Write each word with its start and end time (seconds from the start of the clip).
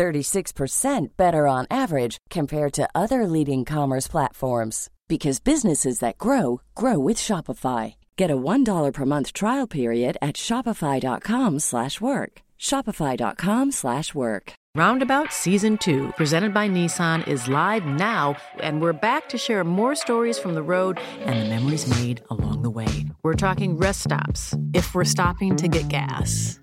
36% 0.00 1.08
better 1.18 1.46
on 1.46 1.66
average 1.70 2.16
compared 2.30 2.72
to 2.72 2.88
other 2.94 3.26
leading 3.26 3.66
commerce 3.66 4.08
platforms 4.08 4.88
because 5.08 5.40
businesses 5.40 5.98
that 5.98 6.16
grow 6.16 6.62
grow 6.74 6.98
with 6.98 7.18
Shopify. 7.18 7.96
Get 8.16 8.30
a 8.30 8.36
$1 8.36 8.92
per 8.94 9.04
month 9.04 9.34
trial 9.34 9.66
period 9.66 10.16
at 10.22 10.36
shopify.com/work. 10.36 12.32
shopify.com/work. 12.58 14.52
Roundabout 14.76 15.32
Season 15.32 15.76
2, 15.78 16.12
presented 16.16 16.54
by 16.54 16.68
Nissan, 16.68 17.26
is 17.26 17.48
live 17.48 17.84
now, 17.84 18.36
and 18.60 18.80
we're 18.80 19.00
back 19.08 19.28
to 19.30 19.36
share 19.36 19.64
more 19.64 19.96
stories 19.96 20.38
from 20.38 20.54
the 20.54 20.62
road 20.62 21.00
and 21.26 21.36
the 21.40 21.48
memories 21.54 21.88
made 21.88 22.22
along 22.30 22.62
the 22.62 22.70
way. 22.70 23.04
We're 23.24 23.42
talking 23.46 23.76
rest 23.76 24.00
stops, 24.02 24.54
if 24.72 24.94
we're 24.94 25.12
stopping 25.16 25.56
to 25.56 25.66
get 25.66 25.88
gas. 25.88 26.60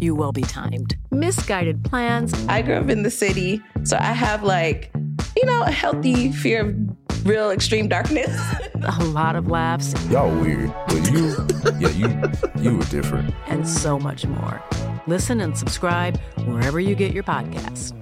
You 0.00 0.14
will 0.14 0.32
be 0.32 0.42
timed. 0.42 0.96
Misguided 1.10 1.84
plans. 1.84 2.32
I 2.48 2.62
grew 2.62 2.76
up 2.76 2.88
in 2.88 3.02
the 3.02 3.10
city, 3.10 3.62
so 3.84 3.98
I 3.98 4.12
have 4.12 4.42
like, 4.42 4.90
you 5.36 5.44
know, 5.44 5.62
a 5.62 5.70
healthy 5.70 6.32
fear 6.32 6.70
of 6.70 7.26
real 7.26 7.50
extreme 7.50 7.86
darkness. 7.86 8.34
a 8.82 9.04
lot 9.04 9.36
of 9.36 9.48
laughs. 9.48 9.94
Y'all 10.08 10.34
weird, 10.40 10.72
but 10.88 11.10
you, 11.12 11.36
yeah, 11.78 11.90
you, 11.90 12.62
you 12.62 12.78
were 12.78 12.84
different. 12.84 13.34
And 13.46 13.68
so 13.68 13.98
much 13.98 14.24
more. 14.24 14.62
Listen 15.06 15.42
and 15.42 15.56
subscribe 15.56 16.18
wherever 16.46 16.80
you 16.80 16.94
get 16.94 17.12
your 17.12 17.24
podcasts. 17.24 17.94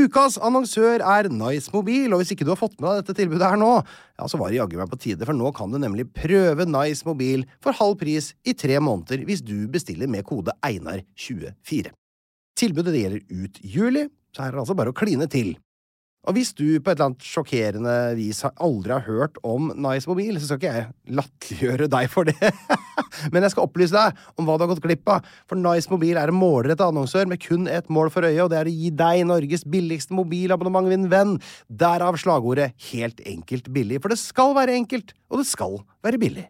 Ukas 0.00 0.38
annonsør 0.40 1.02
er 1.04 1.28
Nice 1.32 1.72
Mobil, 1.74 2.12
og 2.12 2.22
hvis 2.22 2.32
ikke 2.32 2.46
du 2.46 2.52
har 2.54 2.60
fått 2.60 2.78
med 2.80 2.88
deg 2.88 3.02
dette 3.02 3.16
tilbudet 3.18 3.48
her 3.50 3.58
nå, 3.60 3.70
ja, 3.84 4.28
så 4.30 4.38
var 4.40 4.48
det 4.48 4.60
jaggu 4.60 4.78
meg 4.78 4.88
på 4.92 4.98
tide, 5.02 5.26
for 5.28 5.36
nå 5.36 5.50
kan 5.56 5.72
du 5.72 5.76
nemlig 5.82 6.06
prøve 6.16 6.64
Nice 6.68 7.04
Mobil 7.08 7.44
for 7.64 7.76
halv 7.76 7.98
pris 8.00 8.30
i 8.48 8.54
tre 8.56 8.78
måneder 8.80 9.26
hvis 9.28 9.42
du 9.44 9.66
bestiller 9.72 10.08
med 10.08 10.24
kode 10.28 10.54
EINAR24. 10.64 11.92
Tilbudet 12.60 12.96
gjelder 12.96 13.42
ut 13.42 13.60
juli, 13.60 14.06
så 14.32 14.44
her 14.44 14.52
er 14.52 14.56
det 14.56 14.64
altså 14.64 14.78
bare 14.78 14.94
å 14.94 14.96
kline 14.96 15.28
til. 15.32 15.52
Og 16.28 16.36
hvis 16.36 16.50
du 16.52 16.66
på 16.84 16.90
et 16.90 16.98
eller 16.98 17.08
annet 17.08 17.24
sjokkerende 17.24 17.92
vis 18.18 18.42
aldri 18.50 18.92
har 18.92 19.06
hørt 19.06 19.38
om 19.46 19.70
Nice 19.72 20.08
Mobil, 20.08 20.36
så 20.36 20.50
skal 20.50 20.58
ikke 20.58 20.72
jeg 20.74 21.16
latterliggjøre 21.16 21.88
deg 21.94 22.10
for 22.12 22.28
det. 22.28 22.50
Men 23.32 23.46
jeg 23.46 23.54
skal 23.54 23.64
opplyse 23.64 23.96
deg 23.96 24.20
om 24.36 24.44
hva 24.44 24.58
du 24.58 24.66
har 24.66 24.70
gått 24.74 24.82
glipp 24.84 25.08
av. 25.08 25.24
For 25.48 25.56
Nice 25.56 25.88
Mobil 25.88 26.20
er 26.20 26.28
en 26.28 26.36
målrettet 26.36 26.84
annonsør 26.84 27.30
med 27.30 27.40
kun 27.40 27.64
ett 27.72 27.88
mål 27.88 28.12
for 28.12 28.28
øye, 28.28 28.36
og 28.44 28.52
det 28.52 28.60
er 28.60 28.68
å 28.68 28.74
gi 28.74 28.92
deg 29.00 29.24
Norges 29.30 29.64
billigste 29.64 30.16
mobilabonnement, 30.16 30.90
min 30.92 31.08
venn. 31.12 31.38
Derav 31.72 32.20
slagordet 32.20 32.74
helt 32.90 33.24
enkelt 33.24 33.72
billig. 33.72 34.02
For 34.04 34.12
det 34.12 34.20
skal 34.20 34.52
være 34.60 34.76
enkelt, 34.76 35.16
og 35.32 35.40
det 35.40 35.48
skal 35.48 35.80
være 36.04 36.20
billig. 36.20 36.44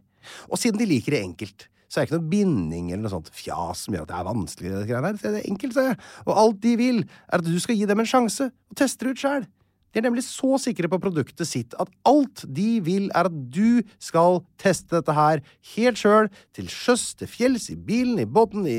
Og 0.50 0.58
siden 0.58 0.82
de 0.82 0.90
liker 0.90 1.14
det 1.14 1.22
enkelt, 1.28 1.68
så 1.86 2.00
er 2.00 2.04
det 2.04 2.10
ikke 2.10 2.18
noe 2.18 2.30
binding 2.34 2.90
eller 2.90 3.06
noe 3.06 3.14
sånt 3.14 3.30
fjas 3.34 3.86
som 3.86 3.94
gjør 3.94 4.04
at 4.08 4.10
det 4.10 4.18
er 4.18 4.28
vanskelig. 4.28 4.74
Det 4.74 5.30
er 5.30 5.40
enkelt, 5.46 5.78
sier 5.78 5.88
jeg. 5.92 6.02
Og 6.26 6.36
alt 6.42 6.60
de 6.66 6.76
vil, 6.78 7.00
er 7.30 7.38
at 7.38 7.46
du 7.46 7.56
skal 7.62 7.78
gi 7.78 7.86
dem 7.90 8.02
en 8.02 8.12
sjanse, 8.18 8.50
og 8.50 8.78
teste 8.78 9.06
det 9.06 9.14
ut 9.14 9.24
sjæl. 9.24 9.48
De 9.90 10.00
er 10.00 10.06
nemlig 10.06 10.22
så 10.26 10.58
sikre 10.62 10.90
på 10.90 11.00
produktet 11.02 11.48
sitt 11.48 11.74
at 11.82 11.90
alt 12.08 12.44
de 12.46 12.68
vil, 12.86 13.08
er 13.16 13.26
at 13.30 13.38
du 13.54 13.80
skal 14.02 14.40
teste 14.60 14.98
dette 14.98 15.14
her 15.16 15.42
helt 15.74 16.00
sjøl, 16.00 16.30
til 16.56 16.70
sjøs, 16.70 17.10
til 17.18 17.30
fjells, 17.30 17.68
i 17.72 17.76
bilen, 17.76 18.20
i 18.22 18.28
båten, 18.28 18.68
i 18.70 18.78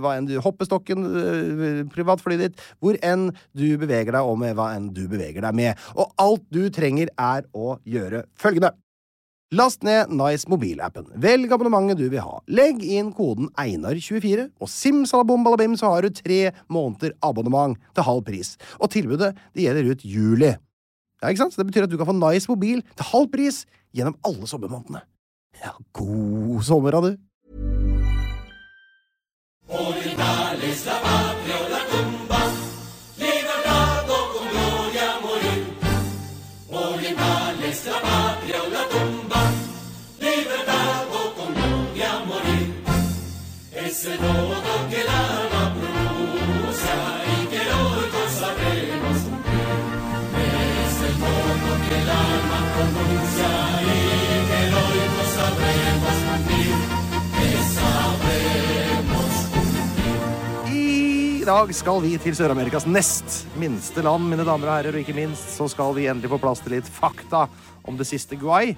hva 0.00 0.16
enn 0.18 0.28
du 0.28 0.36
hoppestokken, 0.42 1.06
privatflyet 1.94 2.44
ditt, 2.44 2.66
hvor 2.80 2.98
enn 3.06 3.30
du 3.56 3.66
beveger 3.80 4.12
deg, 4.12 4.20
og 4.20 4.38
med 4.42 4.56
hva 4.58 4.72
enn 4.76 4.90
du 4.96 5.06
beveger 5.10 5.44
deg 5.46 5.56
med. 5.56 5.88
Og 5.96 6.12
alt 6.20 6.46
du 6.52 6.62
trenger, 6.74 7.10
er 7.20 7.46
å 7.56 7.78
gjøre 7.88 8.24
følgende. 8.38 8.74
Last 9.50 9.82
ned 9.82 10.12
Nice 10.14 10.46
mobilappen. 10.46 11.08
Velg 11.18 11.50
abonnementet 11.50 11.98
du 11.98 12.04
vil 12.06 12.22
ha. 12.22 12.36
Legg 12.46 12.84
inn 12.86 13.08
koden 13.10 13.48
EINAR24, 13.58 14.44
og 14.62 14.70
simsalabombalabim 14.70 15.74
så 15.78 15.90
har 15.90 16.06
du 16.06 16.14
tre 16.14 16.52
måneder 16.70 17.16
abonnement 17.26 17.74
til 17.90 18.06
halv 18.06 18.22
pris. 18.28 18.52
Og 18.78 18.92
tilbudet 18.94 19.32
det 19.50 19.64
gjelder 19.64 19.88
ut 19.90 20.04
juli. 20.06 20.52
Ja, 20.54 21.32
ikke 21.32 21.42
sant? 21.42 21.56
Så 21.56 21.64
det 21.64 21.66
betyr 21.72 21.88
at 21.88 21.90
du 21.90 21.98
kan 21.98 22.06
få 22.06 22.14
Nice 22.14 22.46
mobil 22.46 22.84
til 22.94 23.10
halv 23.10 23.26
pris 23.34 23.64
gjennom 23.90 24.14
alle 24.22 24.46
sommermånedene. 24.46 25.02
Ja, 25.64 25.74
god 25.98 26.62
sommer, 26.70 26.94
da, 26.94 27.10
du. 27.10 27.18
I 44.00 44.08
dag 61.44 61.74
skal 61.74 62.00
vi 62.00 62.16
til 62.16 62.32
Sør-Amerikas 62.38 62.86
nest 62.88 63.44
minste 63.60 64.00
land, 64.00 64.24
mine 64.24 64.46
damer 64.48 64.64
og 64.64 64.76
herrer, 64.78 64.96
og 64.96 65.00
ikke 65.02 65.12
minst 65.12 65.58
så 65.58 65.68
skal 65.68 65.92
vi 65.98 66.08
endelig 66.08 66.32
få 66.32 66.40
plass 66.40 66.64
til 66.64 66.78
litt 66.78 66.88
fakta 66.88 67.50
om 67.84 68.00
det 68.00 68.08
siste 68.08 68.40
Guay. 68.40 68.72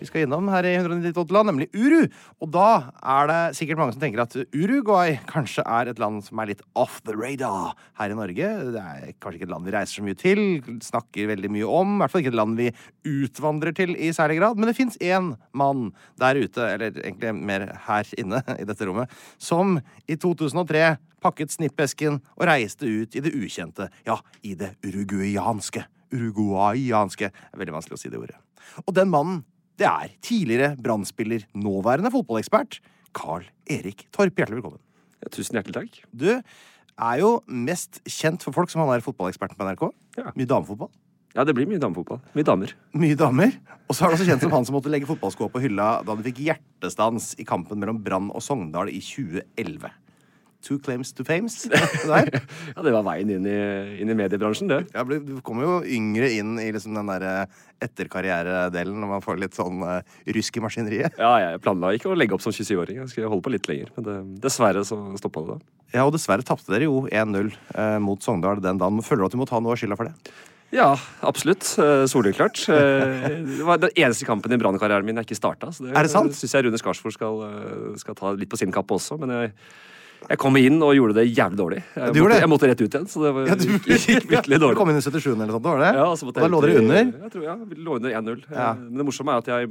Vi 0.00 0.08
skal 0.08 0.24
innom 0.24 0.48
her 0.48 0.64
i 0.64 0.72
198 0.78 1.34
land, 1.34 1.50
nemlig 1.50 1.68
Uru. 1.76 2.06
Og 2.40 2.48
da 2.54 2.68
er 3.04 3.28
det 3.28 3.40
sikkert 3.58 3.80
mange 3.80 3.92
som 3.92 4.00
tenker 4.00 4.22
at 4.24 4.36
Uruguay 4.56 5.18
kanskje 5.28 5.64
er 5.68 5.90
et 5.90 6.00
land 6.00 6.22
som 6.24 6.40
er 6.40 6.54
litt 6.54 6.62
off 6.78 7.02
the 7.04 7.12
radar 7.16 7.74
her 8.00 8.14
i 8.14 8.16
Norge. 8.16 8.48
Det 8.72 8.80
er 8.80 9.12
kanskje 9.20 9.40
ikke 9.40 9.48
et 9.50 9.52
land 9.52 9.68
vi 9.68 9.74
reiser 9.76 10.00
så 10.00 10.06
mye 10.06 10.20
til, 10.20 10.42
snakker 10.86 11.28
veldig 11.34 11.52
mye 11.52 11.68
om. 11.68 11.92
I 11.98 12.00
hvert 12.02 12.14
fall 12.14 12.24
ikke 12.24 12.32
et 12.32 12.40
land 12.40 12.56
vi 12.60 12.70
utvandrer 13.10 13.76
til 13.76 13.92
i 13.92 14.10
særlig 14.16 14.40
grad. 14.40 14.56
Men 14.56 14.70
det 14.70 14.76
fins 14.78 14.96
én 15.04 15.34
mann 15.52 15.90
der 16.20 16.40
ute, 16.40 16.64
eller 16.64 16.96
egentlig 16.96 17.36
mer 17.36 17.68
her 17.86 18.16
inne 18.20 18.40
i 18.56 18.66
dette 18.68 18.88
rommet, 18.88 19.12
som 19.36 19.76
i 20.08 20.16
2003 20.16 20.94
pakket 21.20 21.52
snippesken 21.52 22.22
og 22.38 22.48
reiste 22.48 22.88
ut 22.88 23.16
i 23.16 23.20
det 23.24 23.36
ukjente, 23.36 23.90
ja, 24.08 24.16
i 24.40 24.56
det 24.56 24.72
uruguayanske. 24.86 25.84
Uruguayanske. 26.10 27.28
Veldig 27.60 27.76
vanskelig 27.76 27.98
å 27.98 28.00
si 28.00 28.10
det 28.12 28.20
ordet. 28.20 28.40
Og 28.86 28.94
den 28.96 29.12
mannen, 29.12 29.42
det 29.80 29.88
er 29.88 30.10
tidligere 30.20 30.74
Brann-spiller, 30.76 31.46
nåværende 31.56 32.12
fotballekspert, 32.12 32.80
Carl 33.16 33.46
Erik 33.70 34.04
Torp. 34.12 34.36
Hjertelig 34.36 34.60
velkommen. 34.60 34.80
Ja, 35.22 35.30
tusen 35.32 35.56
hjertelig 35.56 35.76
takk. 35.78 36.02
Du 36.12 36.28
er 36.30 37.20
jo 37.22 37.30
mest 37.48 38.02
kjent 38.04 38.44
for 38.44 38.52
folk 38.56 38.72
som 38.72 38.82
han 38.84 38.92
er 38.92 39.04
fotballeksperten 39.04 39.56
på 39.56 39.64
NRK. 39.64 39.86
Ja. 40.20 40.34
Mye 40.36 40.50
damefotball. 40.50 40.90
Ja, 41.32 41.46
det 41.46 41.54
blir 41.56 41.68
mye 41.70 41.80
damefotball. 41.80 42.20
Mye 42.36 42.44
damer. 42.44 42.74
Mye 42.92 43.16
damer. 43.16 43.56
Og 43.88 43.96
så 43.96 44.04
er 44.04 44.12
du 44.12 44.18
også 44.18 44.28
kjent 44.28 44.44
som 44.44 44.52
han 44.52 44.66
som 44.68 44.76
måtte 44.76 44.92
legge 44.92 45.08
fotballskoa 45.08 45.48
på 45.54 45.62
hylla 45.64 45.88
da 46.04 46.16
du 46.18 46.24
fikk 46.26 46.42
hjertestans 46.44 47.32
i 47.40 47.46
kampen 47.48 47.80
mellom 47.80 48.02
Brann 48.04 48.28
og 48.34 48.44
Sogndal 48.44 48.92
i 48.92 49.00
2011. 49.00 49.88
Two 50.60 50.76
claims 50.78 51.14
to 51.16 51.24
fames. 51.24 51.62
Der. 52.10 52.28
Ja, 52.74 52.82
det 52.84 52.92
var 52.92 53.04
veien 53.06 53.30
inn 53.32 53.46
i, 53.48 53.58
inn 54.02 54.12
i 54.12 54.16
mediebransjen, 54.18 54.68
det. 54.68 54.82
Ja, 54.92 55.04
du 55.08 55.40
kommer 55.46 55.64
jo 55.64 55.76
yngre 55.88 56.28
inn 56.36 56.58
i 56.60 56.68
liksom 56.74 56.98
den 56.98 57.08
der 57.08 57.48
etterkarrieredelen 57.84 58.98
når 59.00 59.10
man 59.14 59.24
får 59.24 59.40
litt 59.40 59.56
sånn 59.56 59.80
uh, 59.84 60.00
rusk 60.36 60.58
i 60.58 60.62
maskineriet. 60.64 61.16
Ja, 61.20 61.32
jeg 61.42 61.62
planla 61.64 61.94
ikke 61.96 62.10
å 62.12 62.18
legge 62.18 62.36
opp 62.36 62.44
som 62.44 62.54
27-åring. 62.54 63.00
Jeg 63.02 63.12
skulle 63.12 63.32
holde 63.32 63.46
på 63.46 63.54
litt 63.54 63.68
lenger. 63.70 63.92
Men 63.96 64.06
det, 64.06 64.16
dessverre 64.44 64.84
så 64.86 64.98
stoppa 65.20 65.44
det 65.46 65.56
da. 65.56 65.58
Ja, 65.96 66.04
og 66.04 66.14
dessverre 66.14 66.46
tapte 66.46 66.70
dere 66.70 66.86
jo 66.86 67.02
1-0 67.08 67.50
eh, 67.50 67.96
mot 68.04 68.22
Sogndal 68.22 68.60
den 68.62 68.78
dagen. 68.80 69.02
Føler 69.06 69.24
du 69.24 69.30
at 69.30 69.34
du 69.34 69.40
må 69.40 69.48
ta 69.50 69.58
noe 69.62 69.74
av 69.74 69.80
skylda 69.80 69.98
for 69.98 70.10
det? 70.10 70.34
Ja, 70.70 70.92
absolutt. 71.26 71.66
Uh, 71.80 72.04
Soleklart. 72.06 72.60
Det 72.68 73.64
var 73.66 73.80
den 73.82 73.96
eneste 73.96 74.28
kampen 74.28 74.54
i 74.54 74.60
brannkarrieren 74.60 75.08
min 75.08 75.18
jeg 75.18 75.30
ikke 75.30 75.40
starta. 75.40 75.72
Så 75.74 75.88
det, 75.88 75.96
Er 75.96 76.06
det 76.06 76.12
sant? 76.12 76.36
syns 76.38 76.54
jeg 76.54 76.68
Rune 76.68 76.78
Skarsvård 76.78 77.16
skal, 77.16 77.40
skal 77.98 78.18
ta 78.18 78.36
litt 78.36 78.52
på 78.52 78.60
sin 78.60 78.74
kappe 78.74 78.94
også. 79.00 79.18
Men 79.18 79.34
jeg, 79.34 79.56
jeg 80.28 80.38
kom 80.38 80.56
inn 80.60 80.76
og 80.84 80.92
gjorde 80.94 81.14
det 81.16 81.24
jævlig 81.30 81.58
dårlig. 81.58 81.80
Jeg, 81.96 82.12
måtte, 82.12 82.28
det? 82.34 82.40
jeg 82.42 82.50
måtte 82.52 82.68
rett 82.70 82.82
ut 82.84 82.94
igjen. 82.94 83.06
Så 83.10 83.22
det 83.24 83.32
var, 83.34 83.46
Ja, 83.48 83.54
du 83.58 83.64
gikk, 83.66 83.86
gikk 83.88 84.26
virkelig 84.36 84.58
Du 84.62 84.66
kom 84.78 84.90
inn 84.92 85.00
i 85.00 85.04
77 85.04 85.30
eller 85.32 85.54
sånt, 85.56 85.64
var 85.64 85.80
det? 85.82 85.88
Ja, 85.96 86.04
og 86.10 86.18
så 86.20 86.28
måtte 86.28 86.42
og 86.42 86.46
da 86.46 86.50
lå 86.52 86.60
dere 86.66 86.82
under? 86.84 87.08
Jeg 87.24 87.32
tror, 87.34 87.46
ja, 87.48 87.56
vi 87.70 87.78
lå 87.80 87.96
under 88.00 88.10
1-0. 88.20 88.44
Ja. 88.52 88.68
Men 88.78 89.00
det 89.00 89.06
morsomme 89.08 89.32
er 89.34 89.42
at 89.42 89.50
jeg 89.54 89.70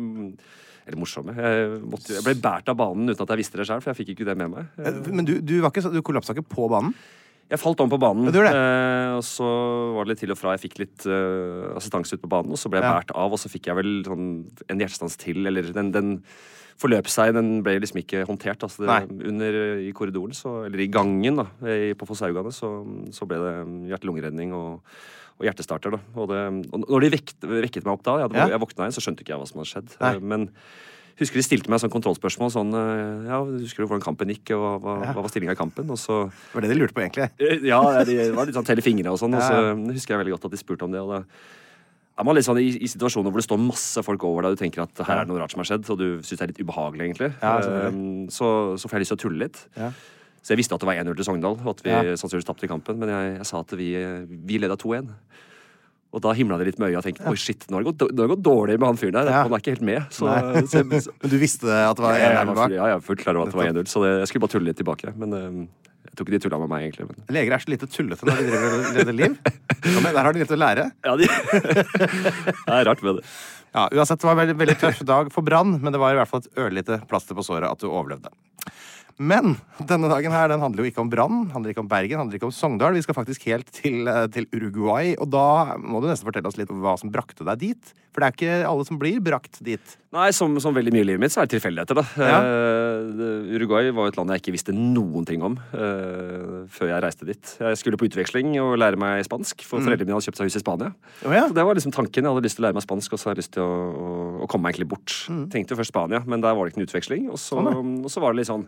eller 0.90 0.98
morsomme. 0.98 1.36
Jeg, 1.38 1.80
måtte, 1.86 2.16
jeg 2.18 2.24
ble 2.26 2.34
båret 2.42 2.70
av 2.74 2.78
banen 2.80 3.12
uten 3.14 3.22
at 3.22 3.32
jeg 3.36 3.42
visste 3.44 3.60
det 3.62 3.68
sjøl, 3.70 3.82
for 3.84 3.92
jeg 3.94 4.00
fikk 4.00 4.12
ikke 4.16 4.26
det 4.32 4.36
med 4.40 4.50
meg. 4.56 4.70
Men 5.14 5.28
du, 5.28 5.36
du, 5.46 5.60
var 5.62 5.70
ikke, 5.70 5.92
du 5.94 6.00
kollapsa 6.02 6.34
ikke 6.34 6.48
på 6.50 6.66
banen? 6.72 6.96
Jeg 7.50 7.58
falt 7.62 7.80
om 7.82 7.90
på 7.90 7.98
banen, 8.02 8.28
gjorde 8.30 8.50
det. 8.54 8.58
eh, 8.62 9.12
og 9.18 9.24
så 9.26 9.46
var 9.96 10.06
det 10.06 10.12
litt 10.16 10.20
til 10.22 10.34
og 10.34 10.38
fra. 10.38 10.52
Jeg 10.58 10.64
fikk 10.68 10.76
litt 10.84 11.06
eh, 11.10 11.70
assistanse 11.78 12.18
ut 12.18 12.22
på 12.26 12.30
banen, 12.30 12.54
og 12.54 12.62
så 12.62 12.70
ble 12.70 12.82
jeg 12.82 12.86
Ja. 12.90 12.92
båret 12.98 13.14
av, 13.18 13.34
og 13.34 13.42
så 13.42 13.50
fikk 13.50 13.70
jeg 13.72 13.78
vel 13.80 13.92
sånn 14.06 14.28
en 14.70 14.82
hjertestans 14.84 15.18
til, 15.22 15.46
eller 15.50 15.70
den, 15.74 15.90
den 15.94 16.12
forløp 16.80 17.08
seg. 17.12 17.34
Den 17.36 17.62
ble 17.66 17.78
liksom 17.84 18.00
ikke 18.02 18.26
håndtert. 18.30 18.64
Altså 18.64 18.86
det, 18.88 19.28
under 19.30 19.60
i 19.84 19.92
korridoren, 19.96 20.34
så, 20.38 20.66
eller 20.66 20.80
i 20.86 20.90
gangen 20.92 21.36
da, 21.42 21.48
på 22.00 22.08
Fosshaugane, 22.10 22.52
så, 22.56 22.70
så 23.16 23.28
ble 23.30 23.40
det 23.44 23.56
hjerte-lungeredning 23.94 24.54
og, 24.56 24.82
og 25.40 25.48
hjertestarter. 25.48 25.92
da. 25.98 26.00
Og, 26.16 26.30
det, 26.32 26.44
og 26.74 26.86
når 26.88 27.06
de 27.08 27.14
vekket, 27.18 27.50
vekket 27.68 27.86
meg 27.88 27.94
opp 27.98 28.04
da, 28.08 28.18
jeg, 28.20 28.30
hadde, 28.30 28.40
Ja. 28.44 28.48
jeg 28.56 28.64
våkna 28.64 28.86
igjen, 28.88 28.96
så 28.96 29.04
skjønte 29.06 29.24
ikke 29.26 29.36
jeg 29.36 29.42
hva 29.44 29.50
som 29.52 29.60
hadde 29.62 29.74
skjedd. 29.74 29.98
Nei. 30.00 30.14
Eh, 30.16 30.24
Men 30.34 30.50
husker 31.20 31.36
de 31.36 31.44
stilte 31.44 31.68
meg 31.72 31.82
sånn 31.84 31.92
kontrollspørsmål 31.92 32.52
sånn 32.56 32.70
eh, 32.80 33.28
Ja, 33.28 33.42
husker 33.44 33.84
du 33.84 33.90
hvordan 33.92 34.04
kampen 34.06 34.32
gikk, 34.32 34.54
og 34.56 34.80
hva, 34.84 34.94
Ja. 35.04 35.14
hva 35.18 35.24
var 35.26 35.32
stillinga 35.34 35.52
i 35.56 35.60
kampen? 35.60 35.90
Og 35.92 36.00
så 36.00 36.30
Det 36.32 36.54
var 36.56 36.62
det 36.64 36.70
de 36.72 36.80
lurte 36.80 36.96
på, 36.96 37.04
egentlig. 37.04 37.28
Eh, 37.44 37.60
Ja, 37.68 37.82
de 38.08 38.32
var 38.32 38.46
litt 38.48 38.56
sånn 38.56 38.68
telle 38.68 38.82
fingre 38.86 39.12
og 39.12 39.20
sånn. 39.20 39.36
Og 39.36 39.44
så 39.44 39.52
Ja, 39.60 39.76
husker 39.76 40.16
jeg 40.16 40.24
veldig 40.24 40.38
godt 40.38 40.46
at 40.48 40.52
de 40.56 40.62
spurte 40.64 40.84
om 40.88 40.92
det. 40.96 41.02
Og 41.04 41.12
da 41.12 41.24
er 42.20 42.28
man 42.28 42.36
litt 42.36 42.46
sånn 42.48 42.60
i, 42.60 42.68
i 42.84 42.90
situasjoner 42.92 43.32
hvor 43.32 43.40
det 43.42 43.48
står 43.48 43.62
masse 43.64 44.04
folk 44.04 44.24
over 44.28 44.44
deg, 44.46 44.54
og 44.54 44.60
du 44.60 44.64
tenker 44.66 44.84
at 44.84 45.04
her 45.08 45.22
er 45.22 45.28
det 45.28 45.32
noe 45.32 45.40
rart 45.42 45.54
som 45.56 45.62
har 45.64 45.70
skjedd, 45.72 45.88
og 45.94 46.00
du 46.02 46.08
syns 46.20 46.38
det 46.42 46.46
er 46.46 46.52
litt 46.54 46.62
ubehagelig, 46.64 47.06
egentlig. 47.08 47.30
Ja. 47.40 47.54
Eh, 47.64 48.00
så, 48.36 48.50
så 48.80 48.92
får 48.92 49.00
jeg 49.00 49.06
lyst 49.06 49.16
til 49.16 49.20
å 49.20 49.24
tulle 49.26 49.46
litt. 49.48 49.62
Ja. 49.80 49.92
Så 50.40 50.54
jeg 50.54 50.62
visste 50.62 50.76
at 50.76 50.84
det 50.84 50.88
var 50.90 51.00
1-0 51.00 51.16
til 51.20 51.28
Sogndal, 51.28 51.58
og 51.64 51.70
at 51.76 51.84
vi 51.86 51.92
Ja. 51.92 52.02
sannsynligvis 52.20 52.48
tapte 52.48 52.68
kampen, 52.72 53.00
men 53.00 53.12
jeg, 53.12 53.38
jeg 53.42 53.48
sa 53.50 53.64
at 53.64 53.72
vi, 53.80 53.90
vi 54.48 54.60
leda 54.62 54.78
2-1. 54.80 55.10
Og 56.10 56.24
da 56.26 56.32
himla 56.34 56.58
det 56.58 56.66
litt 56.72 56.80
med 56.82 56.90
øya 56.90 57.02
og 57.02 57.06
tenkte 57.06 57.28
oi 57.30 57.36
shit, 57.38 57.68
nå 57.70 57.78
har 57.78 57.84
det 57.84 57.92
gått, 57.92 58.08
nå 58.10 58.24
har 58.24 58.30
det 58.30 58.34
gått 58.34 58.46
dårlig 58.48 58.78
med 58.80 58.88
han 58.90 58.98
fyren 58.98 59.18
der. 59.20 59.28
Han 59.30 59.54
er 59.54 59.62
ikke 59.62 59.76
helt 59.76 59.84
med. 59.86 60.08
Så, 60.16 60.26
så, 60.72 60.82
Men 60.88 61.04
du 61.30 61.36
visste 61.38 61.70
at 61.70 62.00
det 62.00 62.06
var 62.06 62.16
jeg, 62.18 62.24
jeg, 62.26 62.40
1-0 62.40 62.50
var, 62.50 62.58
bak? 62.64 62.74
ja, 62.74 62.88
jeg 62.90 62.96
er 62.98 63.04
fullt 63.06 63.22
klar 63.22 63.38
over 63.38 63.52
at 63.52 63.54
det 63.54 63.60
var 63.62 63.70
1-0, 63.76 63.92
så 63.92 64.02
det, 64.06 64.14
jeg 64.24 64.32
skulle 64.32 64.46
bare 64.48 64.54
tulle 64.56 64.72
litt 64.72 64.80
tilbake. 64.82 65.14
Men 65.22 65.36
eh, 65.38 65.60
jeg 65.86 65.89
tror 66.20 66.28
ikke 66.28 66.36
de 66.36 66.44
tulla 66.46 66.60
med 66.62 66.72
meg, 66.74 66.88
egentlig. 66.88 67.08
Men. 67.10 67.22
Leger 67.36 67.56
er 67.56 67.64
så 67.64 67.72
lite 67.72 67.88
tullete 67.90 68.28
når 68.28 68.42
de 68.42 68.50
driver 68.50 68.76
og 68.76 68.98
leder 68.98 69.16
liv. 69.16 69.40
Ja, 69.80 69.96
men 70.04 70.12
der 70.12 70.20
har 70.28 70.36
de 70.36 70.44
litt 70.44 70.52
å 70.52 70.60
lære. 70.60 70.90
Ja, 71.08 71.16
de... 71.16 71.30
det 72.68 72.76
er 72.76 72.86
rart 72.90 73.04
med 73.06 73.22
det. 73.22 73.26
Ja, 73.70 73.86
uansett, 73.94 74.20
det 74.20 74.28
var 74.28 74.36
en 74.36 74.42
veldig, 74.42 74.58
veldig 74.60 74.78
tøff 74.82 75.02
dag 75.08 75.30
for 75.34 75.46
Brann, 75.46 75.78
men 75.80 75.94
det 75.94 76.02
var 76.02 76.16
i 76.16 76.20
hvert 76.20 76.30
fall 76.30 76.42
et 76.44 76.60
ørlite 76.60 77.00
plaster 77.10 77.38
på 77.38 77.46
såret 77.46 77.70
at 77.70 77.82
du 77.82 77.88
overlevde. 77.90 78.32
Men 79.20 79.58
denne 79.84 80.08
dagen 80.08 80.32
her, 80.32 80.48
den 80.48 80.62
handler 80.64 80.86
jo 80.86 80.90
ikke 80.94 81.02
om 81.04 81.10
Brann, 81.12 81.40
handler 81.52 81.74
ikke 81.74 81.84
om 81.84 81.90
Bergen, 81.92 82.22
handler 82.22 82.40
ikke 82.40 82.48
om 82.48 82.54
Sogndal. 82.56 82.96
Vi 82.96 83.04
skal 83.04 83.18
faktisk 83.18 83.44
helt 83.50 83.68
til, 83.76 84.08
eh, 84.08 84.28
til 84.32 84.48
Uruguay, 84.56 85.12
og 85.20 85.28
da 85.34 85.76
må 85.76 86.00
du 86.00 86.08
nesten 86.08 86.24
fortelle 86.24 86.48
oss 86.48 86.56
litt 86.56 86.72
om 86.72 86.80
hva 86.80 86.96
som 86.98 87.12
brakte 87.12 87.44
deg 87.44 87.60
dit. 87.60 87.92
For 88.16 88.24
det 88.24 88.30
er 88.30 88.36
ikke 88.38 88.70
alle 88.70 88.86
som 88.88 88.98
blir 88.98 89.20
brakt 89.20 89.60
dit. 89.62 89.98
Nei, 90.16 90.30
som, 90.34 90.56
som 90.64 90.74
veldig 90.74 90.94
mye 90.96 91.04
i 91.04 91.08
livet 91.12 91.22
mitt, 91.22 91.34
så 91.34 91.44
er 91.44 91.50
det 91.50 91.58
tilfeldigheter, 91.58 92.00
da. 92.00 92.06
Ja. 92.16 92.40
Uh, 92.40 93.52
Uruguay 93.54 93.92
var 93.94 94.08
et 94.10 94.18
land 94.18 94.32
jeg 94.34 94.42
ikke 94.42 94.56
visste 94.56 94.74
noen 94.74 95.28
ting 95.28 95.44
om 95.46 95.60
uh, 95.60 96.64
før 96.72 96.90
jeg 96.90 97.04
reiste 97.04 97.28
dit. 97.28 97.52
Jeg 97.60 97.78
skulle 97.78 98.00
på 98.00 98.08
utveksling 98.08 98.56
og 98.64 98.80
lære 98.80 98.98
meg 99.00 99.28
spansk, 99.28 99.68
for 99.68 99.84
foreldrene 99.84 100.08
mine 100.08 100.18
hadde 100.18 100.32
kjøpt 100.32 100.42
seg 100.42 100.50
hus 100.50 100.58
i 100.58 100.64
Spania. 100.64 100.94
Oh, 101.28 101.36
ja. 101.36 101.44
Så 101.52 101.60
det 101.60 101.68
var 101.68 101.78
liksom 101.78 101.94
tanken. 101.94 102.24
Jeg 102.24 102.40
hadde 102.40 102.48
lyst 102.48 102.58
til 102.58 102.64
å 102.64 102.70
lære 102.70 102.80
meg 102.80 102.88
spansk, 102.88 103.14
og 103.14 103.22
så 103.22 103.30
hadde 103.30 103.38
jeg 103.38 103.44
lyst 103.44 103.58
til 103.60 103.68
å, 103.68 103.76
å, 103.92 104.14
å 104.48 104.50
komme 104.50 104.66
meg 104.70 104.78
egentlig 104.78 104.94
bort. 104.96 105.20
Tenkte 105.52 105.76
jo 105.76 105.82
først 105.84 105.94
Spania, 105.94 106.24
men 106.24 106.42
der 106.46 106.56
var 106.56 106.66
det 106.66 106.74
ikke 106.74 106.82
noen 106.82 106.90
utveksling. 106.90 107.30
Og 107.30 107.44
så, 107.44 107.60
og 107.60 108.10
så 108.10 108.24
var 108.24 108.34
det 108.34 108.42
litt 108.42 108.50
sånn 108.50 108.66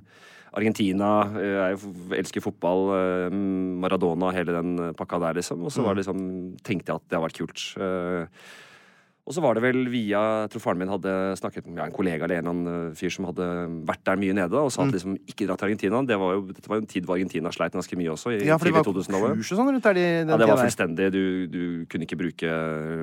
Argentina, 0.51 1.11
eh, 1.39 1.59
jeg 1.71 2.17
elsker 2.19 2.43
fotball, 2.43 2.89
eh, 2.97 3.37
Maradona, 3.83 4.33
hele 4.35 4.57
den 4.57 4.73
eh, 4.79 4.95
pakka 4.97 5.19
der, 5.23 5.39
liksom. 5.39 5.63
Og 5.63 5.71
så 5.71 5.85
var 5.85 5.95
det 5.95 6.03
liksom, 6.03 6.57
tenkte 6.59 6.91
jeg 6.91 6.99
at 6.99 7.07
det 7.07 7.15
hadde 7.15 7.27
vært 7.29 7.39
kult. 7.39 7.63
Og 9.21 9.35
så 9.35 9.41
var 9.43 9.53
det 9.53 9.61
vel 9.61 9.83
via 9.93 10.19
Jeg 10.41 10.49
tror 10.51 10.63
faren 10.63 10.79
min 10.81 10.89
hadde 10.89 11.11
snakket 11.37 11.67
med 11.69 11.77
ja, 11.77 11.85
en 11.85 11.93
kollega 11.93 12.25
eller 12.25 12.39
en 12.39 12.47
eller 12.49 12.55
annen 12.55 12.95
fyr 12.97 13.13
som 13.13 13.27
hadde 13.29 13.45
vært 13.87 14.01
der 14.09 14.17
mye 14.19 14.33
nede, 14.33 14.57
og 14.57 14.71
sa 14.73 14.81
at 14.81 14.95
liksom 14.95 15.13
ikke 15.29 15.45
dra 15.45 15.55
til 15.61 15.69
Argentina. 15.69 16.01
Det 16.09 16.17
var 16.19 16.33
jo, 16.33 16.41
dette 16.49 16.67
var 16.67 16.79
jo 16.79 16.83
en 16.83 16.89
tid 16.89 17.05
hvor 17.05 17.19
Argentina 17.19 17.51
sleit 17.53 17.77
ganske 17.77 17.99
mye 18.01 18.09
også, 18.11 18.33
i 18.33 18.39
Ja, 18.49 18.57
for 18.57 18.67
det 18.67 18.73
var 18.75 18.87
kurs 18.89 19.53
og 19.53 19.61
sånn 19.61 19.69
rundt 19.69 19.85
der 19.87 19.99
de, 19.99 20.07
Ja, 20.25 20.39
det 20.41 20.49
var 20.49 20.63
fullstendig. 20.65 21.11
Du, 21.13 21.23
du 21.53 21.61
kunne 21.93 22.09
ikke 22.09 22.19
bruke 22.19 22.57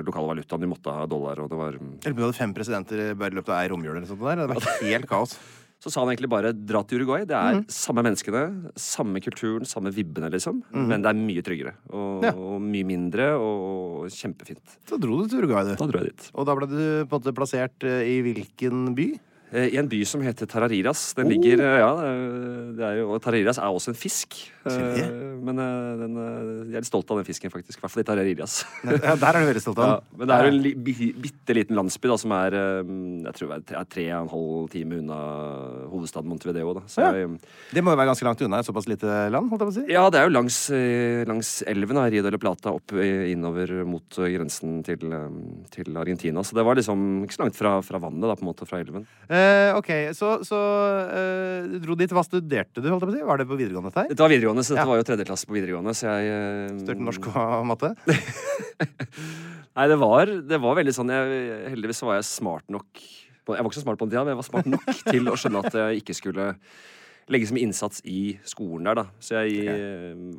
lokale 0.05 0.33
valutaen, 0.35 0.67
du 0.67 0.69
måtte 0.75 0.93
ha 0.99 1.07
dollar, 1.09 1.39
og 1.39 1.49
det 1.49 1.61
var 1.63 1.79
Jeg 1.79 1.79
lurer 1.79 2.03
på 2.03 2.11
om 2.11 2.19
du 2.19 2.27
hadde 2.27 2.41
fem 2.43 2.53
presidenter 2.59 3.15
bare 3.15 3.33
i 3.33 3.39
løpet 3.39 3.55
av 3.55 3.63
ei 3.63 3.71
romjul 3.71 3.95
eller 3.95 4.03
noe 4.03 4.11
sånt 4.11 4.27
der. 4.27 4.43
Det 4.43 4.59
var 4.59 4.69
helt 4.91 5.09
kaos. 5.09 5.39
Så 5.79 5.91
sa 5.93 6.01
han 6.03 6.09
egentlig 6.11 6.27
bare 6.31 6.51
dra 6.51 6.81
til 6.83 6.99
Uruguay. 6.99 7.23
Det 7.23 7.37
er 7.39 7.61
samme 7.71 8.03
menneskene, 8.03 8.71
samme 8.75 9.21
kulturen, 9.23 9.63
samme 9.69 9.93
vibbene, 9.95 10.27
liksom. 10.33 10.59
Men 10.75 11.01
det 11.05 11.07
er 11.13 11.19
mye 11.21 11.43
tryggere. 11.45 11.73
Og, 11.95 12.23
Ja. 12.27 12.33
og 12.35 12.59
mye 12.61 12.83
mindre, 12.83 13.29
og 13.39 14.09
kjempefint. 14.11 14.75
Så 14.89 14.99
dro 14.99 15.21
du 15.21 15.29
til 15.31 15.39
Uruguay, 15.39 15.63
du. 15.63 15.75
Da 15.79 15.87
dro 15.87 16.01
jeg 16.03 16.11
dit. 16.11 16.31
Og 16.35 16.45
da 16.45 16.55
ble 16.59 16.67
du 16.67 16.75
på 17.07 17.15
en 17.15 17.21
måte 17.21 17.33
plassert 17.37 17.87
eh, 17.87 18.03
i 18.11 18.21
hvilken 18.25 18.93
by? 18.97 19.07
Eh, 19.51 19.71
I 19.73 19.77
en 19.81 19.87
by 19.89 19.99
som 20.05 20.21
heter 20.21 20.45
Tarariras. 20.49 21.13
Den 21.17 21.29
ligger 21.31 21.61
eh, 21.65 21.79
Ja, 21.81 21.89
eh, 22.05 22.73
det 22.77 22.85
er 22.85 22.99
jo, 23.01 23.07
og 23.15 23.21
Tarariras 23.23 23.57
er 23.57 23.69
også 23.73 23.93
en 23.93 23.97
fisk. 23.97 24.37
Men 24.69 25.57
den, 25.57 26.17
jeg 26.69 26.75
er 26.77 26.83
litt 26.83 26.89
stolt 26.89 27.09
av 27.09 27.17
den 27.21 27.25
fisken, 27.25 27.49
faktisk. 27.49 27.79
I 27.79 27.81
hvert 27.81 27.93
fall 27.95 28.03
i 28.03 28.07
Tarariras. 28.09 28.59
Ja, 29.09 29.15
der 29.17 29.37
er 29.39 29.41
du 29.41 29.47
veldig 29.49 29.61
stolt 29.63 29.79
Ja, 29.81 29.95
men 30.19 30.29
det 30.29 30.35
er 30.35 30.47
en 30.49 30.57
li, 30.61 30.73
bitte 30.75 31.55
liten 31.55 31.77
landsby 31.79 32.09
da, 32.11 32.17
som 32.19 32.33
er 32.35 32.57
jeg 32.59 33.33
tror 33.37 33.53
det 33.63 33.73
er 33.79 33.87
tre 33.89 34.05
og 34.11 34.19
en 34.19 34.31
halv 34.33 34.67
time 34.73 34.99
unna 34.99 35.17
hovedstaden 35.89 36.29
Montevideo. 36.29 36.75
Da. 36.77 36.83
Så 36.91 37.05
Ja. 37.07 37.25
Det 37.73 37.83
må 37.83 37.93
jo 37.93 37.99
være 37.99 38.11
ganske 38.11 38.27
langt 38.27 38.43
unna 38.45 38.59
et 38.61 38.67
såpass 38.67 38.87
lite 38.89 39.07
land, 39.33 39.49
holdt 39.49 39.63
jeg 39.63 39.69
på 39.69 39.73
å 39.73 39.77
si. 39.79 39.85
ja, 39.93 40.03
det 40.13 40.19
er 40.19 40.27
jo 40.29 40.35
langs, 40.35 40.59
langs 41.29 41.51
elven 41.69 41.97
da, 41.97 42.05
Rio 42.11 42.25
de 42.25 42.33
la 42.35 42.41
Plata 42.41 42.73
opp 42.75 42.93
innover 42.99 43.73
mot 43.87 44.19
grensen 44.19 44.79
til, 44.85 45.07
til 45.73 45.97
Argentina. 46.03 46.43
Så 46.45 46.57
det 46.57 46.67
var 46.67 46.77
liksom 46.77 47.23
ikke 47.25 47.37
så 47.39 47.45
langt 47.45 47.57
fra, 47.57 47.77
fra 47.85 48.01
vannet, 48.03 48.27
da, 48.27 48.37
på 48.37 48.45
en 48.45 48.51
måte, 48.51 48.67
fra 48.69 48.81
elven. 48.83 49.07
Eh, 49.29 49.38
ok, 49.79 49.89
så, 50.17 50.31
så 50.47 50.57
uh, 51.09 51.67
du 51.71 51.77
dro 51.83 51.95
dit. 51.99 52.11
Hva 52.15 52.23
studerte 52.25 52.81
du, 52.83 52.89
holdt 52.91 53.03
jeg 53.05 53.09
på 53.09 53.13
å 53.13 53.17
si? 53.17 53.25
Var 53.29 53.41
det 53.41 53.47
på 53.49 53.57
videregående 53.59 53.91
dette? 53.93 54.05
Dette 54.13 54.25
var 54.25 54.33
videregående, 54.33 54.65
så 54.65 54.75
dette 54.75 54.83
Ja. 54.85 54.89
var 54.91 55.01
jo 55.01 55.07
tredjeklasse 55.09 55.49
på 55.49 55.57
videregående, 55.57 55.95
så 55.97 56.11
jeg 56.13 56.29
uh, 56.33 56.75
Studerte 56.81 57.07
norsk 57.09 57.29
og 57.33 57.65
matte? 57.69 57.93
Nei, 59.79 59.87
det 59.91 59.97
var, 60.01 60.31
det 60.49 60.59
var 60.61 60.77
veldig 60.79 60.93
sånn 60.95 61.11
jeg, 61.13 61.41
Heldigvis 61.73 62.01
var 62.03 62.17
jeg 62.19 62.27
smart 62.29 62.65
nok 62.73 62.87
på, 62.99 63.55
Jeg 63.55 63.63
var 63.63 63.69
ikke 63.69 63.79
så 63.79 63.85
smart 63.85 63.99
på 64.01 64.07
den 64.07 64.13
tida, 64.15 64.23
men 64.25 64.33
jeg 64.35 64.41
var 64.41 64.47
smart 64.49 64.71
nok 64.73 64.87
til 65.13 65.29
å 65.31 65.35
skjønne 65.39 65.61
at 65.67 65.77
jeg 65.83 66.01
ikke 66.03 66.17
skulle 66.17 66.47
legge 67.29 67.45
så 67.45 67.53
mye 67.53 67.67
innsats 67.67 68.01
i 68.09 68.21
skolen 68.49 68.87
der, 68.89 68.97
da. 68.97 69.03
Så 69.21 69.37
jeg, 69.37 69.75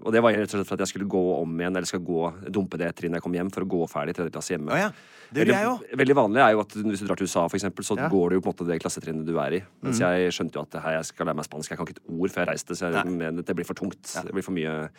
Og 0.02 0.10
det 0.10 0.22
var 0.24 0.34
rett 0.34 0.50
og 0.50 0.56
slett 0.58 0.66
for 0.66 0.74
at 0.74 0.82
jeg 0.82 0.90
skulle 0.90 1.06
gå 1.10 1.20
om 1.36 1.52
igjen, 1.62 1.76
eller 1.78 1.86
skal 1.86 2.02
gå, 2.02 2.24
dumpe 2.50 2.80
det 2.82 2.88
trinnet 2.98 3.20
jeg 3.20 3.26
kom 3.28 3.36
hjem, 3.38 3.52
for 3.54 3.62
å 3.62 3.68
gå 3.76 3.86
ferdig 3.92 4.16
tredje 4.18 4.32
klasse 4.34 4.56
hjemme. 4.56 4.74
Oh, 4.74 4.80
ja. 4.80 4.88
Det 5.30 5.46
gjør 5.46 5.54
jeg 5.54 5.66
jo. 5.66 5.72
òg. 5.76 5.96
veldig 6.02 6.16
vanlig 6.18 6.42
er 6.42 6.52
jo 6.56 6.60
at 6.64 6.76
hvis 6.76 7.02
du 7.02 7.06
drar 7.06 7.20
til 7.20 7.30
USA, 7.30 7.46
for 7.46 7.58
eksempel, 7.58 7.86
så 7.86 7.96
Ja. 7.96 8.08
Går 8.10 8.28
det 8.30 8.38
jo 8.38 8.42
på 8.44 8.50
en 8.50 8.54
måte 8.54 8.66
det 8.66 8.80
klassetrinnet 8.82 9.26
du 9.26 9.38
er 9.38 9.58
i. 9.58 9.62
Mens 9.82 10.00
jeg 10.00 10.32
skjønte 10.34 10.56
jo 10.58 10.62
at 10.62 10.70
det 10.70 10.82
her, 10.82 10.96
jeg 10.98 11.04
skal 11.10 11.26
lære 11.26 11.36
meg 11.36 11.46
spansk. 11.46 11.70
Jeg 11.70 11.78
kan 11.78 11.86
ikke 11.86 11.98
et 11.98 12.14
ord 12.18 12.30
før 12.30 12.44
jeg 12.44 12.48
reiste, 12.48 12.76
så 12.76 12.90
jeg, 12.90 13.04
mener 13.06 13.42
det 13.42 13.56
blir 13.56 13.68
for 13.68 13.78
tungt. 13.78 14.02
Det 14.02 14.32
blir 14.32 14.42
for 14.46 14.56
mye 14.56 14.90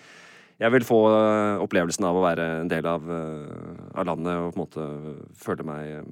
Jeg 0.62 0.72
vil 0.72 0.84
få 0.86 1.00
øh, 1.10 1.64
opplevelsen 1.64 2.06
av 2.06 2.16
å 2.16 2.22
være 2.22 2.62
en 2.62 2.70
del 2.70 2.86
av, 2.86 3.02
øh, 3.02 3.96
av 3.96 4.06
landet 4.06 4.36
og 4.38 4.54
på 4.54 4.60
en 4.60 4.62
måte 4.62 4.86
føle 5.42 5.66
meg 5.66 6.04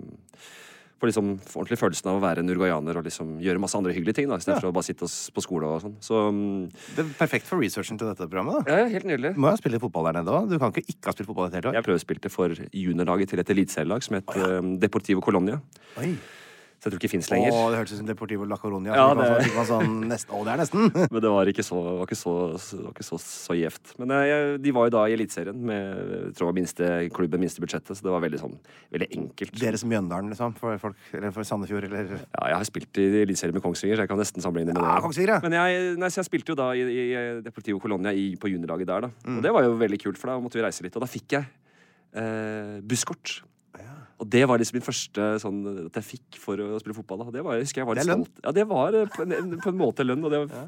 øh, 0.99 1.03
Få 1.03 1.07
liksom 1.07 1.39
få 1.39 1.61
ordentlig 1.61 1.79
følelsen 1.79 2.09
av 2.11 2.17
å 2.17 2.23
være 2.23 2.43
en 2.43 2.49
uruguayaner 2.51 2.97
og 2.99 3.05
liksom 3.07 3.37
gjøre 3.39 3.59
masse 3.63 3.77
andre 3.77 3.93
hyggelige 3.95 4.17
ting, 4.19 4.27
da, 4.29 4.35
istedenfor 4.35 4.67
for 4.67 4.73
å 4.73 4.75
bare 4.75 4.87
sitte 4.89 5.07
på 5.07 5.43
skole 5.45 5.69
og 5.69 5.83
sånn. 5.85 5.95
Så 6.03 6.23
mm, 6.35 6.65
Det 6.95 7.03
er 7.05 7.13
perfekt 7.19 7.47
for 7.47 7.61
researchen 7.63 7.97
til 7.97 8.09
dette 8.09 8.27
programmet. 8.27 8.65
da. 8.67 8.81
ja, 8.81 8.89
helt 8.91 9.07
nydelig. 9.07 9.31
Må 9.39 9.53
jo 9.53 9.61
spille 9.61 9.79
fotball 9.79 10.09
der 10.09 10.19
nede 10.19 10.35
òg. 10.35 10.49
Du 10.51 10.57
kan 10.59 10.73
ikke 10.73 10.83
ikke 10.91 11.07
ha 11.07 11.15
spilt 11.15 11.29
fotball 11.31 11.47
et 11.47 11.55
helt 11.59 11.69
år. 11.71 11.77
Jeg 11.79 11.87
prøvespilte 11.87 12.29
for 12.33 12.51
juniorlaget 12.73 13.29
til 13.31 13.39
et 13.39 13.49
eliteserielag 13.55 14.03
som 14.03 14.19
het 14.19 14.35
øh, 14.35 14.75
Deportivo 14.81 15.23
Colonia. 15.23 15.61
Oi. 16.01 16.17
Så 16.79 16.87
jeg 16.87 16.93
tror 16.93 16.99
ikke 17.01 17.07
det 17.09 17.11
fins 17.11 17.27
Å, 17.27 17.33
lenger. 17.33 17.55
det 17.73 17.79
hørtes 17.81 17.93
ut 17.93 17.99
som 17.99 18.07
Deportivo 18.07 18.45
la 18.47 18.55
Coronia. 18.55 18.93
Ja, 18.95 19.07
det... 19.17 19.25
Fikk 19.43 19.57
sånn, 19.67 19.97
nesten, 20.07 20.31
å, 20.31 20.45
det 20.47 20.53
er 20.53 20.61
nesten! 20.61 20.85
Men 21.11 21.23
det 21.25 21.31
var 21.33 21.51
ikke 21.51 21.65
så, 21.67 21.75
var 21.75 22.07
ikke 22.07 22.15
så, 22.15 22.35
var 22.55 22.93
ikke 22.93 23.05
så, 23.07 23.19
så 23.19 23.57
gjevt. 23.57 23.91
Men 23.99 24.13
jeg, 24.23 24.53
de 24.63 24.73
var 24.77 24.87
jo 24.87 24.93
da 24.95 25.01
i 25.11 25.17
Eliteserien 25.17 25.59
med 25.59 25.99
jeg 25.99 26.37
tror 26.37 26.45
det 26.45 26.47
var 26.47 26.55
minste 26.55 26.91
klubben, 27.17 27.43
minste 27.43 27.63
budsjettet, 27.65 27.99
så 27.99 28.07
det 28.07 28.13
var 28.13 28.23
veldig 28.23 28.39
sånn 28.39 28.55
veldig 28.95 29.09
enkelt. 29.17 29.59
Dere 29.59 29.81
som 29.81 29.91
Mjøndalen, 29.91 30.31
liksom? 30.31 30.55
For 30.61 30.79
folk, 30.79 31.03
eller 31.19 31.35
for 31.35 31.51
Sandefjord, 31.51 31.89
eller 31.89 32.15
Ja, 32.15 32.47
jeg 32.53 32.57
har 32.61 32.67
spilt 32.71 33.01
i 33.03 33.09
Eliteserien 33.25 33.59
med 33.59 33.65
Kongsvinger, 33.65 33.99
så 33.99 34.07
jeg 34.07 34.13
kan 34.13 34.23
nesten 34.23 34.45
sammenligne 34.45 34.77
med 34.77 34.87
Ja. 34.87 34.95
Kongsvinger, 35.03 35.35
ja. 35.35 35.43
Men 35.43 35.57
jeg, 35.59 35.93
nei, 35.99 36.13
jeg 36.15 36.29
spilte 36.31 36.55
jo 36.55 36.59
da 36.59 36.71
i, 36.79 36.87
i 36.87 37.07
Deportivo 37.43 37.83
Colonia 37.83 38.15
i, 38.15 38.31
på 38.39 38.53
juniorlaget 38.53 38.87
der, 38.87 39.09
da. 39.09 39.11
Mm. 39.27 39.41
Og 39.41 39.43
det 39.49 39.55
var 39.57 39.67
jo 39.67 39.75
veldig 39.83 39.99
kult, 40.07 40.21
for 40.21 40.31
da 40.31 40.39
måtte 40.39 40.61
vi 40.61 40.63
reise 40.63 40.87
litt. 40.87 40.95
Og 40.95 41.03
da 41.03 41.11
fikk 41.11 41.35
jeg 41.35 41.49
eh, 42.15 42.79
busskort. 42.87 43.41
Og 44.19 44.27
det 44.27 44.41
var 44.51 44.59
liksom 44.59 44.75
min 44.79 44.83
første 44.85 45.25
sånn 45.39 45.59
at 45.87 45.99
jeg 46.01 46.07
fikk 46.09 46.39
for 46.43 46.59
å 46.59 46.79
spille 46.81 46.97
fotball. 46.97 47.21
Da. 47.25 47.33
Det 47.37 47.43
var, 47.45 47.55
jeg 47.59 47.67
husker 47.69 47.83
jeg 47.83 47.87
var 47.87 47.99
litt 47.99 48.07
er 48.09 48.17
stolt. 48.17 48.41
Ja, 48.43 48.51
det 48.57 48.65
var 48.67 48.97
eh, 48.99 49.11
på 49.13 49.23
en, 49.23 49.53
på 49.63 49.71
en 49.71 49.79
måte 49.79 50.03
lønn, 50.07 50.25
og 50.27 50.33
det 50.33 50.41
var, 50.43 50.67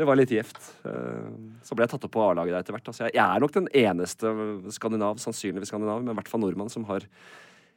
det 0.00 0.08
var 0.08 0.18
litt 0.18 0.32
gjevt. 0.34 0.58
Eh, 0.90 1.28
Så 1.62 1.78
ble 1.78 1.86
jeg 1.86 1.92
tatt 1.94 2.08
opp 2.08 2.14
på 2.16 2.24
A-laget 2.26 2.56
der 2.56 2.64
etter 2.64 2.74
hvert. 2.74 2.90
Altså, 2.90 3.06
jeg, 3.06 3.22
er 3.22 3.44
nok 3.44 3.54
den 3.54 3.70
eneste 3.84 4.34
skandinav, 4.74 5.22
sannsynligvis 5.22 5.70
skandinav, 5.70 6.02
men 6.02 6.10
i 6.14 6.18
hvert 6.18 6.32
fall 6.32 6.42
nordmann, 6.42 6.72
som 6.74 6.88
har 6.90 7.06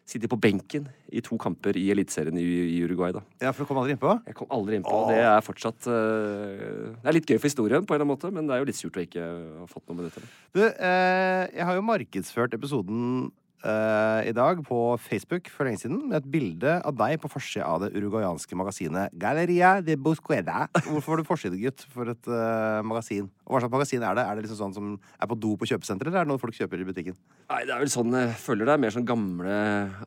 sittet 0.06 0.30
på 0.30 0.38
benken 0.38 0.84
i 1.18 1.22
to 1.26 1.38
kamper 1.42 1.78
i 1.82 1.88
Eliteserien 1.90 2.38
i, 2.38 2.44
Uruguay. 2.86 3.14
da. 3.14 3.24
Ja, 3.42 3.50
for 3.54 3.66
du 3.66 3.70
kom 3.70 3.80
aldri 3.82 3.96
innpå? 3.96 4.12
Jeg 4.30 4.38
kom 4.38 4.52
aldri 4.54 4.78
innpå. 4.78 5.00
Det 5.10 5.22
er 5.22 5.42
fortsatt 5.46 5.88
eh, 5.90 6.92
Det 6.98 7.10
er 7.10 7.18
litt 7.18 7.30
gøy 7.30 7.40
for 7.40 7.50
historien, 7.50 7.86
på 7.86 7.94
en 7.94 7.98
eller 8.02 8.06
annen 8.10 8.14
måte, 8.14 8.34
men 8.34 8.46
det 8.50 8.54
er 8.58 8.62
jo 8.62 8.68
litt 8.70 8.78
surt 8.78 9.00
å 9.02 9.06
ikke 9.06 9.26
ha 9.64 9.66
fått 9.70 9.86
noen 9.90 10.04
minutter. 10.04 10.28
Du, 10.54 10.62
eh, 10.66 11.42
jeg 11.58 11.66
har 11.70 11.78
jo 11.78 11.86
markedsført 11.90 12.54
episoden 12.58 13.32
eh, 13.64 14.30
i 14.30 14.34
dag 14.36 14.62
på 14.66 14.80
Facebook 15.02 15.50
for 15.54 15.68
lenge 15.68 15.82
siden 15.84 16.02
med 16.10 16.18
et 16.20 16.30
bilde 16.32 16.76
av 16.82 16.96
deg 17.00 17.18
på 17.22 17.32
forsida 17.32 17.68
av 17.70 17.86
det 17.86 17.92
uruguayanske 17.96 18.58
magasinet 18.58 19.16
Galleria 19.22 19.78
de 19.86 19.96
Busqueda. 19.96 20.68
Hvorfor 20.90 21.16
var 21.16 21.22
du 21.22 21.30
forsidegutt 21.30 21.86
for 21.94 22.12
et 22.12 22.32
uh, 22.32 22.82
magasin? 22.86 23.30
Og 23.46 23.56
Hva 23.56 23.64
slags 23.64 23.76
magasin 23.78 24.06
er 24.06 24.18
det? 24.18 24.26
Er 24.26 24.38
det 24.38 24.46
liksom 24.48 24.62
sånn 24.62 24.78
som 24.78 24.94
er 24.96 25.32
på 25.32 25.40
do 25.40 25.56
på 25.60 25.70
kjøpesenteret, 25.72 26.12
eller 26.12 26.24
er 26.24 26.28
det 26.28 26.34
noe 26.34 26.42
folk 26.42 26.58
kjøper 26.58 26.82
i 26.82 26.88
butikken? 26.88 27.20
Nei, 27.52 27.62
det 27.68 27.76
er 27.76 27.84
vel 27.84 27.94
sånn 27.94 28.16
Jeg 28.16 28.34
føler 28.42 28.68
det 28.68 28.76
er 28.76 28.86
mer 28.86 28.96
sånn 28.96 29.08
gamle 29.08 29.60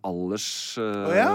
alders 0.07 0.49
uh, 0.81 1.07
oh, 1.09 1.15
ja? 1.17 1.31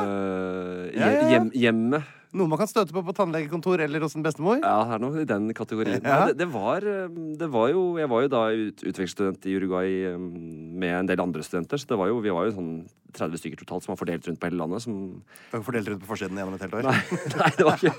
Hjem, 1.32 1.54
hjemme. 1.58 2.04
Noe 2.34 2.50
man 2.50 2.58
kan 2.58 2.70
støte 2.70 2.96
på 2.96 3.04
på 3.06 3.14
tannlegekontor 3.14 3.84
eller 3.86 4.02
hos 4.02 4.16
en 4.18 4.26
bestemor? 4.26 4.58
Ja, 4.64 4.80
det 4.90 4.96
er 4.96 5.04
noe 5.04 5.22
i 5.22 5.30
den 5.30 5.52
kategorien. 5.54 6.02
Ja. 6.02 6.24
Det, 6.30 6.40
det, 6.42 6.48
var, 6.50 6.82
eh, 6.82 7.06
det 7.38 7.50
var 7.54 7.70
jo 7.70 7.84
Jeg 8.02 8.10
var 8.10 8.26
jo 8.26 8.32
da 8.34 8.44
ut, 8.50 8.82
utvekslingsstudent 8.82 9.46
i 9.46 9.56
Uruguay 9.60 10.00
eh, 10.10 10.18
med 10.18 10.96
en 11.04 11.12
del 11.12 11.22
andre 11.22 11.46
studenter, 11.46 11.78
så 11.78 11.94
det 11.94 12.00
var 12.02 12.10
jo, 12.10 12.22
vi 12.26 12.34
var 12.34 12.50
jo 12.50 12.56
sånn 12.58 12.72
30 13.16 13.40
stykker 13.42 13.60
totalt 13.64 13.86
som 13.86 13.94
var 13.94 14.00
fordelt 14.00 14.28
rundt 14.28 14.40
på 14.42 14.48
hele 14.50 14.60
landet. 14.60 14.84
Som 14.84 15.24
Fordelt 15.66 15.88
rundt 15.92 16.02
på 16.04 16.10
forsiden 16.10 16.38
gjennom 16.40 16.56
et 16.58 16.66
helt 16.66 16.76
år? 16.80 16.88
Nei, 16.90 17.20
nei 17.42 17.52
det 17.60 17.68
var 17.68 17.78
ikke 17.78 17.94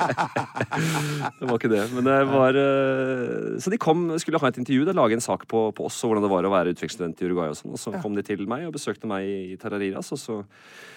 Det 1.41 1.49
var 1.49 1.57
ikke 1.59 1.71
det. 1.73 1.83
Men 1.95 2.09
det 2.09 2.19
var 2.31 2.59
eh, 2.61 3.57
Så 3.63 3.73
de 3.73 3.81
kom, 3.81 4.05
skulle 4.23 4.41
ha 4.43 4.51
et 4.53 4.61
intervju, 4.63 4.85
da, 4.89 4.97
lage 4.97 5.17
en 5.19 5.25
sak 5.25 5.47
på, 5.51 5.65
på 5.77 5.89
oss 5.89 6.01
og 6.05 6.13
hvordan 6.13 6.27
det 6.27 6.33
var 6.35 6.49
å 6.49 6.53
være 6.55 6.75
utvekslingsstudent 6.75 7.23
i 7.25 7.29
Uruguay. 7.31 7.51
Og 7.55 7.59
sånn 7.59 7.75
Og 7.75 7.81
så 7.83 7.95
kom 8.03 8.15
de 8.19 8.25
til 8.27 8.45
meg 8.51 8.67
og 8.69 8.75
besøkte 8.77 9.09
meg 9.11 9.27
i 9.29 9.59
Tarariras, 9.61 10.13
og 10.15 10.21
så 10.21 10.39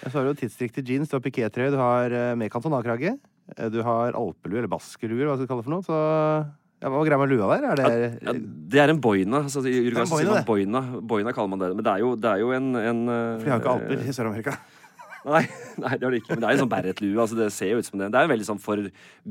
Ja, 0.03 0.09
Så 0.11 0.17
har 0.19 0.27
du 0.27 0.33
jo 0.33 0.39
tidsriktig 0.43 0.85
jeans, 0.87 1.09
du 1.09 1.17
har 1.17 1.23
pikétrøye, 1.25 1.71
du 1.73 1.79
har 1.81 2.13
uh, 2.13 2.35
med 2.37 2.51
kantonalkrage. 2.53 3.15
eh, 3.57 3.69
Du 3.73 3.81
har 3.85 4.13
alpelue, 4.17 4.59
eller 4.61 4.71
baskelue, 4.71 5.25
hva 5.25 5.35
skal 5.37 5.45
du 5.47 5.51
kalle 5.51 5.63
det 5.63 5.69
for 5.69 5.77
noe. 5.77 5.85
Så 5.87 5.97
ja, 6.77 6.89
Hva 6.89 6.95
var 6.99 7.07
greia 7.09 7.17
med 7.21 7.31
lua 7.33 7.47
der? 7.57 7.67
Er 7.71 7.75
det 7.79 8.23
ja, 8.23 8.33
Det 8.73 8.81
er 8.83 8.91
en 8.93 8.99
boina. 9.01 9.43
Altså, 9.47 9.63
I 9.65 9.87
Uruguay 9.87 10.05
sier 10.11 10.29
man 10.29 10.45
boina. 10.45 10.81
Boina 11.01 11.33
kaller 11.33 11.49
man 11.55 11.61
det. 11.63 11.71
Men 11.75 11.85
det 11.87 11.93
er 11.93 12.03
jo, 12.03 12.15
det 12.15 12.29
er 12.33 12.43
jo 12.43 12.51
en, 12.53 12.67
en 12.77 12.99
eh, 13.09 13.37
For 13.39 13.45
de 13.47 13.53
har 13.55 13.63
ikke 13.63 13.73
alper 13.77 14.03
i 14.03 14.13
Sør-Amerika. 14.17 14.57
Nei, 15.27 15.41
nei, 15.75 15.89
det 15.99 16.05
har 16.05 16.13
de 16.13 16.19
ikke. 16.21 16.29
Men 16.37 16.39
det 16.39 16.47
er 16.47 16.53
en 16.55 16.59
sånn 16.61 16.69
Berret-lue. 16.71 17.17
Altså, 17.19 17.35
det 17.35 17.47
ser 17.51 17.73
jo 17.73 17.79
ut 17.81 17.87
som 17.89 17.99
det. 17.99 18.07
Det 18.13 18.19
er 18.21 18.29
veldig 18.31 18.45
sånn 18.47 18.61
for 18.63 18.79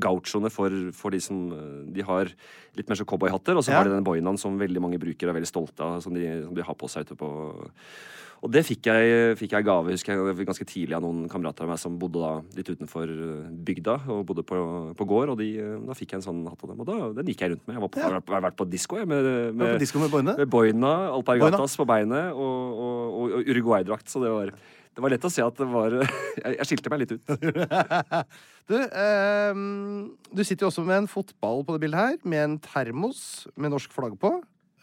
gauchoene, 0.03 0.51
for, 0.53 0.75
for 0.93 1.15
de 1.15 1.21
som 1.23 1.39
eh, 1.55 1.71
De 1.95 2.03
har 2.05 2.29
litt 2.77 2.91
mer 2.91 2.99
så 2.99 3.07
cowboyhatter, 3.09 3.57
og 3.57 3.65
så 3.65 3.71
Ja. 3.73 3.79
har 3.79 3.87
de 3.89 3.95
den 3.95 4.05
boinaen 4.05 4.37
som 4.37 4.59
veldig 4.59 4.83
mange 4.83 4.99
brukere 5.01 5.31
er 5.33 5.39
veldig 5.39 5.49
stolte 5.49 5.81
av, 5.87 5.97
som 6.03 6.13
de, 6.13 6.27
som 6.43 6.53
de 6.53 6.67
har 6.67 6.77
på 6.77 6.91
seg 6.91 7.07
ute 7.07 7.17
på 7.17 7.31
og 8.37 8.51
det 8.53 8.61
fikk 8.67 8.85
jeg, 8.85 9.35
fikk 9.39 9.55
jeg 9.55 9.65
gave 9.65 9.91
husker 9.95 10.13
jeg, 10.13 10.45
ganske 10.45 10.65
tidlig 10.69 10.93
av 10.97 11.01
noen 11.01 11.23
kamerater 11.31 11.65
av 11.65 11.71
meg 11.71 11.79
som 11.81 11.95
bodde 11.97 12.21
da 12.21 12.31
litt 12.57 12.69
utenfor 12.69 13.09
eh, 13.09 13.47
bygda 13.65 13.95
og 14.13 14.23
bodde 14.29 14.43
på, 14.45 14.59
på 14.99 15.07
gård. 15.09 15.31
Og 15.33 15.39
de, 15.41 15.47
eh, 15.57 15.75
da 15.87 15.95
fikk 15.97 16.13
jeg 16.13 16.19
en 16.21 16.25
sånn 16.27 16.43
hatt 16.45 16.61
av 16.63 16.69
dem, 16.73 16.83
og 16.83 16.89
da, 16.91 16.97
den 17.17 17.31
gikk 17.33 17.41
jeg 17.45 17.55
rundt 17.55 17.65
med. 17.65 17.75
Jeg 17.79 17.83
var 17.87 17.93
på, 17.95 18.03
har 18.37 18.45
vært- 18.47 18.57
på 18.61 18.67
disko 18.69 18.99
jeg, 19.01 19.09
med, 19.09 19.29
med, 19.57 19.73
på 19.75 19.81
disko 19.81 20.01
med 20.03 20.13
boine. 20.13 20.37
med 20.37 20.51
boina, 20.53 20.93
alpargatas 21.17 21.77
på 21.81 21.87
beinet 21.89 22.33
og, 22.33 22.57
og, 22.87 22.99
og, 23.21 23.37
og 23.39 23.49
Uruguay-drakt. 23.53 24.09
Så 24.13 24.21
det 24.21 24.29
var, 24.33 24.53
det 24.53 25.03
var 25.05 25.13
lett 25.13 25.25
å 25.25 25.33
se 25.33 25.43
at 25.45 25.57
det 25.57 25.67
var 25.73 25.97
Jeg, 26.43 26.53
jeg 26.59 26.69
skilte 26.71 26.93
meg 26.93 27.03
litt 27.05 27.17
ut. 27.17 27.33
Du, 28.67 28.73
eh, 28.75 29.59
du 30.35 30.41
sitter 30.43 30.65
jo 30.65 30.69
også 30.73 30.83
med 30.83 30.97
en 30.97 31.05
fotball 31.07 31.61
på 31.63 31.77
det 31.77 31.85
bildet 31.85 32.01
her, 32.01 32.17
med 32.27 32.41
en 32.43 32.55
termos 32.59 33.21
med 33.55 33.71
norsk 33.71 33.93
flagg 33.95 34.17
på. 34.19 34.33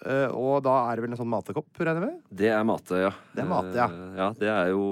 Eh, 0.04 0.32
og 0.36 0.58
da 0.64 0.74
er 0.90 0.98
det 0.98 1.04
vel 1.06 1.14
en 1.14 1.20
sånn 1.20 1.30
matekopp, 1.32 1.70
regner 1.80 2.02
jeg 2.02 2.10
med? 2.10 2.24
Det 2.40 2.50
er 2.52 2.64
mate, 2.68 2.98
ja. 3.06 3.12
Det 3.32 3.40
er 3.40 3.48
mate, 3.48 3.72
ja. 3.78 3.86
Eh, 3.88 4.16
ja 4.20 4.26
det 4.36 4.50
er 4.52 4.72
jo 4.74 4.82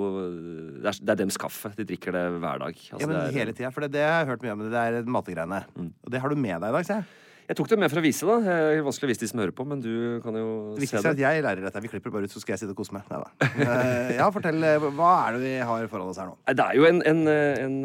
Det 0.80 0.88
er, 0.88 1.00
det 1.02 1.14
er 1.14 1.20
dems 1.20 1.38
kaffe. 1.40 1.72
De 1.76 1.86
drikker 1.88 2.16
det 2.16 2.22
hver 2.38 2.62
dag. 2.64 2.78
Altså, 2.78 3.00
ja, 3.02 3.08
men 3.10 3.18
det 3.18 3.24
er, 3.26 3.36
hele 3.36 3.56
tida, 3.56 3.72
for 3.74 3.84
det, 3.84 3.92
det 3.98 4.06
har 4.06 4.22
jeg 4.22 4.30
hørt 4.32 4.46
mye 4.46 4.54
om. 4.56 4.64
Det 4.72 4.86
er 4.86 5.12
mategreiene. 5.18 5.60
Og 5.76 6.14
det 6.14 6.22
har 6.22 6.32
du 6.32 6.40
med 6.40 6.56
deg 6.56 6.72
i 6.72 6.76
dag, 6.78 6.88
ser 6.88 7.02
jeg. 7.02 7.10
Jeg 7.52 7.58
tok 7.58 7.68
det 7.68 7.76
med 7.82 7.90
for 7.92 8.00
å 8.00 8.02
vise, 8.04 8.24
da. 8.24 8.36
Det 8.40 8.52
er 8.78 8.84
vanskelig 8.86 9.08
å 9.08 9.10
vise 9.12 9.20
de 9.20 9.28
som 9.28 9.40
hører 9.42 9.52
på, 9.52 9.64
men 9.68 9.80
du 9.84 9.90
kan 10.24 10.32
jo 10.40 10.46
Det 10.78 10.86
se 10.88 11.02
det. 11.04 11.10
at 11.12 11.18
jeg 11.20 11.42
lærer 11.44 11.60
dette. 11.66 11.82
Vi 11.84 11.90
klipper 11.92 12.14
bare 12.14 12.24
ut, 12.24 12.32
så 12.32 12.40
skal 12.40 12.54
jeg 12.54 12.62
sitte 12.62 12.72
og 12.72 12.78
kose 12.80 12.94
meg. 12.96 13.04
Neida. 13.12 13.28
Eh, 13.44 14.12
ja, 14.16 14.28
fortell. 14.32 14.56
eh, 14.64 14.86
Hva 14.96 15.10
er 15.26 15.36
det 15.36 15.42
vi 15.44 15.50
har 15.68 15.84
foran 15.92 16.08
oss 16.08 16.16
her 16.22 16.30
nå? 16.30 16.38
Det 16.48 16.64
er 16.64 16.78
jo 16.80 16.86
en, 16.88 17.02
en, 17.10 17.20
en, 17.28 17.76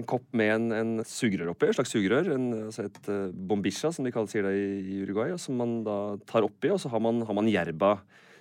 en 0.00 0.06
kopp 0.10 0.26
med 0.34 0.50
en, 0.56 0.66
en 0.74 0.90
sugerør 1.06 1.52
oppi. 1.54 1.70
Et 1.70 1.78
slags 1.78 1.94
sugerør. 1.94 2.32
En, 2.34 2.48
altså 2.66 2.88
et 2.90 2.98
eh, 3.14 3.28
bombisha, 3.30 3.92
som 3.94 4.04
de 4.08 4.10
kaller, 4.16 4.32
sier 4.34 4.48
det 4.50 4.56
i, 4.58 4.98
Uruguay. 5.06 5.36
Som 5.38 5.60
man 5.62 5.76
da 5.86 5.98
tar 6.26 6.42
oppi, 6.50 6.72
og 6.74 6.82
så 6.82 6.90
har 6.90 7.04
man, 7.06 7.22
har 7.30 7.38
man 7.38 7.46
jerba. 7.52 8.00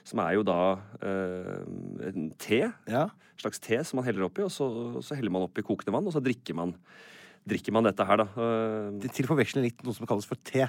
som 0.10 0.18
er 0.24 0.34
jo 0.40 0.44
da 0.48 0.58
eh, 1.06 2.10
en 2.10 2.32
te. 2.42 2.64
Ja. 2.90 3.06
En 3.14 3.44
slags 3.44 3.62
te 3.62 3.78
som 3.86 4.00
man 4.02 4.08
heller 4.10 4.26
oppi, 4.26 4.42
og 4.42 4.50
så, 4.50 4.66
så 5.06 5.14
heller 5.20 5.30
man 5.32 5.46
oppi 5.46 5.62
kokende 5.62 5.94
vann, 5.94 6.08
og 6.10 6.16
så 6.16 6.24
drikker 6.26 6.58
man, 6.58 6.74
drikker 7.50 7.74
man 7.76 7.88
dette 7.90 8.06
her, 8.06 8.22
da. 8.24 8.28
Det 9.02 9.12
Til 9.18 9.28
forveksling 9.30 9.66
litt 9.68 9.84
noe 9.86 9.94
som 9.98 10.08
kalles 10.10 10.28
for 10.30 10.40
te. 10.46 10.68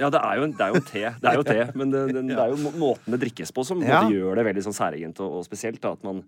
Ja, 0.00 0.08
det 0.08 0.20
er 0.24 0.38
jo, 0.38 0.44
en, 0.46 0.52
det 0.56 0.64
er 0.64 0.72
jo 0.72 0.80
te, 0.86 1.02
det 1.20 1.28
er 1.28 1.36
jo 1.36 1.42
te 1.44 1.58
men 1.80 1.90
det, 1.92 2.06
det, 2.14 2.22
det 2.30 2.38
er 2.40 2.52
jo 2.54 2.60
må- 2.62 2.72
måten 2.80 3.12
det 3.12 3.18
drikkes 3.26 3.50
på 3.52 3.64
som 3.68 3.82
Ja. 3.84 4.02
gjør 4.08 4.38
det 4.40 4.46
veldig 4.46 4.62
sånn 4.64 4.76
særegent 4.78 5.18
og, 5.20 5.40
og 5.40 5.44
spesielt. 5.44 5.80
Da, 5.84 5.92
at 5.98 6.04
man, 6.06 6.22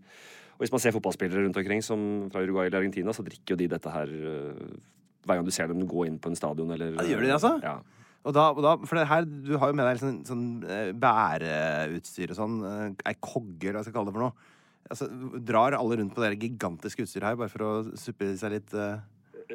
og 0.52 0.60
hvis 0.64 0.72
man 0.74 0.82
ser 0.84 0.92
fotballspillere 0.96 1.46
rundt 1.46 1.56
omkring 1.62 1.80
som 1.86 2.02
fra 2.34 2.42
Uruguay 2.44 2.66
eller 2.68 2.82
Argentina, 2.82 3.14
så 3.16 3.24
drikker 3.24 3.54
jo 3.54 3.60
de 3.62 3.70
dette 3.72 3.94
her 3.94 4.12
øh, 4.12 4.76
hver 5.24 5.38
gang 5.40 5.46
du 5.48 5.54
ser 5.54 5.70
dem 5.72 5.86
gå 5.88 6.04
inn 6.10 6.18
på 6.20 6.28
en 6.32 6.36
stadion 6.36 6.70
eller 6.74 6.98
Ja, 7.00 7.06
gjør 7.14 7.24
de 7.24 7.30
det, 7.30 7.36
altså? 7.38 7.54
Ja. 7.64 7.78
Og 8.22 8.34
da, 8.36 8.44
og 8.54 8.60
da, 8.62 8.72
for 8.86 9.00
det 9.00 9.08
her, 9.10 9.24
Du 9.26 9.56
har 9.58 9.70
jo 9.72 9.74
med 9.80 9.88
deg 9.88 9.98
sånn, 10.02 10.18
sånn 10.28 10.42
eh, 10.68 10.92
bæreutstyr 10.94 12.30
og 12.34 12.38
sånn. 12.38 12.58
eh, 12.68 13.08
Ei 13.10 13.16
kogge, 13.18 13.70
eller 13.70 13.80
hva 13.80 13.86
skal 13.86 13.92
jeg 13.92 13.96
kalle 13.98 14.10
det 14.12 14.16
for 14.18 14.26
noe. 14.26 14.50
Altså, 14.92 15.06
drar 15.48 15.74
alle 15.78 15.96
rundt 15.98 16.12
på 16.14 16.22
det 16.22 16.36
gigantiske 16.42 17.06
utstyret 17.06 17.30
her 17.30 17.38
bare 17.40 17.50
for 17.52 17.64
å 17.64 17.72
suppe 17.98 18.28
i 18.28 18.36
seg 18.38 18.52
litt 18.58 18.74
eh, 18.76 19.00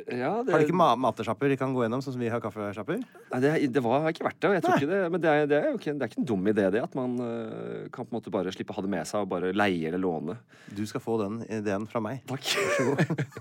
Ja, 0.05 0.31
det, 0.45 0.53
Har 0.53 0.61
de 0.61 0.67
ikke 0.67 0.77
ma 0.77 0.89
matesjapper 0.99 1.51
de 1.51 1.57
kan 1.59 1.73
gå 1.75 1.83
gjennom, 1.83 2.01
sånn 2.05 2.15
som 2.15 2.21
vi 2.21 2.29
har 2.31 2.41
kaffesjapper? 2.43 3.01
nei, 3.31 3.39
det, 3.43 3.51
det 3.73 3.83
var 3.83 4.07
ikke 4.11 4.25
verdt 4.27 4.39
det. 4.39 4.49
og 4.49 4.55
Jeg 4.57 4.63
tror 4.65 4.77
ikke 4.77 4.91
det 4.91 5.01
men 5.13 5.23
det 5.23 5.31
er, 5.31 5.49
det 5.49 5.57
er 5.57 5.67
jo 5.71 5.79
ikke, 5.79 5.93
det 5.97 6.05
er 6.05 6.11
ikke 6.11 6.21
en 6.21 6.29
dum 6.31 6.47
idé, 6.51 6.67
det. 6.73 6.81
At 6.83 6.95
man 6.97 7.17
øh, 7.23 7.87
kan 7.93 8.05
på 8.07 8.11
en 8.11 8.17
måte 8.19 8.33
bare 8.33 8.53
slippe 8.55 8.73
å 8.73 8.77
ha 8.77 8.85
det 8.85 8.91
med 8.93 9.09
seg 9.09 9.25
og 9.25 9.31
bare 9.31 9.53
leie 9.55 9.89
eller 9.89 10.01
låne. 10.01 10.37
Du 10.77 10.83
skal 10.89 11.03
få 11.03 11.17
den 11.23 11.41
ideen 11.47 11.87
fra 11.89 11.99
meg. 12.03 12.21
Takk. 12.29 12.45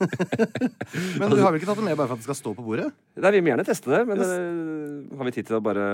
Men 1.21 1.33
du 1.33 1.41
har 1.43 1.51
vel 1.51 1.61
ikke 1.61 1.71
tatt 1.71 1.81
det 1.81 1.87
med 1.87 1.97
bare 1.99 2.09
for 2.09 2.17
at 2.17 2.23
det 2.23 2.29
skal 2.29 2.39
stå 2.39 2.55
på 2.57 2.65
bordet? 2.67 2.89
Nei, 3.17 3.31
Vi 3.37 3.43
må 3.45 3.53
gjerne 3.53 3.67
teste 3.67 3.93
det, 3.93 4.03
men 4.09 4.21
øh, 4.23 5.17
har 5.19 5.25
vi 5.29 5.33
tid 5.37 5.49
til 5.49 5.57
å 5.59 5.63
bare 5.65 5.87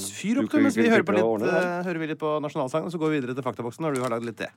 Fyr 0.00 0.40
opp 0.42 0.50
du 0.52 0.58
mens 0.62 0.76
vi 0.78 0.88
hører, 0.88 1.04
på 1.06 1.14
litt, 1.16 1.26
ordne 1.26 1.50
det 1.50 1.60
eh, 1.60 1.84
hører 1.88 2.00
vi 2.02 2.10
litt 2.12 2.20
på 2.20 2.30
nasjonalsangen, 2.44 2.88
og 2.88 2.94
så 2.94 3.00
går 3.00 3.08
vi 3.12 3.20
videre 3.20 3.36
til 3.38 3.46
faktaboksen 3.46 3.86
når 3.86 3.96
du 3.96 4.02
har 4.04 4.10
lagd 4.16 4.26
litt 4.28 4.40
te. 4.40 4.48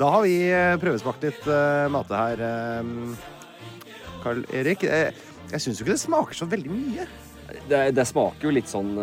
Da 0.00 0.08
har 0.14 0.22
vi 0.24 0.36
eh, 0.48 0.78
prøvesmakt 0.80 1.24
litt 1.26 1.42
uh, 1.44 1.84
mate 1.92 2.16
her, 2.16 2.40
eh, 2.40 4.14
Karl 4.22 4.46
Erik. 4.56 4.86
Eh, 4.88 5.10
jeg 5.50 5.60
syns 5.60 5.80
jo 5.80 5.84
ikke 5.84 5.92
det 5.92 6.00
smaker 6.00 6.38
så 6.38 6.48
veldig 6.48 6.72
mye. 6.72 7.04
Det, 7.68 7.80
det 7.92 8.06
smaker 8.08 8.46
jo 8.46 8.52
litt 8.54 8.70
sånn 8.70 8.94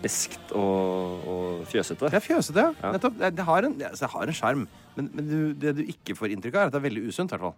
beskt 0.00 0.54
og, 0.56 1.26
og 1.28 1.66
fjøsete. 1.68 2.08
Det 2.08 2.20
er 2.20 2.24
fjøsete, 2.24 2.66
ja. 2.70 2.92
Nettopp. 2.94 3.18
Det, 3.20 3.32
det 3.36 3.46
har 3.48 3.66
en, 3.68 3.74
altså, 3.90 4.06
det 4.06 4.12
har 4.14 4.32
en 4.32 4.38
sjarm. 4.38 4.66
Men, 4.94 5.10
men 5.12 5.28
du, 5.28 5.38
det 5.60 5.74
du 5.76 5.82
ikke 5.90 6.16
får 6.16 6.32
inntrykk 6.32 6.56
av, 6.56 6.62
er 6.62 6.70
at 6.70 6.76
det 6.76 6.80
er 6.80 6.86
veldig 6.86 7.04
usunt. 7.10 7.34
i 7.34 7.36
hvert 7.36 7.48
fall. 7.50 7.56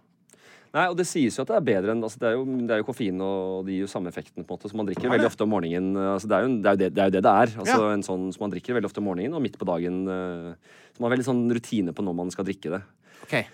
Nei, 0.69 0.83
og 0.91 0.95
det 0.99 1.07
sies 1.09 1.33
jo 1.33 1.41
at 1.41 1.49
det 1.49 1.55
er 1.57 1.63
bedre 1.65 1.93
enn 1.95 2.03
altså 2.05 2.19
det, 2.21 2.27
er 2.29 2.35
jo, 2.37 2.43
det 2.45 2.73
er 2.75 2.81
jo 2.83 2.85
koffein, 2.85 3.21
og 3.25 3.65
det 3.65 3.73
gir 3.73 3.87
jo 3.87 3.89
samme 3.89 4.11
effekten. 4.11 4.43
på 4.45 4.53
en 4.53 4.59
måte 4.59 4.69
Så 4.69 4.77
man 4.77 4.85
drikker 4.85 5.09
veldig 5.09 5.25
ofte 5.31 5.41
om 5.47 5.49
morgenen. 5.49 5.95
Altså 5.97 6.29
det, 6.29 6.37
er 6.37 6.43
jo, 6.45 6.51
det, 6.61 6.67
er 6.69 6.75
jo 6.75 6.81
det, 6.83 6.89
det 6.93 7.01
er 7.01 7.09
jo 7.09 7.15
det 7.15 7.23
det 7.25 7.31
er. 7.43 7.53
Altså 7.63 7.77
Ja. 7.79 7.93
en 7.95 8.03
sånn, 8.05 8.27
så 8.35 8.39
Man 8.43 8.51
drikker 8.53 8.77
veldig 8.77 8.85
ofte 8.91 9.01
om 9.01 9.07
morgenen 9.09 9.33
og 9.33 9.41
midt 9.41 9.57
på 9.57 9.65
dagen. 9.65 10.03
eh, 10.07 10.53
Så 10.93 11.01
man 11.01 11.09
har 11.09 11.17
veldig 11.17 11.25
sånn 11.29 11.41
rutine 11.57 11.91
på 11.93 12.05
når 12.05 12.15
man 12.21 12.29
skal 12.29 12.45
drikke 12.45 12.69
det. 12.75 12.81
Okay. 13.23 13.45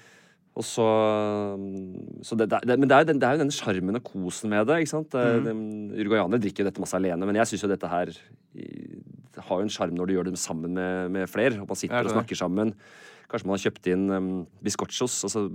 Og 0.56 0.64
så, 0.64 0.84
så 2.24 2.36
det, 2.40 2.48
det, 2.52 2.78
Men 2.80 2.88
det 2.88 2.96
er 2.96 3.04
jo 3.04 3.10
den, 3.12 3.20
det 3.20 3.28
er 3.28 3.36
jo 3.38 3.44
den 3.44 3.52
sjarmen 3.52 3.96
og 4.00 4.04
kosen 4.08 4.50
med 4.52 4.68
det. 4.68 4.78
ikke 4.84 4.94
sant? 4.94 5.12
Mm. 5.16 5.92
Uruguayanere 5.96 6.40
drikker 6.44 6.64
jo 6.64 6.70
dette 6.70 6.84
masse 6.84 6.96
alene, 6.96 7.26
men 7.28 7.36
jeg 7.36 7.48
syns 7.52 7.66
jo 7.66 7.72
dette 7.72 7.90
her 7.92 8.12
har 9.36 9.60
jo 9.60 9.66
en 9.66 9.74
sjarm 9.74 9.96
når 9.98 10.08
du 10.08 10.14
gjør 10.16 10.30
det 10.30 10.40
sammen 10.40 10.72
med, 10.78 11.12
med 11.12 11.28
flere. 11.32 11.60
Og 11.60 11.68
man 11.68 11.80
sitter 11.80 12.08
og 12.08 12.14
snakker 12.14 12.40
sammen. 12.40 12.72
Kanskje 13.32 13.48
man 13.50 13.56
har 13.58 13.64
kjøpt 13.66 13.88
inn 13.90 14.04
um, 14.14 14.28
biscochos, 14.66 15.16
altså 15.26 15.46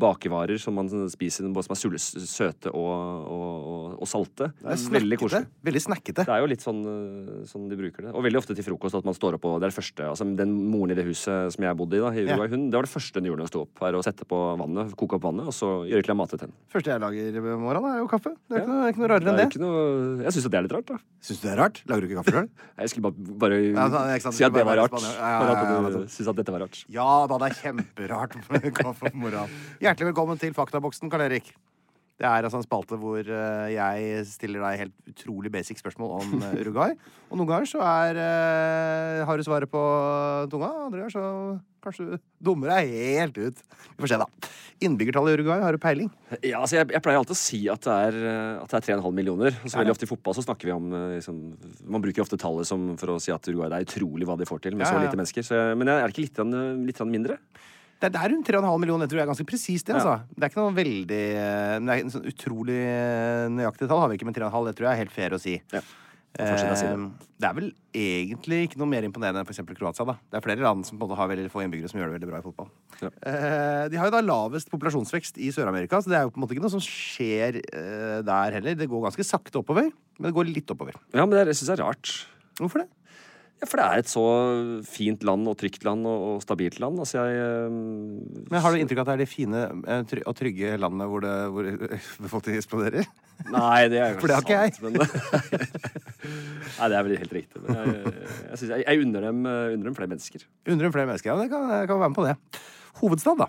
bakevarer 0.00 0.58
som 0.60 0.74
man 0.78 0.88
spiser, 1.12 1.46
både 1.54 1.68
som 1.68 1.74
er 1.76 1.80
sulle, 1.80 2.00
søte 2.00 2.72
og, 2.74 3.28
og, 3.30 3.94
og, 4.00 4.08
salte. 4.10 4.50
Det 4.58 4.74
er 4.74 4.82
veldig 4.96 5.18
snakkete. 5.18 5.20
koselig. 5.22 5.48
Veldig 5.68 5.82
snakkete. 5.86 6.26
Det 6.26 6.34
er 6.34 6.42
jo 6.42 6.50
litt 6.50 6.64
sånn, 6.64 6.80
uh, 6.82 7.44
sånn 7.48 7.68
de 7.70 7.78
bruker 7.78 8.08
det. 8.08 8.14
Og 8.14 8.26
veldig 8.26 8.40
ofte 8.42 8.56
til 8.58 8.66
frokost 8.66 8.98
at 8.98 9.06
man 9.06 9.16
står 9.16 9.38
opp 9.38 9.46
og 9.48 9.60
Det 9.62 9.68
er 9.68 9.72
det 9.74 9.78
første 9.78 10.06
altså 10.10 10.26
Den 10.38 10.52
moren 10.72 10.92
i 10.94 10.98
det 10.98 11.04
huset 11.06 11.54
som 11.54 11.66
jeg 11.66 11.78
bodde 11.78 11.98
i, 11.98 12.02
da, 12.02 12.12
i 12.14 12.26
Ja. 12.26 12.38
Hun, 12.44 12.68
det 12.70 12.76
var 12.78 12.86
det 12.88 12.92
første 12.92 13.20
hun 13.20 13.28
gjorde 13.30 13.44
da 13.44 13.46
hun 13.48 13.52
sto 13.52 13.62
opp. 13.64 13.80
Var 13.80 13.96
å 13.96 14.02
sette 14.04 14.26
på 14.28 14.38
vannet, 14.60 14.94
koke 14.98 15.18
opp 15.18 15.24
vannet, 15.28 15.48
og 15.50 15.54
så 15.56 15.70
gjøre 15.88 16.06
klar 16.06 16.18
mat 16.18 16.34
til 16.34 16.42
henne. 16.44 16.56
første 16.72 16.92
jeg 16.92 17.02
lager 17.04 17.38
om 17.54 17.64
morgenen, 17.64 17.94
er 17.94 18.02
jo 18.02 18.08
kaffe. 18.10 18.34
Det 18.50 18.58
er 18.58 18.64
ikke, 18.64 18.68
Ja. 18.68 18.74
noe, 18.74 18.90
ikke 18.92 19.02
noe 19.02 19.10
rarere 19.14 19.30
enn 19.30 19.40
det. 19.40 19.60
noe, 19.62 20.24
jeg 20.24 20.34
syns 20.34 20.48
det 20.50 20.58
er 20.58 20.66
litt 20.66 20.74
rart, 20.76 20.86
da. 20.90 20.98
Syns 21.24 21.40
du 21.40 21.46
det 21.48 21.52
er 21.54 21.60
rart? 21.62 21.80
Lager 21.88 22.00
du 22.04 22.08
ikke 22.08 22.20
kaffe 22.22 22.34
sjøl? 22.34 22.48
Jeg 22.78 22.92
skulle 22.92 23.06
bare, 23.08 23.38
bare 23.44 23.60
Ja, 23.64 23.88
sånn, 24.18 24.32
si 24.34 24.44
at 24.44 24.52
det 24.54 24.64
var 24.66 24.76
rart. 24.82 24.92
Ja, 24.94 25.12
Ja, 25.14 25.30
ja, 25.30 25.54
ja, 25.54 25.64
ja, 25.64 25.80
nettopp. 25.88 26.28
at 26.34 26.36
dette 26.36 26.52
var 26.52 26.63
rart. 26.64 26.84
Ja 26.88 27.26
da, 27.28 27.38
det 27.38 27.50
er 27.50 27.60
kjemperart. 27.60 28.36
Hjertelig 29.84 30.10
velkommen 30.10 30.40
til 30.40 30.54
Faktaboksen, 30.54 31.10
Karl 31.10 31.28
Erik. 31.28 31.52
Det 32.14 32.26
er 32.30 32.46
altså 32.46 32.60
en 32.60 32.66
spalte 32.66 32.94
hvor 33.00 33.26
eh, 33.26 33.72
jeg 33.74 34.20
stiller 34.30 34.62
deg 34.62 34.84
helt 34.84 35.08
utrolig 35.10 35.50
basic 35.50 35.80
spørsmål 35.82 36.12
om 36.20 36.34
eh, 36.46 36.60
Uruguay. 36.62 36.92
Og 37.32 37.40
noen 37.40 37.48
ganger 37.50 37.66
så 37.66 37.80
er, 37.82 38.20
eh, 38.22 39.22
har 39.26 39.36
du 39.40 39.42
svaret 39.46 39.70
på 39.72 39.80
tunga, 40.52 40.68
andre 40.86 41.00
ganger 41.02 41.14
så 41.16 41.24
kanskje 41.84 42.06
du 42.06 42.14
dummer 42.46 42.70
deg 42.70 42.92
helt 42.94 43.36
ut. 43.42 43.58
Vi 43.98 44.04
får 44.04 44.12
se, 44.14 44.20
da. 44.22 44.28
Innbyggertallet 44.86 45.34
i 45.34 45.40
Uruguay, 45.40 45.60
har 45.66 45.74
du 45.76 45.80
peiling? 45.82 46.08
Ja, 46.38 46.62
altså 46.62 46.78
jeg, 46.78 46.88
jeg 46.94 47.02
pleier 47.04 47.18
alltid 47.20 47.34
å 47.34 47.40
si 47.42 47.60
at 47.74 47.82
det 47.84 47.98
er, 48.06 48.16
at 48.62 48.72
det 48.72 48.78
er 48.78 48.86
3,5 48.94 49.18
millioner. 49.18 49.58
Og 49.60 49.68
så 49.74 49.82
veldig 49.82 49.92
ofte 49.96 50.06
i 50.06 50.12
fotball 50.14 50.38
så 50.38 50.46
snakker 50.46 50.70
vi 50.70 50.76
om 50.78 50.88
liksom, 51.18 51.42
Man 51.92 52.04
bruker 52.06 52.24
ofte 52.24 52.38
tallet 52.40 52.70
som 52.70 52.92
for 53.00 53.16
å 53.16 53.20
si 53.20 53.34
at 53.34 53.50
Uruguay 53.50 53.68
det 53.74 53.82
er 53.82 53.88
utrolig 53.90 54.30
hva 54.30 54.38
de 54.40 54.48
får 54.48 54.62
til 54.68 54.78
med 54.78 54.86
så 54.88 55.02
lite 55.02 55.18
mennesker. 55.18 55.44
Så, 55.50 55.58
jeg- 55.60 55.78
men 55.82 55.90
er 55.92 56.06
det 56.06 56.14
ikke 56.14 56.28
litt, 56.30 56.44
litt 56.88 57.04
mindre? 57.10 57.40
Det 58.12 58.20
er, 58.20 58.30
rundt 58.32 58.48
3,5 58.50 58.80
millioner. 58.82 59.06
Jeg 59.06 59.12
tror 59.12 59.20
det 59.20 59.24
er 59.24 59.32
ganske 59.32 59.48
presist, 59.48 59.88
det. 59.88 59.98
altså. 59.98 60.14
Det 60.34 60.46
er 60.46 60.52
ikke 60.52 60.62
noe 60.62 60.76
veldig 60.76 61.20
eh, 61.40 61.74
Det 61.80 61.94
er 61.94 62.00
en 62.04 62.14
sånn 62.14 62.30
utrolig 62.30 62.80
eh, 62.84 63.44
nøyaktig 63.54 63.88
tall 63.90 64.02
har 64.02 64.10
vi 64.12 64.18
ikke, 64.18 64.28
men 64.28 64.36
3,5 64.36 64.66
det 64.68 64.74
tror 64.78 64.88
jeg 64.88 64.92
er 64.92 65.02
helt 65.04 65.14
fair 65.14 65.36
å 65.36 65.40
si. 65.40 65.58
Ja. 65.74 65.82
Si 66.34 66.42
det. 66.42 66.78
Eh, 66.82 67.02
det 67.38 67.46
er 67.46 67.54
vel 67.54 67.68
egentlig 67.94 68.58
ikke 68.66 68.80
noe 68.80 68.90
mer 68.90 69.06
imponerende 69.06 69.44
enn 69.44 69.46
f.eks. 69.46 69.62
Kroatia. 69.78 70.06
da. 70.08 70.16
Det 70.32 70.40
er 70.40 70.44
flere 70.48 70.66
land 70.66 70.82
som 70.88 70.98
på 70.98 71.06
en 71.06 71.12
måte 71.12 71.20
har 71.20 71.30
veldig 71.30 71.52
få 71.52 71.62
innbyggere 71.62 71.92
som 71.92 72.00
gjør 72.00 72.10
det 72.10 72.16
veldig 72.18 72.30
bra 72.32 72.40
i 72.42 72.46
fotball. 72.48 72.72
Ja. 72.98 73.12
Eh, 73.30 73.84
de 73.92 74.00
har 74.00 74.10
jo 74.10 74.16
da 74.16 74.24
lavest 74.24 74.72
populasjonsvekst 74.74 75.38
i 75.38 75.52
Sør-Amerika, 75.54 76.02
så 76.02 76.10
det 76.10 76.18
er 76.18 76.26
jo 76.26 76.34
på 76.34 76.40
en 76.40 76.46
måte 76.46 76.56
ikke 76.58 76.66
noe 76.66 76.74
som 76.74 76.82
skjer 76.82 77.60
der 78.26 78.58
heller. 78.58 78.76
Det 78.80 78.90
går 78.90 79.08
ganske 79.08 79.28
sakte 79.28 79.62
oppover, 79.62 79.92
men 80.18 80.28
det 80.28 80.34
går 80.34 80.50
litt 80.50 80.74
oppover. 80.74 80.98
Ja, 81.14 81.22
men 81.22 81.38
det, 81.38 81.54
syns 81.54 81.70
jeg 81.70 81.78
er 81.78 81.86
rart. 81.86 82.16
Hvorfor 82.58 82.82
det? 82.82 82.90
Ja, 83.64 83.68
For 83.70 83.80
det 83.80 83.84
er 83.88 84.02
et 84.02 84.10
så 84.12 84.22
fint 84.84 85.22
land 85.24 85.48
og 85.48 85.54
trygt 85.56 85.84
land 85.88 86.04
og, 86.04 86.24
og 86.34 86.42
stabilt 86.44 86.76
land. 86.82 86.98
Altså 87.00 87.22
jeg 87.24 87.38
eh, 87.40 87.76
Men 88.50 88.60
Har 88.60 88.74
du 88.74 88.80
inntrykk 88.82 89.00
av 89.00 89.06
at 89.06 89.12
det 89.14 89.14
er 89.16 89.22
de 89.24 89.28
fine 89.30 89.62
eh, 89.88 90.02
try- 90.10 90.24
og 90.28 90.34
trygge 90.36 90.74
landene 90.82 91.06
hvor, 91.08 91.24
det, 91.24 91.32
hvor 91.54 91.68
befolkningen 92.26 92.60
eksploderer? 92.60 93.08
Nei, 93.48 93.88
det 93.90 94.02
er 94.02 94.12
jo 94.12 94.18
For 94.22 94.28
det 94.30 94.36
har 94.36 94.44
ikke 94.44 94.58
jeg. 94.60 94.74
sant, 94.76 94.84
Men, 94.84 95.00
nei, 96.78 96.88
det 96.92 96.98
er 96.98 97.06
vel 97.08 97.16
helt 97.22 97.36
riktig. 97.40 97.62
Men 97.64 97.80
jeg, 97.80 98.12
jeg, 98.50 98.68
jeg, 98.74 98.84
jeg 98.84 99.04
unner, 99.06 99.28
dem, 99.30 99.40
eh, 99.48 99.62
unner 99.78 99.88
dem 99.90 99.96
flere 99.96 100.12
mennesker. 100.12 100.44
Unner 100.68 100.88
dem 100.90 100.94
flere 100.98 101.08
mennesker. 101.10 101.32
Ja, 101.32 101.38
det 101.40 101.48
kan, 101.54 101.64
jeg 101.80 101.88
kan 101.90 102.02
være 102.04 102.12
med 102.12 102.20
på 102.20 102.26
det. 102.28 102.36
Hovedstad, 103.00 103.40
da? 103.40 103.48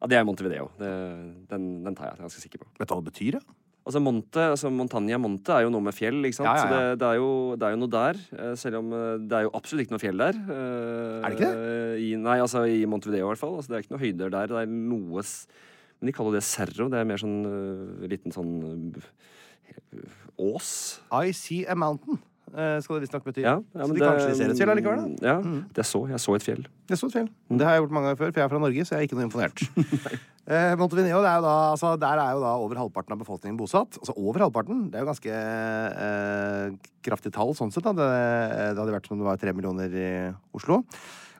Ja, 0.00 0.08
Det 0.12 0.16
er 0.20 0.28
Montevideo. 0.28 0.68
Det, 0.80 0.92
den, 1.50 1.70
den 1.88 1.96
tar 1.96 2.10
jeg. 2.10 2.18
Det 2.18 2.20
er 2.20 2.24
jeg 2.24 2.28
ganske 2.28 2.44
sikker 2.44 2.62
på. 2.62 2.70
Vet 2.80 2.88
du 2.88 2.94
hva 2.94 3.00
det 3.04 3.10
betyr? 3.12 3.40
da? 3.40 3.59
Altså 3.86 4.00
Monte, 4.04 4.42
altså 4.52 4.68
Montaña 4.70 5.16
Monte 5.18 5.54
er 5.56 5.64
jo 5.64 5.70
noe 5.72 5.82
med 5.82 5.94
fjell, 5.96 6.18
ikke 6.28 6.36
sant? 6.36 6.46
Ja, 6.50 6.52
ja, 6.52 6.60
ja. 6.60 6.66
Så 6.68 6.74
det, 6.76 6.98
det, 7.00 7.06
er 7.08 7.16
jo, 7.16 7.30
det 7.56 7.66
er 7.66 7.72
jo 7.74 7.78
noe 7.80 7.92
der. 7.94 8.18
eh, 8.36 8.52
Selv 8.60 8.76
om 8.82 8.90
eh, 8.92 9.14
det 9.24 9.38
er 9.38 9.46
jo 9.46 9.52
absolutt 9.56 9.86
ikke 9.86 9.94
noe 9.96 10.02
fjell 10.02 10.20
der. 10.20 10.36
eh, 10.36 11.16
Er 11.24 11.32
det 11.32 11.38
ikke 11.38 11.50
I, 12.04 12.10
nei, 12.20 12.36
altså 12.44 12.66
i 12.68 12.84
Montevideo 12.90 13.24
i 13.24 13.30
hvert 13.32 13.40
fall. 13.40 13.56
Altså, 13.56 13.72
det 13.72 13.78
er 13.78 13.86
ikke 13.86 13.94
noe 13.96 14.02
høyder 14.04 14.34
der. 14.36 14.52
Det 14.52 14.60
er 14.62 14.70
noe 14.74 15.24
Men 15.24 16.10
de 16.10 16.14
kaller 16.16 16.36
det 16.36 16.44
Cerro. 16.46 16.90
Det 16.92 17.00
er 17.00 17.08
mer 17.08 17.20
sånn 17.20 17.40
liten 18.08 18.32
sånn 18.36 18.52
ås. 20.40 21.00
I 21.12 21.32
see 21.36 21.64
a 21.66 21.74
mountain, 21.76 22.20
skal 22.50 22.96
det 22.96 23.04
visstnok 23.04 23.24
bety. 23.26 23.44
Ja, 23.44 23.56
ja, 23.60 23.84
så 23.84 23.86
men 23.86 23.96
det, 23.96 24.02
kanskje 24.02 24.34
ser 24.38 24.52
et 24.52 24.58
fjell 24.58 24.72
allikevel, 24.72 25.00
da? 25.00 25.30
Ja, 25.30 25.62
det 25.76 25.84
så. 25.86 26.02
Jeg 26.10 26.22
så 26.22 26.34
et 26.36 26.44
fjell. 26.46 26.64
Det 26.90 26.98
så 26.98 27.08
et 27.10 27.14
fjell. 27.14 27.28
Det 27.52 27.66
har 27.66 27.76
jeg 27.76 27.84
gjort 27.84 27.94
mange 27.94 28.10
ganger 28.10 28.20
før, 28.20 28.32
for 28.32 28.42
jeg 28.42 28.46
er 28.46 28.52
fra 28.52 28.60
Norge, 28.64 28.86
så 28.86 28.96
jeg 28.96 29.00
er 29.00 29.08
ikke 29.08 29.18
noe 29.18 29.26
imponert. 29.28 29.62
eh, 30.54 30.74
Montevideo, 30.80 31.22
det 31.22 31.30
er 31.30 31.38
jo 31.38 31.46
da, 31.46 31.54
altså, 31.76 31.94
der 32.02 32.22
er 32.24 32.34
jo 32.34 32.42
da 32.42 32.52
over 32.64 32.82
halvparten 32.82 33.16
av 33.16 33.22
befolkningen 33.22 33.58
bosatt. 33.60 34.00
Altså 34.02 34.16
over 34.16 34.46
halvparten. 34.46 34.84
Det 34.90 34.98
er 34.98 35.06
jo 35.06 35.10
ganske 35.12 35.40
eh, 36.06 36.92
kraftig 37.06 37.34
tall 37.36 37.54
sånn 37.58 37.74
sett. 37.74 37.86
Da. 37.86 37.94
Det, 37.96 38.08
det 38.74 38.82
hadde 38.82 38.96
vært 38.98 39.10
som 39.10 39.18
om 39.18 39.22
det 39.24 39.30
var 39.30 39.42
tre 39.42 39.54
millioner 39.56 39.94
i 39.94 40.10
Oslo. 40.56 40.82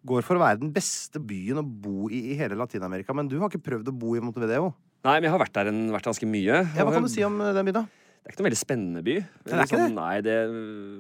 Går 0.07 0.25
for 0.25 0.39
å 0.39 0.45
være 0.45 0.63
den 0.63 0.71
beste 0.73 1.21
byen 1.21 1.61
å 1.61 1.67
bo 1.67 2.09
i 2.09 2.31
i 2.31 2.39
hele 2.39 2.57
Latin-Amerika. 2.57 3.17
Men 3.17 3.29
du 3.29 3.37
har 3.41 3.51
ikke 3.51 3.67
prøvd 3.67 3.91
å 3.93 3.97
bo 3.97 4.15
i 4.17 4.23
Montevideo. 4.25 4.71
Nei, 5.05 5.17
men 5.17 5.29
jeg 5.29 5.33
har 5.33 5.41
vært 5.41 5.57
der 5.57 5.71
en, 5.71 5.81
vært 5.95 6.09
ganske 6.11 6.29
mye. 6.29 6.61
Ja, 6.77 6.85
hva 6.85 6.93
kan 6.93 7.05
du 7.05 7.11
si 7.13 7.25
om 7.25 7.41
eh, 7.41 7.55
den 7.57 7.69
byen, 7.69 7.83
da? 7.83 8.00
Det 8.21 8.29
er 8.29 8.35
ikke 8.35 8.43
noe 8.43 8.49
veldig 8.51 8.61
spennende 8.61 9.01
by. 9.03 9.15
det 9.47 9.55
er 9.55 9.63
ikke 9.65 9.79
sånn, 9.81 9.95
Nei, 9.97 10.21
det, 10.23 10.35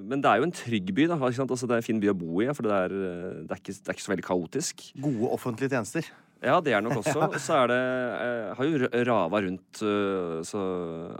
men 0.08 0.22
det 0.24 0.30
er 0.30 0.40
jo 0.40 0.46
en 0.48 0.54
trygg 0.56 0.88
by. 0.96 1.04
da, 1.10 1.18
ikke 1.20 1.36
sant? 1.36 1.52
Altså, 1.52 1.68
Det 1.68 1.76
er 1.76 1.82
en 1.82 1.86
fin 1.90 2.00
by 2.00 2.08
å 2.14 2.16
bo 2.16 2.40
i, 2.40 2.48
for 2.56 2.64
det 2.64 2.72
er, 2.72 2.94
det, 3.44 3.52
er 3.52 3.60
ikke, 3.60 3.74
det 3.76 3.92
er 3.92 3.98
ikke 3.98 4.06
så 4.06 4.12
veldig 4.14 4.24
kaotisk. 4.30 4.86
Gode 5.04 5.28
offentlige 5.36 5.74
tjenester. 5.74 6.08
Ja, 6.40 6.56
det 6.64 6.72
er 6.72 6.80
nok 6.80 7.02
også. 7.02 7.18
Og 7.26 7.34
så 7.42 7.56
er 7.62 7.68
det 7.68 7.78
Jeg 7.80 8.54
har 8.56 8.68
jo 8.70 8.90
rava 9.10 9.40
rundt 9.44 9.80
øh, 9.84 10.38
så 10.48 10.60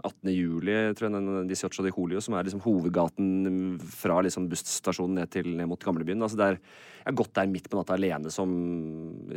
18. 0.01 0.31
juli, 0.33 0.77
tror 0.97 1.07
jeg, 1.07 1.13
den 1.13 1.29
18 1.45 1.85
de 1.85 1.91
Julio, 1.93 2.21
som 2.25 2.33
er 2.37 2.47
liksom 2.47 2.63
hovedgaten 2.65 3.77
fra 3.85 4.17
liksom 4.25 4.47
busstasjonen 4.49 5.19
ned 5.21 5.29
til 5.29 5.51
ned 5.59 5.69
mot 5.69 5.83
gamlebyen. 5.83 6.21
Altså, 6.25 6.39
det 6.39 6.47
er, 6.47 6.57
jeg 7.01 7.09
har 7.09 7.17
gått 7.21 7.33
der 7.37 7.51
midt 7.53 7.69
på 7.69 7.77
natta 7.77 7.93
alene 7.97 8.33
som 8.33 8.49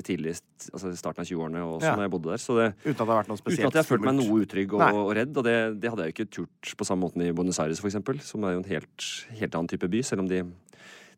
tidlig, 0.04 0.34
altså 0.72 0.92
starten 0.96 1.24
av 1.24 1.28
20-årene, 1.28 1.62
og 1.64 1.76
også 1.78 1.92
Ja. 1.92 2.00
jeg 2.06 2.14
bodde 2.16 2.32
der. 2.32 2.40
Så 2.40 2.56
det, 2.58 2.70
Uten 2.84 2.90
at 2.94 2.98
det 2.98 3.06
har 3.06 3.20
vært 3.20 3.28
noe 3.32 3.40
Uten 3.44 3.52
at 3.52 3.60
jeg 3.78 3.82
har 3.84 3.90
følt 3.92 4.08
meg 4.08 4.18
noe 4.18 4.40
utrygg 4.44 4.74
og, 4.76 4.82
og 5.04 5.14
redd. 5.20 5.36
Og 5.36 5.44
det, 5.44 5.56
det 5.84 5.92
hadde 5.92 6.08
jeg 6.08 6.12
jo 6.12 6.16
ikke 6.16 6.30
turt 6.40 6.74
på 6.80 6.88
samme 6.88 7.04
måten 7.04 7.24
i 7.28 7.32
Buenos 7.36 7.60
Aires, 7.60 7.80
for 7.84 7.92
eksempel, 7.92 8.20
som 8.24 8.44
er 8.44 8.56
jo 8.56 8.64
en 8.64 8.70
helt, 8.72 9.08
helt 9.36 9.54
annen 9.54 9.68
type 9.68 9.88
by. 9.92 10.00
Selv 10.04 10.24
om 10.24 10.28
de, 10.32 10.42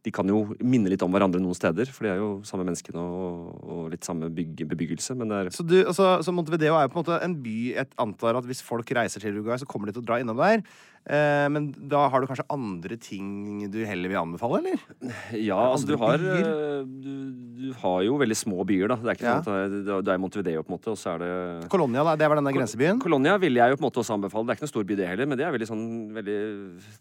de 0.07 0.13
kan 0.15 0.29
jo 0.31 0.45
minne 0.63 0.91
litt 0.93 1.03
om 1.03 1.11
hverandre 1.11 1.41
noen 1.43 1.57
steder, 1.59 1.89
for 1.91 2.07
de 2.07 2.13
er 2.13 2.21
jo 2.21 2.29
samme 2.47 2.63
menneskene 2.69 3.03
og, 3.03 3.49
og 3.67 3.81
litt 3.91 4.07
samme 4.07 4.29
bygge, 4.31 4.69
bebyggelse. 4.71 5.17
Men 5.19 5.33
det 5.33 5.39
er 5.41 5.51
Så, 5.57 5.67
du, 5.67 5.81
altså, 5.83 6.13
så 6.23 6.35
Montevideo 6.35 6.77
er 6.79 6.87
jo 6.87 6.93
på 6.93 7.01
en 7.01 7.03
måte 7.03 7.19
en 7.27 7.35
by 7.43 7.57
jeg 7.73 7.91
antar 8.03 8.39
at 8.39 8.47
hvis 8.47 8.63
folk 8.63 8.93
reiser 8.95 9.25
til 9.25 9.35
Uruguay, 9.35 9.59
så 9.59 9.67
kommer 9.67 9.91
de 9.91 9.97
til 9.97 10.05
å 10.05 10.07
dra 10.07 10.21
innom 10.23 10.39
der. 10.39 10.63
Eh, 11.07 11.47
men 11.55 11.69
da 11.87 12.09
har 12.11 12.19
du 12.21 12.27
kanskje 12.27 12.43
andre 12.51 12.97
ting 12.99 13.69
du 13.71 13.79
heller 13.87 14.11
vil 14.11 14.19
anbefale, 14.19 14.59
eller? 14.59 14.81
Ja, 15.39 15.59
altså 15.71 15.87
du 15.87 15.97
har, 16.01 16.19
øh, 16.19 16.83
du, 16.83 17.13
du 17.61 17.69
har 17.79 18.01
jo 18.03 18.17
veldig 18.19 18.35
små 18.37 18.65
byer, 18.67 18.89
da. 18.91 18.97
Det 18.97 19.13
er 19.13 19.19
ikke 19.21 19.29
Ja. 19.29 19.37
sånn 19.47 19.61
at 19.61 19.77
det 19.87 19.95
er, 19.95 20.03
det 20.03 20.17
Montevideo, 20.19 20.65
på 20.67 20.73
en 20.73 20.79
måte, 20.79 20.91
og 20.91 20.99
så 20.99 21.15
er 21.15 21.23
det 21.23 21.69
Colonia, 21.71 22.03
da, 22.03 22.17
det 22.19 22.27
var 22.29 22.41
denne 22.41 22.51
grensebyen. 22.57 22.99
Colonia 22.99 23.37
ville 23.39 23.61
jeg 23.63 23.71
jo 23.71 23.77
på 23.79 23.85
en 23.85 23.87
måte 23.87 24.03
også 24.03 24.17
anbefale. 24.19 24.47
Det 24.47 24.51
er 24.51 24.59
ikke 24.59 24.67
noen 24.67 24.75
stor 24.75 24.89
by, 24.91 24.97
det 24.99 25.07
heller, 25.13 25.27
men 25.31 25.39
det 25.39 25.47
er 25.47 25.55
veldig 25.55 25.69
sånn 25.71 25.85
veldig, 26.17 26.39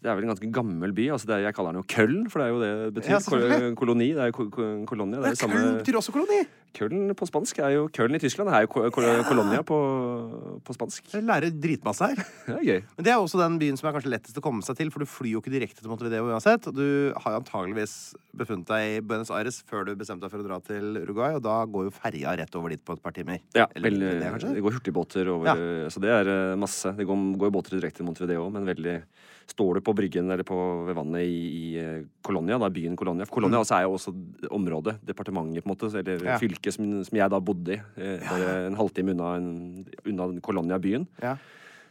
Det 0.02 0.06
er 0.06 0.14
vel 0.14 0.22
en 0.28 0.32
ganske 0.36 0.52
gammel 0.54 0.94
by. 0.94 1.08
Altså 1.16 1.26
det 1.26 1.34
er, 1.40 1.42
jeg 1.50 1.54
kaller 1.58 1.74
den 1.74 1.82
jo 1.82 1.88
Köln, 1.96 2.30
for 2.30 2.38
det 2.38 2.46
er 2.46 2.54
jo 2.54 2.60
det 2.62 2.70
det 2.86 2.94
betyr. 3.00 3.10
Ja. 3.10 3.18
Kol- 3.26 3.74
koloni. 3.82 4.12
Det 4.14 4.22
er 4.22 4.30
jo 4.30 4.36
ko- 4.38 4.50
ko- 4.54 4.84
kolonia. 4.86 5.18
Det 5.18 5.26
er 5.26 5.34
det 5.34 5.42
samme 5.42 5.58
Köln 5.58 5.82
betyr 5.82 5.98
også 5.98 6.14
koloni! 6.14 6.40
Köln 6.76 7.14
på 7.16 7.24
spansk 7.24 7.58
er 7.64 7.70
jo 7.72 7.86
Köln 7.88 8.14
i 8.14 8.18
Tyskland 8.20 8.50
er 8.52 8.66
jo 8.66 8.68
ko- 8.68 8.90
ko- 8.92 9.22
kolonia 9.24 9.62
på, 9.64 10.60
på 10.62 10.74
spansk. 10.76 11.06
Jeg 11.14 11.24
lærer 11.24 11.50
dritmasse 11.50 12.04
her. 12.10 12.18
Det 12.46 12.56
er 12.58 12.66
gøy. 12.68 12.82
Men 12.98 13.04
det 13.06 13.12
er 13.14 13.16
også 13.22 13.40
den 13.40 13.56
byen 13.58 13.78
som 13.80 13.88
er 13.88 13.95
kanskje 13.96 14.12
lettest 14.12 14.38
å 14.40 14.44
komme 14.44 14.64
seg 14.66 14.78
til, 14.78 14.92
for 14.94 15.02
du 15.02 15.10
flyr 15.10 15.34
jo 15.34 15.42
ikke 15.42 15.52
direkte 15.54 15.82
til 15.82 15.90
Montevideo 15.90 16.28
uansett. 16.30 16.68
Og 16.70 16.76
du 16.76 16.86
har 17.16 17.34
jo 17.34 17.40
antageligvis 17.42 17.96
befunnet 18.36 18.68
deg 18.70 18.96
i 18.96 19.04
Buenos 19.04 19.32
Aires 19.34 19.62
før 19.68 19.88
du 19.88 19.94
bestemte 19.98 20.26
deg 20.26 20.34
for 20.34 20.44
å 20.44 20.48
dra 20.48 20.60
til 20.64 21.00
Uruguay, 21.02 21.36
og 21.38 21.44
da 21.46 21.58
går 21.64 21.88
jo 21.88 21.94
ferja 21.96 22.36
rett 22.38 22.58
over 22.58 22.74
dit 22.74 22.82
på 22.84 22.96
et 22.96 23.04
par 23.04 23.16
timer. 23.16 23.42
Ja, 23.56 23.68
Eller 23.74 23.90
vel, 23.90 24.04
det, 24.22 24.52
det 24.58 24.64
går 24.64 24.78
hurtigbåter 24.78 25.32
over 25.32 25.88
Så 25.92 26.02
det 26.02 26.12
er 26.12 26.32
eh, 26.32 26.58
masse. 26.60 26.92
Det 26.96 27.08
går, 27.08 27.24
går 27.40 27.50
jo 27.50 27.56
båter 27.58 27.78
direkte 27.78 28.02
til 28.02 28.10
Montevideo, 28.10 28.50
men 28.54 28.68
veldig 28.68 29.00
Står 29.46 29.78
du 29.78 29.80
på 29.86 29.92
bryggen 29.94 30.26
eller 30.26 30.42
på, 30.42 30.56
ved 30.88 30.96
vannet 30.98 31.22
i, 31.22 31.34
i 31.46 31.66
eh, 31.78 32.00
Colonia, 32.26 32.56
da 32.58 32.66
byen 32.72 32.96
Colonia 32.98 33.28
For 33.28 33.38
Colonia 33.38 33.60
mm. 33.62 33.68
er 33.76 33.84
jo 33.84 33.92
også 33.94 34.12
området, 34.56 34.96
departementet, 35.06 35.62
på 35.62 35.70
en 35.70 35.74
måte, 35.76 35.90
eller. 36.00 36.24
Ja. 36.26 36.38
fylket 36.42 36.74
som, 36.74 36.88
som 37.06 37.18
jeg 37.20 37.30
da 37.30 37.38
bodde 37.38 37.76
i. 37.76 37.78
eh, 37.94 38.24
ja. 38.26 38.48
en 38.66 38.78
halvtime 38.78 39.14
unna, 39.14 39.36
en, 39.38 39.86
unna 40.02 40.26
Colonia-byen. 40.42 41.06
Ja. 41.22 41.36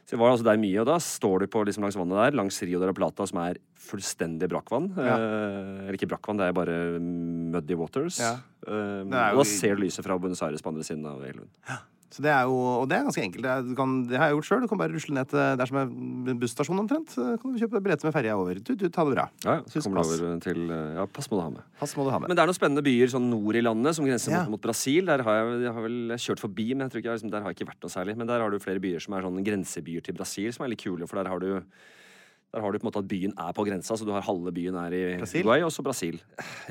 Så 0.06 0.14
vi 0.14 0.22
var 0.22 0.36
altså 0.36 0.46
der 0.46 0.60
mye, 0.62 0.78
og 0.84 0.86
da 0.86 1.00
står 1.02 1.42
du 1.42 1.48
på 1.50 1.64
liksom 1.66 1.86
langs 1.86 1.98
vannet 1.98 2.20
der, 2.20 2.36
langs 2.38 2.60
Rio 2.62 2.82
de 2.82 2.90
la 2.92 2.94
Plata, 2.94 3.26
som 3.26 3.40
er 3.42 3.58
fullstendig 3.88 4.50
brakkvann. 4.52 4.92
Ja. 4.94 5.16
Eh, 5.16 5.82
eller 5.88 5.98
ikke 5.98 6.12
brakkvann, 6.12 6.38
det 6.42 6.50
er 6.50 6.58
bare 6.58 6.78
muddy 7.02 7.78
waters. 7.80 8.20
Ja. 8.22 8.36
Eh, 8.68 9.02
og 9.02 9.42
da 9.42 9.48
ser 9.50 9.74
du 9.74 9.86
lyset 9.86 10.06
fra 10.06 10.20
Buenos 10.22 10.44
Aires 10.46 10.62
på 10.62 10.70
andre 10.74 10.86
siden 10.86 11.08
av 11.10 11.26
elven. 11.26 11.50
Så 12.14 12.22
det 12.24 12.30
er 12.32 12.46
jo, 12.48 12.54
og 12.56 12.86
det 12.88 12.96
er 12.96 13.04
ganske 13.08 13.24
enkelt. 13.26 13.44
Det, 13.44 13.54
du 13.68 13.74
kan, 13.76 13.94
det 14.08 14.16
har 14.22 14.30
jeg 14.30 14.36
gjort 14.38 14.48
sjøl. 14.48 14.62
Du 14.64 14.70
kan 14.72 14.80
bare 14.80 14.94
rusle 14.94 15.16
ned 15.18 15.28
til 15.32 15.40
Det 15.42 15.64
er 15.66 15.70
som 15.72 15.80
er 15.82 16.36
busstasjon 16.40 16.80
omtrent. 16.80 17.16
Kan 17.18 17.56
du 17.56 17.58
kjøpe 17.60 17.82
billetter 17.84 18.08
med 18.08 18.14
ferja 18.16 18.36
over. 18.40 18.62
Du, 18.62 18.72
du, 18.78 18.86
ta 18.94 19.04
det 19.04 19.16
bra. 19.18 19.26
Ja, 19.44 19.56
ja, 19.58 19.64
så 19.74 19.82
kommer 19.84 20.00
du 20.00 20.04
pass. 20.06 20.22
over 20.22 20.40
til 20.46 20.62
Ja, 20.70 21.06
pass 21.12 21.28
må 21.32 21.40
du 21.40 21.44
ha 21.44 21.50
med. 21.58 21.66
Pass 21.82 21.96
må 21.98 22.06
du 22.08 22.12
ha 22.14 22.20
med. 22.22 22.30
Men 22.32 22.38
det 22.38 22.46
er 22.46 22.52
noen 22.52 22.60
spennende 22.60 22.86
byer 22.86 23.12
sånn 23.12 23.28
nord 23.34 23.60
i 23.60 23.66
landet 23.66 23.98
som 23.98 24.08
grenser 24.08 24.32
Ja. 24.32 24.44
mot, 24.46 24.56
mot 24.56 24.64
Brasil. 24.70 25.10
Der 25.12 25.26
har 25.28 25.42
jeg, 25.42 25.60
jeg 25.66 25.74
har 25.80 25.88
vel 25.90 26.16
kjørt 26.30 26.46
forbi, 26.46 26.70
men 26.76 26.86
jeg 26.86 26.94
tror 26.94 27.04
ikke 27.04 27.10
jeg, 27.12 27.20
liksom, 27.20 27.34
der 27.36 27.42
har 27.44 27.52
jeg 27.52 27.60
ikke 27.60 27.70
vært 27.74 27.84
noe 27.90 27.96
særlig. 27.98 28.16
Men 28.22 28.32
der 28.32 28.46
har 28.46 28.50
du 28.56 28.60
flere 28.64 28.80
byer 28.86 29.04
som 29.04 29.18
er 29.18 29.28
sånn 29.28 29.44
grensebyer 29.50 30.06
til 30.06 30.16
Brasil, 30.16 30.54
som 30.56 30.64
er 30.64 30.72
litt 30.76 30.86
kule, 30.86 31.10
for 31.10 31.20
der 31.20 31.34
har 31.34 31.40
du 31.44 31.50
der 32.56 32.64
har 32.64 32.72
du 32.72 32.80
på 32.80 32.86
en 32.86 32.90
måte 32.90 33.02
at 33.04 33.08
byen 33.12 33.34
er 33.36 33.52
på 33.56 33.66
grensa, 33.68 33.98
så 34.00 34.08
du 34.08 34.14
har 34.16 34.24
halve 34.24 34.54
byen 34.56 34.78
er 34.80 34.96
i 34.96 35.02
Brasil? 35.20 35.44
Uruguay, 35.44 35.64
og 35.68 35.74
så 35.76 35.84
Brasil. 35.84 36.22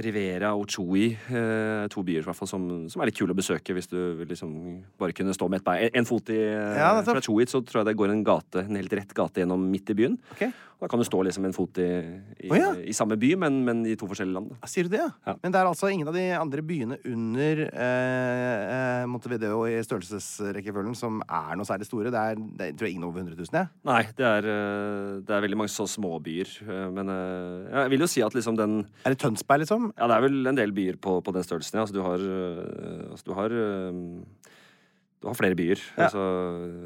Rivera 0.01 0.55
og 0.57 0.65
Chui, 0.73 1.11
eh, 1.13 1.85
to 1.93 2.03
byer 2.07 2.25
i 2.25 2.29
hvert 2.29 2.39
fall 2.39 2.49
som, 2.49 2.65
som 2.89 3.03
er 3.05 3.11
litt 3.11 3.19
kule 3.19 3.37
å 3.37 3.39
besøke 3.39 3.77
hvis 3.77 3.91
du 3.93 3.99
vil 4.21 4.31
liksom 4.33 4.55
bare 5.01 5.13
kunne 5.17 5.37
stå 5.37 5.49
med 5.53 5.61
et 5.61 5.67
bein. 5.69 5.83
En, 5.89 5.99
en 6.01 6.09
fot 6.09 6.33
i 6.33 6.41
eh, 6.41 6.79
Ja. 6.81 6.95
Fra 7.05 7.21
Chui 7.25 7.45
så 7.51 7.61
tror 7.61 7.83
jeg 7.83 7.93
det 7.93 7.99
går 8.01 8.15
en 8.15 8.25
gate, 8.27 8.65
en 8.65 8.81
helt 8.81 8.97
rett 8.97 9.13
gate 9.17 9.45
gjennom 9.45 9.69
midt 9.71 9.93
i 9.93 9.99
byen. 10.01 10.17
Ok. 10.37 10.47
Da 10.81 10.89
kan 10.91 11.01
du 11.01 11.07
stå 11.07 11.21
liksom 11.27 11.47
en 11.49 11.55
fot 11.55 11.79
i, 11.81 11.87
i, 12.45 12.51
oh, 12.51 12.57
ja. 12.59 12.71
i 12.77 12.95
samme 12.97 13.17
by, 13.21 13.31
men, 13.41 13.61
men 13.67 13.83
i 13.89 13.95
to 13.99 14.09
forskjellige 14.11 14.37
land. 14.37 14.53
da. 14.53 14.71
Sier 14.71 14.89
du 14.89 14.95
det, 14.95 15.01
ja? 15.03 15.11
Ja. 15.29 15.35
Men 15.43 15.55
det 15.55 15.61
er 15.61 15.71
altså 15.71 15.91
ingen 15.93 16.11
av 16.11 16.17
de 16.17 16.25
andre 16.37 16.65
byene 16.67 16.99
under 17.11 17.63
eh, 17.69 18.63
eh, 18.75 19.05
Montevideo 19.11 19.63
i 19.71 19.79
størrelsesrekkefølgen 19.87 20.97
som 20.99 21.23
er 21.25 21.59
noe 21.59 21.69
særlig 21.69 21.89
store. 21.89 22.13
Det 22.15 22.23
er, 22.23 22.41
det 22.59 22.69
er 22.69 22.79
tror 22.79 22.91
jeg 22.91 22.97
ingen 22.97 23.09
over 23.09 23.23
100 23.23 23.39
000, 23.39 23.61
jeg. 23.61 23.73
Nei, 23.91 24.01
det 24.19 24.29
er, 24.29 24.51
eh, 24.55 25.11
det 25.25 25.37
er 25.37 25.47
veldig 25.47 25.61
mange 25.63 25.75
så 25.75 25.87
små 25.91 26.17
byer. 26.25 26.57
Men 26.95 27.13
eh, 27.15 27.71
jeg 27.71 27.95
vil 27.95 28.07
jo 28.07 28.11
si 28.11 28.25
at 28.27 28.37
liksom 28.37 28.59
den 28.61 28.81
Er 29.05 29.15
det 29.15 29.23
Tønsberg, 29.23 29.65
liksom? 29.65 29.93
Ja, 29.95 30.11
det 30.11 30.19
er 30.19 30.27
vel 30.27 30.53
en 30.53 30.59
del 30.59 30.75
byer 30.77 30.99
på, 31.01 31.21
på 31.25 31.37
den 31.37 31.47
størrelsen, 31.47 31.79
ja. 31.79 31.87
Altså, 31.87 31.97
du 31.97 32.03
har, 32.05 32.27
altså, 33.15 33.29
du 33.29 33.35
har 33.39 33.57
Du 35.25 35.31
har 35.31 35.39
flere 35.39 35.57
byer. 35.57 35.81
Ja. 35.97 36.05
Altså, 36.11 36.21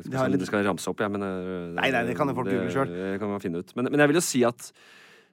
ikke 0.07 0.21
om 0.23 0.31
litt- 0.31 0.45
du 0.45 0.47
skal 0.47 0.63
ramse 0.63 0.87
opp, 0.93 1.01
jeg, 1.03 1.11
men 1.11 1.25
eh, 1.27 1.75
Nei, 1.75 1.91
nei, 1.91 2.05
det 2.07 2.15
kan 2.17 2.31
folk 2.31 2.47
google 2.47 3.41
finne 3.43 3.59
ut. 3.65 3.75
Men, 3.75 3.91
men 3.91 3.99
jeg 4.05 4.13
vil 4.13 4.21
jo 4.21 4.23
si 4.23 4.45
at 4.47 4.69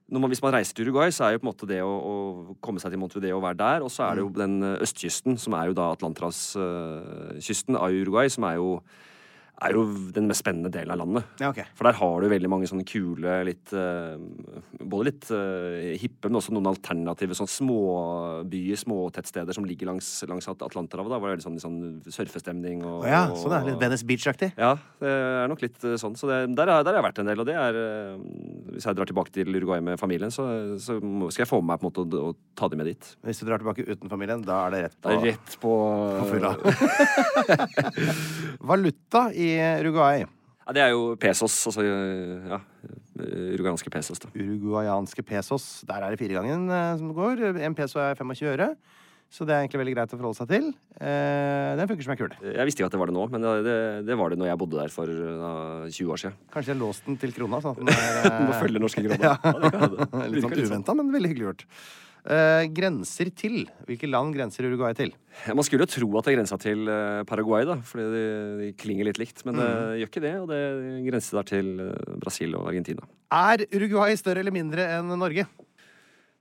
man, 0.10 0.26
hvis 0.30 0.41
man 0.41 0.54
reiser 0.54 0.74
til 0.78 0.86
Uruguay, 0.89 1.10
så 1.13 1.26
er 1.28 1.32
jo 1.36 1.39
på 1.41 1.46
en 1.48 1.52
måte 1.52 1.68
det 1.70 1.80
å, 1.86 1.89
å 1.94 2.56
komme 2.65 2.82
seg 2.82 2.91
til 2.94 3.00
Montevideo 3.02 3.38
og 3.39 3.46
være 3.46 3.58
der. 3.62 3.86
Og 3.86 3.89
så 3.94 4.04
er 4.10 4.18
det 4.18 4.26
jo 4.26 4.30
Mm. 4.34 4.38
den 4.41 4.58
eh, 4.63 4.82
østkysten, 4.86 5.38
som 5.41 5.54
er 5.58 5.70
jo 5.70 5.78
da 5.78 5.91
Atlanterhavskysten 5.96 7.78
av 7.78 7.89
Uruguay, 7.94 8.30
som 8.30 8.44
er 8.50 8.56
jo, 8.60 8.80
er 9.63 9.72
jo 9.78 9.84
den 10.15 10.26
mest 10.28 10.41
spennende 10.44 10.70
delen 10.74 10.91
av 10.91 11.00
landet. 11.00 11.24
Ja, 11.39 11.50
okay. 11.54 11.63
For 11.78 11.88
der 11.88 11.96
har 12.00 12.22
du 12.22 12.28
veldig 12.32 12.50
mange 12.52 12.68
sånne 12.68 12.84
kule, 12.88 13.38
litt 13.48 13.72
eh, 13.74 14.18
Både 14.86 15.08
litt 15.08 15.30
eh, 15.34 15.94
hippe, 16.02 16.28
men 16.30 16.38
også 16.41 16.52
noen 16.54 16.68
alternative 16.70 17.38
sånn 17.38 17.48
småbyer, 17.50 18.78
småtettsteder 18.82 19.56
som 19.56 19.65
ligger 19.65 19.89
langs, 19.89 20.10
langs 20.30 20.48
At- 20.52 20.62
Atlanterhavet. 20.68 21.13
Da, 21.15 21.20
hvor 21.22 21.32
det 21.32 21.36
er 21.36 21.39
litt 21.39 21.48
sånn, 21.48 21.60
sånn 21.63 21.80
surfestemning 22.13 22.84
og 22.86 23.04
oh, 23.04 23.08
ja, 23.10 23.24
sånn 23.38 23.56
er. 23.58 23.70
Litt 23.72 23.80
Venice 23.82 24.06
Beach-aktig. 24.10 24.52
ja, 24.60 24.74
det 25.02 25.13
er 25.15 25.50
nok 25.52 25.63
litt 25.65 25.80
eh, 25.88 25.96
sånn. 26.02 26.15
Så 26.20 26.30
det, 26.30 26.41
der, 26.58 26.74
har- 26.74 26.84
der 26.86 26.94
har 26.94 27.02
jeg 27.02 27.08
vært 27.10 27.24
en 27.24 27.32
del. 27.32 27.41
Og 27.46 27.50
det 27.50 27.56
er 27.60 27.80
Hvis 28.76 28.86
jeg 28.89 28.98
drar 29.00 29.08
tilbake 29.10 29.32
til 29.36 29.50
Uruguay 29.56 29.80
med 29.84 30.00
familien, 30.02 30.32
så, 30.34 30.46
så 30.82 31.00
skal 31.32 31.46
jeg 31.46 31.52
få 31.52 31.62
med 31.63 31.72
meg 31.74 31.82
på 31.82 31.88
en 31.88 31.91
måte 31.94 32.04
å, 32.20 32.30
å 32.32 32.36
ta 32.60 32.68
dem 32.72 32.82
med 32.84 32.91
dit. 32.91 33.12
Hvis 33.26 33.39
du 33.41 33.48
drar 33.48 33.63
tilbake 33.63 33.86
uten 33.88 34.12
familien, 34.12 34.44
da 34.46 34.65
er 34.68 34.76
det 34.76 34.84
rett 34.89 35.00
på 35.02 35.10
Det 35.10 35.15
er 35.15 35.26
rett 35.32 35.58
på 35.63 35.63
på. 35.65 35.74
Valuta 38.70 39.28
i 39.34 39.45
Uruguay. 39.84 40.26
Ja, 40.66 40.74
det 40.74 40.82
er 40.82 40.94
jo 40.96 41.14
pesos. 41.22 41.56
Altså 41.70 41.86
ja, 41.86 42.60
uruguayanske 43.16 43.92
pesos, 43.94 44.22
da. 44.24 44.32
Uruguayanske 44.34 45.24
pesos. 45.26 45.66
Der 45.88 46.04
er 46.04 46.14
det 46.14 46.20
firegangen 46.22 46.70
eh, 46.74 46.94
som 47.00 47.14
går. 47.16 47.44
En 47.62 47.78
peso 47.78 48.02
er 48.02 48.18
25 48.18 48.54
øre. 48.56 48.74
Så 49.36 49.44
det 49.44 49.56
er 49.56 49.64
egentlig 49.64 49.80
veldig 49.82 49.94
greit 49.96 50.14
å 50.14 50.18
forholde 50.20 50.38
seg 50.38 50.50
til. 50.52 50.68
Eh, 51.02 51.72
den 51.76 51.90
funker 51.90 52.06
som 52.06 52.14
ei 52.14 52.20
kule. 52.20 52.38
Jeg 52.46 52.68
visste 52.70 52.82
ikke 52.82 52.90
at 52.92 52.96
det 52.96 53.02
var 53.02 53.12
det 53.12 53.16
nå, 53.18 53.26
men 53.34 53.46
det, 53.66 53.76
det, 54.08 54.18
var 54.20 54.32
det 54.32 54.40
når 54.40 54.52
jeg 54.52 54.60
bodde 54.62 54.80
der 54.80 54.94
for 54.94 55.12
da, 55.12 55.52
20 55.90 56.14
år 56.14 56.22
siden. 56.22 56.38
Kanskje 56.54 56.74
jeg 56.74 56.80
låste 56.80 56.86
låst 56.86 57.10
den 57.10 57.20
til 57.22 57.36
krona, 57.36 57.60
sånn 57.64 57.76
at 57.76 57.82
den 57.82 57.92
er 57.96 58.40
Du 58.40 58.48
må 58.48 58.58
følge 58.62 58.82
norske 58.82 59.06
kroner. 59.06 59.26
Ja, 59.26 59.54
det 59.66 59.74
kan. 59.76 59.96
Litt 60.32 60.46
sånn 60.46 60.58
uventa, 60.62 60.98
men 60.98 61.12
veldig 61.14 61.34
hyggelig 61.34 61.50
gjort. 61.50 61.68
Eh, 62.26 62.64
grenser 62.74 63.30
til. 63.38 63.68
Hvilke 63.86 64.08
land 64.10 64.34
grenser 64.34 64.66
Uruguay 64.66 64.96
til? 64.98 65.12
Man 65.54 65.66
skulle 65.68 65.86
jo 65.86 65.92
tro 65.94 66.08
at 66.18 66.26
det 66.26 66.34
grensa 66.40 66.58
til 66.58 66.88
eh, 66.90 67.22
Paraguay, 67.30 67.68
da, 67.70 67.76
fordi 67.86 68.06
de, 68.10 68.24
de 68.64 68.70
klinger 68.82 69.06
litt 69.06 69.20
likt. 69.22 69.44
Men 69.46 69.60
det 69.62 69.68
gjør 70.02 70.10
ikke 70.10 70.24
det, 70.24 70.34
og 70.42 70.50
det 70.50 70.62
grenser 71.06 71.38
der 71.38 71.52
til 71.52 71.70
eh, 71.86 72.16
Brasil 72.24 72.58
og 72.58 72.66
Argentina. 72.72 73.06
Er 73.30 73.68
Uruguay 73.70 74.18
større 74.18 74.42
eller 74.42 74.56
mindre 74.56 74.88
enn 74.98 75.14
Norge? 75.22 75.46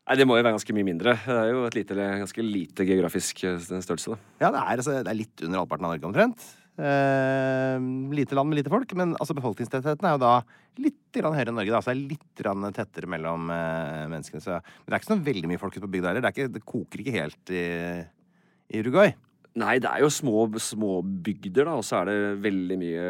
Nei, 0.04 0.16
Det 0.20 0.24
må 0.28 0.36
jo 0.36 0.44
være 0.44 0.56
ganske 0.56 0.76
mye 0.76 0.88
mindre. 0.88 1.18
Det 1.20 1.36
er 1.36 1.52
jo 1.52 1.62
et 1.68 1.76
lite, 1.78 1.96
ganske 2.24 2.44
lite 2.48 2.88
geografisk 2.88 3.44
eh, 3.44 3.60
størrelse. 3.60 4.16
da. 4.16 4.32
Ja, 4.46 4.50
det 4.56 4.60
er, 4.64 4.72
altså, 4.78 4.96
det 5.00 5.12
er 5.12 5.20
litt 5.20 5.44
under 5.44 5.62
halvparten 5.62 5.88
av 5.88 5.94
Norge 5.94 6.08
omtrent. 6.08 6.48
Eh, 6.74 7.78
lite 8.10 8.34
land 8.34 8.50
med 8.50 8.58
lite 8.58 8.72
folk, 8.72 8.90
men 8.98 9.14
altså, 9.20 9.36
befolkningstettheten 9.38 10.08
er 10.08 10.16
jo 10.16 10.22
da 10.24 10.34
litt 10.82 11.00
høyere 11.14 11.52
enn 11.52 11.58
Norge. 11.60 11.70
Da, 11.70 11.82
så 11.82 11.92
det 11.92 12.00
er 12.00 12.14
litt 12.14 12.74
tettere 12.74 13.10
mellom 13.10 13.52
eh, 13.54 14.06
menneskene. 14.10 14.42
Så, 14.42 14.58
men 14.58 14.88
det 14.88 14.96
er 14.96 15.02
ikke 15.02 15.12
sånn 15.12 15.28
veldig 15.28 15.52
mye 15.52 15.62
folk 15.62 15.76
ute 15.76 15.84
på 15.86 15.92
bygda 15.94 16.10
heller. 16.10 16.26
Det, 16.26 16.48
det 16.56 16.64
koker 16.66 17.04
ikke 17.04 17.14
helt 17.20 17.54
i, 17.54 17.64
i 18.74 18.82
Uruguay. 18.82 19.14
Nei, 19.54 19.76
det 19.78 19.86
er 19.86 20.02
jo 20.02 20.08
små, 20.10 20.48
små 20.58 20.96
bygder, 21.04 21.68
da, 21.68 21.76
og 21.78 21.84
så 21.86 22.00
er 22.00 22.08
det 22.08 22.14
veldig 22.42 22.78
mye 22.80 23.04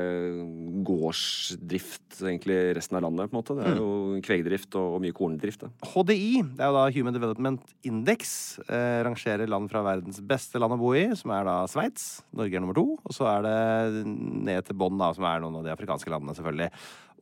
gårdsdrift 0.84 2.18
egentlig 2.20 2.58
resten 2.76 2.98
av 2.98 3.06
landet. 3.06 3.30
på 3.30 3.32
en 3.32 3.38
måte. 3.38 3.56
Det 3.56 3.70
er 3.70 3.78
jo 3.80 4.18
kvegdrift 4.26 4.76
og, 4.76 4.98
og 4.98 5.00
mye 5.00 5.16
korndrift. 5.16 5.64
da. 5.64 5.70
HDI, 5.94 6.42
det 6.44 6.60
er 6.60 6.68
jo 6.68 6.76
da 6.76 6.84
Human 6.98 7.16
Development 7.16 7.72
Index, 7.88 8.34
eh, 8.68 9.00
rangerer 9.08 9.48
land 9.48 9.72
fra 9.72 9.86
verdens 9.86 10.20
beste 10.20 10.60
land 10.60 10.76
å 10.76 10.80
bo 10.82 10.92
i, 10.92 11.06
som 11.16 11.32
er 11.32 11.48
da 11.48 11.56
Sveits. 11.70 12.20
Norge 12.36 12.60
er 12.60 12.64
nummer 12.66 12.76
to. 12.76 12.90
Og 13.00 13.16
så 13.16 13.30
er 13.38 13.48
det 13.48 14.04
ned 14.04 14.68
til 14.68 14.76
bånn, 14.84 15.00
som 15.16 15.24
er 15.24 15.40
noen 15.40 15.62
av 15.62 15.64
de 15.64 15.72
afrikanske 15.72 16.12
landene, 16.12 16.36
selvfølgelig. 16.36 16.68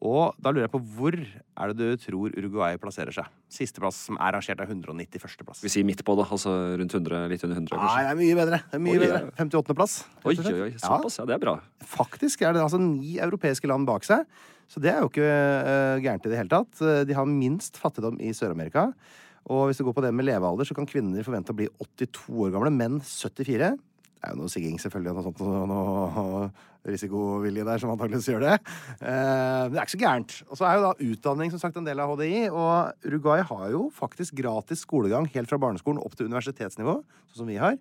Og 0.02 0.34
da 0.42 0.50
lurer 0.50 0.64
jeg 0.66 0.72
på 0.72 0.80
hvor 0.96 1.14
er 1.14 1.70
det 1.70 1.76
du 1.78 2.00
tror 2.02 2.32
Uruguay 2.34 2.78
plasserer 2.82 3.14
seg? 3.14 3.28
Sisteplass, 3.54 4.00
som 4.08 4.16
er 4.18 4.34
rangert 4.34 4.58
av 4.64 4.70
191. 4.72 5.44
plass. 5.46 5.60
Vi 5.62 5.70
sier 5.70 5.86
midt 5.86 6.02
på, 6.02 6.16
da. 6.18 6.24
Altså 6.26 6.50
rundt 6.80 6.96
100, 6.98 7.28
litt 7.30 7.44
under 7.46 7.60
100, 7.60 7.78
Nei, 7.78 8.00
det 8.02 8.10
er 8.10 8.18
mye 8.18 8.38
bedre. 8.40 8.58
Det 8.72 8.80
er 8.80 8.82
mye 8.82 8.96
Oi, 8.96 9.02
bedre. 9.04 9.20
58. 9.38 9.76
plass. 9.78 9.94
Oi, 10.24 10.34
oi, 10.34 10.54
oi. 10.66 10.72
Såpass, 10.82 11.20
ja. 11.20 11.26
Det 11.30 11.36
er 11.36 11.44
bra. 11.44 11.54
Faktisk 11.86 12.42
er 12.42 12.56
det 12.56 12.64
altså 12.64 12.82
ni 12.82 13.14
europeiske 13.22 13.70
land 13.70 13.86
bak 13.86 14.08
seg. 14.08 14.26
Så 14.72 14.82
det 14.82 14.90
er 14.90 15.04
jo 15.04 15.12
ikke 15.12 15.28
uh, 15.28 16.02
gærent 16.02 16.26
i 16.26 16.32
det 16.32 16.40
hele 16.40 16.50
tatt. 16.50 16.82
Eh, 16.82 17.02
De 17.06 17.14
har 17.14 17.28
minst 17.28 17.78
fattigdom 17.78 18.18
i 18.24 18.32
Sør-Amerika. 18.34 18.88
Og 19.52 19.68
hvis 19.68 19.78
du 19.78 19.84
går 19.86 19.94
på 20.00 20.02
det 20.02 20.10
med 20.16 20.26
levealder, 20.26 20.66
så 20.66 20.74
kan 20.74 20.86
kvinner 20.88 21.22
forvente 21.26 21.54
å 21.54 21.58
bli 21.58 21.68
82 21.78 22.42
år 22.46 22.54
gamle, 22.54 22.74
menn 22.74 22.98
74. 23.04 23.72
Det 23.76 24.30
er 24.30 24.34
jo 24.34 24.38
noe 24.42 24.50
sigging, 24.50 24.78
selvfølgelig, 24.82 25.12
og 25.12 25.18
noe 25.18 25.26
sånt, 25.28 25.40
og 25.46 25.70
noe 25.70 26.44
risikovilje 26.88 27.66
der 27.66 27.82
som 27.82 27.92
antakeligvis 27.92 28.30
gjør 28.32 28.46
det. 28.46 28.54
Eh, 29.00 29.08
men 29.08 29.74
det 29.74 29.80
er 29.80 29.86
ikke 29.86 29.96
så 29.96 30.02
gærent. 30.04 30.38
Og 30.48 30.58
så 30.58 30.68
er 30.68 30.78
jo 30.78 30.86
da 30.86 31.10
utdanning 31.10 31.52
som 31.52 31.62
sagt 31.62 31.78
en 31.78 31.86
del 31.88 32.02
av 32.02 32.14
HDI, 32.14 32.46
og 32.50 33.06
Uruguay 33.06 33.44
har 33.48 33.66
jo 33.74 33.84
faktisk 33.94 34.38
gratis 34.40 34.86
skolegang 34.86 35.28
helt 35.34 35.50
fra 35.50 35.60
barneskolen 35.62 36.02
opp 36.02 36.16
til 36.18 36.30
universitetsnivå, 36.30 36.98
sånn 37.30 37.44
som 37.44 37.52
vi 37.52 37.60
har. 37.62 37.78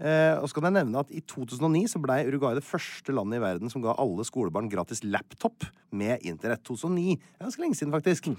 Eh, 0.00 0.32
og 0.40 0.48
så 0.48 0.56
kan 0.56 0.70
jeg 0.70 0.78
nevne 0.78 1.02
at 1.02 1.10
I 1.12 1.20
2009 1.28 1.84
så 1.92 2.00
ble 2.00 2.22
Uruguay 2.30 2.56
det 2.56 2.64
første 2.64 3.12
landet 3.12 3.36
i 3.36 3.42
verden 3.44 3.72
som 3.72 3.82
ga 3.84 3.92
alle 4.00 4.24
skolebarn 4.24 4.70
gratis 4.72 5.04
laptop 5.04 5.66
med 5.92 6.24
internett. 6.24 6.64
2009. 6.64 7.18
Det 7.20 7.36
er 7.36 7.48
ganske 7.50 7.64
lenge 7.66 7.76
siden, 7.76 7.92
faktisk. 7.92 8.30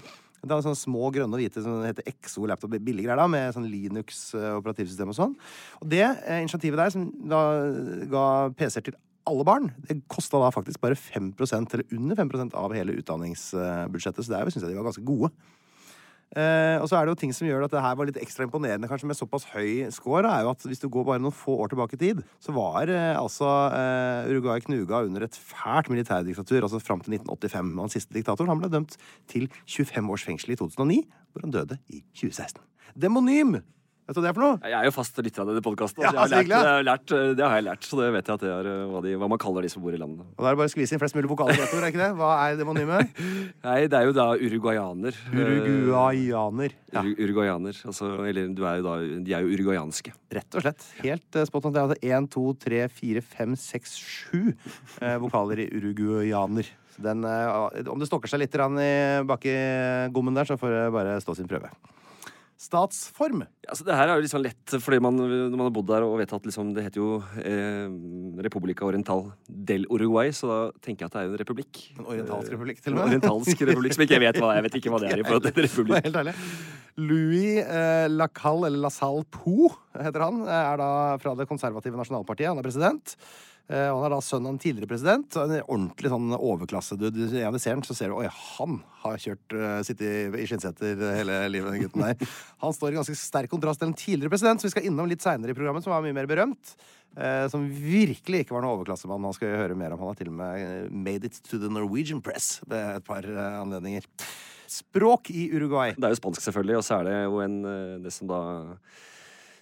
Det 0.42 0.50
er 0.50 0.64
sånne 0.64 0.78
små 0.78 1.12
grønne 1.14 1.38
og 1.38 1.38
hvite 1.38 1.62
som 1.62 1.84
heter 1.86 2.08
Exo 2.10 2.48
laptop, 2.50 2.74
billige 2.82 3.06
greier 3.06 3.20
da, 3.20 3.28
med 3.30 3.54
sånn 3.54 3.68
Linux-operativsystem 3.70 5.12
og 5.12 5.14
sånn. 5.14 5.36
Og 5.78 5.86
det 5.92 6.02
eh, 6.02 6.42
initiativet 6.42 6.82
der, 6.82 6.90
som 6.96 7.06
da 7.30 7.42
ga 8.10 8.24
PC-er 8.58 8.88
til 8.88 8.98
alle 9.28 9.46
barn, 9.46 9.70
det 9.88 10.00
kosta 10.10 10.40
da 10.42 10.50
faktisk 10.54 10.82
bare 10.82 10.98
5% 10.98 11.74
eller 11.76 11.96
under 11.96 12.18
5% 12.18 12.54
av 12.58 12.74
hele 12.76 12.96
utdanningsbudsjettet. 13.00 14.24
Så 14.24 14.32
der 14.32 14.50
syns 14.50 14.64
jeg 14.64 14.72
de 14.72 14.78
var 14.80 14.88
ganske 14.90 15.04
gode. 15.06 15.30
Eh, 16.32 16.78
og 16.80 16.86
så 16.88 16.96
er 16.96 17.04
det 17.04 17.12
jo 17.12 17.18
ting 17.20 17.32
som 17.36 17.44
gjør 17.44 17.66
at 17.66 17.74
det 17.74 17.82
her 17.84 17.96
var 17.98 18.08
litt 18.08 18.18
ekstra 18.22 18.46
imponerende 18.46 18.88
kanskje 18.88 19.10
med 19.10 19.18
såpass 19.18 19.44
høy 19.50 19.90
score, 19.92 20.24
er 20.24 20.46
jo 20.46 20.52
at 20.54 20.64
hvis 20.64 20.80
du 20.80 20.86
går 20.88 21.04
bare 21.04 21.20
noen 21.20 21.34
få 21.36 21.58
år 21.60 21.74
tilbake 21.74 21.98
i 21.98 22.00
tid, 22.00 22.22
så 22.40 22.54
var 22.56 22.88
eh, 22.88 23.12
altså 23.18 23.50
eh, 23.76 24.30
Uruguay 24.32 24.64
knuga 24.64 25.02
under 25.04 25.26
et 25.26 25.36
fælt 25.36 25.92
militærdiktatur, 25.92 26.62
altså 26.62 26.80
fram 26.80 27.04
til 27.04 27.18
1985. 27.18 27.74
Og 27.76 27.84
den 27.84 27.94
siste 27.98 28.16
diktatoren 28.16 28.54
han 28.54 28.64
ble 28.64 28.72
dømt 28.72 28.96
til 29.28 29.50
25 29.66 30.08
års 30.14 30.24
fengsel 30.30 30.56
i 30.56 30.58
2009, 30.62 31.02
hvor 31.34 31.44
han 31.44 31.54
døde 31.58 31.78
i 31.92 32.00
2016. 32.16 32.64
Demonym! 32.96 33.58
Vet 34.02 34.16
du 34.16 34.18
hva 34.18 34.22
det 34.24 34.30
er 34.32 34.34
for 34.34 34.42
noe? 34.42 34.56
Jeg 34.66 34.74
er 34.74 34.86
jo 34.88 34.92
fast 34.96 35.18
lytter 35.22 35.44
av 35.44 35.50
denne 35.52 35.62
podkasten. 35.62 36.02
Ja, 36.02 36.10
det, 36.26 36.40
det, 36.50 36.56
har 36.58 36.80
jeg 36.80 36.86
lært, 36.88 37.12
eh, 37.14 37.28
det 37.38 37.44
har 37.46 37.52
jeg 37.60 37.66
lært, 37.68 37.84
så 37.86 37.98
det 38.00 38.08
vet 38.16 38.26
jeg 38.26 38.34
at 38.34 38.42
det 38.42 38.50
er 38.50 38.68
eh, 38.72 38.80
hva, 38.90 39.02
de, 39.04 39.12
hva 39.20 39.28
man 39.30 39.40
kaller 39.44 39.62
de 39.62 39.70
som 39.70 39.84
bor 39.84 39.94
i 39.94 40.00
landet. 40.00 40.26
Og 40.26 40.42
da 40.42 40.48
er 40.50 40.56
det 40.56 40.58
bare 40.58 40.70
å 40.70 40.72
skvise 40.72 40.96
inn 40.96 41.02
flest 41.02 41.14
mulig 41.14 41.30
vokaler 41.30 41.62
er 41.62 41.86
ikke 41.86 42.00
det? 42.00 42.08
Hva 42.18 42.30
er 42.48 42.58
demonymet? 42.58 43.20
Nei, 43.68 43.76
det 43.86 44.00
er 44.00 44.08
jo 44.08 44.16
da 44.16 44.26
uruguayaner. 44.40 45.20
Eh, 45.30 45.52
Uruguayaner. 45.62 46.74
Ja, 46.90 47.04
Uru- 47.06 47.14
Uruguayaner. 47.28 47.78
Altså, 47.92 48.10
eller 48.26 48.50
du 48.50 48.64
er 48.66 48.82
da 48.82 48.96
De 49.22 49.38
er 49.38 49.46
jo 49.46 49.54
uruguayanske. 49.54 50.16
rett 50.34 50.58
og 50.58 50.66
slett. 50.66 50.90
Helt 51.06 51.38
uh, 51.38 51.46
spot 51.46 51.70
on. 51.70 51.78
Det 51.78 51.82
er 51.84 51.86
altså 51.86 52.12
én, 52.18 52.28
to, 52.34 52.44
tre, 52.58 52.82
fire, 52.90 53.22
fem, 53.22 53.54
seks, 53.54 53.94
sju 54.02 54.50
eh, 54.50 55.16
vokaler 55.22 55.62
i 55.62 55.70
uruguayaner. 55.78 56.74
Den, 57.02 57.22
uh, 57.22 57.70
om 57.86 58.02
det 58.02 58.10
stokker 58.10 58.34
seg 58.34 58.42
litt 58.42 58.58
bak 59.30 59.46
i 59.46 59.58
gommen 60.10 60.34
der, 60.34 60.50
så 60.50 60.58
får 60.58 60.74
det 60.74 60.86
bare 60.98 61.20
stå 61.22 61.38
sin 61.38 61.50
prøve. 61.50 61.70
Statsform. 62.62 63.42
Ja, 63.64 63.72
altså, 63.72 63.86
det 63.88 63.96
her 63.98 64.06
er 64.06 64.18
jo 64.18 64.22
litt 64.22 64.32
sånn 64.32 64.44
lett, 64.44 64.74
fordi 64.84 65.00
man, 65.02 65.16
når 65.18 65.56
man 65.56 65.64
har 65.66 65.72
bodd 65.74 65.88
der 65.90 66.04
og 66.06 66.14
vet 66.20 66.34
at 66.36 66.44
liksom, 66.46 66.70
det 66.76 66.84
heter 66.86 67.00
jo 67.00 67.16
eh, 67.42 67.88
Republica 68.46 68.86
Oriental 68.86 69.24
del 69.48 69.88
Uruguay, 69.90 70.30
så 70.36 70.50
da 70.50 70.58
tenker 70.84 71.04
jeg 71.04 71.10
at 71.10 71.16
det 71.16 71.22
er 71.22 71.26
jo 71.26 71.34
en 71.34 71.42
republikk. 71.42 71.82
En 71.98 72.06
orientalsk 72.14 72.54
republikk, 72.54 72.84
til 72.84 72.94
og 72.94 73.00
med. 73.00 73.02
En 73.02 73.16
orientalsk 73.16 73.64
republikk 73.66 73.96
som 73.96 74.06
ikke 74.06 74.18
jeg 74.18 74.24
vet 74.28 74.40
hva 74.42 74.54
jeg 74.54 74.66
vet 74.68 74.78
ikke 74.78 74.94
hva 74.94 75.02
det 75.02 75.10
er 75.10 75.24
i 75.24 75.26
forhold 75.26 75.48
til 75.48 75.52
en 75.54 75.66
republikk. 75.66 76.06
Helt 76.06 76.20
ærlig. 76.22 76.36
Louis 77.02 77.62
eh, 77.64 78.06
Lacalle, 78.12 78.68
eller 78.68 78.84
Lasalle 78.86 79.24
Poe, 79.32 79.72
heter 79.96 80.26
han, 80.28 80.42
eh, 80.46 80.66
er 80.72 80.82
da 80.82 80.90
fra 81.22 81.34
det 81.38 81.48
konservative 81.50 81.98
nasjonalpartiet. 81.98 82.52
Han 82.52 82.62
er 82.62 82.68
president. 82.68 83.16
Eh, 83.70 83.88
han 83.88 84.04
er 84.06 84.14
da 84.14 84.20
sønn 84.24 84.46
av 84.48 84.54
en 84.54 84.62
tidligere 84.62 84.90
president. 84.90 85.36
En 85.38 85.54
ordentlig 85.62 86.10
sånn 86.12 86.32
overklassedude. 86.36 87.28
Når 87.30 87.54
du, 87.56 87.60
ser 87.62 87.76
han, 87.76 87.84
så 87.86 87.96
ser 87.96 88.10
du 88.10 88.18
oi, 88.18 88.26
han 88.28 88.80
har 89.04 89.20
kjørt 89.22 89.54
uh, 89.56 89.78
sittet 89.86 90.34
i 90.38 90.46
skinnseter 90.46 90.98
hele 91.18 91.38
livet, 91.50 91.74
den 91.74 91.86
gutten 91.86 92.04
der. 92.06 92.34
Han 92.62 92.74
står 92.74 92.92
i 92.92 92.98
ganske 93.00 93.16
sterk 93.18 93.50
kontrast 93.50 93.80
til 93.82 93.88
en 93.90 93.96
tidligere 93.98 94.30
president, 94.30 94.62
som 94.62 94.68
vi 94.68 94.74
skal 94.76 94.86
innom 94.86 95.08
litt 95.10 95.24
seinere 95.24 95.50
i 95.50 95.56
programmet, 95.58 95.82
som 95.82 95.90
var 95.90 96.04
mye 96.04 96.14
mer 96.14 96.30
berømt. 96.30 96.76
eh, 97.16 97.48
som 97.52 97.66
virkelig 97.68 98.44
ikke 98.44 98.54
var 98.56 98.64
noen 98.64 98.78
overklassemann. 98.78 99.26
Han 99.26 99.36
skal 99.36 99.56
høre 99.60 99.76
mer 99.78 99.94
om. 99.94 100.02
Han 100.02 100.12
har 100.12 100.20
til 100.20 100.32
og 100.32 100.38
med 100.38 100.62
eh, 100.62 100.90
made 100.90 101.28
it 101.28 101.40
to 101.48 101.60
the 101.60 101.70
Norwegian 101.72 102.22
press 102.24 102.60
ved 102.66 102.98
et 102.98 103.06
par 103.06 103.26
eh, 103.26 103.60
anledninger. 103.60 104.06
Språk 104.72 105.32
i 105.34 105.48
Uruguay. 105.52 105.96
Det 105.96 106.08
er 106.08 106.14
jo 106.14 106.20
spansk, 106.22 106.44
selvfølgelig, 106.46 106.78
og 106.80 106.86
så 106.86 107.00
er 107.00 107.08
det 107.08 107.16
jo 107.24 107.42
en 107.44 107.58
eh, 107.68 107.98
det 108.04 108.14
som 108.14 108.30
da 108.30 108.42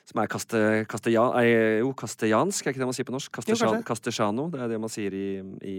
som 0.09 0.21
er 0.23 0.31
kaste, 0.31 0.61
kastellan, 0.91 1.35
nei, 1.37 1.47
jo, 1.83 1.93
kastellansk, 1.99 2.67
er 2.67 2.75
ikke 2.75 2.83
det 2.83 2.89
man 2.89 2.97
sier 2.97 3.09
på 3.09 3.15
norsk? 3.15 3.41
Castellano, 3.87 4.47
det 4.53 4.63
er 4.65 4.73
det 4.73 4.81
man 4.83 4.93
sier 4.93 5.15
i, 5.15 5.27
i 5.67 5.77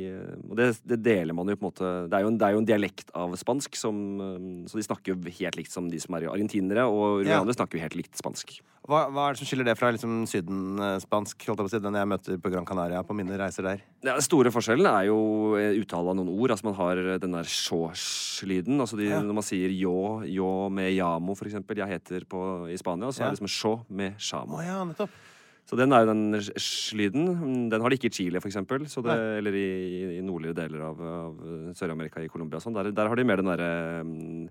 Og 0.48 0.56
det, 0.60 0.70
det 0.88 1.02
deler 1.04 1.36
man 1.38 1.52
jo 1.52 1.58
på 1.58 1.66
en 1.66 1.70
måte 1.70 1.92
Det 2.12 2.18
er 2.18 2.26
jo 2.26 2.32
en, 2.32 2.38
det 2.40 2.48
er 2.48 2.56
jo 2.56 2.62
en 2.64 2.70
dialekt 2.70 3.12
av 3.18 3.36
spansk, 3.40 3.76
som, 3.80 3.98
eh, 4.24 4.52
så 4.72 4.80
de 4.80 4.88
snakker 4.88 5.14
jo 5.14 5.36
helt 5.42 5.60
likt 5.60 5.74
som 5.74 5.90
de 5.92 6.00
som 6.02 6.16
er 6.18 6.30
argentinere, 6.32 6.88
og 6.88 7.22
uruguayanere 7.22 7.58
snakker 7.58 7.80
jo 7.80 7.86
helt 7.86 8.00
likt 8.00 8.20
spansk. 8.20 8.60
Hva, 8.90 9.04
hva 9.14 9.28
er 9.30 9.36
det 9.36 9.40
som 9.44 9.46
skiller 9.46 9.68
det 9.68 9.76
fra 9.78 9.92
liksom, 9.94 10.24
sydenspansk, 10.26 11.44
holdt 11.46 11.60
jeg 11.62 11.68
på 11.68 11.70
å 11.70 11.72
si, 11.72 11.80
den 11.86 11.98
jeg 12.00 12.10
møter 12.10 12.40
på 12.42 12.50
Gran 12.50 12.66
Canaria 12.66 13.04
på 13.06 13.14
mine 13.14 13.38
reiser 13.38 13.68
der? 13.68 13.84
Ja, 14.02 14.16
den 14.18 14.26
store 14.26 14.50
forskjellen 14.52 14.88
er 14.90 15.06
jo 15.12 15.20
eh, 15.60 15.78
uttale 15.84 16.10
av 16.10 16.18
noen 16.18 16.32
ord. 16.34 16.56
Altså 16.56 16.66
Man 16.66 16.78
har 16.80 17.02
den 17.22 17.38
der 17.38 17.46
sjå-lyden. 17.46 18.82
Altså 18.82 18.98
de, 18.98 19.12
Ja. 19.12 19.20
Når 19.22 19.38
man 19.38 19.46
sier 19.46 19.70
yo, 19.70 19.94
yo 20.26 20.50
med 20.74 20.96
yamo, 20.96 21.36
for 21.38 21.46
eksempel. 21.46 21.78
Jeg 21.84 21.94
heter 21.94 22.26
på, 22.26 22.42
i 22.74 22.80
Spania, 22.82 23.12
så 23.14 23.22
Ja. 23.22 23.28
er 23.30 23.36
det 23.36 23.40
liksom 23.40 23.54
sjå 23.54 23.74
med 23.94 24.18
shamo. 24.18 24.58
Oh, 24.58 24.66
ja, 24.66 24.82
nettopp. 24.84 25.14
Så 25.70 25.78
den 25.78 25.94
er 25.94 26.02
jo 26.02 26.10
den 26.10 26.42
sj-lyden. 26.42 27.70
Den 27.70 27.82
har 27.86 27.90
de 27.94 27.96
ikke 28.02 28.10
i 28.10 28.16
Chile, 28.18 28.42
for 28.42 28.50
eksempel. 28.50 28.82
Det, 28.90 29.18
eller 29.38 29.54
i, 29.56 30.18
i 30.18 30.22
nordligere 30.26 30.58
deler 30.58 30.82
av, 30.90 30.98
av 31.00 31.38
Sør-Amerika, 31.78 32.20
i 32.26 32.28
Colombia 32.34 32.58
og 32.58 32.66
sånn. 32.66 32.74
Der, 32.76 32.90
der 32.98 33.08
har 33.08 33.16
de 33.16 33.24
mer 33.30 33.38
den 33.40 33.52
derre 33.54 34.02
um, 34.02 34.50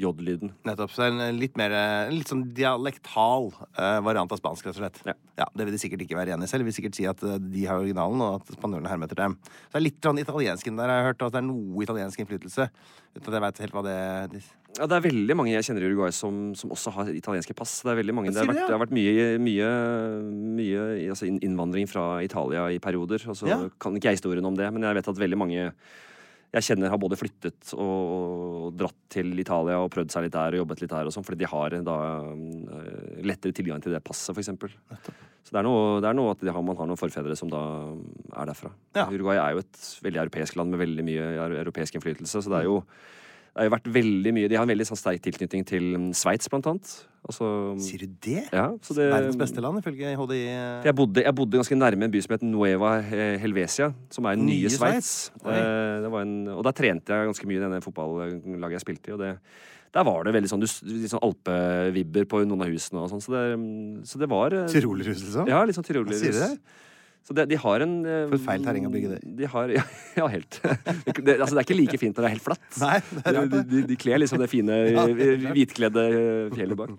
j-lyden. 0.00 0.50
Nettopp. 0.66 0.90
Så 0.90 1.04
en 1.06 1.20
en 1.22 1.38
litt 1.38 1.56
mer 1.58 1.72
en 1.74 2.14
litt 2.16 2.30
sånn 2.30 2.42
dialektal 2.56 3.52
uh, 3.78 4.00
variant 4.02 4.32
av 4.32 4.40
spansk, 4.40 4.66
rett 4.66 4.80
og 4.80 4.82
slett. 4.82 4.98
Ja. 5.38 5.46
Det 5.54 5.66
vil 5.66 5.76
de 5.76 5.80
sikkert 5.82 6.02
ikke 6.04 6.18
være 6.18 6.34
enig 6.34 6.48
i 6.48 6.50
selv. 6.50 6.64
De 6.64 6.70
vil 6.70 6.76
sikkert 6.76 6.98
si 6.98 7.06
at 7.10 7.22
eh, 7.26 7.38
de 7.38 7.64
har 7.66 7.80
originalen, 7.80 8.20
og 8.22 8.40
at 8.40 8.52
spanjolene 8.56 8.90
hermer 8.90 9.10
etter 9.10 9.18
dem. 9.22 9.38
Så 9.44 9.72
det 9.74 9.80
er 9.80 9.86
litt 9.86 10.04
sånn 10.06 10.20
italiensk 10.22 10.68
der. 10.70 10.90
Jeg 10.90 11.02
har 11.02 11.08
hørt 11.10 11.24
at 11.26 11.34
det 11.34 11.40
er 11.40 11.46
noe 11.46 11.86
italiensk 11.86 12.22
innflytelse. 12.22 12.68
Uten 13.14 13.26
at 13.30 13.36
jeg 13.36 13.44
veit 13.46 13.60
helt 13.64 13.74
hva 13.74 13.82
det 13.86 13.96
de... 14.34 14.42
Ja, 14.74 14.88
det 14.90 14.96
er 14.96 15.04
veldig 15.04 15.36
mange 15.38 15.52
jeg 15.52 15.66
kjenner 15.68 15.84
i 15.86 15.90
Uruguay 15.92 16.14
som, 16.14 16.38
som 16.58 16.72
også 16.74 16.90
har 16.96 17.10
italienske 17.14 17.54
pass. 17.54 17.76
Det 17.86 17.92
er 17.92 18.10
mange. 18.10 18.32
Det 18.34 18.42
har 18.42 18.50
vært, 18.50 18.58
det, 18.58 18.64
det 18.66 18.74
har 18.74 18.82
vært 18.82 18.94
mye, 18.96 19.26
mye, 19.38 19.68
mye 20.58 20.86
altså 21.14 21.28
innvandring 21.30 21.86
fra 21.90 22.08
Italia 22.26 22.66
i 22.74 22.80
perioder. 22.82 23.22
Altså, 23.30 23.46
Ja. 23.50 23.60
Kan 23.78 23.94
ikke 23.94 24.10
jeg 24.10 24.18
historien 24.18 24.50
om 24.50 24.58
det, 24.58 24.66
men 24.74 24.82
jeg 24.82 24.98
vet 24.98 25.12
at 25.14 25.22
veldig 25.22 25.38
mange 25.38 25.68
jeg 26.54 26.66
kjenner 26.68 26.92
har 26.92 27.00
både 27.02 27.18
flyttet 27.18 27.72
og, 27.74 28.70
dratt 28.78 28.98
til 29.12 29.32
Italia 29.42 29.80
og 29.82 29.90
prøvd 29.94 30.12
seg 30.14 30.26
litt 30.26 30.34
der 30.36 30.54
og 30.54 30.62
jobbet 30.62 30.84
litt 30.84 30.92
der 30.92 31.08
og 31.10 31.14
sånn, 31.14 31.26
fordi 31.26 31.40
de 31.42 31.50
har 31.50 31.74
da 31.86 31.96
eh, 32.30 33.24
lettere 33.26 33.56
tilgang 33.56 33.82
til 33.82 33.94
det 33.94 34.02
passet, 34.06 34.36
eksempel. 34.38 34.72
Så 35.44 35.52
det 35.52 35.60
er, 35.60 35.66
noe, 35.66 35.98
det 36.02 36.08
er 36.08 36.16
noe 36.16 36.32
at 36.32 36.44
har, 36.46 36.62
man 36.64 36.78
har 36.78 36.88
noen 36.88 37.00
forfedre 37.00 37.36
som 37.38 37.50
da 37.52 37.64
er 38.38 38.48
derfra. 38.52 38.70
Ja. 38.96 39.08
Uruguay 39.10 39.40
er 39.40 39.56
jo 39.56 39.64
et 39.64 39.82
veldig 40.06 40.22
europeisk 40.24 40.56
land 40.60 40.74
med 40.74 40.84
veldig 40.84 41.06
mye 41.06 41.26
europeisk 41.64 41.98
innflytelse, 41.98 42.44
så 42.44 42.54
det 42.54 42.62
er 42.62 42.70
jo 42.70 42.80
det 43.54 43.62
har 43.62 43.68
jo 43.68 43.72
vært 43.76 43.90
veldig 43.94 44.30
mye 44.34 44.48
De 44.50 44.56
har 44.58 44.64
en 44.66 44.70
veldig 44.72 44.84
sånn 44.88 44.98
sterk 44.98 45.22
tilknytning 45.22 45.62
til 45.68 45.84
mm, 45.94 46.08
Sveits, 46.18 46.48
blant 46.50 46.66
annet. 46.72 46.94
Altså, 47.24 47.46
Sier 47.80 48.02
du 48.02 48.16
det? 48.26 48.40
ja, 48.50 48.64
så 48.82 48.96
det, 48.98 49.06
Verdens 49.12 49.38
beste 49.38 49.62
land, 49.62 49.78
ifølge 49.78 50.10
HDI. 50.18 50.40
jeg 50.84 50.94
bodde, 50.98 51.22
jeg 51.22 51.36
bodde 51.38 51.60
ganske 51.62 51.78
nærme 51.78 52.08
en 52.08 52.12
by 52.12 52.22
som 52.24 52.34
het 52.34 52.42
Nueva 52.44 52.96
Helvesia, 53.40 53.92
som 54.12 54.26
er 54.28 54.40
Nye 54.40 54.58
nye 54.66 54.72
Sveits. 54.74 55.12
Eh, 55.38 56.02
det 56.02 56.10
var 56.10 56.26
en, 56.26 56.34
og 56.56 56.66
der 56.66 56.76
trente 56.76 57.14
jeg 57.14 57.30
ganske 57.30 57.48
mye 57.48 57.60
i 57.60 57.62
denne 57.62 57.80
fotballaget 57.84 58.76
jeg 58.76 58.84
spilte 58.84 59.12
i. 59.12 59.14
Og 59.14 59.22
det, 59.22 59.30
der 59.94 60.08
var 60.10 60.26
det 60.26 60.34
veldig 60.34 60.50
sånn, 60.50 60.66
sånn 60.66 61.22
alpevibber 61.22 62.26
på 62.34 62.42
noen 62.42 62.66
av 62.66 62.74
husene 62.74 63.04
og 63.06 63.12
sånn. 63.14 63.22
Så 63.22 63.36
det, 63.36 63.44
mm, 63.54 64.02
så 64.10 64.18
det 64.18 64.28
var 64.34 64.58
eh, 64.58 64.66
Tyrolerhus, 64.74 65.22
liksom? 65.28 65.46
Ja, 65.54 65.62
litt 65.62 65.78
sånn 65.78 65.86
tyrolerhus. 65.86 66.24
Sier 66.26 66.34
du 66.34 66.42
det? 66.42 66.82
Så 67.24 67.32
det, 67.36 67.46
de 67.48 67.56
har 67.56 67.84
en 67.84 67.94
eh, 68.04 68.24
For 68.28 68.36
et 68.36 68.44
feil 68.44 68.64
terreng 68.66 68.88
å 68.88 68.90
bygge 68.92 69.14
det 69.14 69.20
i. 69.24 69.30
De 69.38 69.48
har, 69.48 69.70
ja, 69.78 69.84
ja 70.18 70.26
helt. 70.34 70.58
Det, 70.60 71.38
altså, 71.38 71.54
det 71.54 71.62
er 71.62 71.64
ikke 71.64 71.78
like 71.78 72.00
fint 72.02 72.18
når 72.18 72.26
det 72.26 72.28
er 72.28 72.36
helt 72.36 72.48
flatt. 72.50 72.66
Nei, 72.82 72.98
det 73.14 73.22
er 73.24 73.38
rart, 73.38 73.54
de, 73.54 73.62
det. 73.62 73.64
de, 73.70 73.86
de 73.92 73.98
kler 74.00 74.20
liksom 74.20 74.42
det 74.42 74.50
fine 74.52 74.80
klart. 74.92 75.24
hvitkledde 75.56 76.04
fjellet 76.52 76.80
bak. 76.82 76.92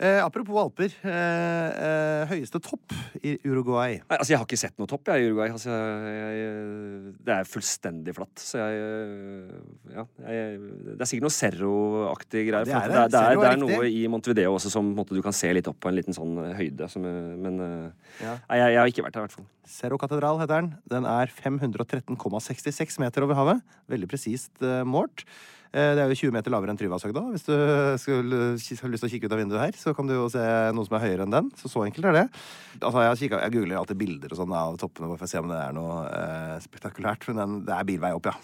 Eh, 0.00 0.16
apropos 0.24 0.56
alper. 0.56 0.94
Eh, 1.04 1.10
eh, 1.12 2.30
høyeste 2.30 2.56
topp 2.64 2.94
i 3.20 3.34
Uruguay. 3.44 3.98
Nei, 4.00 4.16
altså, 4.16 4.32
jeg 4.32 4.40
har 4.40 4.46
ikke 4.46 4.58
sett 4.62 4.78
noe 4.80 4.88
topp 4.88 5.10
jeg, 5.12 5.20
i 5.20 5.28
Uruguay. 5.28 5.52
Altså, 5.52 5.74
jeg, 5.74 6.38
jeg, 6.38 7.12
det 7.26 7.34
er 7.34 7.50
fullstendig 7.50 8.14
flatt. 8.16 8.40
Så 8.40 8.62
jeg 8.62 8.78
Ja. 9.92 10.06
Jeg, 10.24 10.56
det 10.86 10.96
er 10.96 11.10
sikkert 11.10 11.26
noe 11.26 11.36
Cerro-aktig 11.36 12.46
greier. 12.48 12.64
det 12.70 12.78
er 12.78 12.88
det. 12.88 13.04
det, 13.12 13.20
er, 13.20 13.42
det 13.42 13.52
er 13.52 13.60
noe 13.60 13.92
i 13.92 14.00
Montevideo 14.08 14.56
også 14.56 14.72
som 14.72 14.88
måte, 14.96 15.12
du 15.12 15.20
kan 15.24 15.36
se 15.36 15.52
litt 15.52 15.68
opp 15.68 15.82
på 15.84 15.92
en 15.92 15.98
liten 15.98 16.16
sånn 16.16 16.32
eh, 16.46 16.56
høyde. 16.62 16.88
Som, 16.88 17.04
eh, 17.04 17.36
men 17.44 17.60
eh, 17.60 18.10
Ja. 18.24 18.38
nei, 18.48 18.62
jeg, 18.62 18.80
har 18.80 18.94
ikke 18.94 19.04
vært 19.04 19.18
der, 19.18 19.26
i 19.26 19.28
hvert 19.28 19.36
fall. 19.36 19.48
Cerro 19.68 20.00
Katedral 20.00 20.40
heter 20.40 20.62
den. 20.62 20.74
Den 20.88 21.04
er 21.12 21.28
513,66 21.28 22.96
meter 23.04 23.28
over 23.28 23.36
havet. 23.36 23.64
Veldig 23.92 24.08
presist 24.16 24.64
eh, 24.64 24.80
målt. 24.88 25.28
Eh, 25.70 25.92
det 25.94 26.02
er 26.02 26.10
jo 26.10 26.18
20 26.26 26.34
meter 26.34 26.50
lavere 26.50 26.72
enn 26.72 26.78
Tryvannshøgda. 26.80 27.22
Hvis 27.30 27.44
du 27.46 27.52
skulle 28.02 28.38
har 28.58 28.90
lyst 28.90 29.04
til 29.04 29.08
å 29.08 29.12
kikke 29.12 29.28
ut 29.30 29.34
av 29.36 29.38
vinduet 29.38 29.62
her, 29.62 29.76
så 29.78 29.92
kan 29.94 30.08
du 30.08 30.16
jo 30.16 30.24
se 30.32 30.42
noe 30.74 30.88
som 30.88 30.96
er 30.98 31.04
høyere 31.04 31.26
enn 31.26 31.34
den. 31.36 31.50
Så 31.60 31.70
så 31.70 31.84
enkelt 31.86 32.08
er 32.10 32.16
det. 32.16 32.24
Altså, 32.80 33.04
jeg, 33.06 33.20
kikker, 33.22 33.44
jeg 33.44 33.54
googler 33.54 33.78
alltid 33.78 34.00
bilder 34.00 34.34
og 34.34 34.40
sånn 34.40 34.54
av 34.56 34.78
toppene 34.82 35.10
bare 35.10 35.20
for 35.20 35.28
å 35.28 35.30
se 35.30 35.42
om 35.42 35.50
det 35.52 35.60
er 35.62 35.76
noe 35.76 36.00
eh, 36.08 36.56
spektakulært. 36.66 37.28
Men 37.30 37.40
den, 37.42 37.54
det 37.68 37.76
er 37.76 37.86
bilvei 37.86 38.10
opp, 38.16 38.30
ja. 38.32 38.34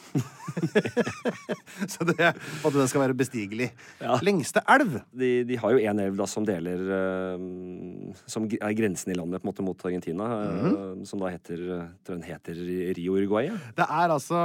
så 1.92 2.06
det, 2.12 2.30
at 2.30 2.78
den 2.78 2.90
skal 2.92 3.04
være 3.08 3.18
bestigelig. 3.18 3.72
Ja. 3.98 4.20
Lengste 4.22 4.62
elv. 4.76 5.00
De, 5.10 5.32
de 5.48 5.58
har 5.58 5.74
jo 5.74 5.82
en 5.82 6.04
elv 6.06 6.20
da 6.22 6.28
som 6.30 6.46
deler 6.46 6.86
eh, 7.00 7.44
Som 8.30 8.46
er 8.54 8.76
grensen 8.78 9.10
i 9.12 9.18
landet 9.18 9.42
på 9.42 9.48
en 9.48 9.50
måte 9.50 9.66
mot 9.66 9.86
Argentina. 9.90 10.30
eh, 10.46 11.02
Som 11.10 11.22
da 11.24 11.32
heter 11.34 11.56
tror 11.56 12.14
jeg 12.14 12.16
den 12.16 12.22
heter 12.26 12.58
Rio 12.96 13.16
Uruguay. 13.16 13.50
Ja. 13.50 13.58
Det 13.76 13.86
er 13.86 14.14
altså 14.14 14.38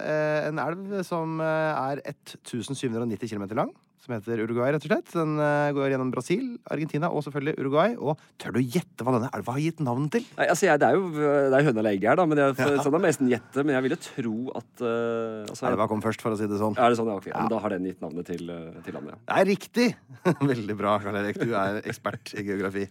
eh, 0.00 0.48
en 0.48 0.60
elv 0.62 0.98
som 1.06 1.40
eh, 1.42 1.82
er 1.92 2.02
1790 2.22 3.30
km 3.30 3.46
lang. 3.58 3.72
Som 4.02 4.16
heter 4.16 4.40
Uruguay, 4.42 4.72
rett 4.74 4.82
og 4.82 4.90
slett. 4.90 5.10
Den 5.14 5.36
eh, 5.38 5.68
går 5.76 5.92
gjennom 5.92 6.08
Brasil, 6.10 6.46
Argentina 6.74 7.06
og 7.14 7.22
selvfølgelig 7.22 7.52
Uruguay. 7.62 7.92
Og 8.02 8.18
tør 8.42 8.56
du 8.56 8.58
gjette 8.58 9.06
hva 9.06 9.14
denne 9.14 9.28
elva 9.38 9.54
har 9.54 9.62
gitt 9.62 9.82
navn 9.84 10.08
til? 10.10 10.24
Nei, 10.40 10.48
altså 10.50 10.66
jeg, 10.66 10.80
det 10.82 10.88
er 10.88 10.98
jo 10.98 11.04
det 11.12 11.54
er 11.54 11.68
høna 11.68 11.84
eller 11.84 11.90
egget 11.92 12.08
her, 12.10 12.18
da. 12.18 12.24
Men 12.26 12.40
jeg, 12.42 12.56
sånn 12.82 12.96
er 12.98 13.04
nesten 13.04 13.30
gjette. 13.30 13.62
Men 13.62 13.76
jeg 13.76 13.86
ville 13.86 14.00
tro 14.02 14.34
at 14.58 14.82
uh, 14.82 15.44
altså, 15.46 15.68
Elva 15.70 15.86
kom 15.92 16.02
først, 16.02 16.24
for 16.26 16.34
å 16.34 16.40
si 16.40 16.50
det 16.50 16.58
sånn. 16.58 16.74
Er 16.74 16.90
det 16.90 16.98
sånn? 16.98 17.12
Ja, 17.12 17.20
ok. 17.22 17.30
Men 17.30 17.52
Da 17.54 17.62
har 17.62 17.76
den 17.76 17.86
gitt 17.92 18.02
navnet 18.02 18.30
til, 18.32 18.50
eh, 18.50 18.82
til 18.82 18.98
landet, 18.98 19.14
ja. 19.14 19.22
Det 19.28 19.38
er 19.38 19.50
riktig! 19.52 19.88
Veldig 20.52 20.78
bra, 20.82 20.96
Karl 21.06 21.22
Erik. 21.22 21.38
Du 21.38 21.54
er 21.54 21.78
ekspert 21.86 22.34
i 22.34 22.46
geografi. 22.48 22.88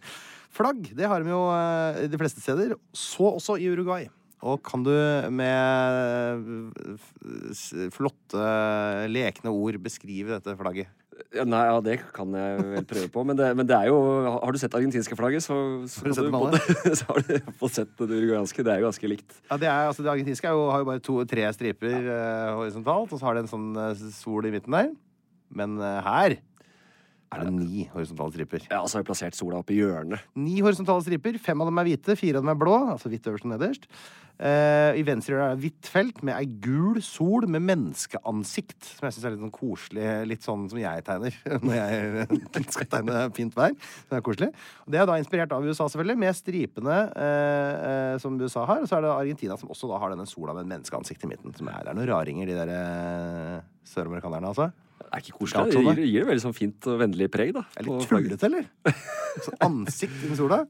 Flagg 0.55 0.93
det 0.95 1.11
har 1.11 1.23
de 1.23 1.31
jo 1.35 1.43
de 2.11 2.23
fleste 2.23 2.43
steder. 2.43 2.77
Så 2.95 3.27
også 3.35 3.59
i 3.59 3.67
Uruguay. 3.71 4.07
Og 4.41 4.57
kan 4.65 4.81
du 4.85 4.91
med 5.33 6.47
flotte, 7.93 8.47
lekne 9.11 9.53
ord 9.53 9.77
beskrive 9.83 10.33
dette 10.37 10.55
flagget? 10.57 10.89
Ja, 11.35 11.43
Nei, 11.45 11.59
ja, 11.67 11.75
det 11.85 11.95
kan 12.15 12.31
jeg 12.33 12.61
vel 12.65 12.85
prøve 12.89 13.09
på. 13.13 13.23
Men 13.29 13.37
det, 13.37 13.51
men 13.55 13.67
det 13.69 13.75
er 13.77 13.91
jo 13.91 13.97
Har 14.41 14.51
du 14.51 14.57
sett 14.57 14.73
argentinske 14.73 15.15
flagget, 15.19 15.43
så, 15.45 15.55
så, 15.91 16.07
Har 16.07 16.25
du 16.25 16.31
på- 16.33 16.95
så 16.97 17.05
har 17.11 17.21
du 17.27 17.51
fått 17.59 17.77
sett 17.77 17.91
det 17.99 18.09
uruguayanske. 18.09 18.65
Det 18.65 18.73
er 18.73 18.81
jo 18.81 18.87
ganske 18.89 19.11
likt. 19.11 19.37
Ja, 19.51 19.57
Det, 19.61 19.69
er, 19.69 19.91
altså, 19.91 20.01
det 20.05 20.11
argentinske 20.15 20.49
jo, 20.49 20.65
har 20.73 20.81
jo 20.81 20.89
bare 20.89 21.03
to, 21.05 21.19
tre 21.29 21.45
striper 21.53 21.97
eh, 22.01 22.51
horisontalt, 22.57 23.13
og 23.13 23.21
så 23.21 23.29
har 23.29 23.37
det 23.37 23.45
en 23.45 23.51
sånn 23.53 23.69
uh, 23.77 23.91
sol 24.17 24.49
i 24.49 24.53
midten 24.55 24.73
der. 24.73 24.89
Men 25.53 25.77
uh, 25.77 25.99
her 26.07 26.39
er 27.31 27.45
det 27.45 27.51
ni 27.55 27.85
horisontale 27.93 28.33
striper. 28.33 28.65
Ja, 28.67 28.81
så 28.83 28.97
har 28.97 29.05
vi 29.05 29.07
plassert 29.07 29.37
sola 29.37 29.61
opp 29.61 29.69
i 29.71 29.77
hjørnet. 29.77 30.19
Ni 30.35 30.57
horisontale 30.59 31.03
striper. 31.05 31.37
Fem 31.39 31.61
av 31.63 31.69
dem 31.69 31.79
er 31.79 31.87
hvite, 31.87 32.17
fire 32.19 32.39
av 32.39 32.43
dem 32.43 32.51
er 32.51 32.59
blå. 32.59 32.75
Altså 32.91 33.11
hvitt 33.11 33.29
øverst 33.31 33.47
og 33.47 33.53
nederst. 33.53 33.87
Uh, 34.41 34.97
I 34.97 35.03
venstre 35.05 35.35
hjørne 35.35 35.45
er 35.51 35.55
det 35.55 35.61
hvitt 35.63 35.89
felt 35.93 36.19
med 36.25 36.33
ei 36.33 36.47
gul 36.65 36.99
sol 37.05 37.47
med 37.47 37.63
menneskeansikt. 37.69 38.89
Som 38.97 39.07
jeg 39.07 39.15
syns 39.15 39.29
er 39.29 39.35
litt 39.37 39.45
sånn 39.45 39.55
koselig. 39.55 40.09
Litt 40.27 40.43
sånn 40.47 40.67
som 40.73 40.81
jeg 40.81 41.07
tegner 41.07 41.39
når 41.63 41.77
jeg 41.77 42.67
skal 42.75 42.91
tegne 42.97 43.23
fint 43.37 43.55
vær. 43.55 43.79
Det 43.79 44.19
er 44.19 44.27
koselig. 44.27 44.51
Og 44.83 44.91
det 44.91 44.99
er 44.99 45.07
da 45.07 45.17
inspirert 45.21 45.55
av 45.55 45.63
USA, 45.63 45.87
selvfølgelig, 45.87 46.19
med 46.25 46.39
stripene 46.41 47.01
uh, 47.15 47.73
uh, 47.79 48.15
som 48.19 48.39
USA 48.43 48.67
har. 48.67 48.83
Og 48.83 48.91
så 48.91 48.99
er 48.99 49.07
det 49.07 49.15
Argentina 49.15 49.59
som 49.61 49.71
også 49.71 49.93
da 49.93 50.03
har 50.03 50.11
denne 50.11 50.27
sola 50.27 50.57
med 50.59 50.67
menneskeansikt 50.67 51.23
i 51.23 51.31
midten. 51.31 51.55
Som 51.55 51.71
er, 51.71 51.79
det 51.85 51.95
er 51.95 52.01
noen 52.01 52.11
raringer, 52.11 52.51
de 52.51 52.59
der 52.59 53.67
søramerikanerne, 53.87 54.51
altså. 54.51 54.73
Det 55.01 55.17
er 55.17 55.23
ikke 55.23 55.39
koselig. 55.39 55.71
Det 55.71 55.81
gir, 55.81 56.03
gir 56.05 56.23
det 56.23 56.27
veldig 56.29 56.43
sånn 56.43 56.57
fint 56.57 56.91
og 56.91 57.01
vennlig 57.01 57.31
preg, 57.33 57.55
da. 57.57 57.65
Det 57.73 57.81
er 57.81 57.89
på 57.89 57.97
litt 57.97 58.11
tullete, 58.11 58.51
eller? 58.51 58.69
Så 59.45 59.55
ansikt 59.65 60.23
i 60.27 60.37
sola. 60.37 60.63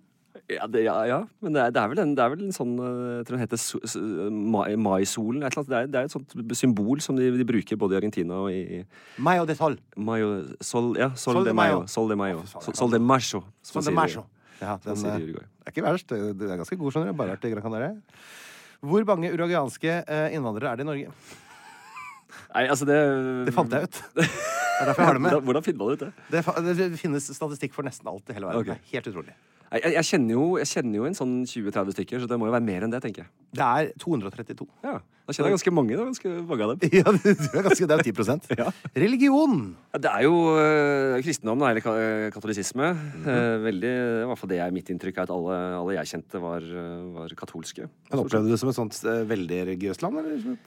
Ja, 0.52 0.66
det, 0.68 0.82
ja, 0.84 0.96
ja. 1.08 1.18
men 1.44 1.56
det 1.56 1.62
er, 1.62 1.72
det, 1.76 1.80
er 1.82 1.90
vel 1.92 2.02
en, 2.02 2.12
det 2.18 2.24
er 2.24 2.32
vel 2.34 2.42
en 2.44 2.56
sånn 2.56 2.72
eh, 2.82 3.12
Jeg 3.20 3.26
tror 3.28 3.38
den 3.38 3.44
heter 3.44 3.60
so, 3.62 3.80
so, 3.88 4.02
mai, 4.32 4.74
maisolen. 4.80 5.44
et 5.46 5.54
eller 5.54 5.62
annet. 5.62 5.72
Det 5.72 5.78
er, 5.78 5.90
det 5.92 6.00
er 6.00 6.10
et 6.10 6.16
sånt 6.16 6.58
symbol 6.58 7.04
som 7.04 7.20
de, 7.20 7.30
de 7.38 7.48
bruker 7.48 7.80
både 7.80 7.96
i 7.96 8.00
Argentina 8.02 8.42
og 8.46 8.52
i 8.52 8.82
Mayo 9.22 9.46
de 9.48 9.56
sol. 9.60 9.78
Mayo, 9.96 10.32
sol, 10.64 10.92
ja, 11.00 11.12
sol, 11.16 11.40
Sol 11.40 11.48
de 11.48 11.56
mayo. 11.56 11.84
Sol 11.92 12.12
de 12.12 12.20
mayo. 12.20 12.44
Sol, 12.52 12.92
de 12.92 13.00
macho. 13.00 13.44
Sol 13.64 13.86
de 13.86 13.92
det 13.92 13.96
macho. 13.98 14.26
Ja, 14.62 14.78
den, 14.84 15.06
eh. 15.10 15.30
Det 15.32 15.70
er 15.70 15.76
ikke 15.76 15.86
verst. 15.86 16.12
Det 16.12 16.50
er 16.50 16.60
ganske 16.60 16.78
god, 16.80 16.94
skjønner 16.94 17.14
du. 17.14 17.18
Bare 17.22 17.36
vært 17.36 17.48
i 17.48 17.54
Gran 17.54 17.66
Canaria. 17.66 17.94
Hvor 18.82 19.08
mange 19.08 19.32
uruguayanske 19.32 20.02
eh, 20.02 20.28
innvandrere 20.36 20.74
er 20.74 20.82
det 20.82 20.86
i 20.86 20.90
Norge? 20.90 21.16
Nei, 22.56 22.66
altså 22.68 22.88
det 22.90 22.98
Det 23.48 23.54
fant 23.56 23.72
jeg 23.78 23.90
ut. 23.90 24.02
Det 24.82 24.88
er 24.88 24.90
derfor 24.90 25.04
jeg 25.04 25.10
har 25.12 25.18
det 25.18 25.22
med. 25.22 25.30
Hvordan, 25.30 25.46
hvordan 25.46 25.64
finner 25.66 25.78
man 25.78 25.94
ut 25.94 26.02
det? 26.02 26.08
Det, 26.34 26.76
det 26.80 26.86
finnes 26.98 27.26
statistikk 27.38 27.76
for 27.76 27.86
nesten 27.86 28.08
alt 28.10 28.32
i 28.32 28.34
hele 28.34 28.48
verden. 28.50 28.64
Okay. 28.64 28.80
Det 28.82 28.90
er 28.90 28.98
helt 28.98 29.10
utrolig. 29.12 29.36
Nei, 29.72 29.80
Jeg, 29.84 29.94
jeg, 29.94 30.08
kjenner 30.08 30.34
jo, 30.34 30.46
jeg 30.58 30.70
kjenner 30.72 30.98
jo 30.98 31.06
en 31.06 31.18
sånn 31.20 31.36
20-30 31.46 31.96
stykker, 31.96 32.24
så 32.24 32.30
det 32.32 32.40
må 32.42 32.50
jo 32.50 32.56
være 32.56 32.66
mer 32.66 32.88
enn 32.88 32.96
det, 32.96 33.04
tenker 33.04 33.24
jeg. 33.24 33.32
Det 33.60 33.68
er 33.68 33.92
232. 34.02 34.66
Ja, 34.88 34.96
Da 35.32 35.38
kjenner 35.38 35.54
jeg 35.54 35.56
ganske 35.62 35.72
mange. 35.72 35.96
Da, 35.96 36.06
ganske 36.10 36.32
mange 36.50 36.66
av 36.66 36.72
dem. 36.76 36.92
Ja, 37.00 37.12
du 37.16 37.28
er, 37.32 37.64
ganske, 37.64 37.88
det 37.88 37.96
er 37.96 38.02
jo 38.04 38.26
10 38.28 38.58
Ja. 38.62 38.68
Religion. 39.00 39.54
Ja, 39.94 40.02
det 40.04 40.12
er 40.12 40.26
jo 40.26 40.34
øh, 40.60 41.16
kristendom, 41.24 41.64
da, 41.64 41.70
eller 41.72 41.86
ka 41.86 41.94
øh, 41.96 42.26
katolisisme. 42.36 42.92
Mm 42.92 43.24
-hmm. 43.24 43.64
veldig, 43.64 43.94
I 43.96 44.28
hvert 44.28 44.42
fall 44.42 44.52
det 44.52 44.60
er 44.60 44.76
mitt 44.76 44.90
inntrykk, 44.90 45.18
er 45.18 45.24
at 45.24 45.32
alle, 45.32 45.56
alle 45.80 45.96
jeg 45.96 46.12
kjente, 46.12 46.42
var, 46.42 46.60
var 47.16 47.30
katolske. 47.40 47.88
Men 48.12 48.20
Opplevde 48.20 48.48
du 48.48 48.52
det 48.52 48.60
som 48.60 48.70
et 48.70 48.76
sånt 48.76 49.04
eh, 49.06 49.24
veldig 49.30 49.60
religiøst 49.72 50.02
land? 50.02 50.20
Eller? 50.20 50.58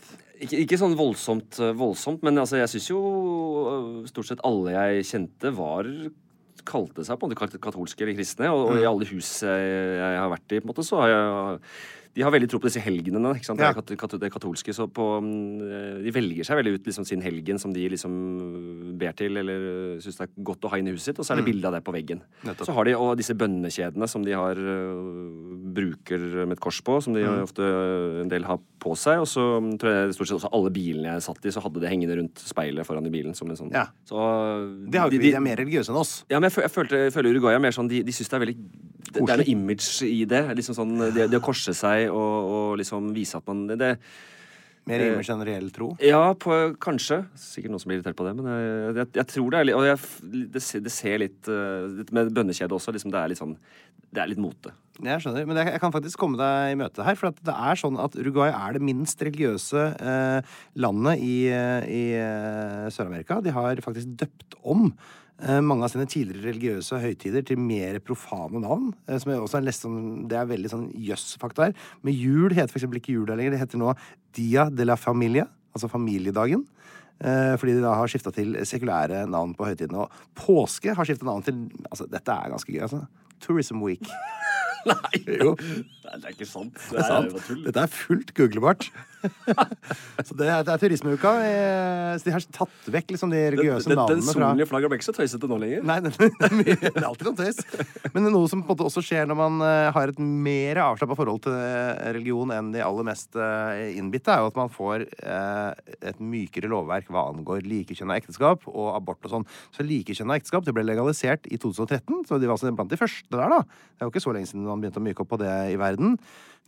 Ikke, 0.40 0.56
ikke 0.56 0.78
sånn 0.78 0.96
voldsomt, 0.96 1.60
voldsomt, 1.76 2.22
men 2.22 2.38
altså, 2.38 2.56
jeg 2.56 2.68
syns 2.68 2.90
jo 2.90 4.04
stort 4.06 4.26
sett 4.26 4.40
alle 4.44 4.72
jeg 4.72 5.04
kjente, 5.04 5.52
var 5.52 5.84
kalte 6.64 7.04
seg 7.04 7.18
på 7.20 7.28
en 7.28 7.34
måte 7.34 7.58
katolske 7.60 8.04
eller 8.04 8.16
kristne. 8.16 8.48
Og, 8.48 8.70
og 8.72 8.80
i 8.80 8.88
alle 8.88 9.04
hus 9.12 9.42
jeg, 9.42 9.60
jeg 10.00 10.18
har 10.22 10.32
vært 10.32 10.52
i, 10.52 10.60
på 10.60 10.64
en 10.64 10.72
måte, 10.72 10.86
så 10.86 11.02
har 11.02 11.08
jeg 11.12 11.60
de 12.14 12.22
har 12.22 12.30
veldig 12.30 12.48
tro 12.50 12.58
på 12.62 12.68
disse 12.70 12.80
helgenene. 12.84 13.34
ikke 13.36 13.48
sant? 13.48 13.60
Ja. 13.60 13.72
Det, 13.74 13.96
kat 13.98 14.14
det 14.22 14.30
katolske, 14.32 14.72
så 14.76 14.86
på, 14.86 15.06
mm, 15.20 16.02
De 16.04 16.10
velger 16.14 16.44
seg 16.46 16.56
veldig 16.60 16.74
ut 16.78 16.86
liksom, 16.86 17.04
sin 17.08 17.20
helgen 17.24 17.58
som 17.58 17.72
de 17.74 17.88
liksom 17.90 18.12
ber 18.98 19.12
til, 19.18 19.36
eller 19.40 19.98
syns 20.04 20.20
det 20.20 20.28
er 20.28 20.32
godt 20.46 20.64
å 20.64 20.70
ha 20.70 20.78
inn 20.78 20.88
i 20.88 20.94
huset 20.94 21.10
sitt, 21.12 21.18
og 21.18 21.26
så 21.26 21.34
er 21.34 21.42
det 21.42 21.46
bilde 21.48 21.66
av 21.66 21.74
det 21.74 21.82
på 21.86 21.94
veggen. 21.94 22.20
Nettopp. 22.46 22.66
Så 22.68 22.76
har 22.76 22.84
de 22.86 22.94
og 22.94 23.16
disse 23.18 23.34
bønnekjedene 23.34 24.06
som 24.08 24.22
de 24.24 24.32
har 24.38 24.54
bruker 25.74 26.22
med 26.46 26.56
et 26.56 26.62
kors 26.62 26.78
på, 26.86 26.98
som 27.04 27.14
de 27.16 27.24
ofte 27.42 27.64
øh, 27.64 28.20
en 28.22 28.30
del 28.30 28.46
har 28.48 28.60
på 28.82 28.94
seg. 28.98 29.22
Og 29.24 29.28
så 29.30 29.44
mm, 29.64 29.72
tror 29.80 29.94
jeg 29.96 30.14
stort 30.16 30.30
sett 30.30 30.38
også 30.40 30.52
alle 30.54 30.72
bilene 30.74 31.16
jeg 31.16 31.24
satt 31.26 31.46
i, 31.48 31.52
så 31.54 31.62
hadde 31.64 31.82
det 31.82 31.90
hengende 31.92 32.18
rundt 32.20 32.42
speilet 32.44 32.86
foran 32.88 33.06
i 33.08 33.12
bilen. 33.14 33.34
som 33.34 33.50
en 33.50 33.58
sånn... 33.58 33.72
Ja. 33.74 33.86
Så, 34.08 34.18
Det 34.90 35.00
har 35.00 35.08
jo 35.10 35.16
de- 35.16 35.22
de- 35.24 35.30
de 35.32 35.36
er 35.40 35.44
mer 35.44 35.56
religiøse 35.60 35.90
enn 35.92 36.00
oss. 36.00 36.14
ja, 36.30 36.38
men 36.40 36.50
jeg, 36.50 36.62
jeg, 36.62 36.70
følte, 36.74 37.04
jeg 37.08 37.14
føler 37.16 37.34
Uruguay 37.34 37.54
er 37.58 37.62
mer 37.64 37.74
sånn 37.74 37.88
De, 37.90 38.02
de 38.06 38.12
syns 38.14 38.28
det 38.30 38.36
er 38.38 38.44
veldig 38.46 38.56
det, 39.14 39.22
det 39.22 39.30
er 39.34 39.40
noe 39.42 39.46
image 39.52 40.02
i 40.08 40.24
det. 40.26 40.40
Liksom 40.58 40.74
sånn, 40.74 40.94
det, 41.14 41.28
det 41.30 41.38
å 41.38 41.42
korse 41.44 41.74
seg 41.76 42.03
og, 42.12 42.52
og 42.58 42.78
liksom 42.80 43.12
vise 43.16 43.38
at 43.40 43.46
man 43.50 43.66
det, 43.74 43.96
Mer 44.84 45.00
Eh, 45.00 45.22
generell 45.24 45.70
tro. 45.72 45.94
Ja, 46.04 46.34
på, 46.36 46.52
kanskje. 46.76 47.22
Sikkert 47.40 47.72
noen 47.72 47.80
som 47.80 47.88
blir 47.88 48.02
irritert 48.02 48.18
på 48.18 48.26
det, 48.26 48.34
men 48.36 48.50
jeg, 48.50 48.96
jeg, 48.98 49.08
jeg 49.16 49.28
tror 49.30 49.54
det 49.54 49.60
er 49.60 49.68
litt 49.70 49.78
Og 49.78 49.86
jeg, 49.88 50.42
det, 50.52 50.60
ser- 50.60 50.82
det 50.84 50.92
ser 50.92 51.22
litt 51.22 51.48
uh, 51.48 52.02
Med 52.12 52.28
bønnekjedet 52.36 52.76
også, 52.76 52.92
liksom, 52.92 53.14
det 53.14 53.22
er 53.22 53.32
litt 53.32 53.40
sånn 53.40 53.54
Det 54.12 54.20
er 54.20 54.28
litt 54.28 54.42
mote. 54.44 54.74
Jeg 55.00 55.24
skjønner, 55.24 55.48
men 55.48 55.56
jeg, 55.58 55.80
kan 55.82 55.90
faktisk 55.94 56.20
komme 56.20 56.36
deg 56.38 56.74
i 56.74 56.76
møte 56.78 57.02
her. 57.02 57.16
For 57.18 57.32
at 57.32 57.40
det 57.48 57.56
er 57.56 57.80
sånn 57.80 57.96
at 57.98 58.14
Uruguay 58.20 58.52
er 58.52 58.76
det 58.76 58.84
minst 58.84 59.24
religiøse 59.26 59.88
eh, 59.98 60.52
landet 60.84 61.24
i, 61.24 61.34
eh, 61.50 61.88
i 61.88 62.04
eh, 62.20 62.84
Sør-Amerika. 62.94 63.40
De 63.42 63.56
har 63.56 63.80
faktisk 63.82 64.12
døpt 64.20 64.54
om 64.62 64.90
eh, 64.92 65.23
mange 65.66 65.82
av 65.82 65.90
sine 65.90 66.06
tidligere 66.06 66.46
religiøse 66.46 67.00
høytider 67.02 67.42
til 67.46 67.58
mer 67.58 67.98
profane 68.04 68.60
navn. 68.62 68.92
Eh, 69.08 69.18
som 69.18 69.32
jeg 69.32 69.42
også 69.42 69.58
har 69.58 69.66
lest 69.66 69.86
Det 70.30 70.38
er 70.38 70.46
veldig 70.46 70.70
sånn 70.70 70.86
jøss-fakta 70.94 71.68
her. 71.68 71.74
Men 72.02 72.14
jul 72.14 72.54
heter 72.54 72.70
f.eks. 72.70 72.86
ikke 72.86 73.12
ikke 73.12 73.26
der 73.26 73.36
lenger. 73.40 73.56
Det 73.56 73.62
heter 73.64 73.82
nå 73.82 73.94
Dia 74.34 74.68
de 74.70 74.86
la 74.86 74.96
Familia, 74.96 75.48
altså 75.74 75.90
familiedagen. 75.90 76.64
Eh, 77.20 77.54
fordi 77.58 77.74
de 77.74 77.82
da 77.82 77.94
har 77.94 78.10
skifta 78.10 78.32
til 78.34 78.56
sekulære 78.66 79.24
navn 79.30 79.54
på 79.54 79.66
høytidene. 79.66 80.06
Og 80.06 80.10
påske 80.38 80.94
har 80.94 81.04
skifta 81.04 81.26
navn 81.26 81.42
til 81.42 81.68
Altså, 81.90 82.06
dette 82.10 82.30
er 82.30 82.50
ganske 82.54 82.72
gøy, 82.72 82.82
altså. 82.82 83.04
Tourism 83.40 83.82
Week. 83.82 84.06
Nei! 84.88 85.20
Jo. 85.40 85.54
Det 85.56 86.22
er 86.22 86.30
ikke 86.30 86.46
sant. 86.48 86.78
Det 86.90 87.00
er 87.00 87.08
sant. 87.08 87.52
Dette 87.64 87.80
er 87.80 87.90
fullt 87.90 88.34
googlebart. 88.36 88.90
så 90.26 90.36
det 90.38 90.48
er, 90.48 90.64
det 90.66 90.72
er 90.74 90.80
turismeuka. 90.82 91.32
eh, 91.44 92.12
Så 92.18 92.28
de 92.28 92.34
har 92.34 92.44
tatt 92.56 92.88
vekk 92.94 93.14
liksom 93.14 93.32
de 93.32 93.40
religiøse 93.54 93.90
navnene 93.90 94.20
den, 94.20 94.22
navnene 94.22 94.26
fra 94.26 94.34
solen 94.36 94.62
i 94.64 94.68
flagget 94.68 94.92
ble 94.92 94.98
ikke 95.00 95.08
så 95.08 95.16
tøysete 95.16 95.50
nå 95.50 95.58
lenger. 95.62 95.84
Nei, 95.88 95.98
det, 96.04 96.12
det, 96.20 96.30
er 96.48 96.56
mye, 96.58 96.76
det 96.84 96.92
er 96.92 97.08
alltid 97.08 97.30
noe 97.30 97.38
tøys. 97.40 97.60
Men 98.12 98.18
det 98.20 98.30
er 98.30 98.36
noe 98.36 98.50
som 98.52 98.62
på 98.62 98.68
en 98.68 98.72
måte 98.74 98.88
også 98.90 99.04
skjer 99.04 99.28
når 99.30 99.40
man 99.40 99.64
eh, 99.66 99.88
har 99.96 100.12
et 100.14 100.20
mer 100.22 100.82
avslappa 100.86 101.18
forhold 101.18 101.42
til 101.46 101.56
eh, 101.56 102.04
religion 102.16 102.54
enn 102.54 102.72
de 102.74 102.82
aller 102.84 103.08
mest 103.10 103.36
innbitte, 103.94 104.32
er 104.32 104.42
jo 104.44 104.50
at 104.50 104.58
man 104.58 104.70
får 104.72 105.04
et 105.04 106.20
mykere 106.22 106.68
lovverk 106.70 107.08
hva 107.12 107.26
angår 107.32 107.64
likekjønna 107.66 108.16
ekteskap 108.20 108.66
og 108.70 108.88
abort 108.94 109.24
og 109.26 109.32
sånn. 109.32 109.46
Så 109.74 109.84
likekjønna 109.86 110.38
ekteskap 110.38 110.66
det 110.66 110.74
ble 110.76 110.84
legalisert 110.86 111.48
i 111.50 111.58
2013, 111.60 112.24
så 112.28 112.38
de 112.38 112.48
var 112.48 112.56
altså 112.56 112.72
blant 112.74 112.92
de 112.92 113.00
første 113.00 113.30
der, 113.34 113.52
da. 113.52 113.62
Det 113.64 114.02
er 114.04 114.08
jo 114.08 114.14
ikke 114.14 114.24
så 114.24 114.34
lenge 114.36 114.50
siden 114.50 114.66
man 114.66 114.82
begynte 114.82 115.02
å 115.02 115.04
myke 115.04 115.24
opp 115.24 115.32
på 115.34 115.40
det 115.42 115.52
i 115.74 115.78
verden. 115.80 116.16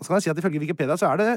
Så 0.00 0.10
kan 0.10 0.18
jeg 0.18 0.26
si 0.26 0.32
at 0.32 0.40
Ifølge 0.40 0.60
Wikipedia 0.60 0.96
så 1.00 1.08
er 1.12 1.20
det 1.20 1.28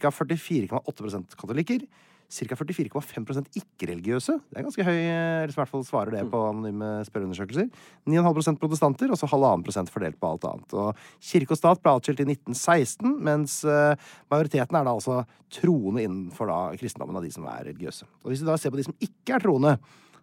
ca. 0.00 0.10
44,8% 0.10 1.36
katolikker. 1.36 1.84
Ca. 2.26 2.56
44,5% 2.58 3.58
ikke-religiøse. 3.60 4.34
Det 4.50 4.58
er 4.58 4.64
ganske 4.66 4.86
høy, 4.86 4.96
eller 4.98 5.52
i 5.52 5.58
hvert 5.60 5.70
fall 5.70 5.84
svarer 5.86 6.16
det 6.16 6.24
på 6.32 6.40
anonyme 6.48 6.88
spørreundersøkelser. 7.06 7.68
9,5% 8.08 8.58
protestanter, 8.62 9.12
og 9.12 9.20
så 9.20 9.28
halvannen 9.30 9.62
prosent 9.66 9.92
fordelt 9.92 10.18
på 10.18 10.32
alt 10.32 10.48
annet. 10.48 10.74
Og 10.74 11.04
Kirke 11.22 11.54
og 11.54 11.60
stat 11.60 11.84
ble 11.84 11.94
atskilt 11.94 12.24
i 12.24 12.26
1916, 12.32 13.14
mens 13.28 13.60
eh, 13.68 14.08
majoriteten 14.32 14.80
er 14.80 14.88
da 14.88 14.96
altså 14.96 15.20
troende 15.60 16.02
innenfor 16.02 16.50
da 16.50 16.58
kristendommen 16.80 17.20
av 17.20 17.28
de 17.28 17.30
som 17.36 17.46
er 17.52 17.68
religiøse. 17.68 18.08
Og 18.24 18.32
Hvis 18.32 18.42
vi 18.42 18.50
da 18.50 18.58
ser 18.58 18.74
på 18.74 18.80
de 18.80 18.88
som 18.88 18.98
ikke 19.06 19.36
er 19.36 19.46
troende, 19.46 19.76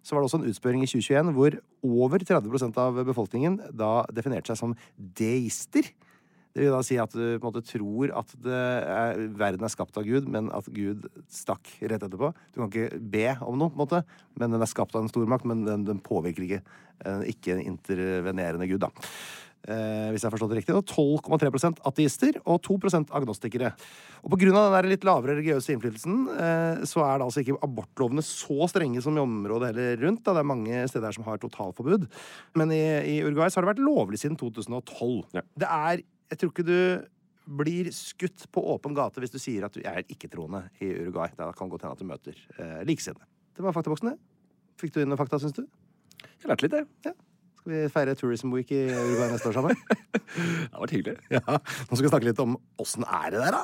så 0.03 0.15
var 0.15 0.23
det 0.23 0.27
også 0.27 0.41
en 0.41 0.49
utspørring 0.51 0.83
i 0.83 0.89
2021 0.89 1.35
hvor 1.37 1.55
over 2.03 2.25
30% 2.27 2.79
av 2.83 2.99
befolkningen 3.07 3.61
da 3.71 4.01
definerte 4.11 4.51
seg 4.51 4.59
som 4.59 4.75
deister. 4.97 5.87
Det 6.53 6.61
vil 6.61 6.73
da 6.75 6.81
si 6.85 6.99
at 7.01 7.13
du 7.15 7.21
på 7.21 7.39
en 7.39 7.47
måte 7.47 7.65
tror 7.65 8.11
at 8.13 8.33
det 8.45 8.57
er, 8.93 9.21
verden 9.39 9.65
er 9.65 9.73
skapt 9.73 9.97
av 9.97 10.05
Gud, 10.05 10.27
men 10.29 10.51
at 10.53 10.67
Gud 10.73 11.07
stakk 11.33 11.71
rett 11.81 11.97
etterpå. 11.97 12.29
Du 12.53 12.61
kan 12.61 12.69
ikke 12.69 12.99
be 13.13 13.29
om 13.41 13.57
noe, 13.57 13.73
på 13.73 13.79
en 13.79 13.85
måte, 13.85 14.03
men 14.37 14.53
den 14.53 14.61
er 14.61 14.69
skapt 14.69 14.93
av 14.93 15.01
en 15.01 15.09
stormakt, 15.09 15.47
men 15.49 15.65
den, 15.65 15.87
den 15.89 16.03
påvirker 16.03 16.45
ikke 16.45 16.61
eh, 16.61 17.25
ikke 17.33 17.55
en 17.55 17.65
intervenerende 17.73 18.69
Gud, 18.69 18.85
da. 18.85 18.91
Eh, 19.63 20.09
hvis 20.11 20.19
jeg 20.19 20.27
har 20.27 20.33
forstått 20.33 20.51
det 20.51 20.57
riktig. 20.59 20.75
Og 20.75 20.85
12,3% 20.91 21.81
ateister 21.87 22.39
og 22.43 22.59
2% 22.65 23.13
agnostikere. 23.15 23.71
Og 24.27 24.35
av 24.35 24.41
den 24.43 24.73
der 24.75 24.89
litt 24.91 25.05
lavere 25.07 25.37
religiøse 25.37 25.71
innflytelsen, 25.71 26.17
eh, 26.35 26.83
så 26.89 27.05
er 27.05 27.17
det 27.17 27.27
altså 27.29 27.43
ikke 27.43 27.61
abortlovene 27.63 28.23
så 28.27 28.67
strenge 28.71 29.01
som 29.03 29.15
i 29.15 29.23
området 29.23 29.71
heller 29.71 30.03
rundt. 30.03 30.23
Da. 30.25 30.35
Det 30.35 30.43
er 30.43 30.51
mange 30.51 30.81
steder 30.91 31.07
her 31.07 31.15
som 31.15 31.27
har 31.27 31.39
totalforbud. 31.39 32.09
Men 32.59 32.75
i, 32.75 32.83
i 33.15 33.21
Uruguay 33.23 33.49
så 33.49 33.61
har 33.61 33.65
det 33.65 33.73
vært 33.73 33.87
lovlig 33.87 34.19
siden 34.19 34.35
2012. 34.41 35.31
Ja. 35.39 35.47
Det 35.63 35.69
er 35.69 36.03
Jeg 36.33 36.39
tror 36.41 36.49
ikke 36.49 36.65
du 36.65 36.77
blir 37.59 37.89
skutt 37.93 38.47
på 38.55 38.61
åpen 38.73 38.95
gate 38.97 39.21
hvis 39.21 39.33
du 39.33 39.37
sier 39.41 39.67
at 39.67 39.75
du 39.75 39.83
er 39.85 40.01
ikke-troende 40.09 40.63
i 40.81 40.87
Uruguay. 41.03 41.29
Da 41.37 41.51
kan 41.53 41.69
godt 41.69 41.83
hende 41.85 41.93
at 41.93 42.01
du 42.01 42.07
møter 42.09 42.33
eh, 42.57 42.79
likesinnede. 42.89 43.27
Det 43.53 43.61
var 43.61 43.75
faktaboksen, 43.75 44.09
det. 44.09 44.17
Fikk 44.81 44.95
du 44.95 45.03
inn 45.03 45.11
noen 45.11 45.19
fakta, 45.19 45.37
syns 45.43 45.53
du? 45.53 45.61
Jeg 46.41 46.49
lærte 46.49 46.65
litt, 46.65 46.73
det. 47.05 47.13
Skal 47.59 47.69
vi 47.75 47.83
feire 47.93 48.15
Tourism 48.17 48.49
Week 48.55 48.73
i 48.73 48.81
Uruguay 48.89 49.29
neste 49.35 49.51
år 49.51 49.59
sammen? 49.59 49.77
Det 50.33 50.71
hadde 50.71 50.81
vært 50.81 50.95
hyggelig. 50.97 51.15
Ja, 51.29 51.43
Nå 51.45 51.93
skal 51.93 52.07
vi 52.07 52.13
snakke 52.15 52.29
litt 52.31 52.41
om 52.41 52.57
åssen 52.81 53.05
er 53.05 53.29
det 53.35 53.45
der, 53.45 53.53
da? 53.59 53.63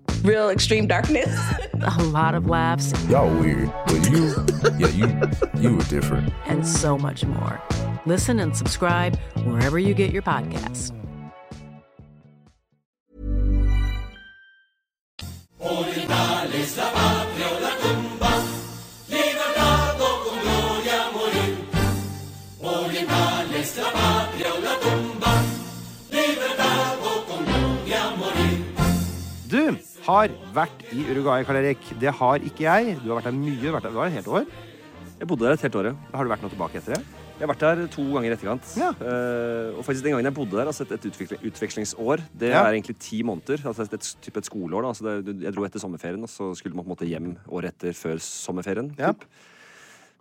real 0.23 0.49
extreme 0.49 0.87
darkness. 0.87 1.29
a 1.97 2.03
lot 2.03 2.35
of 2.35 2.47
laughs, 2.47 2.93
Y'all 3.09 3.33
weird, 3.39 3.71
but 3.87 4.09
you, 4.11 4.33
yeah, 4.77 4.87
you, 4.89 5.61
you 5.61 5.75
were 5.77 5.83
different. 5.83 6.33
and 6.45 6.65
so 6.65 6.97
much 6.97 7.25
more. 7.25 7.61
Listen 8.05 8.39
and 8.39 8.55
subscribe 8.55 9.17
wherever 9.45 9.77
you 9.79 9.93
get 9.93 10.11
your 10.11 10.21
podcasts. 10.23 10.91
Har 30.11 30.33
vært 30.55 30.83
i 30.91 31.05
Uruguay, 31.11 31.45
Karl 31.47 31.61
Erik. 31.61 31.87
Det 32.01 32.11
har 32.19 32.43
ikke 32.43 32.65
jeg. 32.67 32.99
Du 33.01 33.09
har 33.11 33.21
vært 33.21 33.31
der 33.31 33.37
mye. 33.39 33.57
Du 33.61 33.65
har 33.69 33.77
vært 33.79 33.87
der, 33.87 33.95
du 33.95 34.03
et 34.03 34.19
helt 34.19 34.31
år. 34.37 34.45
Jeg 35.21 35.27
bodde 35.29 35.45
der 35.45 35.53
et 35.57 35.65
helt 35.67 35.75
år, 35.77 35.91
ja. 35.91 35.97
Har 36.17 36.25
du 36.25 36.31
vært 36.33 36.45
noe 36.45 36.53
tilbake 36.53 36.79
etter 36.81 36.95
det? 36.97 37.03
Jeg 37.41 37.47
har 37.47 37.49
vært 37.55 37.63
der 37.63 37.79
to 37.89 38.03
ganger 38.13 38.29
i 38.29 38.33
etterkant. 38.35 38.71
Ja. 38.77 38.89
Uh, 39.01 39.77
og 39.79 39.85
faktisk 39.87 40.05
den 40.05 40.13
gangen 40.13 40.27
jeg 40.29 40.35
bodde 40.37 40.57
der, 40.59 40.69
altså 40.69 40.85
et, 40.85 40.91
et 40.93 41.45
utvekslingsår, 41.49 42.21
det 42.37 42.51
Ja. 42.51 42.59
er 42.67 42.75
egentlig 42.75 42.97
ti 43.01 43.23
måneder. 43.25 43.63
Altså 43.65 43.87
et, 43.87 44.09
type 44.21 44.37
et 44.37 44.45
skoleår. 44.49 44.81
da. 44.85 44.91
Altså 44.93 45.21
det, 45.25 45.41
jeg 45.41 45.55
dro 45.55 45.65
etter 45.65 45.81
sommerferien, 45.81 46.21
og 46.21 46.29
så 46.29 46.51
skulle 46.57 46.75
man 46.77 46.85
på 46.85 46.91
en 46.91 46.95
måte 46.95 47.09
hjem 47.09 47.31
året 47.49 47.73
etter 47.73 47.97
før 47.97 48.21
sommerferien. 48.21 48.91
Ja. 48.99 49.13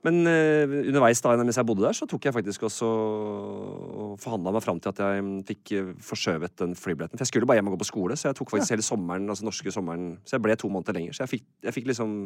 Men 0.02 0.22
eh, 0.26 0.64
underveis 0.88 1.20
da, 1.20 1.34
mens 1.36 1.58
jeg 1.60 1.66
bodde 1.68 1.84
der, 1.84 1.92
så 1.92 2.06
tok 2.08 2.24
jeg 2.24 2.32
faktisk 2.32 2.62
også 2.70 2.86
og 2.88 4.14
forhandla 4.22 4.52
meg 4.54 4.62
fram 4.64 4.78
til 4.80 4.92
at 4.94 5.02
jeg 5.04 5.24
mm, 5.26 5.34
fikk 5.48 5.72
eh, 5.76 5.90
forskjøvet 6.06 6.54
den 6.62 6.72
flybilletten. 6.78 7.18
For 7.18 7.24
jeg 7.26 7.32
skulle 7.32 7.48
bare 7.50 7.60
hjem 7.60 7.68
og 7.68 7.76
gå 7.76 7.82
på 7.82 7.88
skole, 7.90 8.16
så 8.16 8.30
jeg 8.30 8.38
tok 8.40 8.52
faktisk 8.54 8.72
hele 8.74 8.86
sommeren, 8.86 9.28
altså 9.28 9.44
norske 9.44 9.74
sommeren. 9.74 10.14
Så 10.24 10.38
jeg 10.38 10.44
ble 10.46 10.56
to 10.60 10.70
måneder 10.72 10.96
lenger. 10.96 11.12
Så 11.18 11.26
jeg 11.26 11.34
fikk, 11.36 11.46
jeg 11.68 11.76
fikk 11.76 11.90
liksom 11.92 12.16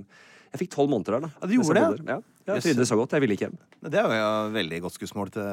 Jeg 0.55 0.61
fikk 0.61 0.71
tolv 0.71 0.87
måneder 0.93 1.17
der, 1.17 1.25
da. 1.25 1.29
Ja, 1.43 1.47
du 1.51 1.53
gjorde 1.57 1.75
det. 1.75 2.05
Ja. 2.07 2.17
Jeg 2.47 2.55
Yes. 2.61 2.63
trivdes 2.69 2.89
så 2.93 2.95
godt. 3.01 3.11
Jeg 3.17 3.23
ville 3.25 3.35
ikke 3.35 3.49
hjem. 3.49 3.57
Det 3.91 3.99
er 3.99 4.05
jo 4.07 4.53
veldig 4.55 4.79
godt 4.85 4.95
skussmål 4.95 5.33
til, 5.35 5.49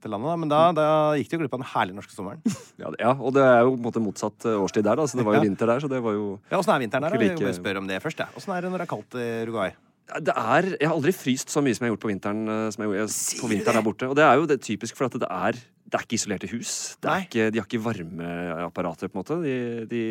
til 0.00 0.10
landet, 0.14 0.30
da. 0.30 0.36
Men 0.40 0.48
da, 0.48 0.60
da 0.72 0.86
gikk 1.20 1.28
du 1.28 1.36
glipp 1.42 1.52
av 1.52 1.60
den 1.60 1.68
herlige 1.74 1.98
norske 1.98 2.14
sommeren. 2.16 2.40
Ja, 2.80 2.88
ja, 3.02 3.10
og 3.18 3.34
det 3.36 3.42
er 3.44 3.66
jo 3.66 3.74
på 3.74 3.76
en 3.76 3.84
måte 3.84 4.00
motsatt 4.00 4.46
eh, 4.48 4.56
årstid 4.64 4.86
der, 4.86 4.96
da. 4.96 5.04
Så 5.04 5.18
det 5.20 5.26
var 5.28 5.36
jo 5.36 5.42
Ja. 5.42 5.44
vinter 5.50 5.66
der, 5.68 5.82
så 5.84 5.90
det 5.92 6.00
var 6.00 6.16
jo 6.16 6.38
Ja, 6.48 6.56
Åssen 6.62 6.72
er 6.72 6.80
vinteren 6.86 7.04
der? 7.04 7.10
da? 7.10 7.20
Jeg 7.20 7.34
like- 7.36 7.44
bare 7.44 7.58
spørre 7.60 7.82
om 7.84 7.86
det 7.92 8.00
først. 8.06 8.16
jeg. 8.24 8.28
Åssen 8.40 8.56
er 8.56 8.62
det 8.64 8.70
når 8.72 8.78
det 8.80 8.86
er 8.88 8.92
kaldt 8.96 9.18
i 9.20 9.28
Uruguay? 9.44 9.74
Det 10.08 10.32
er, 10.32 10.70
jeg 10.80 10.88
har 10.88 10.94
aldri 10.94 11.12
fryst 11.12 11.52
så 11.52 11.60
mye 11.64 11.76
som 11.76 11.84
jeg 11.84 11.90
har 11.90 11.96
gjort 11.96 12.04
på 12.06 12.10
vinteren, 12.12 12.44
eh, 12.48 12.68
som 12.72 12.84
jeg 12.84 12.92
gjorde 12.94 13.40
på 13.42 13.50
vinteren 13.50 13.78
der 13.78 13.84
borte. 13.84 14.08
Og 14.08 14.16
det 14.16 14.24
er 14.24 14.38
jo 14.40 14.46
det 14.48 14.60
typisk 14.64 14.96
for 14.96 15.08
at 15.08 15.18
det 15.20 15.28
er, 15.28 15.58
det 15.58 15.98
er 15.98 16.04
ikke 16.06 16.16
isolerte 16.16 16.50
hus. 16.52 16.72
Det 17.02 17.10
er 17.12 17.26
ikke, 17.26 17.48
de 17.52 17.60
har 17.60 17.68
ikke 17.68 17.82
varmeapparater, 17.84 19.12
på 19.12 19.18
en 19.18 19.20
måte. 19.20 19.38
De, 19.44 19.56
de, 19.90 20.02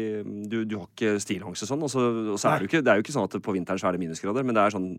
du, 0.50 0.60
du 0.70 0.78
har 0.78 0.90
ikke 0.92 1.16
stillongs 1.24 1.66
og 1.66 1.72
sånn. 1.72 1.88
Og 1.88 1.94
så, 1.94 2.04
og 2.36 2.38
så 2.38 2.52
er 2.52 2.60
det, 2.60 2.68
jo 2.68 2.72
ikke, 2.74 2.84
det 2.86 2.94
er 2.94 3.00
jo 3.02 3.08
ikke 3.08 3.16
sånn 3.18 3.30
at 3.30 3.40
på 3.50 3.58
vinteren 3.58 3.82
så 3.82 3.90
er 3.90 3.98
det 3.98 4.04
minusgrader, 4.06 4.46
men 4.46 4.58
det 4.58 4.66
er 4.66 4.78
sånn 4.78 4.92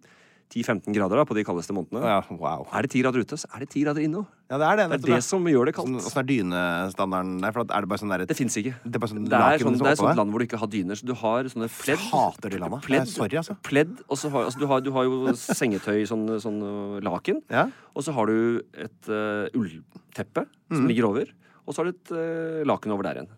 10-15 0.49 0.95
grader 0.97 1.21
da, 1.21 1.25
på 1.29 1.37
de 1.37 1.45
kaldeste 1.45 1.75
månedene. 1.77 2.01
Ja, 2.09 2.23
wow. 2.33 2.65
Er 2.73 2.87
det 2.87 2.91
10 2.95 3.03
grader 3.05 3.21
ute, 3.21 3.37
så 3.37 3.49
er 3.53 3.65
det 3.65 3.69
10 3.69 3.83
grader 3.85 4.05
inne 4.05 4.23
òg. 4.23 4.29
Ja, 4.49 4.57
det 4.57 4.65
er 4.65 4.79
det. 4.81 4.85
Det 4.89 5.11
er 5.11 5.19
det 5.19 5.25
som 5.27 5.45
gjør 5.45 5.69
det 5.69 5.75
kaldt. 5.77 5.99
Åssen 6.01 6.21
er 6.23 6.29
dynestandarden 6.31 7.35
der? 7.43 7.53
For 7.53 7.67
er 7.67 7.85
det 7.85 7.91
bare 7.93 8.01
sånn 8.01 8.15
der, 8.15 8.25
Det 8.31 8.37
fins 8.39 8.57
ikke. 8.57 8.73
Det 8.81 8.97
er 8.97 9.03
bare 9.03 9.13
sånn 9.13 9.27
Det 9.29 9.37
er, 9.37 9.61
sånn, 9.61 9.77
det 9.77 9.85
er 9.91 9.97
et 9.99 10.01
sånt 10.01 10.21
land 10.23 10.33
hvor 10.33 10.41
du 10.41 10.47
ikke 10.47 10.61
har 10.63 10.71
dyner. 10.73 10.97
Så 10.97 11.09
du 11.09 11.13
har 11.21 11.51
sånne 11.53 11.69
pledd. 11.75 12.07
hater 12.09 12.55
de 12.55 12.63
landa. 12.63 12.81
Pledd, 12.87 13.11
sorry, 13.13 13.37
altså. 13.43 13.59
pledd 13.69 13.93
og 14.07 14.17
så 14.17 14.33
har, 14.33 14.49
altså, 14.49 14.63
du, 14.63 14.67
har, 14.71 14.81
du 14.87 14.91
har 14.97 15.05
jo 15.05 15.35
sengetøy, 15.37 16.01
sånn, 16.09 16.25
sånn 16.41 16.63
uh, 16.65 16.97
laken. 17.05 17.43
Ja. 17.53 17.67
Og 17.93 18.09
så 18.09 18.17
har 18.17 18.33
du 18.33 18.65
et 18.73 19.13
uh, 19.13 19.53
ullteppe 19.53 20.49
som 20.49 20.87
mm. 20.87 20.89
ligger 20.95 21.11
over. 21.11 21.37
Og 21.69 21.77
så 21.77 21.83
har 21.83 21.91
du 21.91 21.99
et 21.99 22.17
uh, 22.17 22.65
laken 22.73 22.97
over 22.97 23.11
der 23.11 23.21
igjen. 23.21 23.35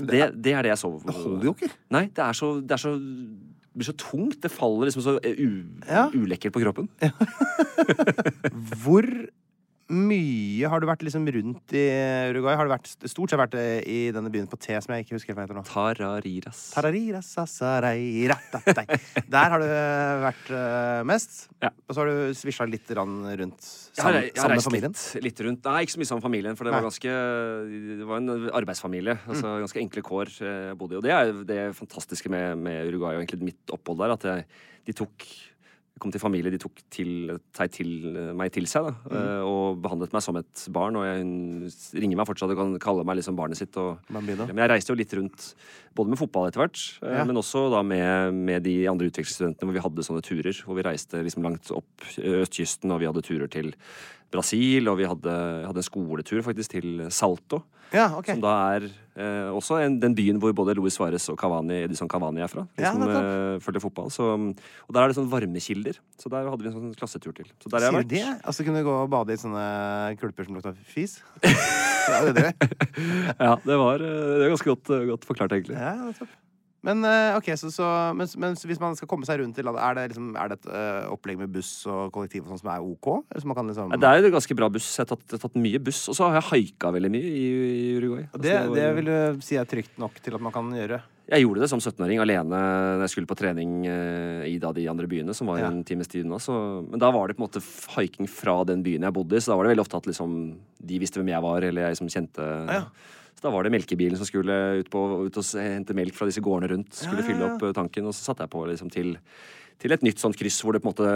Det, 0.00 0.26
det 0.40 0.52
er 0.54 0.64
det 0.64 0.70
jeg 0.70 0.80
sover 0.80 1.02
Det 1.04 1.14
holder 1.20 1.48
jo 1.50 1.56
ikke. 1.58 1.68
Nei, 1.92 2.06
det 2.16 2.22
er 2.24 2.36
så, 2.38 2.54
det 2.64 2.76
er 2.78 2.80
så 2.80 2.96
det 3.70 3.78
blir 3.78 3.86
så 3.86 3.96
tungt. 3.98 4.40
Det 4.42 4.50
faller 4.52 4.88
liksom 4.90 5.02
så 5.02 5.18
u, 5.22 5.64
Ja. 5.88 6.08
ulekkert 6.14 6.52
på 6.52 6.60
kroppen. 6.62 6.88
Hvor 8.82 9.06
mye 9.90 10.68
har 10.70 10.80
du 10.82 10.86
vært 10.88 11.02
liksom 11.02 11.26
rundt 11.34 11.74
i 11.74 11.82
Uruguay? 12.30 12.54
Har 12.58 12.68
du 12.68 12.72
vært, 12.72 12.88
stort 13.10 13.32
sett 13.32 13.40
vært 13.40 13.56
eh, 13.58 13.80
i 13.82 13.98
denne 14.14 14.30
byen 14.32 14.46
på 14.50 14.58
T, 14.60 14.76
som 14.78 14.94
jeg 14.94 15.04
ikke 15.04 15.16
husker 15.16 15.34
hva 15.36 15.44
heter 15.44 15.58
nå? 15.58 15.64
Tarariras. 15.66 16.60
Tarariras. 16.76 17.32
Der 19.34 19.54
har 19.54 19.62
du 19.62 19.66
eh, 19.66 20.22
vært 20.26 20.52
eh, 20.54 21.02
mest. 21.10 21.42
Ja. 21.64 21.72
Og 21.88 21.96
så 21.96 22.04
har 22.04 22.12
du 22.12 22.38
svisja 22.38 22.68
litt 22.70 22.94
rundt 22.96 23.66
sammen, 23.66 24.30
jeg 24.30 24.38
har 24.38 24.54
med 24.54 24.64
familien. 24.64 24.94
litt, 24.94 25.26
litt 25.26 25.44
rundt. 25.46 25.66
Nei, 25.66 25.82
ikke 25.84 25.96
så 25.96 26.02
mye 26.02 26.10
sammen 26.12 26.22
med 26.22 26.28
familien, 26.30 26.58
for 26.58 26.68
det 26.68 26.74
var 26.76 26.86
ganske 26.86 27.18
Det 28.00 28.08
var 28.08 28.22
en 28.22 28.50
arbeidsfamilie. 28.62 29.18
Altså 29.26 29.50
Mm. 29.50 29.62
Ganske 29.64 29.80
enkle 29.80 30.02
kår 30.04 30.30
jeg 30.40 30.76
bodde 30.78 30.94
i. 30.94 30.98
Og 31.00 31.04
det 31.04 31.12
er 31.14 31.30
det 31.48 31.60
fantastiske 31.76 32.30
med, 32.32 32.58
med 32.60 32.90
Uruguay 32.90 33.16
og 33.16 33.22
egentlig 33.24 33.50
mitt 33.50 33.72
opphold 33.74 33.98
der, 34.04 34.14
at 34.14 34.26
jeg, 34.28 34.44
de 34.86 34.94
tok 34.96 35.26
kom 36.00 36.10
til 36.14 36.22
familie, 36.22 36.50
de 36.50 36.58
tok 36.62 36.80
til, 36.90 37.34
til, 37.76 37.90
meg 38.36 38.50
til 38.54 38.66
seg 38.70 38.88
da, 38.88 38.92
Mm. 39.10 39.16
eh, 39.20 39.42
og 39.46 39.80
behandlet 39.84 40.12
meg 40.16 40.22
som 40.24 40.36
et 40.40 40.64
barn. 40.72 40.96
Og 40.96 41.04
jeg, 41.04 41.22
hun 41.22 42.00
ringer 42.02 42.16
meg 42.20 42.26
fortsatt 42.30 42.50
og 42.54 42.56
kan 42.60 42.74
kalle 42.82 43.04
meg 43.04 43.20
liksom 43.20 43.36
barnet 43.38 43.60
sitt. 43.60 43.76
Og, 43.76 43.98
men 44.10 44.62
jeg 44.64 44.70
reiste 44.72 44.92
jo 44.94 44.98
litt 44.98 45.12
rundt, 45.18 45.50
både 45.94 46.08
med 46.14 46.18
fotball 46.20 46.48
etter 46.48 46.62
hvert, 46.64 46.80
eh, 47.02 47.18
Ja. 47.20 47.24
men 47.24 47.36
også 47.36 47.70
da 47.70 47.82
med, 47.82 48.34
med 48.34 48.62
de 48.64 48.86
andre 48.88 49.10
utvekslingsstudentene 49.10 49.68
hvor 49.68 49.76
vi 49.78 49.84
hadde 49.86 50.06
sånne 50.08 50.22
turer. 50.24 50.56
Hvor 50.64 50.76
vi 50.80 50.86
reiste 50.88 51.22
liksom 51.22 51.42
langt 51.44 51.70
opp 51.70 52.08
eh, 52.18 52.40
østkysten, 52.44 52.90
og 52.90 53.00
vi 53.00 53.06
hadde 53.10 53.22
turer 53.26 53.48
til 53.52 53.74
Brasil, 54.30 54.88
og 54.90 54.98
vi 55.00 55.08
hadde, 55.08 55.36
hadde 55.66 55.82
en 55.82 55.86
skoletur 55.86 56.42
faktisk 56.46 56.76
til 56.78 57.04
Salto. 57.10 57.62
Ja, 57.90 58.06
okay. 58.14 58.36
Som 58.36 58.42
da 58.44 58.52
er 58.76 58.84
eh, 58.86 59.48
også 59.50 59.80
en, 59.82 59.96
den 60.02 60.14
byen 60.14 60.38
hvor 60.38 60.52
både 60.54 60.76
Luis 60.78 60.94
Suárez 60.94 61.24
og 61.32 61.38
Cavani, 61.40 61.80
Edison 61.88 62.08
Cavani 62.10 62.44
er 62.44 62.50
fra. 62.50 62.62
De 62.78 62.84
Ja, 62.84 62.92
som 62.94 63.02
eh, 63.02 63.56
følger 63.64 63.82
fotball. 63.82 64.12
Så, 64.14 64.28
og 64.30 64.94
der 64.94 65.02
er 65.02 65.10
det 65.10 65.16
sånne 65.18 65.32
varmekilder. 65.32 65.98
Så 66.20 66.30
der 66.30 66.46
hadde 66.46 66.62
vi 66.62 66.70
en 66.70 66.76
sånn 66.76 66.92
klassetur 67.00 67.34
til. 67.34 67.50
Så 67.58 67.72
der 67.72 67.82
jeg 67.82 67.90
har 67.90 67.98
vært. 67.98 68.12
det? 68.12 68.22
Altså 68.44 68.66
kunne 68.66 68.84
du 68.84 68.86
gå 68.86 68.94
og 68.94 69.10
bade 69.10 69.34
i 69.34 69.40
sånne 69.42 69.64
kulper 70.22 70.46
som 70.46 70.58
lukta 70.60 70.74
fis? 70.94 71.18
Ja, 72.10 72.22
det 72.26 72.32
det. 72.38 72.70
Ja, 73.46 73.56
det 73.62 73.76
var, 73.78 74.02
eh, 74.02 74.22
det 74.38 74.46
var 74.46 74.54
ganske 74.54 74.70
godt, 74.70 74.94
godt 75.10 75.26
forklart, 75.28 75.58
egentlig. 75.58 75.76
Ja, 75.78 75.96
nettopp. 76.06 76.38
Men 76.86 77.04
okay, 77.36 77.58
så, 77.60 77.68
så 77.74 77.86
men, 78.16 78.28
men 78.40 78.54
hvis 78.56 78.80
man 78.80 78.94
skal 78.96 79.08
komme 79.10 79.26
seg 79.28 79.42
rundt 79.42 79.58
i 79.60 79.64
landet, 79.66 79.82
er 79.84 79.98
det, 79.98 80.04
liksom, 80.14 80.30
er 80.40 80.48
det 80.48 80.56
et 80.62 80.68
uh, 80.72 81.10
opplegg 81.12 81.36
med 81.42 81.52
buss 81.52 81.74
og 81.90 82.08
kollektiv 82.14 82.46
og 82.46 82.54
sånn 82.54 82.62
som 82.62 82.70
er 82.72 82.86
ok? 82.86 83.08
Eller 83.28 83.50
man 83.50 83.58
kan 83.58 83.68
liksom 83.68 83.92
Det 84.00 84.08
er 84.08 84.24
jo 84.24 84.32
ganske 84.32 84.56
bra 84.56 84.70
buss. 84.72 84.88
Jeg 84.96 85.04
har 85.04 85.10
tatt, 85.12 85.26
jeg 85.28 85.36
har 85.36 85.44
tatt 85.44 85.60
mye 85.60 85.82
buss. 85.90 86.02
Og 86.08 86.16
så 86.16 86.28
har 86.28 86.38
jeg 86.40 86.48
haika 86.48 86.92
veldig 86.96 87.12
mye 87.12 87.30
i, 87.30 87.46
i 87.68 87.86
Uruguay. 87.98 88.24
Altså, 88.30 88.44
det, 88.46 88.58
det 88.78 88.90
vil 88.96 89.10
du 89.12 89.44
si 89.44 89.60
er 89.60 89.68
trygt 89.68 90.00
nok 90.00 90.16
til 90.24 90.38
at 90.38 90.46
man 90.48 90.56
kan 90.56 90.72
gjøre? 90.72 91.02
Jeg 91.30 91.44
gjorde 91.44 91.62
det 91.62 91.68
som 91.70 91.78
17-åring 91.78 92.18
alene 92.18 92.58
når 92.58 93.04
jeg 93.04 93.12
skulle 93.12 93.30
på 93.30 93.36
trening 93.38 93.84
uh, 93.86 94.42
i 94.48 94.56
da 94.62 94.72
de 94.74 94.88
andre 94.90 95.06
byene, 95.10 95.36
som 95.36 95.52
var 95.52 95.60
Ja. 95.60 95.68
en 95.68 95.84
times 95.86 96.08
tid 96.10 96.24
unna. 96.24 96.40
Så, 96.42 96.56
men 96.88 96.98
da 96.98 97.12
var 97.14 97.28
det 97.28 97.36
på 97.36 97.44
en 97.44 97.46
måte 97.46 97.62
haiking 97.94 98.26
fra 98.26 98.56
den 98.66 98.82
byen 98.82 99.04
jeg 99.06 99.14
bodde 99.14 99.36
i, 99.36 99.44
så 99.44 99.52
da 99.52 99.60
var 99.60 99.68
det 99.68 99.76
veldig 99.76 99.84
ofte 99.84 100.00
at 100.00 100.08
liksom, 100.10 100.36
de 100.90 100.98
visste 100.98 101.20
hvem 101.20 101.30
jeg 101.30 101.44
var, 101.44 101.68
eller 101.68 101.90
jeg 101.90 102.00
som 102.00 102.10
kjente 102.10 102.48
ja. 102.72 102.82
Da 103.40 103.52
var 103.52 103.64
det 103.64 103.72
melkebilen 103.72 104.20
som 104.20 104.28
skulle 104.28 104.56
ut, 104.82 104.90
på, 104.92 105.00
ut 105.26 105.40
og 105.40 105.48
hente 105.56 105.96
melk 105.96 106.16
fra 106.18 106.28
disse 106.28 106.42
gårdene 106.44 106.74
rundt. 106.74 106.92
Skulle 106.92 107.22
Ja, 107.22 107.24
ja, 107.24 107.30
fylle 107.30 107.48
opp 107.48 107.64
eh, 107.64 107.74
tanken, 107.76 108.10
og 108.10 108.16
så 108.16 108.30
satte 108.30 108.46
jeg 108.46 108.52
på 108.52 108.66
liksom 108.68 108.92
til 108.92 109.16
til 109.80 109.94
et 109.94 110.02
nytt 110.04 110.20
sånt 110.20 110.36
kryss 110.36 110.58
hvor, 110.60 110.76
det 110.76 110.82
på 110.84 110.90
måte, 110.90 111.08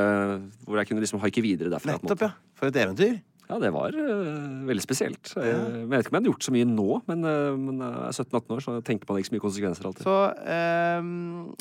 hvor 0.64 0.78
jeg 0.80 0.88
kunne 0.88 1.02
liksom 1.04 1.20
haike 1.20 1.42
videre 1.44 1.68
derfra. 1.68 1.98
Nettopp, 1.98 2.22
ja. 2.24 2.30
For 2.56 2.70
et 2.70 2.78
eventyr. 2.80 3.18
Ja, 3.44 3.58
det 3.60 3.68
var 3.74 3.92
uh, 3.92 4.62
veldig 4.64 4.80
spesielt. 4.80 5.34
Jeg, 5.36 5.50
jeg 5.52 5.88
vet 5.90 6.00
ikke 6.00 6.14
om 6.14 6.16
jeg 6.16 6.22
hadde 6.22 6.30
gjort 6.30 6.46
så 6.46 6.54
mye 6.54 6.68
nå, 6.70 6.86
men, 7.10 7.26
men 7.60 7.82
jeg 7.84 8.06
er 8.06 8.16
17-18 8.24 8.54
år, 8.56 8.62
så 8.64 8.76
tenker 8.86 9.10
man 9.10 9.20
ikke 9.20 9.28
så 9.28 9.34
mye 9.34 9.44
konsekvenser 9.44 9.88
alltid. 9.90 10.06
Så 10.08 10.16
ehm, 10.54 11.10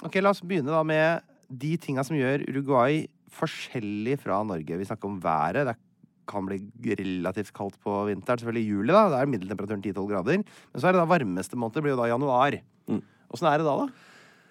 ok, 0.07 0.15
la 0.23 0.31
oss 0.31 0.39
begynne 0.47 0.71
da 0.71 0.79
med 0.87 1.27
de 1.51 1.73
tinga 1.83 2.07
som 2.07 2.15
gjør 2.15 2.45
Uruguay 2.47 3.03
forskjellig 3.33 4.15
fra 4.23 4.39
Norge. 4.47 4.79
Vi 4.79 4.87
snakker 4.87 5.11
om 5.11 5.19
været. 5.19 5.67
Det 5.67 5.75
kan 6.29 6.45
bli 6.47 6.59
relativt 6.99 7.53
kaldt 7.55 7.77
på 7.83 7.97
vinteren. 8.09 8.39
Selvfølgelig 8.41 8.63
i 8.65 8.71
juli, 8.73 8.93
da. 8.93 9.03
Det 9.13 9.19
er 9.21 9.31
middeltemperaturen 9.33 9.83
10-12 9.85 10.07
grader. 10.11 10.43
Men 10.43 10.81
så 10.81 10.89
er 10.89 10.95
det 10.95 11.01
da 11.03 11.09
varmeste 11.09 11.59
måned. 11.59 11.81
Blir 11.83 11.95
jo 11.95 12.01
da 12.01 12.09
januar. 12.11 12.57
Mm. 12.89 13.01
Er 13.33 13.57
det 13.57 13.65
da, 13.65 13.77
da? 13.83 13.87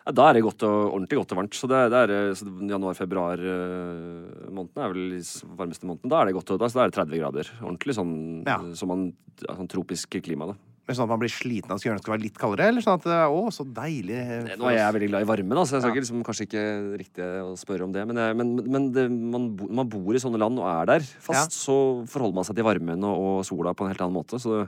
Ja, 0.03 0.11
da 0.19 0.25
er 0.29 0.35
det 0.35 0.43
godt 0.43 0.63
og, 0.67 0.79
ordentlig 0.97 1.21
godt 1.21 1.33
og 1.33 1.39
varmt. 1.39 1.55
Så, 1.55 1.69
det, 1.71 1.81
det 1.95 2.01
er, 2.03 2.33
så 2.35 2.49
januar-februar 2.51 3.39
øh, 3.39 4.51
måneden 4.51 4.83
er 4.83 4.91
vel 4.97 5.13
varmeste 5.61 5.87
måneden. 5.87 6.11
Da 6.11 6.19
er 6.23 6.27
det 6.31 6.35
godt 6.41 6.51
og 6.51 6.59
da, 6.59 6.69
så 6.73 6.81
da 6.81 6.87
er 6.89 6.91
det 6.91 6.99
30 6.99 7.21
grader. 7.23 7.53
Ordentlig 7.63 7.95
sånn, 7.95 8.15
Ja. 8.49 8.59
sånn, 8.75 9.13
sånn 9.47 9.71
tropisk 9.71 10.19
klima, 10.27 10.51
da. 10.51 10.59
Men 10.83 10.97
Sånn 10.99 11.05
at 11.07 11.13
man 11.13 11.21
blir 11.23 11.31
sliten 11.31 11.71
av 11.71 11.79
skulle 11.79 11.93
gjøre 11.95 12.03
skal 12.03 12.13
være 12.17 12.25
litt 12.25 12.39
kaldere? 12.43 12.67
Eller 12.73 12.83
sånn 12.83 12.97
at 12.99 13.05
det 13.07 13.15
er, 13.15 13.31
Å, 13.31 13.43
så 13.55 13.63
deilig. 13.71 14.17
Eh, 14.19 14.57
Nå 14.59 14.67
er 14.67 14.81
jeg 14.81 14.97
veldig 14.97 15.11
glad 15.13 15.23
i 15.23 15.29
varme, 15.31 15.55
da, 15.55 15.63
så 15.63 15.77
jeg 15.77 15.85
skal 15.85 15.95
Ja. 15.95 16.01
liksom, 16.03 16.25
kanskje 16.27 16.47
ikke 16.49 16.65
riktig 16.99 17.29
å 17.45 17.53
spørre 17.61 17.87
om 17.87 17.93
det. 17.95 18.03
Men, 18.11 18.19
men, 18.41 18.51
men 18.67 18.89
det, 18.97 19.05
man, 19.11 19.47
man 19.79 19.89
bor 19.93 20.11
i 20.19 20.23
sånne 20.23 20.41
land 20.43 20.59
og 20.59 20.67
er 20.67 20.91
der 20.91 21.07
fast, 21.23 21.55
så 21.55 21.77
forholder 22.11 22.35
man 22.41 22.49
seg 22.51 22.59
til 22.59 22.67
varmen 22.67 23.07
og, 23.07 23.15
og 23.23 23.47
sola 23.47 23.77
på 23.79 23.87
en 23.87 23.95
helt 23.95 24.03
annen 24.03 24.19
måte. 24.19 24.43
Så 24.43 24.65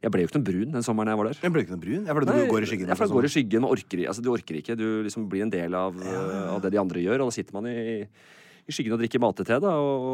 jeg 0.00 0.08
ble 0.14 0.24
jo 0.24 0.30
ikke 0.30 0.40
noe 0.40 0.48
brun 0.48 0.72
den 0.78 0.84
sommeren 0.86 1.12
jeg 1.12 1.20
var 1.20 1.28
der. 1.28 1.38
Jeg 1.44 1.52
ble 1.52 1.60
ikke 1.66 1.76
noe 1.76 1.84
brun? 1.84 2.04
Ja, 2.08 2.16
fordi 2.16 2.32
Nei, 2.32 2.40
du 2.40 2.52
går 2.54 2.64
i 2.64 2.68
skyggen? 2.72 2.88
Jeg 2.88 2.96
og 2.96 3.04
det 3.04 3.12
går 3.12 3.20
i 3.20 3.28
sånn. 3.28 3.36
skyggen. 3.36 3.64
og 3.68 3.74
orker, 3.76 4.04
altså, 4.08 4.24
du 4.24 4.30
orker 4.32 4.60
ikke. 4.62 4.76
Du 4.80 4.86
liksom 5.04 5.28
blir 5.28 5.44
en 5.44 5.52
del 5.52 5.76
av, 5.76 5.92
uh, 6.00 6.54
av 6.56 6.62
det 6.64 6.72
de 6.72 6.80
andre 6.80 7.04
gjør, 7.04 7.20
og 7.20 7.28
da 7.28 7.36
sitter 7.36 7.52
man 7.58 7.68
i, 7.68 8.06
i 8.70 8.74
skyggen 8.74 8.94
og 8.96 9.02
drikker 9.02 9.22
mate-te 9.22 9.58
da, 9.62 9.72
og, 9.76 10.04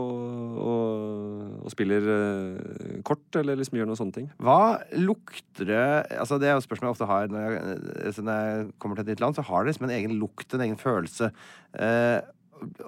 og, 0.66 1.56
og 1.62 1.72
spiller 1.72 2.06
uh, 2.08 3.00
kort, 3.06 3.24
eller 3.38 3.58
liksom 3.60 3.78
gjør 3.78 3.90
noen 3.90 4.00
sånne 4.00 4.16
ting. 4.16 4.30
Hva 4.42 4.78
lukter 4.96 5.68
det 5.68 5.82
Altså 6.16 6.38
Det 6.40 6.48
er 6.48 6.56
jo 6.56 6.62
et 6.62 6.66
spørsmål 6.66 6.90
jeg 6.90 6.96
ofte 6.96 7.10
har 7.10 7.28
når 7.32 7.44
jeg, 7.44 7.76
altså 8.10 8.24
når 8.26 8.40
jeg 8.46 8.70
kommer 8.82 8.98
til 8.98 9.06
et 9.06 9.12
nytt 9.12 9.24
land. 9.24 9.36
Så 9.36 9.44
har 9.48 9.62
det 9.62 9.72
liksom 9.72 9.88
en 9.88 9.96
egen 9.98 10.16
lukt, 10.20 10.48
en 10.56 10.64
egen 10.66 10.80
følelse. 10.80 11.30
Uh, 11.76 12.18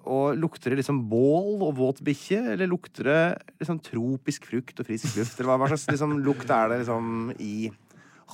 og 0.08 0.38
lukter 0.40 0.72
det 0.72 0.80
liksom 0.80 1.02
bål 1.10 1.62
og 1.66 1.76
våt 1.78 2.00
bikkje, 2.04 2.40
eller 2.54 2.70
lukter 2.70 3.08
det 3.08 3.20
liksom 3.60 3.80
tropisk 3.84 4.48
frukt 4.48 4.80
og 4.80 4.88
frisk 4.88 5.18
luft? 5.18 5.36
Eller 5.36 5.50
hva, 5.52 5.58
hva 5.60 5.70
slags 5.72 5.88
liksom, 5.92 6.16
lukt 6.24 6.50
er 6.50 6.72
det 6.72 6.82
liksom 6.82 7.32
i 7.36 7.70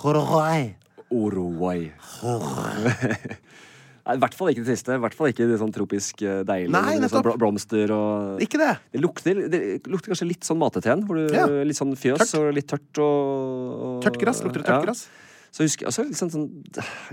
Uruguay? 0.04 0.74
Uruguay. 1.10 1.90
Nei, 4.04 4.16
I 4.18 4.20
hvert 4.20 4.34
fall 4.36 4.50
ikke 4.52 4.64
det 4.66 4.74
siste. 4.76 4.96
I 4.98 5.00
hvert 5.00 5.14
fall 5.16 5.30
ikke 5.30 5.46
det 5.48 5.56
sånn 5.62 5.72
tropisk 5.72 6.20
eh, 6.24 6.42
deilig. 6.44 6.72
Nei, 6.74 6.96
sånn 7.08 7.24
blomster 7.40 7.92
og 7.94 8.42
Ikke 8.44 8.60
det? 8.60 8.72
Det 8.92 9.00
lukter, 9.00 9.40
det 9.48 9.60
lukter 9.88 10.12
kanskje 10.12 10.28
litt 10.28 10.44
sånn 10.44 10.60
mateteen. 10.60 11.06
Hvor 11.08 11.20
du, 11.22 11.28
Ja. 11.32 11.46
Litt 11.64 11.78
sånn 11.78 11.94
fjøs 11.96 12.20
Tørt. 12.20 12.34
og 12.40 12.50
litt 12.56 12.68
tørt 12.68 13.00
og, 13.00 13.70
og 13.88 14.02
Tørt 14.04 14.20
gress? 14.20 14.42
Lukter 14.44 14.60
det 14.60 14.68
tørt 14.68 14.76
ja. 14.76 14.84
gress? 14.90 15.06
Så 15.54 15.62
jeg 15.62 15.70
husker, 15.70 15.86
altså, 15.86 16.02
litt, 16.08 16.18
sånn, 16.18 16.32
sånn, 16.32 16.46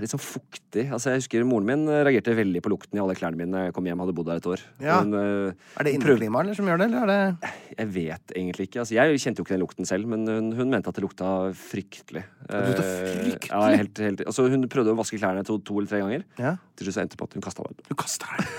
litt 0.02 0.10
sånn 0.10 0.22
fuktig. 0.22 0.88
Altså, 0.90 1.12
jeg 1.12 1.20
husker 1.20 1.44
Moren 1.46 1.68
min 1.68 1.84
eh, 1.86 2.00
reagerte 2.08 2.34
veldig 2.34 2.62
på 2.64 2.72
lukten 2.72 2.98
i 2.98 3.02
alle 3.02 3.14
klærne 3.14 3.38
mine 3.38 3.54
da 3.54 3.68
jeg 3.68 3.76
kom 3.76 3.86
hjem. 3.86 4.02
hadde 4.02 4.14
bodd 4.18 4.30
der 4.32 4.40
et 4.42 4.48
år. 4.50 4.64
Ja. 4.82 4.96
Hun, 4.98 5.14
uh, 5.14 5.70
Er 5.78 5.86
det 5.86 5.92
inneklimaet 5.94 6.58
som 6.58 6.66
gjør 6.66 6.82
det, 6.82 6.88
eller 6.90 7.04
er 7.04 7.12
det 7.12 7.52
Jeg 7.78 7.92
vet 7.94 8.34
egentlig 8.34 8.66
ikke. 8.66 8.82
Altså, 8.82 8.96
jeg 8.98 9.22
kjente 9.22 9.38
jo 9.38 9.46
ikke 9.46 9.54
den 9.54 9.62
lukten 9.62 9.86
selv, 9.92 10.10
men 10.10 10.26
hun, 10.26 10.50
hun 10.58 10.74
mente 10.74 10.90
at 10.90 10.98
det 10.98 11.06
lukta 11.06 11.30
fryktelig. 11.54 12.26
det 12.50 12.66
lukta 12.66 12.88
fryktelig? 12.90 13.46
Uh, 13.46 13.48
Ja, 13.52 13.78
helt, 13.78 14.04
helt, 14.10 14.26
altså, 14.26 14.50
hun 14.50 14.66
prøvde 14.66 14.96
å 14.96 14.98
vaske 14.98 15.22
klærne 15.22 15.46
to, 15.46 15.60
to 15.62 15.78
eller 15.78 15.94
tre 15.94 16.02
ganger. 16.02 16.26
Ja. 16.42 16.56
Til 16.74 16.90
slutt 16.90 17.04
endte 17.04 17.14
det 17.14 17.22
på 17.22 17.30
at 17.30 17.38
hun 17.38 17.46
kasta 17.46 17.70
dem. 17.70 17.78
Du 17.86 17.94
kaster 17.94 18.38
det. 18.40 18.50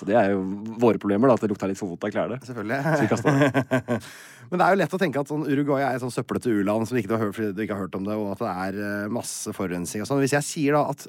Så 0.00 0.06
det 0.08 0.16
er 0.18 0.32
jo 0.32 0.42
våre 0.80 1.00
problemer, 1.02 1.28
da, 1.28 1.36
at 1.36 1.44
det 1.44 1.50
lukta 1.52 1.68
litt 1.70 1.80
for 1.80 1.92
vondt 1.92 2.06
av 2.06 2.12
klærne. 2.14 2.38
Selvfølgelig. 2.46 3.98
Men 4.52 4.60
det 4.60 4.66
er 4.66 4.74
jo 4.74 4.80
lett 4.82 4.94
å 4.96 5.00
tenke 5.00 5.22
at 5.22 5.32
sånn 5.32 5.44
Uruguay 5.48 5.84
er 5.84 5.96
et 5.96 6.04
sånn 6.04 6.12
søplete 6.12 6.52
u-land 6.52 6.88
som 6.88 6.98
ikke 7.00 7.12
du 7.12 7.16
har 7.16 7.24
hørt, 7.26 7.40
du 7.56 7.62
ikke 7.64 7.76
har 7.76 7.86
hørt 7.86 7.98
om 7.98 8.06
det, 8.08 8.16
og 8.18 8.34
at 8.34 8.42
det 8.42 8.52
er 8.52 8.80
eh, 8.84 9.12
masse 9.12 9.52
forurensning 9.56 10.04
og 10.04 10.10
sånn. 10.10 10.22
Hvis 10.24 10.36
jeg 10.36 10.48
sier 10.48 10.76
da 10.78 10.84
at 10.92 11.06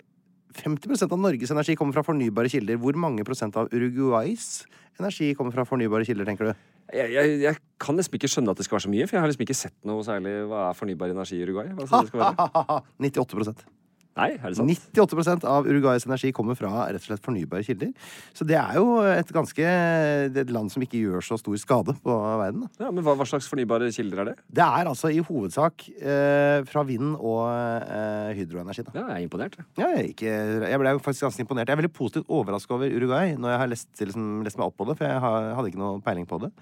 50% 0.60 1.16
av 1.16 1.20
Norges 1.20 1.52
energi 1.56 1.76
kommer 1.80 1.98
fra 1.98 2.06
fornybare 2.06 2.52
kilder, 2.52 2.80
hvor 2.82 2.98
mange 3.00 3.26
prosent 3.28 3.58
av 3.60 3.72
Uruguays 3.74 4.64
energi 5.02 5.32
kommer 5.38 5.56
fra 5.56 5.66
fornybare 5.68 6.06
kilder, 6.08 6.28
tenker 6.30 6.52
du? 6.52 6.66
Jeg, 6.94 7.14
jeg, 7.16 7.38
jeg 7.42 7.58
kan 7.82 7.98
liksom 7.98 8.20
ikke 8.20 8.30
skjønne 8.30 8.54
at 8.54 8.60
det 8.60 8.68
skal 8.68 8.78
være 8.78 8.86
så 8.86 8.92
mye, 8.92 9.06
for 9.08 9.18
jeg 9.18 9.24
har 9.24 9.32
liksom 9.32 9.46
ikke 9.48 9.56
sett 9.58 9.78
noe 9.88 10.04
særlig 10.06 10.34
Hva 10.52 10.68
er 10.68 10.76
fornybar 10.78 11.14
energi 11.16 11.40
i 11.40 11.48
Uruguay? 11.48 11.72
Være? 11.80 12.84
98 13.08 13.83
Nei, 14.14 14.30
er 14.38 14.52
det 14.52 14.58
sant? 14.60 14.70
98% 14.94 15.46
av 15.50 15.66
Uruguays 15.66 16.06
energi 16.06 16.30
kommer 16.36 16.58
fra 16.58 16.86
rett 16.86 17.02
og 17.02 17.08
slett 17.08 17.24
fornybare 17.26 17.66
kilder. 17.66 17.90
Så 18.38 18.46
det 18.46 18.60
er 18.60 18.78
jo 18.78 19.00
et 19.10 19.32
ganske 19.34 19.66
et 19.66 20.54
land 20.54 20.70
som 20.70 20.86
ikke 20.86 21.02
gjør 21.02 21.26
så 21.26 21.40
stor 21.42 21.58
skade 21.58 21.96
på 22.04 22.18
verden. 22.42 22.68
Da. 22.68 22.86
Ja, 22.86 22.92
men 22.94 23.06
hva, 23.06 23.16
hva 23.18 23.28
slags 23.30 23.50
fornybare 23.50 23.90
kilder 23.96 24.22
er 24.22 24.30
det? 24.30 24.36
Det 24.54 24.68
er 24.68 24.92
altså 24.92 25.10
i 25.10 25.24
hovedsak 25.26 25.88
eh, 25.98 26.62
fra 26.70 26.86
vind 26.86 27.16
og 27.18 27.42
eh, 27.50 28.36
hydroenergi. 28.38 28.86
Da. 28.86 28.96
Ja, 29.00 29.08
jeg 29.16 29.24
er 29.24 29.28
imponert. 29.28 29.58
Ja, 29.82 29.90
jeg, 29.98 30.14
ikke, 30.14 30.38
jeg 30.70 30.84
ble 30.84 30.96
faktisk 31.02 31.28
ganske 31.28 31.46
imponert. 31.48 31.72
Jeg 31.72 31.78
er 31.78 31.82
veldig 31.82 31.96
positivt 31.98 32.30
overraska 32.30 32.78
over 32.78 32.94
Uruguay 32.94 33.34
når 33.34 33.56
jeg 33.56 33.64
har 33.64 33.74
lest, 33.74 33.92
liksom, 33.98 34.32
lest 34.46 34.62
meg 34.62 34.70
opp 34.70 34.78
på 34.78 34.92
det, 34.92 35.00
for 35.02 35.10
jeg 35.10 35.26
har, 35.26 35.54
hadde 35.58 35.74
ikke 35.74 35.82
noe 35.82 36.02
peiling 36.06 36.30
på 36.30 36.44
det. 36.46 36.54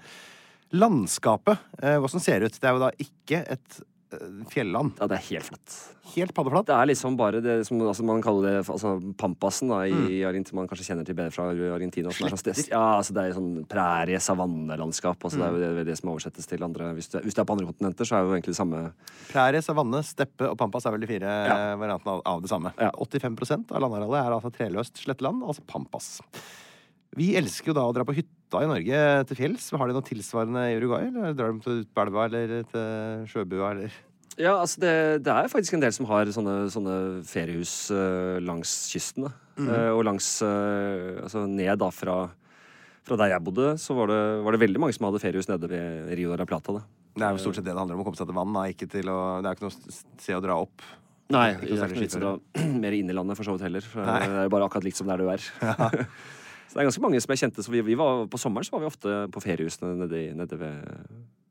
Landskapet, 0.72 1.60
eh, 1.84 2.00
som 2.08 2.22
ser 2.24 2.48
ut, 2.48 2.56
det 2.56 2.68
er 2.68 2.78
jo 2.78 2.86
da 2.86 2.94
ikke 3.04 3.44
et 3.44 3.82
fjelland. 4.52 4.92
Ja, 5.00 5.06
det 5.10 5.16
er 5.18 5.24
helt 5.30 5.46
flatt. 5.48 5.74
Helt 6.12 6.34
paddeflatt. 6.36 6.66
Det 6.68 6.74
er 6.76 6.88
liksom 6.90 7.14
bare 7.16 7.40
det 7.40 7.54
som 7.66 7.80
altså, 7.80 8.04
man 8.04 8.20
kaller 8.24 8.48
det 8.48 8.68
altså, 8.68 8.92
pampasen 9.16 9.70
da, 9.72 9.78
i 9.88 10.18
Argentina. 10.28 10.58
Man 10.60 10.68
kanskje 10.68 10.86
kjenner 10.90 11.06
til 11.08 11.16
bedre 11.16 11.32
fra 11.32 11.46
Argentina. 11.76 12.10
Sånn 12.12 12.34
stes- 12.40 12.68
ja, 12.68 12.80
altså, 12.98 13.14
det 13.16 13.24
er 13.30 13.36
sånn 13.38 13.64
prærie, 13.70 14.20
savannelandskap. 14.20 15.22
Altså, 15.24 15.38
Det 15.40 15.46
er 15.46 15.52
jo 15.70 15.74
det, 15.78 15.86
det 15.88 15.96
som 16.00 16.10
oversettes 16.12 16.46
til 16.50 16.62
andre 16.66 16.90
hvis 16.98 17.08
du, 17.14 17.18
hvis 17.24 17.34
du 17.34 17.40
er 17.40 17.48
på 17.48 17.56
andre 17.56 17.68
kontinenter, 17.70 18.04
så 18.08 18.16
er 18.18 18.22
det 18.26 18.28
jo 18.32 18.36
egentlig 18.36 18.54
det 18.56 18.60
samme 18.60 18.82
Prærie, 19.32 19.62
savanne, 19.64 20.02
steppe 20.04 20.50
og 20.50 20.58
pampas 20.60 20.84
er 20.86 20.96
vel 20.96 21.00
de 21.06 21.10
fire 21.14 21.30
Ja. 21.32 21.56
eh, 21.72 21.76
variantene 21.80 22.16
av, 22.18 22.22
av 22.26 22.42
det 22.42 22.50
samme. 22.52 22.74
Ja. 22.78 22.90
85% 22.98 23.72
av 23.72 23.80
landarealet 23.86 24.20
er 24.26 24.36
altså 24.36 24.52
treløst 24.52 25.00
sletteland, 25.06 25.42
altså 25.46 25.64
pampas. 25.66 26.20
Vi 27.16 27.34
elsker 27.36 27.72
jo 27.72 27.74
da 27.76 27.84
å 27.88 27.92
dra 27.94 28.04
på 28.08 28.14
hytta 28.52 28.64
i 28.64 28.70
Norge 28.70 29.02
til 29.28 29.38
fjells. 29.38 29.70
Har 29.72 29.88
de 29.88 29.96
noe 29.96 30.04
tilsvarende 30.04 30.64
i 30.68 30.76
Uruguay? 30.76 31.08
Eller 31.08 31.36
drar 31.36 31.52
de 31.52 31.62
til 31.64 31.82
Utbelva 31.82 32.26
eller 32.28 32.66
til 32.68 33.24
Sjøbua, 33.30 33.72
eller? 33.72 33.94
Ja, 34.40 34.56
altså 34.58 34.80
det, 34.80 34.92
det 35.26 35.32
er 35.32 35.50
faktisk 35.52 35.76
en 35.76 35.82
del 35.82 35.92
som 35.92 36.06
har 36.08 36.28
sånne, 36.32 36.68
sånne 36.72 36.94
feriehus 37.28 37.90
uh, 37.92 38.40
langs 38.44 38.70
kysten. 38.92 39.28
Da. 39.28 39.32
uh, 39.60 39.90
og 39.92 40.06
langs 40.08 40.28
uh, 40.40 41.20
Altså 41.20 41.44
ned 41.44 41.76
da 41.80 41.90
fra, 41.92 42.16
fra 43.04 43.18
der 43.20 43.34
jeg 43.34 43.44
bodde, 43.44 43.74
så 43.80 43.96
var 43.96 44.08
det, 44.08 44.22
var 44.46 44.56
det 44.56 44.62
veldig 44.64 44.80
mange 44.80 44.96
som 44.96 45.08
hadde 45.08 45.20
feriehus 45.22 45.50
nede 45.52 45.68
ved 45.68 46.16
Rio 46.16 46.32
de 46.32 46.40
la 46.40 46.48
Plata. 46.48 46.78
Da. 46.78 46.84
Det 47.12 47.28
er 47.28 47.36
jo 47.36 47.44
stort 47.44 47.60
sett 47.60 47.68
det 47.68 47.74
det 47.74 47.80
handler 47.80 47.98
om, 47.98 48.04
å 48.04 48.08
komme 48.08 48.20
seg 48.20 48.28
til 48.28 48.40
vann. 48.40 48.56
Da. 48.56 48.66
Ikke 48.72 48.88
til 48.88 49.12
å, 49.12 49.20
det 49.44 49.52
er 49.52 49.58
ikke 49.58 49.68
noe 49.68 49.96
sted 49.96 50.36
å 50.38 50.44
dra 50.44 50.60
opp. 50.64 50.88
Nei, 51.32 51.48
det 51.56 51.72
er 51.72 51.88
ikke 51.88 51.94
ikke 51.94 52.04
vits 52.04 52.16
i 52.16 52.20
å 52.20 52.22
dra 52.22 52.32
mer 52.84 52.96
inn 52.96 53.08
i 53.08 53.16
landet 53.16 53.38
for 53.38 53.48
så 53.48 53.56
vidt 53.56 53.68
heller. 53.68 53.84
For 53.84 54.04
det 54.04 54.16
er 54.28 54.48
jo 54.48 54.52
bare 54.56 54.68
akkurat 54.68 54.88
likt 54.88 55.00
som 55.00 55.12
der 55.12 55.20
du 55.20 55.28
er. 55.32 55.44
så 56.72 56.78
det 56.78 56.86
er 56.86 56.86
ganske 56.88 57.02
mange 57.04 57.18
som 57.20 57.32
jeg 57.34 57.40
kjente. 57.42 57.60
Så 57.60 57.68
vi, 57.68 57.82
vi 57.84 57.94
var, 58.00 58.22
på 58.32 58.38
sommeren 58.40 58.64
så 58.64 58.72
var 58.72 58.80
vi 58.80 58.88
ofte 58.88 59.16
på 59.28 59.42
feriehusene 59.44 59.90
nede, 60.00 60.20
nede 60.38 60.56
ved, 60.56 60.94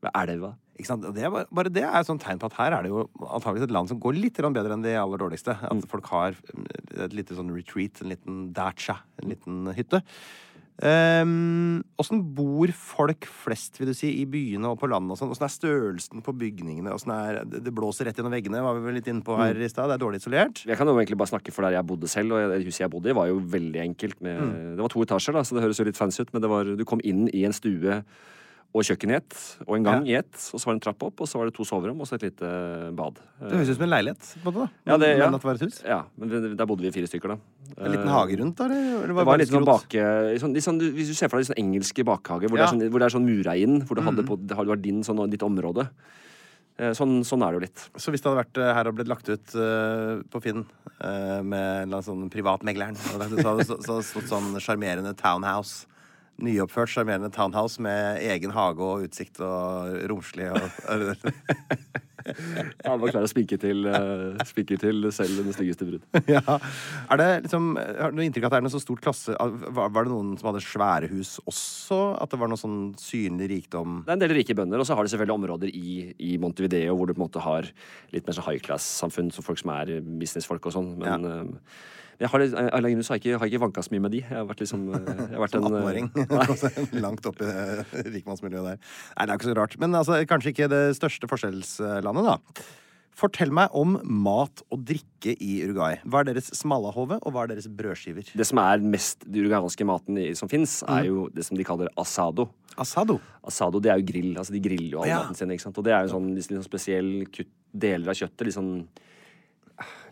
ved 0.02 0.16
elva. 0.18 0.48
Ikke 0.74 0.88
sant? 0.88 1.06
Det 1.14 1.22
er 1.22 1.30
bare, 1.30 1.46
bare 1.54 1.70
det 1.70 1.84
er 1.86 1.94
et 1.94 2.08
sånt 2.08 2.24
tegn 2.26 2.40
på 2.42 2.48
at 2.50 2.56
her 2.58 2.74
er 2.74 2.82
det 2.82 2.90
jo 2.90 3.04
antageligvis 3.22 3.68
et 3.68 3.74
land 3.76 3.92
som 3.92 4.00
går 4.02 4.18
litt 4.18 4.40
bedre 4.42 4.74
enn 4.74 4.82
de 4.82 4.96
aller 4.98 5.22
dårligste. 5.22 5.54
At 5.54 5.86
folk 5.92 6.10
har 6.10 6.34
mm, 6.34 6.66
et 7.06 7.14
lite 7.14 7.38
sånn 7.38 7.54
retreat, 7.54 8.02
en 8.02 8.10
liten 8.10 8.40
dacha, 8.56 8.98
en 9.22 9.30
liten 9.30 9.70
hytte. 9.78 10.02
Åssen 10.82 12.22
bor 12.34 12.72
folk 12.74 13.26
flest, 13.28 13.78
vil 13.78 13.92
du 13.92 13.94
si, 13.94 14.10
i 14.22 14.26
byene 14.28 14.72
og 14.72 14.80
på 14.80 14.88
landet 14.90 15.20
sånn? 15.20 15.30
Åssen 15.34 15.46
er 15.46 15.54
størrelsen 15.54 16.24
på 16.26 16.34
bygningene? 16.34 16.94
Er, 17.14 17.42
det 17.46 17.74
blåser 17.74 18.08
rett 18.08 18.18
gjennom 18.18 18.34
veggene, 18.34 18.64
var 18.64 18.78
vi 18.78 18.84
vel 18.88 18.98
litt 18.98 19.10
inne 19.12 19.24
på 19.26 19.36
her 19.38 19.58
i 19.58 19.70
stad. 19.70 19.90
Det 19.92 19.98
er 19.98 20.02
dårlig 20.02 20.22
isolert. 20.22 20.64
Jeg 20.66 20.78
kan 20.80 20.90
jo 20.90 20.96
egentlig 20.98 21.20
bare 21.22 21.34
snakke 21.34 21.54
for 21.54 21.66
der 21.66 21.78
jeg 21.78 21.88
bodde 21.88 22.10
selv, 22.10 22.34
og 22.34 22.52
det 22.52 22.64
huset 22.66 22.84
jeg 22.86 22.94
bodde 22.94 23.12
i 23.12 23.16
var 23.16 23.30
jo 23.30 23.40
veldig 23.54 23.82
enkelt. 23.86 24.20
Med, 24.24 24.42
Det 24.76 24.82
var 24.82 24.94
to 24.96 25.06
etasjer, 25.06 25.38
da, 25.38 25.46
så 25.46 25.58
det 25.58 25.66
høres 25.66 25.82
jo 25.82 25.88
litt 25.88 26.00
fancy 26.00 26.24
ut, 26.24 26.34
men 26.34 26.44
det 26.44 26.50
var, 26.52 26.76
du 26.78 26.86
kom 26.88 27.02
inn 27.06 27.28
i 27.30 27.46
en 27.46 27.54
stue 27.56 28.02
og 28.72 28.82
kjøkken 28.88 29.10
i 29.12 29.16
ett, 29.18 29.34
og 29.66 29.74
en 29.76 29.84
gang 29.84 30.06
i 30.08 30.14
ett, 30.16 30.32
og 30.54 30.56
så 30.60 30.64
var 30.64 30.72
det 30.72 30.78
en 30.80 30.84
trapp 30.86 31.02
opp, 31.04 31.20
og 31.20 31.28
så 31.28 31.36
var 31.36 31.44
det 31.50 31.54
to 31.58 31.64
soverom, 31.68 31.98
og 32.00 32.06
så 32.08 32.14
et 32.16 32.22
lite 32.30 32.48
bad. 32.96 33.18
Det 33.42 33.52
høres 33.52 33.68
ut 33.68 33.76
som 33.76 33.84
en 33.84 33.90
leilighet, 33.92 34.30
Både, 34.44 34.54
da. 34.62 34.68
Ja, 34.88 34.96
det- 34.96 35.10
ja. 35.18 35.28
Det. 35.28 35.82
Ja, 35.84 35.98
men 36.16 36.56
der 36.56 36.64
bodde 36.66 36.80
vi 36.80 36.90
fire 36.90 37.06
stykker, 37.06 37.28
da. 37.28 37.36
En 37.76 37.92
liten 37.92 38.08
Eh, 38.08 38.12
hage 38.16 38.38
rundt, 38.40 38.56
da? 38.56 38.64
Eller? 38.64 39.12
var 39.12 39.24
Det 39.24 39.26
var 39.26 39.38
litt 39.38 39.48
sånn 39.52 39.64
bake... 39.68 40.38
Sånn, 40.40 40.56
sånn, 40.56 40.80
hvis 40.96 41.08
du 41.08 41.14
ser 41.14 41.28
for 41.28 41.36
deg 41.38 41.46
sånn 41.52 41.60
engelske 41.60 42.02
bakhager, 42.04 42.48
hvor, 42.48 42.58
Ja. 42.58 42.64
det 42.64 42.72
sånn, 42.72 42.90
hvor 42.90 42.98
det 42.98 43.06
er 43.12 43.18
sånn 43.18 43.26
mura 43.28 43.56
inn, 43.56 43.80
hvor 43.84 43.94
du 43.96 44.00
Mm. 44.00 44.08
hadde 44.08 44.26
på, 44.26 44.36
det 44.46 44.56
var 44.56 44.76
din, 44.76 45.02
sånn, 45.02 45.28
ditt 45.30 45.42
område. 45.42 45.88
Eh, 46.78 46.92
Sånn, 46.96 47.20
sånn 47.22 47.42
er 47.46 47.52
det 47.52 47.60
jo 47.60 47.60
litt. 47.68 47.90
Så 48.00 48.10
hvis 48.10 48.22
det 48.22 48.32
hadde 48.32 48.44
vært 48.46 48.56
eh, 48.58 48.72
her 48.74 48.88
og 48.88 48.94
blitt 48.96 49.06
lagt 49.08 49.28
ut 49.28 49.54
uh, 49.54 50.22
på 50.32 50.40
Finn 50.42 50.64
uh, 51.04 51.42
med 51.42 51.82
en 51.84 51.92
eller 51.92 52.00
annen 52.00 52.02
sånn 52.02 52.30
privatmegleren, 52.30 52.96
så 52.96 53.20
hadde 53.20 53.36
det 53.36 54.04
stått 54.08 54.28
sånn 54.32 54.56
sjarmerende 54.58 55.14
townhouse. 55.14 55.84
Nyoppført 56.42 56.90
sjarmerende 56.90 57.30
townhouse 57.34 57.82
med 57.82 58.18
egen 58.26 58.50
hage 58.54 58.82
og 58.82 59.04
utsikt 59.06 59.38
og 59.46 59.92
romslig 60.10 60.48
og 60.50 60.62
Ja, 62.22 62.92
man 62.94 63.08
klarer 63.10 63.26
å 63.26 63.30
spike 63.30 63.56
til, 63.58 63.86
eh, 63.90 64.42
spike 64.46 64.76
til 64.78 65.08
selv 65.14 65.40
den 65.42 65.54
styggeste 65.56 65.86
brud. 65.88 66.04
Ja. 66.30 66.42
Er 67.10 67.18
det 67.18 67.28
liksom 67.48 67.72
Har 67.78 68.12
du 68.12 68.18
noe 68.18 68.26
inntrykk 68.28 68.46
av 68.46 68.52
at 68.52 68.54
det 68.54 68.60
er 68.60 68.66
noe 68.68 68.74
så 68.74 68.80
stort 68.82 69.02
klasse 69.02 69.34
Var, 69.34 69.90
var 69.90 70.06
det 70.06 70.12
noen 70.12 70.36
som 70.38 70.52
hadde 70.52 70.62
svære 70.62 71.10
hus 71.10 71.34
også? 71.50 71.98
At 72.22 72.30
det 72.30 72.38
var 72.42 72.52
noe 72.52 72.60
sånn 72.60 72.92
synlig 73.00 73.50
rikdom? 73.56 74.02
Det 74.06 74.14
er 74.14 74.18
en 74.18 74.22
del 74.22 74.36
rike 74.38 74.54
bønder, 74.58 74.82
og 74.82 74.86
så 74.88 74.94
har 74.98 75.06
de 75.06 75.12
selvfølgelig 75.14 75.38
områder 75.40 75.74
i, 75.74 75.96
i 76.22 76.36
Montevideo 76.42 76.94
hvor 76.98 77.10
du 77.10 77.14
på 77.16 77.20
en 77.22 77.26
måte 77.26 77.42
har 77.42 77.66
litt 78.14 78.28
mer 78.28 78.38
sånn 78.38 78.46
high 78.46 78.62
class-samfunn, 78.62 79.32
så 79.34 79.42
folk 79.44 79.58
som 79.62 79.74
er 79.74 79.96
businessfolk 80.22 80.70
og 80.70 80.76
sånn. 80.78 80.94
Men 81.02 81.26
Ja. 81.32 81.42
Eh, 82.12 82.20
jeg 82.20 82.28
har, 82.30 82.44
alene 82.76 83.02
har 83.02 83.16
jeg 83.16 83.22
ikke, 83.24 83.38
har 83.38 83.46
jeg 83.46 83.54
ikke 83.54 83.64
vanka 83.64 83.82
så 83.82 83.90
mye 83.94 84.04
med 84.04 84.12
de. 84.12 84.20
Jeg 84.22 84.36
har 84.36 84.44
vært 84.46 84.60
liksom 84.64 84.84
eh, 84.94 85.00
jeg 85.16 85.32
har 85.36 85.42
vært 85.46 85.56
Som 85.56 85.66
18-åring. 85.70 86.10
eh, 86.14 87.00
Langt 87.06 87.26
opp 87.26 87.40
i 87.42 87.48
eh, 87.48 87.82
rikmannsmiljøet 88.18 88.68
der. 88.74 88.78
Nei, 89.18 89.26
det 89.26 89.30
er 89.32 89.40
ikke 89.40 89.50
så 89.50 89.56
rart. 89.58 89.78
Men 89.82 89.94
altså, 89.98 90.20
kanskje 90.30 90.52
ikke 90.54 90.70
det 90.72 90.84
største 91.00 91.28
forskjellslandet, 91.30 92.24
da. 92.30 92.38
Fortell 93.12 93.50
meg 93.52 93.74
om 93.76 93.98
mat 94.08 94.62
og 94.72 94.86
drikke 94.88 95.34
i 95.36 95.58
Uruguay. 95.66 95.98
Hva 96.08 96.22
er 96.22 96.30
deres 96.30 96.46
smalahove, 96.56 97.18
og 97.20 97.34
hva 97.34 97.42
er 97.44 97.50
deres 97.52 97.66
brødskiver? 97.68 98.30
Det 98.32 98.46
som 98.48 98.56
er 98.62 98.80
mest 98.80 99.26
den 99.28 99.42
uruguayanske 99.44 99.84
maten 99.84 100.16
som 100.38 100.48
fins, 100.48 100.78
er 100.88 101.10
jo 101.10 101.26
det 101.34 101.44
som 101.44 101.58
de 101.60 101.66
kaller 101.68 101.90
asado. 102.00 102.48
Asado. 102.80 103.18
Asado, 103.44 103.82
det 103.84 103.92
er 103.92 104.00
jo 104.00 104.06
grill. 104.08 104.30
Altså, 104.40 104.54
de 104.56 104.62
griller 104.64 104.94
jo 104.96 105.02
all 105.04 105.10
Ja. 105.12 105.18
maten 105.26 105.36
sin. 105.36 105.52
ikke 105.52 105.66
sant? 105.66 105.76
Og 105.76 105.84
det 105.84 105.92
er 105.92 106.06
jo 106.08 106.14
sånn, 106.14 106.30
liksom, 106.38 106.64
spesiell 106.64 107.10
kutt, 107.28 107.52
deler 107.84 108.08
av 108.14 108.16
kjøttet. 108.16 108.46
Litt 108.48 108.56
sånn, 108.56 108.72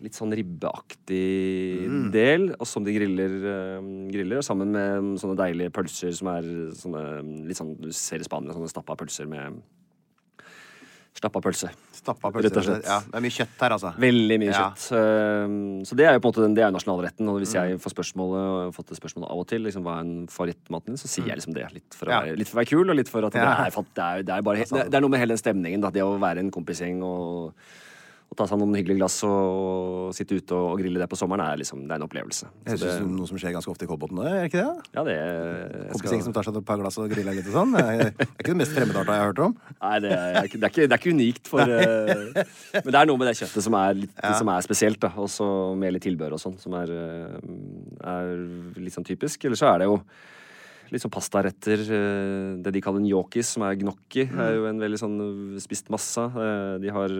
litt 0.01 0.13
sånn 0.13 0.33
ribbeaktig 0.33 1.87
Mm. 1.87 2.11
del, 2.11 2.55
og 2.59 2.67
som 2.67 2.83
de 2.83 2.93
griller, 2.93 3.29
eh, 3.51 3.81
griller 4.11 4.41
sammen 4.41 4.71
med 4.71 5.19
sånne 5.19 5.37
deilige 5.37 5.71
pølser 5.71 6.13
som 6.15 6.27
er 6.27 6.41
sånne 6.73 7.47
litt 7.47 7.57
sånn 7.57 7.75
Du 7.81 7.91
ser 7.91 8.19
i 8.19 8.23
Spania 8.23 8.53
sånne 8.53 8.69
stappa 8.69 8.95
pølser 8.95 9.27
med 9.27 9.61
Stappa 11.13 11.41
pølse. 11.43 11.67
Stappa 11.91 12.29
Rett 12.31 12.55
og 12.55 12.63
slett. 12.63 12.85
Ja, 12.87 13.01
det 13.03 13.13
er 13.19 13.21
mye 13.21 13.33
kjøtt 13.35 13.59
her, 13.59 13.73
altså. 13.75 13.89
Veldig 13.99 14.37
mye 14.39 14.53
Ja. 14.53 14.71
kjøtt. 14.71 14.85
Um, 14.95 15.81
så 15.83 15.93
det 15.93 16.05
er 16.07 16.13
jo 16.15 16.19
på 16.23 16.25
en 16.29 16.31
måte 16.31 16.41
den, 16.45 16.53
det 16.55 16.63
er 16.63 16.71
nasjonalretten. 16.71 17.27
Og 17.27 17.41
hvis 17.41 17.51
Mm. 17.53 17.67
jeg 17.69 17.79
får 17.83 17.93
spørsmålet, 17.93 18.73
fått 18.73 18.87
det 18.87 18.97
spørsmålet 18.97 19.29
av 19.29 19.37
og 19.37 19.45
til, 19.47 19.59
liksom, 19.61 19.83
hva 19.83 19.97
er 19.97 19.99
en 20.07 20.25
favorittmaten 20.27 20.85
din, 20.85 20.95
så 20.95 21.07
sier 21.11 21.27
jeg 21.27 21.35
liksom 21.35 21.53
det. 21.53 21.67
Litt 21.73 21.93
for, 21.93 22.05
å 22.05 22.09
Mm. 22.09 22.11
Ja. 22.15 22.21
være, 22.31 22.37
litt 22.37 22.47
for 22.47 22.55
å 22.57 22.63
være 22.63 22.69
kul, 22.69 22.89
og 22.89 22.95
litt 22.95 23.09
for 23.09 23.25
at 23.25 23.33
det, 23.33 23.41
er, 23.41 23.69
det, 23.69 23.97
er, 23.99 24.23
det, 24.23 24.29
er 24.37 24.41
bare, 24.41 24.55
det, 24.57 24.89
det 24.89 24.93
er 24.95 25.01
noe 25.01 25.09
med 25.09 25.19
hele 25.19 25.35
den 25.35 25.37
stemningen. 25.43 25.81
Da, 25.81 25.89
det 25.91 26.01
å 26.01 26.17
være 26.17 26.37
en 26.39 26.49
kompisgjeng 26.49 27.03
og, 27.03 27.53
og 28.31 28.37
ta 28.39 28.45
seg 28.47 28.61
noen 28.61 28.77
hyggelige 28.79 28.95
glass 29.01 29.17
og, 29.27 29.31
og 30.07 30.13
sitte 30.15 30.37
ute 30.39 30.55
og, 30.55 30.69
og 30.71 30.77
grille 30.79 31.01
det 31.01 31.07
på 31.11 31.17
sommeren, 31.19 31.41
er 31.51 31.57
liksom, 31.59 31.81
det 31.83 31.91
er 31.91 31.99
en 31.99 32.05
opplevelse. 32.05 32.45
Jeg 32.63 32.77
Så 32.79 32.85
synes 32.85 33.01
det, 33.01 33.07
noe 33.17 33.27
som 33.27 33.39
skjer 33.41 33.51
ganske 33.57 33.71
ofte 33.73 33.83
i 33.83 33.89
Kolbotn 33.89 34.21
er 34.23 34.29
det 34.37 34.45
ikke 34.47 34.61
det? 34.61 34.85
ja, 34.95 35.03
det 35.03 35.15
jeg 35.17 35.99
skal... 35.99 36.21
som 36.29 36.35
tar 36.37 36.47
seg 36.47 36.59
et 36.61 36.67
par 36.69 36.79
glass 36.79 36.95
og 37.01 37.11
griller 37.11 37.35
litt 37.35 37.49
og 37.51 37.57
sånn. 37.57 37.75
Det 37.75 37.83
er 37.83 37.99
det 38.15 38.29
ikke 38.29 38.53
det 38.53 38.57
mest 38.61 38.77
fremmedarta 38.77 39.17
jeg 39.17 39.23
har 39.25 39.31
hørt 39.33 39.43
om. 39.49 39.57
Nei, 39.81 39.93
det 40.05 40.13
er, 40.15 40.31
det, 40.31 40.63
er 40.63 40.71
ikke, 40.71 40.87
det 40.87 40.95
er 40.95 41.03
ikke 41.03 41.15
unikt 41.17 41.51
for 41.51 41.75
eh, 41.75 42.41
Men 42.79 42.89
det 42.95 42.99
er 43.01 43.11
noe 43.11 43.19
med 43.19 43.27
det 43.33 43.35
kjøttet 43.41 43.67
som 43.67 43.75
er, 43.81 43.99
litt, 44.05 44.15
som 44.39 44.53
er 44.55 44.65
spesielt, 44.69 45.01
da. 45.03 45.11
Også 45.27 45.51
med 45.83 45.97
litt 45.97 46.07
tilbør 46.07 46.37
og 46.39 46.43
sånn, 46.47 46.55
som 46.63 46.79
er, 46.79 46.95
eh, 46.95 47.37
er 48.15 48.31
litt 48.79 48.95
sånn 48.95 49.07
typisk. 49.11 49.43
Eller 49.49 49.59
så 49.59 49.73
er 49.73 49.83
det 49.83 49.91
jo 49.91 49.99
litt 50.95 51.03
sånn 51.03 51.11
pastaretter. 51.19 51.83
eh, 51.83 52.49
Det 52.63 52.71
de 52.79 52.87
kaller 52.87 53.03
gnocchis, 53.03 53.51
som 53.57 53.67
er 53.67 53.75
gnocchi, 53.83 54.29
er 54.31 54.55
jo 54.55 54.71
en 54.71 54.79
veldig 54.87 55.03
sånn 55.03 55.19
spist 55.67 55.91
massa. 55.91 56.31
Eh, 56.31 56.77
De 56.87 56.95
har 56.95 57.19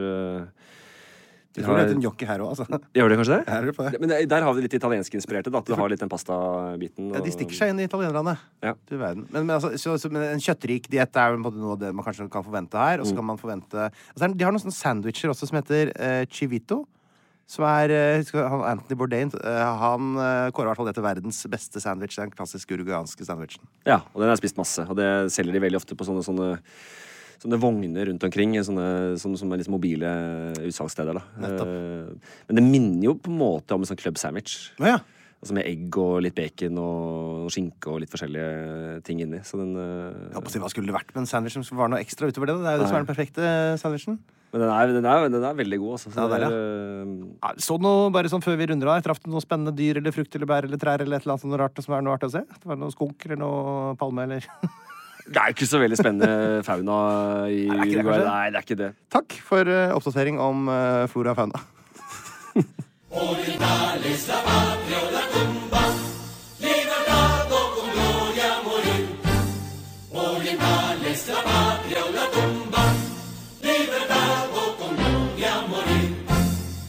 Jeg 1.52 1.66
tror 1.66 1.76
det 1.76 1.84
heter 1.84 1.98
gnocchi 2.00 2.28
her 2.30 2.42
òg, 2.46 2.54
altså. 2.54 2.80
Gjør 2.96 3.12
det 3.12 3.18
kanskje 3.20 3.38
det? 3.38 3.52
Her 3.52 3.58
er 3.58 3.66
det 3.68 3.76
på 3.76 3.84
det. 3.88 4.00
Men 4.00 4.14
der 4.32 4.46
har 4.48 4.54
vi 4.56 4.64
litt 4.64 4.76
italienskinspirerte. 4.78 5.52
da, 5.52 5.60
At 5.60 5.68
du 5.68 5.76
har 5.76 5.92
litt 5.92 6.00
den 6.00 6.12
pastabiten. 6.12 7.10
Ja, 7.12 7.20
de 7.26 7.34
stikker 7.36 7.58
seg 7.58 7.74
inn 7.74 7.82
i 7.84 7.90
italienerne. 7.90 8.38
Ja. 8.64 8.72
Du 8.88 8.96
verden. 8.96 9.26
Men, 9.34 9.50
men, 9.50 9.58
altså, 9.58 9.74
så, 9.76 9.98
så, 10.00 10.12
men 10.14 10.24
en 10.30 10.44
kjøttrik 10.44 10.88
diett 10.92 11.20
er 11.20 11.36
måte 11.42 11.60
noe 11.60 11.76
av 11.76 11.84
det 11.84 11.92
man 11.98 12.08
kanskje 12.08 12.30
kan 12.32 12.46
forvente 12.48 12.80
her. 12.80 13.04
Og 13.04 13.10
så 13.10 13.18
kan 13.18 13.28
man 13.28 13.42
forvente 13.42 13.90
altså, 13.92 14.32
De 14.32 14.48
har 14.48 14.56
noen 14.56 14.64
sånne 14.64 14.80
sandwicher 14.80 15.34
også 15.34 15.52
som 15.52 15.60
heter 15.60 15.92
eh, 15.98 16.24
chivito. 16.32 16.86
Som 17.52 17.66
er 17.68 17.92
eh, 17.92 18.22
husker 18.22 18.48
han 18.48 18.64
Anthony 18.70 18.96
Bourdain. 18.96 19.32
eh, 19.44 19.76
han 19.84 20.16
eh, 20.16 20.48
kårer 20.56 20.70
i 20.70 20.72
hvert 20.72 20.80
fall 20.80 20.88
det 20.88 20.96
til 20.96 21.04
verdens 21.04 21.44
beste 21.52 21.84
sandwich. 21.84 22.16
Den 22.16 22.32
klassiske 22.32 22.78
uruguayanske 22.78 23.28
sandwichen. 23.28 23.68
Ja, 23.84 24.00
og 24.14 24.22
den 24.22 24.30
har 24.30 24.38
jeg 24.38 24.46
spist 24.46 24.62
masse. 24.62 24.88
Og 24.88 24.96
det 24.96 25.10
selger 25.36 25.58
de 25.58 25.66
veldig 25.68 25.82
ofte 25.82 25.98
på 26.00 26.08
sånne, 26.08 26.24
sånne, 26.24 26.54
sånne 27.42 27.60
vogner 27.62 28.06
rundt 28.12 28.24
omkring. 28.28 28.54
Sånne, 28.66 29.18
som, 29.22 29.34
som 29.40 29.52
er 29.52 29.62
liksom 29.62 29.76
mobile 29.76 30.12
utsalgssteder. 30.70 31.18
Eh, 31.42 32.12
Men 32.50 32.60
det 32.60 32.66
minner 32.68 33.10
jo 33.10 33.16
på 33.18 33.32
en 33.34 33.42
måte 33.42 33.76
om 33.76 33.84
en 33.84 33.90
sånn 33.90 34.00
club 34.02 34.22
sandwich. 34.22 34.70
Ja, 34.82 34.98
ja. 34.98 35.02
Altså 35.42 35.56
med 35.58 35.66
egg 35.66 35.96
og 35.98 36.20
litt 36.22 36.36
bacon 36.38 36.76
og 36.78 37.48
skinke 37.50 37.90
og 37.90 38.04
litt 38.04 38.12
forskjellige 38.14 39.00
ting 39.08 39.24
inni. 39.24 39.40
Så 39.42 39.58
den 39.58 39.72
eh, 39.74 40.36
Hva 40.38 40.70
skulle 40.70 40.92
det 40.92 40.94
vært 40.94 41.10
med 41.16 41.24
en 41.24 41.32
sandwich 41.32 41.58
som 41.58 41.80
var 41.80 41.90
noe 41.90 42.04
ekstra 42.04 42.30
utover 42.30 42.52
det? 42.52 42.60
Det 42.62 42.70
er 42.70 42.78
jo 42.78 42.84
det 42.84 42.92
som 42.92 43.00
er 43.00 43.02
den 43.02 43.10
perfekte 43.10 43.48
sandwichen. 43.82 44.20
Men 44.52 44.66
den 44.66 44.70
er, 44.76 44.92
den 44.92 45.06
er, 45.08 45.26
den 45.32 45.46
er 45.48 45.56
veldig 45.56 45.78
god, 45.80 45.92
altså. 45.96 46.12
Så 46.12 46.20
Ja, 46.20 46.28
der, 46.28 46.54
Ja, 47.42 47.52
så 47.64 47.80
noe, 47.82 48.12
bare 48.14 48.30
sånn 48.30 48.44
før 48.44 48.60
vi 48.60 48.68
runder 48.70 48.92
av, 48.92 49.02
traff 49.06 49.22
du 49.24 49.32
noe 49.32 49.42
spennende 49.42 49.74
dyr 49.74 49.98
eller 50.02 50.14
frukt 50.14 50.36
eller 50.38 50.50
bær 50.50 50.68
eller 50.68 50.82
trær 50.82 51.02
eller 51.02 51.18
et 51.18 51.26
eller 51.26 51.38
annet 51.38 51.46
sånt 51.48 51.58
rart 51.64 51.80
som 51.82 51.96
er 51.96 52.04
noe 52.06 52.18
artig 52.20 52.30
å 52.30 52.36
se? 52.36 52.44
Det 52.52 52.68
var 52.68 52.78
noe 52.78 52.94
skunk 52.94 53.26
eller 53.26 53.40
noe 53.40 53.96
palme 53.98 54.28
eller 54.28 54.46
Det 55.32 55.40
er 55.40 55.54
ikke 55.54 55.68
så 55.70 55.80
veldig 55.80 55.98
spennende 56.00 56.64
fauna 56.68 56.98
i 57.48 57.64
Nei, 57.70 57.76
det 57.76 57.80
er 57.80 57.86
ikke 57.86 57.96
det, 57.96 58.06
Uruguay. 58.06 58.24
Nei, 58.28 58.46
det 58.52 58.60
er 58.60 58.66
ikke 58.68 58.80
det. 58.84 58.92
Takk 59.16 59.38
for 59.48 59.72
eh, 59.72 59.96
oppdatering 59.96 60.40
om 60.44 60.68
eh, 60.68 61.08
flora 61.12 61.36
og 61.36 61.40
fauna. 61.44 61.64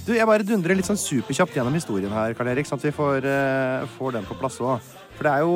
Du, 0.02 0.16
Jeg 0.18 0.26
bare 0.28 0.44
dundrer 0.44 0.76
litt 0.76 0.84
sånn 0.84 0.98
superkjapt 1.00 1.54
gjennom 1.56 1.72
historien 1.78 2.12
her, 2.12 2.34
Karl 2.36 2.50
Erik, 2.52 2.66
sånn 2.68 2.80
at 2.80 2.84
vi 2.84 2.90
får, 2.92 3.24
uh, 3.24 3.84
får 3.96 4.18
den 4.18 4.26
på 4.28 4.36
plass 4.36 4.58
òg. 4.60 4.82
For 5.16 5.24
det 5.24 5.32
er 5.32 5.46
jo 5.46 5.54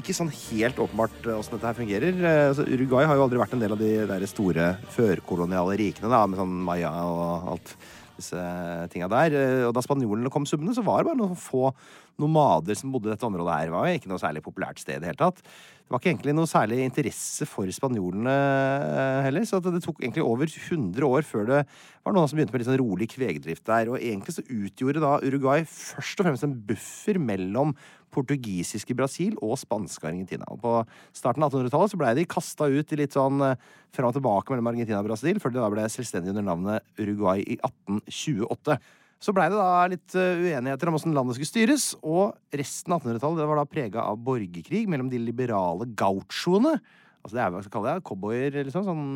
ikke 0.00 0.16
sånn 0.16 0.32
helt 0.32 0.80
åpenbart 0.82 1.26
eh, 1.26 1.38
åssen 1.38 1.56
dette 1.56 1.68
her 1.68 1.78
fungerer. 1.78 2.18
Eh, 2.18 2.42
altså, 2.50 2.66
Uruguay 2.66 3.08
har 3.08 3.18
jo 3.18 3.24
aldri 3.26 3.40
vært 3.40 3.56
en 3.56 3.64
del 3.64 3.76
av 3.76 3.80
de 3.80 3.92
der 4.10 4.26
store 4.30 4.72
førkoloniale 4.96 5.78
rikene, 5.80 6.10
da, 6.12 6.24
med 6.26 6.40
sånn 6.40 6.60
Maya 6.66 6.92
og 7.06 7.50
alt 7.54 7.74
disse 8.20 8.44
tinga 8.92 9.08
der. 9.10 9.34
Eh, 9.36 9.66
Og 9.68 9.74
da 9.76 9.82
spanjolene 9.84 10.32
kom 10.32 10.46
summende, 10.48 10.76
så 10.76 10.84
var 10.86 11.02
det 11.02 11.10
bare 11.10 11.20
noen 11.20 11.38
få 11.38 11.72
nomader 12.20 12.76
som 12.76 12.92
bodde 12.92 13.08
i 13.08 13.14
dette 13.14 13.26
området 13.26 13.56
her. 13.56 13.68
Det 13.68 13.74
var 13.74 13.88
jo 13.88 13.98
ikke 14.00 14.10
noe 14.12 14.22
særlig 14.22 14.44
populært 14.44 14.80
sted 14.82 14.98
i 14.98 15.02
det 15.02 15.10
hele 15.10 15.22
tatt. 15.22 15.40
Det 15.40 15.94
var 15.94 16.02
ikke 16.02 16.10
egentlig 16.12 16.34
noe 16.38 16.46
særlig 16.46 16.84
interesse 16.84 17.46
for 17.50 17.70
spanjolene 17.74 18.30
eh, 18.30 19.20
heller, 19.26 19.46
så 19.48 19.58
det 19.64 19.80
tok 19.82 20.04
egentlig 20.04 20.22
over 20.22 20.46
100 20.46 21.06
år 21.08 21.26
før 21.26 21.48
det 21.48 21.62
var 22.04 22.14
noen 22.14 22.30
som 22.30 22.38
begynte 22.38 22.54
med 22.54 22.62
litt 22.62 22.70
sånn 22.70 22.78
rolig 22.78 23.08
kvegdrift 23.10 23.64
der. 23.66 23.90
Og 23.90 23.98
egentlig 23.98 24.36
så 24.36 24.44
utgjorde 24.46 25.02
da 25.02 25.16
Uruguay 25.24 25.64
først 25.66 26.22
og 26.22 26.28
fremst 26.28 26.46
en 26.46 26.54
buffer 26.68 27.18
mellom 27.18 27.74
portugisiske 28.14 28.94
Brasil 28.98 29.36
og 29.42 29.58
spanske 29.60 30.06
Argentina. 30.06 30.46
Og 30.50 30.62
på 30.62 30.72
starten 31.16 31.44
av 31.46 31.52
1800-tallet 31.52 31.92
så 31.92 32.00
blei 32.00 32.14
de 32.18 32.26
kasta 32.30 32.66
ut 32.70 32.94
i 32.94 32.98
litt 33.02 33.16
sånn 33.16 33.42
eh, 33.46 33.68
fram 33.96 34.08
og 34.10 34.16
tilbake 34.16 34.52
mellom 34.54 34.70
Argentina 34.72 35.00
og 35.02 35.08
Brasil, 35.10 35.40
før 35.42 35.52
de 35.54 35.60
da 35.62 35.68
ble 35.72 35.84
selvstendige 35.90 36.34
under 36.34 36.46
navnet 36.46 37.00
Uruguay 37.00 37.42
i 37.44 37.58
1828. 37.58 38.78
Så 39.20 39.34
blei 39.36 39.50
det 39.52 39.58
da 39.60 39.82
litt 39.92 40.14
eh, 40.16 40.38
uenigheter 40.46 40.88
om 40.88 40.96
åssen 40.96 41.12
landet 41.12 41.36
skulle 41.36 41.50
styres, 41.50 41.90
og 42.00 42.38
resten 42.56 42.94
av 42.96 43.02
1800-tallet 43.04 43.50
var 43.50 43.60
da 43.60 43.66
prega 43.68 44.06
av 44.08 44.16
borgerkrig 44.24 44.86
mellom 44.88 45.10
de 45.12 45.20
liberale 45.20 45.84
gauchoene. 45.92 46.78
Altså 47.20 47.36
det 47.36 47.42
er 47.44 47.52
hva 47.52 47.60
skal 47.66 47.74
kalle 47.74 47.92
det, 47.98 48.04
cowboyer, 48.08 48.60
liksom. 48.64 48.86
Sånn 48.86 49.06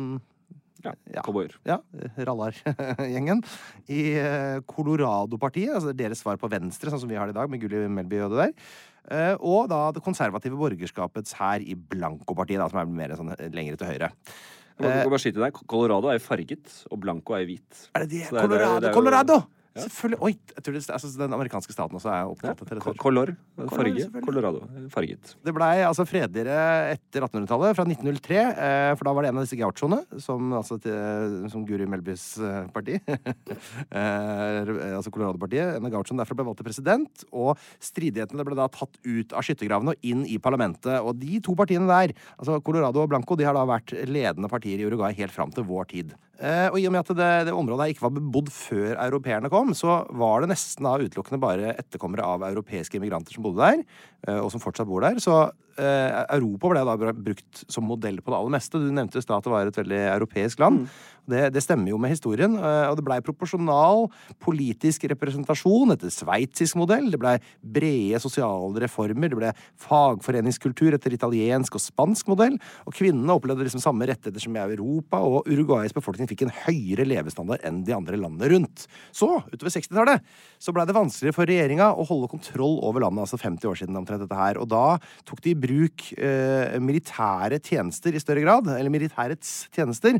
Ja, 0.85 1.23
cowboyer. 1.25 1.55
ja, 1.65 1.79
Rallar-gjengen. 2.27 3.39
I 3.89 4.01
eh, 4.21 4.59
Colorado-partiet, 4.69 5.73
altså 5.73 5.89
er 5.89 5.97
deres 6.03 6.21
svar 6.21 6.37
på 6.37 6.49
Venstre, 6.53 6.91
sånn 6.93 7.01
som 7.01 7.09
vi 7.09 7.17
har 7.17 7.25
det 7.25 7.33
i 7.33 7.39
dag, 7.39 7.49
med 7.49 7.63
Gulli 7.63 7.81
Melby 7.89 8.19
og 8.27 8.35
det 8.35 8.43
der. 8.43 8.53
Eh, 9.09 9.33
Og 9.41 9.65
da 9.69 9.87
det 9.95 10.03
konservative 10.05 10.57
borgerskapets 10.59 11.33
hær 11.39 11.65
i 11.65 11.73
Blanco-partiet, 11.73 12.61
som 12.69 12.83
er 12.83 12.85
mer 13.01 13.15
sånn 13.17 13.33
lengre 13.57 13.77
til 13.81 13.89
høyre. 13.89 14.11
Jeg 14.75 14.83
må, 14.83 14.89
jeg 14.91 15.05
må 15.07 15.09
bare 15.15 15.23
skyte 15.23 15.39
deg. 15.39 15.59
Colorado 15.71 16.07
er 16.11 16.19
farget, 16.19 16.71
og 16.91 16.99
Blanco 16.99 17.33
er 17.37 17.45
hvit. 17.47 17.89
Er 17.95 17.99
det 18.03 18.09
det? 18.11 18.23
Så 18.27 18.35
det 18.35 18.41
er- 18.41 18.47
Colorado! 18.47 18.79
det 18.81 18.83
er 18.83 18.91
jo- 18.91 18.95
Colorado! 18.99 19.37
Ja. 19.75 19.83
Selvfølgelig. 19.89 20.19
Oi, 20.23 20.31
jeg 20.55 20.63
tror 20.63 20.75
det, 20.77 20.81
altså, 20.95 21.09
den 21.19 21.33
amerikanske 21.35 21.73
staten 21.75 21.97
også 21.99 22.07
er 22.07 22.29
opptatt 22.31 22.61
av 22.63 22.67
territorium. 22.69 22.99
Color. 23.01 23.31
Farge. 23.73 24.05
Colorado. 24.23 24.61
Farget. 24.93 25.33
Det 25.43 25.53
blei 25.55 25.81
altså 25.83 26.05
fredeligere 26.07 26.93
etter 26.93 27.25
1800-tallet, 27.27 27.75
fra 27.75 27.83
1903. 27.83 28.37
Eh, 28.39 28.91
for 28.95 29.09
da 29.09 29.13
var 29.17 29.25
det 29.25 29.33
en 29.33 29.41
av 29.41 29.43
disse 29.43 29.59
gauchoene, 29.59 29.99
som, 30.23 30.53
altså, 30.55 30.77
til, 30.79 31.49
som 31.51 31.65
Guri 31.67 31.89
Melbys 31.91 32.23
eh, 32.39 32.61
parti 32.71 32.95
eh, 33.11 34.71
Altså 34.95 35.11
Colorado-partiet. 35.11 35.75
En 35.75 35.89
av 35.89 35.91
gauchoene 35.97 36.23
derfor 36.23 36.39
ble 36.39 36.47
valgt 36.47 36.63
til 36.63 36.69
president. 36.69 37.25
Og 37.35 37.59
stridighetene 37.83 38.47
ble 38.47 38.55
da 38.55 38.69
tatt 38.71 38.95
ut 39.03 39.35
av 39.35 39.43
skyttergravene 39.43 39.91
og 39.97 40.07
inn 40.07 40.23
i 40.23 40.39
parlamentet. 40.39 41.01
Og 41.03 41.19
de 41.19 41.41
to 41.43 41.57
partiene 41.59 41.91
der, 41.91 42.15
altså 42.39 42.61
Colorado 42.63 43.03
og 43.03 43.11
Blanco, 43.11 43.35
de 43.35 43.49
har 43.49 43.59
da 43.59 43.67
vært 43.67 43.91
ledende 44.07 44.47
partier 44.51 44.79
i 44.79 44.87
Uruguay 44.87 45.11
helt 45.19 45.35
fram 45.35 45.51
til 45.51 45.67
vår 45.67 45.91
tid. 45.91 46.15
Eh, 46.35 46.67
og 46.67 46.77
i 46.81 46.85
og 46.89 46.91
med 46.91 47.05
at 47.05 47.11
det, 47.15 47.29
det 47.47 47.55
området 47.55 47.93
ikke 47.93 48.03
var 48.03 48.15
bebodd 48.17 48.49
før 48.51 48.97
europeerne 49.05 49.51
kom, 49.51 49.71
så 49.77 50.01
var 50.19 50.43
det 50.43 50.51
nesten 50.51 50.87
da 50.87 50.97
utelukkende 50.99 51.39
bare 51.39 51.75
etterkommere 51.79 52.25
av 52.27 52.43
europeiske 52.49 52.99
immigranter 52.99 53.35
som 53.35 53.45
bodde 53.45 53.63
der, 53.63 53.85
eh, 54.27 54.41
og 54.41 54.49
som 54.51 54.63
fortsatt 54.63 54.89
bor 54.89 55.05
der. 55.05 55.21
Så 55.23 55.45
Europa 55.77 56.71
ble 56.71 56.83
da 56.87 57.11
brukt 57.13 57.65
som 57.71 57.83
modell 57.87 58.21
på 58.23 58.31
det 58.31 58.37
aller 58.39 58.55
meste. 58.55 58.79
Du 58.79 58.87
nevnte 58.93 59.19
i 59.19 59.25
stad 59.25 59.41
at 59.41 59.47
det 59.47 59.51
var 59.53 59.67
et 59.67 59.79
veldig 59.81 60.01
europeisk 60.13 60.61
land. 60.63 60.85
Det, 61.25 61.47
det 61.55 61.63
stemmer 61.63 61.89
jo 61.89 61.99
med 62.01 62.13
historien. 62.13 62.55
eh, 62.59 62.87
Og 62.89 62.99
det 62.99 63.05
blei 63.05 63.17
proporsjonal 63.25 64.05
politisk 64.43 65.07
representasjon 65.09 65.95
etter 65.95 66.13
sveitsisk 66.13 66.77
modell. 66.77 67.09
Det 67.11 67.19
blei 67.21 67.35
brede 67.61 68.21
sosiale 68.21 68.83
reformer. 68.85 69.31
Det 69.33 69.39
ble 69.39 69.51
fagforeningskultur 69.81 70.95
etter 70.95 71.15
italiensk 71.17 71.79
og 71.79 71.83
spansk 71.83 72.29
modell. 72.31 72.59
Og 72.85 72.95
kvinnene 72.95 73.35
opplevde 73.35 73.65
liksom 73.65 73.83
samme 73.83 74.07
rettigheter 74.09 74.43
som 74.43 74.55
i 74.55 74.63
Europa, 74.63 75.19
og 75.19 75.49
Uruguays 75.49 75.95
befolkning 75.95 76.29
fikk 76.29 76.45
en 76.45 76.53
høyere 76.65 77.07
levestandard 77.09 77.63
enn 77.65 77.83
de 77.87 77.95
andre 77.97 78.19
landene 78.21 78.51
rundt. 78.53 78.85
Så, 79.15 79.31
utover 79.51 79.73
60-tallet, 79.73 80.25
så 80.61 80.73
blei 80.75 80.85
det 80.87 80.97
vanskeligere 80.97 81.35
for 81.35 81.49
regjeringa 81.49 81.91
å 81.93 82.05
holde 82.07 82.29
kontroll 82.31 82.79
over 82.85 83.03
landet, 83.03 83.25
altså 83.25 83.41
50 83.41 83.71
år 83.71 83.81
siden 83.81 83.97
omtrent 83.99 84.23
dette 84.23 84.39
her. 84.39 84.61
Og 84.61 84.69
da 84.71 84.97
tok 85.25 85.41
de 85.45 85.55
i 85.55 85.59
bruk 85.65 86.09
eh, 86.15 86.75
militære 86.81 87.59
tjenester 87.63 88.15
i 88.15 88.21
større 88.21 88.43
grad, 88.43 88.69
eller 88.75 88.93
militærets 88.93 89.65
tjenester, 89.75 90.19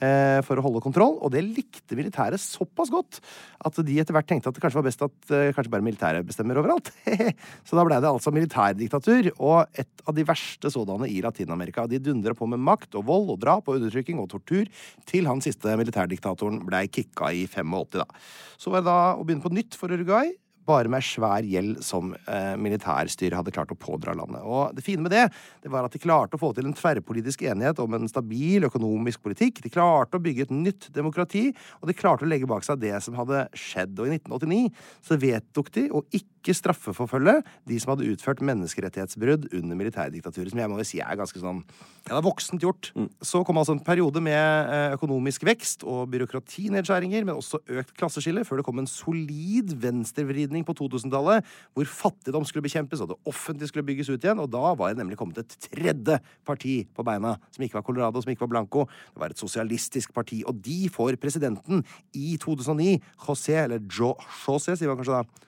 eh, 0.00 0.38
for 0.46 0.58
å 0.58 0.64
holde 0.64 0.82
kontroll. 0.84 1.18
Og 1.20 1.32
det 1.34 1.44
likte 1.44 1.98
militæret 1.98 2.42
såpass 2.42 2.92
godt 2.92 3.20
at 3.66 3.80
de 3.86 3.98
etter 4.00 4.16
hvert 4.16 4.28
tenkte 4.30 4.50
at 4.50 4.56
det 4.56 4.62
kanskje 4.64 4.80
var 4.80 4.86
best 4.88 5.04
at 5.06 5.34
eh, 5.34 5.50
kanskje 5.56 5.72
bare 5.74 5.86
militæret 5.86 6.28
bestemmer 6.28 6.60
overalt. 6.62 6.90
så 7.66 7.78
da 7.78 7.84
blei 7.88 8.00
det 8.02 8.10
altså 8.10 8.32
militærdiktatur, 8.34 9.30
og 9.36 9.78
et 9.78 10.06
av 10.06 10.16
de 10.16 10.26
verste 10.26 10.72
sådanne 10.72 11.10
i 11.12 11.20
Latin-Amerika. 11.24 11.86
De 11.90 12.02
dundra 12.02 12.36
på 12.36 12.48
med 12.50 12.62
makt 12.62 12.98
og 12.98 13.06
vold 13.10 13.36
og 13.36 13.42
drap 13.44 13.68
og 13.68 13.80
undertrykking 13.80 14.22
og 14.22 14.30
tortur 14.32 14.70
til 15.08 15.30
han 15.30 15.44
siste 15.44 15.76
militærdiktatoren 15.78 16.62
blei 16.66 16.86
kicka 16.88 17.32
i 17.34 17.46
85, 17.50 18.00
da. 18.00 18.08
Så 18.56 18.72
var 18.72 18.82
det 18.82 18.90
da 18.90 19.00
å 19.16 19.24
begynne 19.24 19.44
på 19.44 19.54
nytt 19.54 19.76
for 19.78 19.92
Uruguay 19.92 20.32
bare 20.66 20.90
med 20.92 21.04
svær 21.04 21.46
gjeld 21.46 21.80
som 21.84 22.12
eh, 22.26 22.54
militærstyret 22.60 23.36
hadde 23.38 23.54
klart 23.54 23.72
å 23.72 23.78
pådra 23.78 24.16
landet. 24.18 24.42
Og 24.42 24.74
det 24.76 24.84
fine 24.86 25.04
med 25.04 25.14
det, 25.14 25.26
det 25.62 25.72
var 25.72 25.86
at 25.86 25.94
de 25.94 26.02
klarte 26.02 26.38
å 26.38 26.42
få 26.42 26.52
til 26.56 26.68
en 26.68 26.76
tverrpolitisk 26.76 27.44
enighet 27.46 27.80
om 27.82 27.96
en 27.96 28.10
stabil 28.10 28.66
økonomisk 28.68 29.22
politikk. 29.24 29.62
De 29.64 29.72
klarte 29.72 30.18
å 30.18 30.22
bygge 30.22 30.48
et 30.48 30.54
nytt 30.54 30.88
demokrati, 30.94 31.48
og 31.80 31.90
de 31.90 31.96
klarte 31.96 32.26
å 32.26 32.30
legge 32.30 32.48
bak 32.50 32.66
seg 32.66 32.80
det 32.82 32.94
som 33.04 33.16
hadde 33.18 33.46
skjedd. 33.56 33.94
Og 34.00 34.10
i 34.10 34.16
1989 34.18 34.86
så 35.06 35.20
vedtok 35.20 35.72
de 35.76 35.86
å 35.94 36.02
ikke 36.14 36.54
straffeforfølge 36.56 37.40
de 37.66 37.78
som 37.82 37.92
hadde 37.92 38.08
utført 38.12 38.42
menneskerettighetsbrudd 38.46 39.48
under 39.56 39.78
militærdiktaturet, 39.78 40.52
som 40.52 40.62
jeg 40.62 40.70
må 40.70 40.80
jo 40.80 40.86
si 40.86 41.02
er 41.02 41.18
ganske 41.18 41.42
sånn 41.42 41.62
Ja, 42.06 42.14
det 42.14 42.20
er 42.20 42.26
voksent 42.28 42.62
gjort. 42.62 42.92
Så 43.26 43.42
kom 43.46 43.58
altså 43.58 43.74
en 43.74 43.82
periode 43.82 44.22
med 44.22 44.38
eh, 44.70 44.94
økonomisk 44.94 45.42
vekst 45.48 45.82
og 45.82 46.06
byråkratinedskjæringer, 46.12 47.26
men 47.26 47.40
også 47.40 47.58
økt 47.66 47.96
klasseskille, 47.98 48.44
før 48.46 48.60
det 48.60 48.66
kom 48.68 48.78
en 48.78 48.86
solid 48.90 49.74
venstrevridning 49.82 50.55
på 50.64 50.74
2000-tallet, 50.78 51.44
hvor 51.76 51.90
fattigdom 51.90 52.46
skulle 52.48 52.64
bekjempes 52.64 53.02
og 53.02 53.10
det 53.12 53.18
offentlige 53.28 53.68
skulle 53.68 53.86
bygges 53.88 54.10
ut 54.12 54.22
igjen. 54.22 54.40
Og 54.40 54.48
da 54.52 54.72
var 54.78 54.92
det 54.92 55.02
nemlig 55.02 55.18
kommet 55.20 55.42
et 55.42 55.56
tredje 55.68 56.20
parti 56.46 56.78
på 56.96 57.04
beina, 57.06 57.36
som 57.52 57.66
ikke 57.66 57.80
var 57.80 57.86
Colorado, 57.88 58.22
som 58.22 58.32
ikke 58.32 58.46
var 58.46 58.52
Blanco. 58.54 58.86
Det 59.12 59.22
var 59.24 59.34
et 59.34 59.42
sosialistisk 59.42 60.14
parti, 60.16 60.42
og 60.46 60.62
de 60.64 60.86
får 60.92 61.18
presidenten 61.20 61.84
i 62.16 62.36
2009. 62.40 62.96
José, 63.26 63.58
eller 63.64 63.82
Jo, 63.90 64.14
José, 64.44 64.76
sier 64.76 64.92
man 64.92 65.00
kanskje 65.00 65.20
da. 65.20 65.45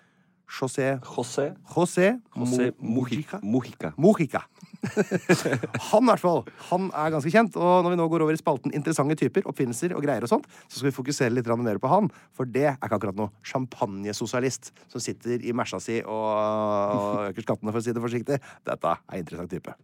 José 0.49 0.99
José 1.05 1.51
José, 1.75 2.15
José 2.37 2.71
Mo- 2.81 3.03
Mujica. 3.03 3.41
Mujica. 3.43 3.93
Mojica. 4.01 4.43
han 5.91 6.05
i 6.05 6.09
hvert 6.09 6.23
fall, 6.23 6.45
han 6.71 6.87
er 6.95 7.11
ganske 7.13 7.33
kjent. 7.35 7.57
Og 7.59 7.83
når 7.85 7.93
vi 7.95 7.99
nå 8.01 8.07
går 8.13 8.25
over 8.25 8.37
i 8.37 8.41
spalten 8.41 8.73
interessante 8.77 9.17
typer, 9.19 9.45
oppfinnelser 9.51 9.95
og 9.97 10.05
greier 10.07 10.25
og 10.25 10.31
sånt, 10.31 10.47
så 10.69 10.79
skal 10.79 10.89
vi 10.91 10.95
fokusere 10.97 11.35
litt 11.35 11.47
grann 11.49 11.63
mer 11.67 11.81
på 11.83 11.91
han. 11.91 12.09
For 12.37 12.49
det 12.49 12.65
er 12.71 12.79
ikke 12.79 12.97
akkurat 13.01 13.19
noe 13.19 13.33
champagnesosialist 13.47 14.73
som 14.93 15.03
sitter 15.03 15.43
i 15.45 15.53
mersa 15.57 15.81
si 15.83 15.99
og, 16.05 16.31
og 16.33 17.29
øker 17.33 17.49
skattene, 17.49 17.75
for 17.75 17.83
å 17.83 17.85
si 17.85 17.97
det 17.97 18.05
forsiktig. 18.07 18.41
Dette 18.69 18.97
er 18.97 19.25
interessant 19.25 19.53
type. 19.53 19.77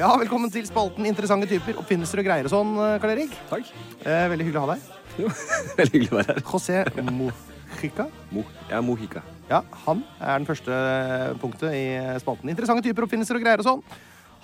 Ja, 0.00 0.14
velkommen 0.16 0.48
til 0.48 0.64
spalten 0.64 1.04
Interessante 1.04 1.44
typer, 1.50 1.76
oppfinnelser 1.76 2.22
og 2.22 2.24
greier 2.24 2.46
og 2.48 2.52
sånn, 2.54 2.70
Karl 3.02 3.10
Erik. 3.12 3.34
Takk. 3.50 3.66
Eh, 4.00 4.22
veldig 4.32 4.46
hyggelig 4.46 4.56
å 4.56 4.62
ha 4.62 4.70
deg. 4.70 4.86
Jo, 5.20 5.32
veldig 5.80 5.92
hyggelig 5.92 6.08
å 6.08 6.16
være 6.16 6.36
her. 6.38 6.44
José 6.48 6.78
Mojica. 7.10 8.06
Mo, 8.32 8.44
ja, 8.70 8.80
Mojica. 8.80 9.20
Ja, 9.50 9.58
han 9.82 10.00
er 10.16 10.40
den 10.40 10.48
første 10.48 10.78
punktet 11.42 11.76
i 11.76 11.84
spalten. 12.22 12.48
Interessante 12.48 12.86
typer, 12.86 13.04
oppfinnelser 13.04 13.36
og 13.36 13.44
greier 13.44 13.60
og 13.60 13.68
sånn. 13.68 13.84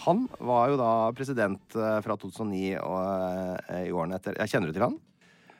Han 0.04 0.26
var 0.44 0.74
jo 0.74 0.76
da 0.82 0.90
president 1.16 1.78
eh, 1.80 1.98
fra 2.04 2.18
2009 2.20 2.76
og 2.82 3.00
eh, 3.00 3.86
i 3.86 3.96
årene 3.96 4.20
etter. 4.20 4.36
Jeg 4.42 4.52
kjenner 4.52 4.68
du 4.68 4.76
til 4.76 4.84
han? 4.90 5.00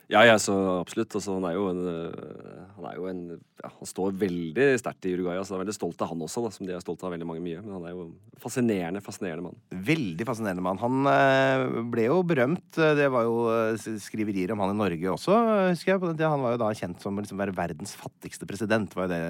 Ja, 0.07 0.20
ja, 0.22 0.36
så 0.38 0.54
absolutt. 0.78 1.16
Altså, 1.18 1.34
han 1.34 1.44
er 1.48 1.57
jo 1.57 1.64
en, 1.72 1.80
øh, 1.90 2.59
han, 2.76 2.84
er 2.86 2.94
jo 2.94 3.07
en 3.11 3.22
ja, 3.34 3.70
han 3.72 3.88
står 3.90 4.12
veldig 4.20 4.66
sterkt 4.78 5.09
i 5.09 5.14
Uruguay. 5.16 5.34
Altså, 5.40 5.54
jeg 5.54 5.59
er 5.59 5.62
veldig 5.64 5.74
stolt 5.74 6.04
av 6.04 6.12
han 6.12 6.20
også, 6.22 6.44
da, 6.44 6.50
som 6.54 6.68
de 6.68 6.76
er 6.76 6.84
stolt 6.84 7.02
av 7.02 7.11
veldig 7.11 7.26
mange 7.26 7.42
mye. 7.42 7.59
Men 7.64 7.74
han 7.74 7.88
er 7.88 7.94
jo 7.96 8.04
en 8.04 8.12
fascinerende, 8.44 9.02
fascinerende 9.02 9.48
mann. 9.48 9.59
Veldig 9.88 10.28
fascinerende 10.28 10.62
mann. 10.62 10.78
Han 10.84 11.11
eh, 11.11 11.64
ble 11.90 12.04
jo 12.07 12.20
berømt. 12.22 12.78
eh, 12.78 12.94
Det 13.00 13.09
var 13.11 13.26
jo 13.26 13.40
eh, 13.50 13.98
skriverier 14.04 14.54
om 14.54 14.62
han 14.62 14.76
i 14.76 14.78
Norge 14.78 15.11
også, 15.16 15.40
husker 15.72 15.96
jeg. 15.96 16.14
Han 16.22 16.44
var 16.44 16.54
jo 16.54 16.62
da 16.62 16.70
kjent 16.78 17.02
som 17.02 17.18
å 17.18 17.24
liksom 17.26 17.42
være 17.42 17.57
verdens 17.59 17.96
fattigste 17.98 18.46
president. 18.46 18.94
var 18.94 19.09
jo 19.11 19.14
det 19.16 19.24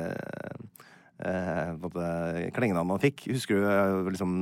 eh, 1.25 2.53
klengenavnet 2.53 2.99
han 2.99 3.05
fikk. 3.07 3.31
Husker 3.33 3.65
du 3.65 3.65
eh, 3.65 4.13
liksom 4.13 4.37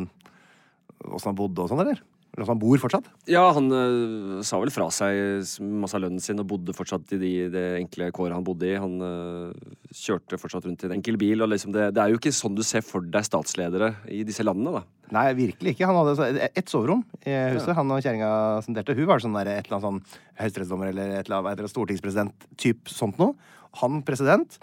åssen 1.14 1.30
han 1.30 1.38
bodde 1.38 1.62
og 1.62 1.70
sånn, 1.70 1.84
eller? 1.86 2.02
Åssen 2.34 2.50
han 2.50 2.58
bor 2.58 2.80
fortsatt? 2.82 3.06
Ja, 3.30 3.44
han 3.54 3.68
uh, 3.70 4.40
sa 4.46 4.58
vel 4.58 4.72
fra 4.74 4.88
seg 4.94 5.62
masse 5.62 5.94
av 5.94 6.02
lønnen 6.02 6.22
sin 6.22 6.42
og 6.42 6.48
bodde 6.50 6.74
fortsatt 6.74 7.12
i 7.14 7.18
de, 7.20 7.30
det 7.52 7.62
enkle 7.78 8.08
kåret 8.14 8.34
han 8.34 8.46
bodde 8.46 8.66
i. 8.66 8.74
Han 8.80 8.96
uh, 8.98 9.76
kjørte 9.94 10.40
fortsatt 10.42 10.66
rundt 10.66 10.82
i 10.82 10.88
en 10.90 10.96
enkel 10.96 11.18
bil. 11.20 11.44
Og 11.44 11.52
liksom 11.52 11.74
det, 11.76 11.92
det 11.94 12.02
er 12.02 12.10
jo 12.10 12.18
ikke 12.18 12.34
sånn 12.34 12.58
du 12.58 12.64
ser 12.66 12.82
for 12.86 13.06
deg 13.06 13.26
statsledere 13.28 13.92
i 14.10 14.24
disse 14.26 14.46
landene, 14.46 14.80
da. 14.80 14.84
Nei, 15.14 15.28
virkelig 15.38 15.76
ikke. 15.76 15.86
Han 15.86 16.00
hadde 16.00 16.50
ett 16.50 16.72
soverom 16.72 17.04
i 17.22 17.34
huset. 17.54 17.74
Han 17.78 17.92
og 17.94 18.02
kjerringa 18.02 18.30
som 18.66 18.74
delte. 18.74 18.96
Hun 18.98 19.10
var 19.10 19.22
sånn 19.22 19.36
der, 19.38 19.52
et 19.52 19.68
eller 19.68 19.78
annet 19.78 19.86
sånn 19.86 20.22
høyesterettsdommer 20.40 20.90
eller 20.90 21.18
et 21.20 21.28
eller 21.28 21.38
annet, 21.38 21.52
et 21.52 21.58
eller 21.58 21.68
annet 21.68 21.76
stortingspresident. 21.76 22.48
Typ 22.58 22.90
sånt 22.90 23.20
noe. 23.22 23.36
Han 23.82 24.02
president. 24.06 24.58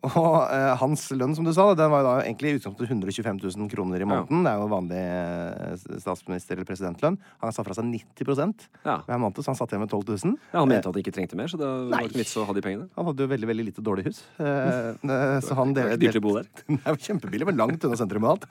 Og 0.00 0.36
eh, 0.48 0.70
hans 0.80 1.02
lønn, 1.12 1.34
som 1.36 1.44
du 1.44 1.50
sa, 1.52 1.66
den 1.76 1.90
var 1.92 2.00
jo 2.00 2.06
da 2.06 2.12
egentlig 2.24 2.50
i 2.54 2.56
utgangspunktet 2.56 2.94
125 2.94 3.40
000 3.42 3.68
kroner 3.68 4.00
i 4.00 4.06
måneden. 4.08 4.46
Det 4.46 4.52
er 4.54 4.62
jo 4.62 4.68
vanlig 4.72 5.00
eh, 5.04 5.98
statsminister- 6.00 6.56
eller 6.56 6.68
presidentlønn. 6.70 7.18
Han 7.42 7.52
sa 7.52 7.64
fra 7.66 7.76
seg 7.76 7.84
90% 7.90 8.64
Ja. 8.88 8.94
hver 9.04 9.20
måned, 9.20 9.42
så 9.44 9.52
han 9.52 9.58
satt 9.60 9.74
igjen 9.74 9.82
med 9.84 9.92
12 9.92 10.14
000. 10.24 10.38
Ja, 10.54 10.62
han 10.62 10.70
mente 10.72 10.88
at 10.88 10.96
han 10.96 11.02
ikke 11.02 11.12
trengte 11.18 11.36
mer, 11.36 11.52
så 11.52 11.60
det 11.60 11.68
var 11.92 12.06
ikke 12.08 12.22
vits 12.22 12.32
å 12.40 12.46
ha 12.48 12.54
de 12.56 12.64
pengene. 12.64 12.88
Han 12.96 13.10
hadde 13.10 13.26
jo 13.26 13.32
veldig 13.34 13.50
veldig 13.52 13.66
lite 13.68 13.84
dårlig 13.84 14.06
hus. 14.08 14.22
Eh, 14.40 14.94
eh, 15.16 15.34
så 15.44 15.58
han 15.60 15.74
Det 15.76 15.84
var 15.84 15.92
ikke 15.98 16.04
dyrt 16.06 16.20
å 16.22 16.24
bo 16.24 16.36
der. 16.38 16.48
Det 16.70 16.80
er 16.80 16.96
jo 16.96 17.04
kjempebillig, 17.10 17.50
men 17.50 17.60
langt 17.60 17.84
unna 17.84 18.00
sentrum 18.00 18.24
og 18.24 18.38
alt. 18.38 18.48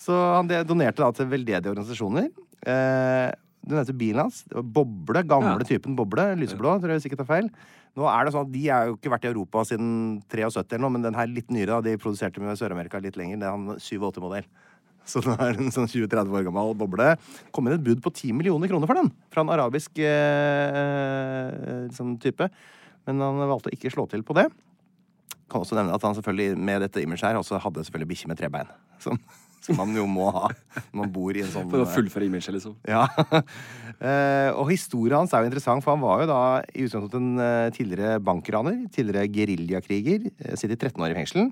Så 0.00 0.16
han 0.38 0.48
de- 0.48 0.64
donerte 0.64 1.04
da 1.04 1.10
til 1.12 1.28
veldedige 1.28 1.68
organisasjoner. 1.74 2.30
Eh, 2.64 3.28
du 3.68 3.74
nevnte 3.76 3.92
bilen 4.00 4.22
hans. 4.24 4.40
Det 4.48 4.56
var 4.56 4.64
Boble. 4.78 5.20
Gamle 5.28 5.66
typen 5.68 5.92
Boble. 5.98 6.30
Lyseblå, 6.40 6.78
tror 6.80 6.94
jeg 6.96 7.04
sikkert 7.04 7.26
er 7.26 7.28
feil. 7.28 7.50
Nå 7.98 8.06
er 8.06 8.26
det 8.26 8.32
sånn 8.34 8.46
at 8.46 8.54
De 8.54 8.62
har 8.68 8.88
jo 8.88 8.96
ikke 8.96 9.10
vært 9.10 9.26
i 9.26 9.30
Europa 9.32 9.64
siden 9.66 9.90
73 10.30 10.62
eller 10.62 10.84
noe, 10.84 10.94
men 10.94 11.06
den 11.06 11.18
her 11.18 11.30
litt 11.30 11.50
nyere, 11.50 11.74
da, 11.74 11.82
de 11.82 11.98
produserte 12.00 12.42
med 12.42 12.58
Sør-Amerika 12.60 13.00
litt 13.02 13.18
lenger. 13.18 13.40
Det 13.40 13.48
er 13.48 13.56
han 13.56 13.80
87-modell. 13.82 14.46
Så 15.08 15.22
nå 15.24 15.34
er 15.40 15.56
det 15.56 15.64
en 15.64 15.74
sånn 15.74 15.88
20-30 15.88 16.36
år 16.36 16.46
gammel 16.46 16.74
boble. 16.78 17.10
Kom 17.54 17.66
inn 17.66 17.78
et 17.78 17.84
bud 17.84 18.02
på 18.04 18.12
10 18.12 18.36
millioner 18.38 18.70
kroner 18.70 18.90
for 18.90 19.00
den! 19.00 19.10
Fra 19.32 19.42
en 19.42 19.52
arabisk 19.54 19.98
eh, 20.04 21.88
sånn 21.96 22.18
type. 22.22 22.50
Men 23.08 23.24
han 23.24 23.40
valgte 23.48 23.72
ikke 23.74 23.92
slå 23.94 24.04
til 24.12 24.22
på 24.26 24.36
det. 24.36 24.46
Kan 25.48 25.64
også 25.64 25.78
nevne 25.78 25.96
at 25.96 26.04
han 26.04 26.14
selvfølgelig 26.18 26.60
med 26.60 26.84
dette 26.84 27.02
imaget 27.02 27.30
her 27.30 27.40
også 27.40 27.60
hadde 27.64 27.86
selvfølgelig 27.86 28.12
bikkje 28.12 28.30
med 28.30 28.40
tre 28.40 28.52
bein. 28.52 28.72
Som, 29.00 29.16
som 29.64 29.76
man 29.78 29.94
jo 29.96 30.06
må 30.08 30.30
ha 30.34 30.48
når 30.48 30.96
man 31.02 31.12
bor 31.12 31.36
i 31.36 31.42
en 31.44 31.50
sånn 31.52 31.68
For 31.72 31.84
å 31.84 31.88
fullføre 31.90 32.28
imaget, 32.28 32.54
liksom. 32.58 32.76
ja. 32.88 33.06
Eh, 33.98 34.52
og 34.54 34.68
historien 34.70 35.16
hans 35.18 35.32
er 35.34 35.42
jo 35.42 35.48
interessant, 35.48 35.82
for 35.82 35.90
han 35.96 36.02
var 36.04 36.20
jo 36.22 36.26
da 36.30 36.42
i 36.70 36.84
utgangspunktet 36.86 37.18
en 37.18 37.40
eh, 37.42 37.70
tidligere 37.74 38.20
bankraner. 38.22 38.76
Tidligere 38.94 39.26
geriljakriger. 39.34 40.28
eh, 40.38 40.54
Sitter 40.54 40.76
i 40.76 40.78
13 40.78 41.02
år 41.02 41.10
i 41.10 41.16
fengsel. 41.16 41.48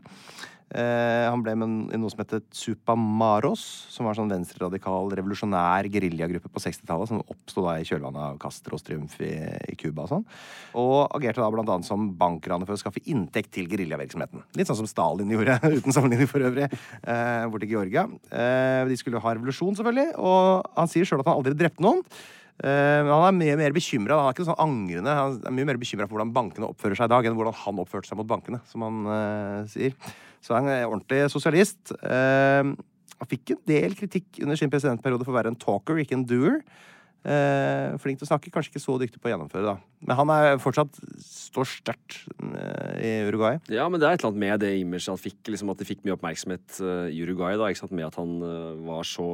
Eh, 0.75 1.25
han 1.31 1.43
ble 1.45 1.53
med 1.55 1.93
i 1.95 1.99
noe 2.01 2.11
som 2.11 2.21
het 2.25 2.49
Supamaros, 2.57 3.62
som 3.93 4.09
var 4.09 4.17
sånn 4.19 4.33
venstreradikal, 4.33 5.12
revolusjonær 5.14 5.87
geriljagruppe 5.93 6.51
på 6.51 6.62
60-tallet, 6.64 7.11
som 7.12 7.23
oppsto 7.23 7.69
i 7.71 7.85
kjølvannet 7.87 8.23
av 8.25 8.41
Castros 8.43 8.83
triumf 8.87 9.14
i, 9.23 9.31
Cuba 9.79 10.07
og 10.07 10.11
sånn. 10.11 10.25
Og 10.83 11.14
agerte 11.14 11.45
da 11.45 11.51
blant 11.55 11.71
annet 11.71 11.87
som 11.87 12.09
bankraner 12.19 12.67
for 12.67 12.75
å 12.75 12.83
skaffe 12.83 13.05
inntekt 13.07 13.53
til 13.55 13.71
geriljavirksomheten. 13.71 14.43
Litt 14.59 14.71
sånn 14.71 14.81
som 14.81 14.91
Stalin 14.91 15.31
gjorde, 15.31 15.61
uten 15.79 15.95
sammenligning 15.95 16.33
for 16.33 16.49
øvrig, 16.51 16.67
eh, 16.67 17.47
borti 17.53 17.71
Georgia. 17.71 18.09
Eh, 18.27 18.83
de 18.91 18.99
skulle 18.99 19.23
ha 19.23 19.37
revolusjon, 19.37 19.79
selvfølgelig, 19.79 20.17
og 20.19 20.67
han 20.75 20.91
sier 20.91 21.07
sjøl 21.07 21.23
at 21.23 21.31
han 21.31 21.39
aldri 21.39 21.55
drepte 21.55 21.87
noen. 21.87 22.03
Eh, 22.57 23.01
Men 23.05 23.12
han 23.12 23.29
er 23.29 23.39
mye 23.39 23.57
mer 23.62 23.75
bekymra. 23.77 24.19
Han 24.19 24.31
er 24.31 24.35
ikke 24.35 24.51
sånn 24.51 24.62
angrende. 24.67 25.14
Han 25.14 25.43
er 25.47 25.59
mye 25.61 25.71
mer 25.71 25.79
bekymra 25.81 26.09
for 26.09 26.17
hvordan 26.17 26.35
bankene 26.35 26.71
oppfører 26.73 26.99
seg 26.99 27.11
i 27.11 27.14
dag, 27.14 27.27
enn 27.29 27.37
hvordan 27.39 27.61
han 27.62 27.83
oppførte 27.83 28.11
seg 28.11 28.19
mot 28.19 28.29
bankene, 28.31 28.62
som 28.71 28.83
han 28.87 29.03
uh, 29.07 29.67
sier. 29.71 29.95
Så 30.47 30.55
han 30.55 30.68
er 30.70 30.84
en 30.84 30.92
ordentlig 30.92 31.24
sosialist. 31.32 31.90
Eh, 32.07 32.74
han 33.16 33.30
fikk 33.30 33.55
en 33.55 33.62
del 33.66 33.97
kritikk 33.99 34.42
under 34.44 34.59
sin 34.59 34.70
presidentperiode 34.70 35.26
for 35.26 35.34
å 35.34 35.38
være 35.40 35.51
en 35.55 35.59
talker, 35.59 35.99
ikke 35.99 36.18
en 36.20 36.28
doer. 36.28 36.61
Eh, 37.27 37.97
flink 37.99 38.21
til 38.21 38.27
å 38.27 38.29
snakke, 38.29 38.53
kanskje 38.55 38.71
ikke 38.71 38.81
så 38.85 38.95
dyktig 39.03 39.19
på 39.19 39.27
å 39.27 39.33
gjennomføre, 39.33 39.64
da. 39.67 39.73
Men 40.07 40.14
han 40.21 40.31
er 40.31 40.59
fortsatt 40.62 40.95
står 41.25 41.67
sterkt 41.67 42.19
eh, 42.39 43.01
i 43.03 43.11
Uruguay. 43.27 43.57
Ja, 43.73 43.89
men 43.91 43.99
det 43.99 44.07
er 44.07 44.14
et 44.14 44.21
eller 44.23 44.31
annet 44.31 44.43
med 44.45 44.61
det 44.62 44.71
imaget 44.79 45.09
han 45.11 45.19
fikk, 45.19 45.41
liksom 45.51 45.73
at 45.73 45.81
det 45.81 45.89
fikk 45.89 46.05
mye 46.07 46.14
oppmerksomhet 46.14 46.79
eh, 46.87 47.09
i 47.17 47.25
Uruguay. 47.27 47.57
da, 47.59 47.67
ikke 47.73 47.83
sant, 47.83 47.97
Med 47.99 48.07
at 48.07 48.14
han 48.21 48.37
eh, 48.47 48.79
var 48.87 49.03
så 49.11 49.27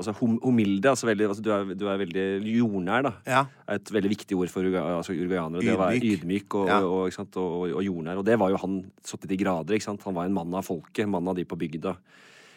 altså 0.00 0.16
hum, 0.18 0.40
humilde. 0.42 0.90
altså, 0.90 1.06
veldig, 1.06 1.28
altså 1.30 1.44
du, 1.46 1.52
er, 1.54 1.70
du 1.78 1.86
er 1.86 2.02
veldig 2.02 2.26
jordnær, 2.56 3.06
da. 3.06 3.14
Ja. 3.30 3.44
er 3.68 3.78
et 3.78 3.94
veldig 3.94 4.10
viktig 4.16 4.40
ord 4.42 4.50
for 4.50 4.66
Uruguay, 4.66 4.96
altså, 4.98 5.14
uruguayanere. 5.14 5.62
Det 5.62 5.76
å 5.76 5.82
være 5.84 6.00
Ydmyk. 6.00 6.18
ydmyk 6.26 6.58
og, 6.58 6.66
Ja. 6.72 6.82
og, 6.82 7.06
ikke 7.12 7.20
sant, 7.22 7.38
og, 7.38 7.70
og 7.78 7.86
jordnær. 7.86 8.18
Og 8.18 8.26
det 8.26 8.40
var 8.42 8.50
jo 8.50 8.62
han 8.64 8.80
så 9.06 9.20
til 9.22 9.30
de 9.30 9.38
grader. 9.44 9.78
ikke 9.78 9.86
sant, 9.92 10.02
Han 10.02 10.18
var 10.18 10.26
en 10.26 10.34
mann 10.34 10.50
av 10.58 10.66
folket, 10.66 11.06
mann 11.06 11.28
av 11.30 11.38
de 11.38 11.46
på 11.46 11.54
bygda. 11.62 11.94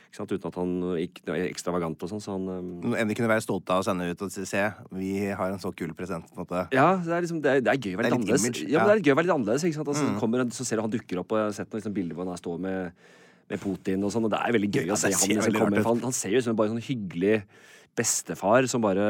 Uten 0.10 0.48
at 0.50 0.56
han 0.58 0.72
gikk 0.98 1.20
ekstravagant 1.46 2.02
og 2.04 2.10
sånn. 2.10 2.22
så 2.24 2.34
han... 2.34 2.48
um... 2.50 2.70
Noe 2.82 2.98
en 3.00 3.14
kunne 3.14 3.30
være 3.30 3.44
stolte 3.46 3.76
av 3.76 3.84
å 3.84 3.86
sende 3.86 4.08
ut 4.10 4.24
og 4.26 4.32
se, 4.34 4.64
vi 4.98 5.12
har 5.30 5.54
en 5.54 5.62
så 5.62 5.72
kul 5.72 5.94
present. 5.94 6.26
på 6.34 6.40
en 6.40 6.44
måte. 6.48 6.64
Ja, 6.76 6.88
det 6.98 7.14
er, 7.14 7.22
liksom, 7.28 7.42
det 7.46 7.52
er, 7.52 7.62
det 7.62 7.72
er 7.76 7.80
gøy 7.80 7.94
å 7.94 8.02
være 8.02 8.10
litt 8.10 8.18
annerledes. 8.18 8.64
Ja, 8.66 8.82
men 8.82 8.90
det 8.90 8.98
er 8.98 9.06
gøy 9.06 9.14
å 9.14 9.20
være 9.20 9.28
litt 9.30 9.36
annerledes. 9.38 9.68
ikke 9.70 9.80
sant? 9.80 9.94
Altså, 9.94 10.10
Mm. 10.10 10.20
kommer, 10.20 10.46
så 10.56 10.66
ser 10.66 10.82
du 10.82 10.82
han 10.88 10.92
dukker 10.98 11.22
opp, 11.22 11.32
og 11.32 11.38
jeg 11.40 11.46
har 11.46 11.56
sett 11.60 11.70
noen 11.70 11.82
liksom, 11.84 11.94
bilder 11.94 12.18
hvor 12.18 12.26
han 12.26 12.42
står 12.42 12.60
med, 12.66 13.08
med 13.50 13.62
Putin 13.62 14.04
og 14.04 14.12
sånn, 14.14 14.26
og 14.26 14.32
det 14.34 14.40
er 14.42 14.56
veldig 14.58 14.72
gøy 14.74 14.86
Ja, 14.90 14.94
å 14.94 15.00
se 15.00 15.14
han 15.14 15.30
liksom, 15.30 15.84
Han, 15.86 16.02
han 16.10 16.16
ser 16.16 16.34
jo 16.34 16.42
ut 16.42 16.48
som 16.50 16.58
bare 16.58 16.72
en 16.74 16.80
sånn 16.80 16.88
hyggelig 16.90 17.44
bestefar 18.00 18.66
som 18.72 18.82
bare 18.84 19.06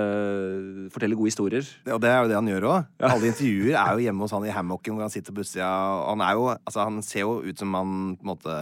forteller 0.93 1.17
gode 1.19 1.31
historier. 1.31 1.65
Ja, 1.85 1.95
Og 1.95 2.01
det 2.03 2.09
er 2.11 2.23
jo 2.23 2.29
det 2.31 2.37
han 2.39 2.49
gjør 2.49 2.67
òg. 2.71 2.89
Alle 3.05 3.29
intervjuer 3.29 3.77
er 3.77 3.93
jo 3.93 4.03
hjemme 4.07 4.25
hos 4.25 4.33
han 4.35 4.47
i 4.47 4.53
hammocken 4.55 4.95
hvor 4.97 5.05
han 5.05 5.13
sitter 5.13 5.35
på 5.35 5.43
bussida. 5.43 5.69
Han, 6.09 6.23
er 6.25 6.37
jo, 6.39 6.47
altså, 6.57 6.85
han 6.87 7.01
ser 7.05 7.25
jo 7.25 7.35
ut 7.45 7.61
som 7.61 7.77
han 7.77 7.95
på 8.17 8.25
en 8.25 8.31
måte 8.31 8.57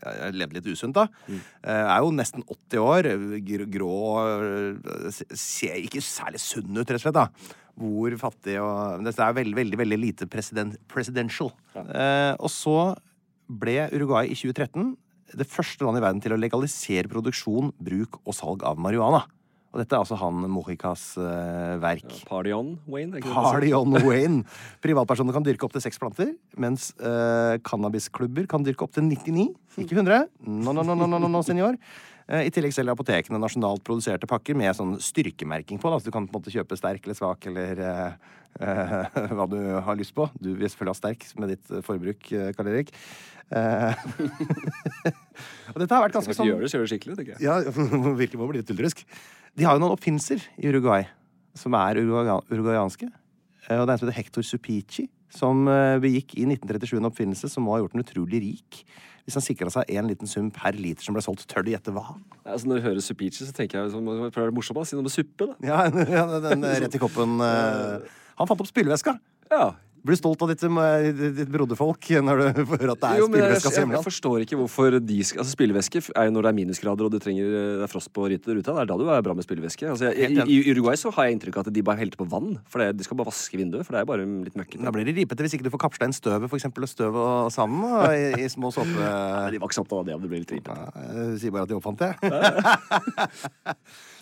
eh, 0.00 0.30
levde 0.34 0.58
litt 0.58 0.70
usunt, 0.72 0.96
da. 0.96 1.06
Mm. 1.28 1.42
Er 1.76 1.98
jo 2.00 2.14
nesten 2.16 2.46
80 2.46 2.82
år. 2.86 3.10
Grå 3.76 3.92
eh, 4.24 5.20
Ser 5.36 5.78
ikke 5.82 6.04
særlig 6.04 6.42
sunn 6.42 6.72
ut, 6.72 6.86
rett 6.86 6.98
og 6.98 7.04
slett. 7.04 7.20
da 7.20 7.28
Hvor 7.78 8.18
fattig 8.20 8.58
og 8.62 9.04
Dette 9.06 9.28
er 9.28 9.38
veldig, 9.42 9.58
veldig 9.60 9.82
veldig 9.84 10.00
lite 10.00 10.30
president, 10.32 10.80
presidential. 10.90 11.52
Eh, 11.76 12.32
og 12.38 12.50
så 12.52 12.92
ble 13.52 13.86
Uruguay 13.92 14.32
i 14.32 14.38
2013 14.38 14.94
det 15.38 15.48
første 15.48 15.84
landet 15.84 16.02
i 16.02 16.04
verden 16.04 16.20
til 16.24 16.34
å 16.34 16.40
legalisere 16.40 17.10
produksjon, 17.10 17.72
bruk 17.80 18.18
og 18.22 18.36
salg 18.36 18.64
av 18.68 18.80
marihuana. 18.80 19.22
Og 19.72 19.80
dette 19.80 19.96
er 19.96 20.02
altså 20.04 20.18
han 20.20 20.44
Mohicas 20.52 21.02
uh, 21.16 21.80
verk. 21.80 22.04
Party 22.28 22.52
on, 22.52 22.74
Wayne. 22.92 23.16
ikke? 23.18 23.32
Party 23.32 23.72
on 23.76 23.96
Wayne. 24.08 24.44
Privatpersoner 24.84 25.32
kan 25.32 25.46
dyrke 25.46 25.64
opptil 25.68 25.84
seks 25.84 26.00
planter, 26.02 26.34
mens 26.60 26.90
uh, 27.00 27.56
cannabisklubber 27.64 28.48
kan 28.52 28.66
dyrke 28.66 28.84
opptil 28.84 29.08
99. 29.08 29.48
Ikke 29.80 29.96
100. 29.96 30.28
No, 30.44 30.76
no, 30.76 30.84
no, 30.84 30.94
no, 30.94 31.08
no, 31.08 31.18
no, 31.18 31.32
no 31.32 31.44
senor. 31.46 31.80
Eh, 32.30 32.46
I 32.46 32.52
tillegg 32.54 32.74
selger 32.74 32.94
apotekene 32.94 33.40
nasjonalt 33.40 33.82
produserte 33.86 34.28
pakker 34.30 34.56
med 34.58 34.76
sånn 34.78 34.94
styrkemerking 35.02 35.80
på. 35.82 35.90
Da, 35.90 35.98
så 35.98 36.08
du 36.08 36.14
kan 36.14 36.28
på 36.28 36.36
en 36.36 36.40
måte 36.40 36.54
kjøpe 36.54 36.78
sterk 36.78 37.08
eller 37.08 37.18
svak 37.18 37.48
eller 37.50 37.82
eh, 37.82 38.30
eh, 38.68 39.34
hva 39.34 39.48
du 39.50 39.58
har 39.88 39.98
lyst 39.98 40.14
på. 40.16 40.28
Du 40.38 40.52
vil 40.54 40.68
selvfølgelig 40.68 40.94
ha 40.94 41.00
sterk 41.00 41.28
med 41.42 41.54
ditt 41.54 41.72
eh, 41.72 41.84
forbruk, 41.86 42.32
eh, 42.36 42.52
Karl 42.56 42.72
Erik. 42.72 42.94
Eh, 43.52 44.06
og 45.74 45.82
dette 45.82 45.92
har 45.92 46.06
vært 46.06 46.18
ganske 46.20 46.36
sånn 46.38 46.48
gjør 46.52 46.64
det, 46.64 46.72
så 46.72 46.78
gjør 46.78 46.86
det 46.86 46.94
skikkelig, 46.94 47.18
tenker 47.20 47.36
jeg. 47.36 47.44
ja, 47.48 47.58
virkelig 48.22 48.40
må 48.40 48.50
bli 48.52 48.62
litt 48.62 48.70
tullrusk. 48.70 49.04
De 49.58 49.66
har 49.68 49.76
jo 49.76 49.82
noen 49.84 49.92
oppfinnelser 49.96 50.40
i 50.62 50.68
Uruguay 50.70 51.04
som 51.58 51.74
er 51.76 51.98
uruguayanske. 52.00 53.08
Eh, 53.68 53.78
Og 53.78 53.84
det 53.86 53.92
er 53.92 53.92
en 53.92 54.00
som 54.00 54.08
heter 54.08 54.16
Hector 54.16 54.42
Supici, 54.46 55.08
som 55.32 55.66
eh, 55.68 55.98
begikk 56.00 56.34
i 56.40 56.46
1937 56.48 56.96
en 56.98 57.08
oppfinnelse 57.10 57.50
som 57.52 57.66
må 57.66 57.74
ha 57.76 57.82
gjort 57.82 57.92
den 57.96 58.04
utrolig 58.04 58.40
rik. 58.40 58.82
Hvis 59.22 59.36
han 59.38 59.44
sikra 59.44 59.70
seg 59.70 59.90
en 59.94 60.08
liten 60.10 60.26
sum 60.26 60.48
per 60.50 60.74
liter 60.74 61.04
som 61.04 61.14
ble 61.14 61.22
solgt. 61.22 61.44
Tør 61.46 61.62
du 61.62 61.70
gjette 61.70 61.92
hva? 61.94 62.16
Altså, 62.42 62.66
når 62.66 62.80
du 62.80 62.86
hører 62.88 63.04
Supici, 63.04 63.44
så 63.46 63.52
tenker 63.54 63.78
jeg 63.82 63.92
sånn, 63.92 64.08
det 64.34 64.48
morsomt 64.56 64.80
å. 64.80 64.86
Si 64.88 64.96
noe 64.98 65.06
med 65.06 65.14
suppe, 65.14 65.46
da. 65.52 65.54
Ja, 65.68 65.84
ja 66.16 66.24
den, 66.40 66.48
den 66.64 66.66
rett 66.82 66.96
i 66.98 67.02
koppen. 67.02 67.36
eh, 67.44 68.08
Han 68.40 68.50
fant 68.50 68.64
opp 68.64 68.72
spylevæska. 68.72 69.14
Ja. 69.52 69.68
Blir 70.02 70.16
du 70.16 70.18
stolt 70.18 70.40
av 70.42 70.50
ditt, 70.50 70.62
eh, 70.66 71.04
ditt, 71.14 71.50
broderfolk 71.52 72.08
når 72.26 72.40
du 72.40 72.62
får 72.72 72.90
at 72.90 73.02
det 73.04 73.10
er 73.12 73.20
Jo, 73.20 73.28
men 73.30 73.44
jeg, 73.44 74.00
forstår 74.02 74.42
ikke 74.42 74.58
hvorfor 74.58 74.96
de 74.98 75.18
skal 75.22 75.44
Altså 75.44 75.54
spillevæske 75.54 76.02
er 76.18 76.26
jo 76.26 76.32
når 76.34 76.46
det 76.46 76.50
er 76.50 76.56
minusgrader 76.56 77.06
og 77.06 77.12
du 77.14 77.20
trenger, 77.22 77.46
det 77.46 77.86
er 77.86 77.90
frost 77.90 78.10
på 78.14 78.26
ruta. 78.26 78.50
Det 78.50 78.72
er 78.72 78.88
da 78.90 78.96
du 78.98 79.04
er 79.06 79.22
bra 79.22 79.36
med 79.38 79.46
spillevæske. 79.46 79.86
Altså, 79.92 80.10
jeg, 80.10 80.34
i, 80.34 80.58
I 80.58 80.74
Uruguay 80.74 80.98
så 80.98 81.12
har 81.14 81.28
jeg 81.28 81.38
inntrykk 81.38 81.60
av 81.60 81.68
at 81.68 81.76
de 81.76 81.86
bare 81.86 82.02
helte 82.02 82.18
på 82.18 82.26
vann. 82.26 82.56
For 82.70 82.82
det, 82.82 82.96
de 82.98 83.06
skal 83.06 83.20
bare 83.20 83.30
vaske 83.30 83.60
vinduet, 83.60 83.86
for 83.86 83.94
det 83.94 84.02
er 84.02 84.10
bare 84.10 84.26
litt 84.26 84.58
møkkete. 84.58 84.82
Da 84.82 84.94
blir 84.94 85.06
de 85.06 85.14
ripete 85.20 85.46
hvis 85.46 85.54
ikke 85.58 85.68
du 85.68 85.72
får 85.76 85.84
kapsla 85.86 86.10
inn 86.10 86.18
støvet, 86.18 86.50
for 86.50 86.58
eksempel, 86.58 86.86
og 86.86 86.90
støv 86.90 87.22
og 87.22 87.54
sand 87.54 87.86
i, 88.10 88.42
i 88.42 88.50
små 88.50 88.72
såpe... 88.74 88.98
Ja, 88.98 89.48
de 89.54 89.62
var 89.62 89.70
ikke 89.70 89.78
så 89.78 89.86
opptatt 89.86 90.02
av 90.02 90.10
det 90.10 90.18
om 90.18 90.26
det 90.26 90.32
blir 90.34 90.42
litt 90.42 90.56
ripete. 90.58 90.90
Ja, 90.98 91.26
sier 91.38 91.54
bare 91.54 91.68
at 91.68 91.70
de 91.70 91.78
oppfant 91.78 92.02
det. 92.02 92.10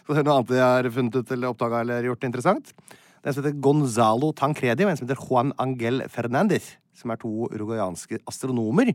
Skal 0.00 0.12
du 0.12 0.18
høre 0.18 0.28
noe 0.28 0.40
annet 0.42 0.52
de 0.52 0.64
har 0.66 0.92
funnet 0.92 1.22
ut 1.22 1.38
eller 1.38 1.54
oppdaga 1.54 1.86
eller 1.86 2.12
gjort 2.12 2.28
interessant? 2.28 2.74
Det 3.20 3.28
er 3.28 3.34
en 3.34 3.36
som 3.36 3.44
heter 3.44 3.60
Gonzalo 3.60 4.30
Tancredi, 4.32 4.84
og 4.86 4.90
en 4.94 4.96
som 4.96 5.04
heter 5.04 5.24
Juan 5.26 5.50
Angel 5.60 6.06
Fernandez. 6.08 6.70
Som 6.96 7.12
er 7.12 7.20
to 7.20 7.50
uruguayanske 7.52 8.22
astronomer 8.28 8.94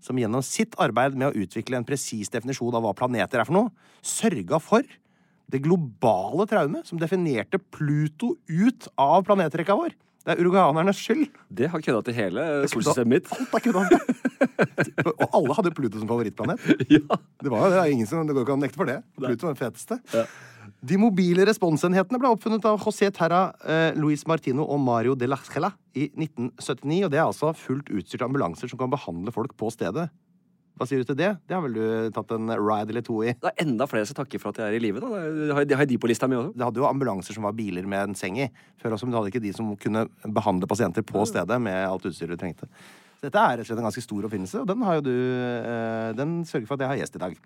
som 0.00 0.16
gjennom 0.16 0.44
sitt 0.44 0.76
arbeid 0.80 1.16
med 1.16 1.28
å 1.28 1.44
utvikle 1.44 1.78
en 1.78 1.84
presis 1.88 2.32
definisjon 2.32 2.74
av 2.76 2.84
hva 2.84 2.94
planeter 2.96 3.40
er 3.40 3.48
for 3.48 3.56
noe, 3.56 3.92
sørga 4.04 4.60
for 4.62 4.84
det 5.52 5.60
globale 5.64 6.46
traumet 6.50 6.88
som 6.88 6.98
definerte 7.00 7.60
Pluto 7.60 8.34
ut 8.48 8.88
av 8.98 9.22
planetrekka 9.28 9.76
vår. 9.78 9.94
Det 10.26 10.34
er 10.34 10.40
uruguayanernes 10.42 10.98
skyld. 10.98 11.28
Det 11.54 11.68
har 11.70 11.82
kødda 11.84 12.00
til 12.08 12.16
hele 12.16 12.44
solsystemet 12.72 13.12
mitt. 13.12 13.28
Alt 13.30 13.52
er 13.54 13.62
kødda. 13.68 14.00
Og 15.12 15.36
alle 15.38 15.56
hadde 15.60 15.74
Pluto 15.76 16.00
som 16.00 16.08
favorittplanet. 16.10 16.64
Ja. 16.96 17.20
Det, 17.38 17.52
var, 17.52 17.68
det, 17.70 17.78
er 17.78 17.92
ingen 17.92 18.08
som, 18.10 18.26
det 18.26 18.34
går 18.34 18.42
ikke 18.46 18.56
an 18.56 18.64
å 18.64 18.66
nekte 18.66 18.80
for 18.80 18.90
det. 18.90 18.98
Pluto 19.20 19.46
var 19.46 19.54
den 19.54 19.60
feteste. 19.60 20.00
De 20.86 20.98
mobile 21.00 21.42
responsenhetene 21.48 22.18
ble 22.20 22.30
oppfunnet 22.30 22.66
av 22.68 22.76
José 22.78 23.08
Terra, 23.14 23.48
eh, 23.66 23.96
Luis 23.98 24.22
Martino 24.28 24.62
og 24.70 24.78
Mario 24.78 25.16
de 25.18 25.26
la 25.26 25.38
Scala 25.40 25.72
i 25.96 26.10
1979. 26.12 27.06
Og 27.06 27.10
det 27.10 27.18
er 27.18 27.24
altså 27.24 27.50
fullt 27.56 27.90
utstyrte 27.90 28.28
ambulanser 28.28 28.70
som 28.70 28.78
kan 28.78 28.92
behandle 28.92 29.32
folk 29.34 29.56
på 29.58 29.72
stedet. 29.74 30.06
Hva 30.76 30.86
sier 30.86 31.00
du 31.00 31.08
til 31.08 31.16
det? 31.16 31.30
Det 31.48 31.56
har 31.56 31.64
vel 31.64 31.74
du 31.74 32.10
tatt 32.12 32.30
en 32.36 32.52
ride 32.52 32.92
eller 32.92 33.02
to 33.02 33.16
i? 33.24 33.32
Det 33.32 33.50
er 33.50 33.64
enda 33.64 33.88
flere 33.88 34.06
som 34.06 34.18
takker 34.18 34.38
for 34.38 34.52
at 34.52 34.60
jeg 34.60 34.68
er 34.68 34.76
i 34.76 34.82
live. 34.84 35.00
da. 35.00 35.08
Har, 35.56 35.64
jeg 35.64 35.88
de 35.88 35.98
på 35.98 36.10
lista 36.12 36.28
mi 36.28 36.36
også. 36.36 36.52
Det 36.54 36.66
hadde 36.68 36.82
jo 36.84 36.86
ambulanser 36.86 37.34
som 37.34 37.48
var 37.48 37.56
biler 37.56 37.88
med 37.88 38.10
en 38.10 38.14
seng 38.14 38.38
i 38.38 38.50
før 38.78 38.94
også, 38.94 39.08
men 39.08 39.16
du 39.16 39.18
hadde 39.18 39.32
ikke 39.32 39.42
de 39.42 39.54
som 39.56 39.74
kunne 39.80 40.06
behandle 40.22 40.68
pasienter 40.68 41.02
på 41.02 41.24
stedet 41.26 41.58
med 41.58 41.80
alt 41.88 42.04
utstyret 42.04 42.36
du 42.36 42.44
trengte. 42.44 42.68
Så 43.16 43.26
dette 43.26 43.40
er 43.40 43.56
rett 43.56 43.64
og 43.64 43.70
slett 43.72 43.80
en 43.80 43.88
ganske 43.88 44.04
stor 44.04 44.28
oppfinnelse, 44.28 44.60
og 44.60 44.68
den 44.68 44.84
har 44.84 45.00
jo 45.00 45.08
du 45.08 45.16
eh, 45.16 46.12
Den 46.14 46.44
sørger 46.44 46.68
for 46.68 46.76
at 46.76 46.84
jeg 46.84 46.92
har 46.92 47.00
gjest 47.00 47.16
i 47.16 47.24
dag. 47.24 47.40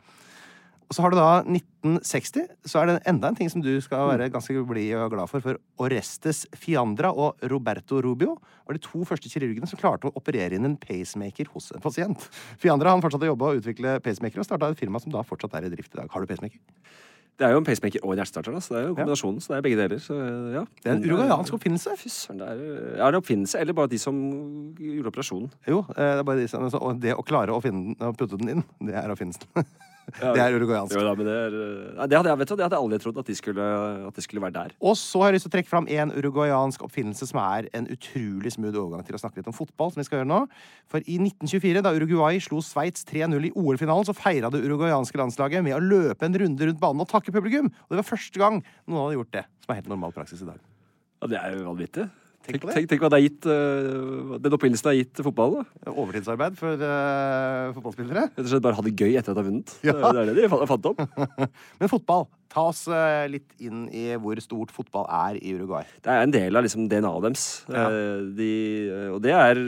Og 0.90 0.96
så 0.96 1.04
har 1.04 1.12
du 1.12 1.20
da 1.20 1.26
1960, 1.46 2.48
så 2.66 2.80
er 2.80 2.88
det 2.88 2.94
enda 3.06 3.28
en 3.30 3.36
ting 3.38 3.50
som 3.52 3.62
du 3.62 3.70
skal 3.78 4.08
være 4.08 4.26
ganske 4.34 4.64
blid 4.66 4.96
og 4.98 5.12
glad 5.12 5.30
for. 5.30 5.44
For 5.44 5.84
Orestes 5.86 6.48
Fiandra 6.58 7.12
og 7.14 7.38
Roberto 7.52 8.00
Rubio 8.02 8.32
var 8.66 8.74
de 8.74 8.82
to 8.82 9.04
første 9.06 9.30
kirurgene 9.30 9.70
som 9.70 9.78
klarte 9.78 10.10
å 10.10 10.16
operere 10.18 10.58
inn 10.58 10.66
en 10.66 10.74
pacemaker 10.82 11.52
hos 11.52 11.70
en 11.76 11.84
pasient. 11.84 12.26
Fiandra 12.58 12.90
han 12.90 13.04
fortsatte 13.04 13.28
å 13.28 13.30
jobbe 13.30 13.52
og 13.52 13.60
utvikle 13.60 14.00
pacemaker, 14.02 14.42
og 14.42 14.48
starta 14.48 14.72
et 14.74 14.82
firma 14.82 14.98
som 14.98 15.14
da 15.14 15.22
fortsatt 15.22 15.54
er 15.60 15.68
i 15.68 15.70
drift 15.76 15.94
i 15.94 16.00
dag. 16.00 16.10
Har 16.10 16.26
du 16.26 16.32
pacemaker? 16.32 16.58
Det 17.38 17.46
er 17.46 17.54
jo 17.54 17.60
en 17.62 17.68
pacemaker 17.70 18.02
og 18.02 18.10
en 18.10 18.18
hjertestarter, 18.20 18.56
så 18.58 18.74
det 18.74 18.80
er 18.80 18.88
jo 18.88 18.96
kombinasjonen. 18.98 19.38
Så 19.40 19.52
det 19.52 19.60
er 19.60 19.62
begge 19.64 19.78
deler. 19.78 20.00
Så, 20.02 20.16
ja. 20.56 20.64
Det 20.82 20.90
er 20.90 20.98
en 20.98 21.06
uruguayansk 21.06 21.54
oppfinnelse. 21.56 21.94
Fy 22.02 22.10
søren, 22.12 22.42
det 22.42 22.48
er, 22.50 22.64
ja, 22.98 23.04
det 23.06 23.14
er 23.14 23.20
oppfinnelse, 23.20 23.62
eller 23.62 23.78
bare 23.78 23.94
de 23.94 24.02
som 24.02 24.18
gjorde 24.74 25.14
operasjonen. 25.14 25.54
Jo, 25.70 25.84
eh, 25.94 26.16
det 26.18 26.24
er 26.24 26.26
bare 26.34 26.42
de 26.42 26.50
som, 26.50 26.66
og 26.66 26.98
det 27.00 27.14
å 27.14 27.24
klare 27.24 27.54
å 27.54 27.62
finne 27.64 27.94
å 28.02 28.10
putte 28.10 28.42
den 28.42 28.56
inn, 28.56 28.66
det 28.90 28.98
er 28.98 29.14
oppfinnelsen. 29.14 29.54
Det 30.18 30.42
er 30.42 30.56
uruguayansk. 30.56 30.94
Jo, 30.96 31.04
da, 31.06 31.14
men 31.18 31.28
det, 31.28 31.36
er, 31.36 31.54
det, 31.54 32.18
hadde 32.18 32.32
jeg, 32.32 32.40
vet 32.40 32.52
det 32.52 32.64
hadde 32.64 32.76
jeg 32.76 32.84
aldri 32.84 33.00
trodd 33.04 33.20
at 33.22 33.30
de 33.30 33.36
skulle, 33.38 33.66
at 34.08 34.18
de 34.18 34.24
skulle 34.24 34.44
være 34.44 34.56
der. 34.56 34.74
Og 34.80 34.96
så 34.98 35.22
har 35.22 35.30
jeg 35.30 35.38
lyst 35.38 35.46
til 35.48 35.52
å 35.52 35.54
trekke 35.56 35.70
fram 35.70 35.88
en 35.90 36.14
uruguayansk 36.16 36.84
oppfinnelse 36.86 37.30
som 37.30 37.40
er 37.42 37.70
en 37.76 37.88
utrolig 37.92 38.54
smooth 38.56 38.78
overgang 38.80 39.06
til 39.06 39.18
å 39.18 39.22
snakke 39.22 39.40
litt 39.40 39.50
om 39.50 39.56
fotball, 39.56 39.92
som 39.94 40.02
vi 40.02 40.06
skal 40.08 40.20
gjøre 40.20 40.30
nå. 40.32 40.40
For 40.90 41.04
i 41.04 41.18
1924, 41.22 41.84
da 41.86 41.94
Uruguay 41.96 42.40
slo 42.42 42.62
Sveits 42.64 43.06
3-0 43.08 43.50
i 43.50 43.52
OL-finalen, 43.54 44.08
så 44.08 44.16
feira 44.16 44.50
det 44.52 44.62
uruguayanske 44.64 45.20
landslaget 45.20 45.66
med 45.66 45.76
å 45.76 45.82
løpe 45.84 46.26
en 46.28 46.40
runde 46.44 46.70
rundt 46.70 46.82
banen 46.82 47.04
og 47.04 47.10
takke 47.10 47.34
publikum. 47.34 47.70
Og 47.70 47.94
det 47.94 48.02
var 48.02 48.10
første 48.10 48.42
gang 48.42 48.60
noen 48.86 49.04
hadde 49.04 49.20
gjort 49.20 49.36
det, 49.38 49.46
som 49.64 49.74
er 49.74 49.82
helt 49.82 49.92
normal 49.92 50.16
praksis 50.16 50.42
i 50.44 50.50
dag. 50.50 50.60
Ja, 51.20 51.28
det 51.28 51.40
er 51.40 51.56
jo 51.56 51.68
vanvittig. 51.68 52.08
Tenk 52.40 52.56
Tenk, 52.62 52.72
det. 52.72 52.82
tenk, 52.88 53.02
hva 53.04 53.10
det 53.12 53.18
har 53.18 53.24
gitt, 53.26 53.46
uh, 53.46 54.38
den 54.40 54.54
oppfinnelsen 54.56 54.88
har 54.88 54.94
gitt 54.96 55.20
fotballen. 55.22 55.66
Overtidsarbeid 55.92 56.54
for 56.58 56.80
uh, 56.80 57.72
fotballspillere. 57.76 58.22
Rett 58.30 58.40
og 58.40 58.48
slett 58.54 58.64
bare 58.64 58.78
ha 58.78 58.84
det 58.86 58.94
gøy 58.96 59.12
etter 59.20 59.34
at 59.34 59.36
de 59.36 59.42
har 59.42 59.48
vunnet. 59.50 59.74
Ja. 59.84 59.92
Det, 60.00 60.12
det 60.16 60.22
er 60.22 60.30
det 60.30 60.46
de 60.46 60.50
fa- 60.54 60.68
fant 60.70 60.88
opp. 60.88 61.02
Men 61.82 61.92
fotball, 61.92 62.24
ta 62.50 62.64
oss 62.72 62.86
uh, 62.88 63.26
litt 63.30 63.52
inn 63.60 63.84
i 63.92 64.06
hvor 64.16 64.40
stort 64.40 64.72
fotball 64.74 65.04
er 65.20 65.36
i 65.36 65.52
Uruguay. 65.58 65.84
Det 66.00 66.14
er 66.16 66.24
en 66.24 66.32
del 66.34 66.56
av 66.56 66.64
liksom, 66.64 66.88
DNA-et 66.90 67.26
deres. 67.28 67.44
Ja. 67.68 67.84
De, 68.40 68.50
og 69.12 69.20
det 69.28 69.36
er 69.36 69.62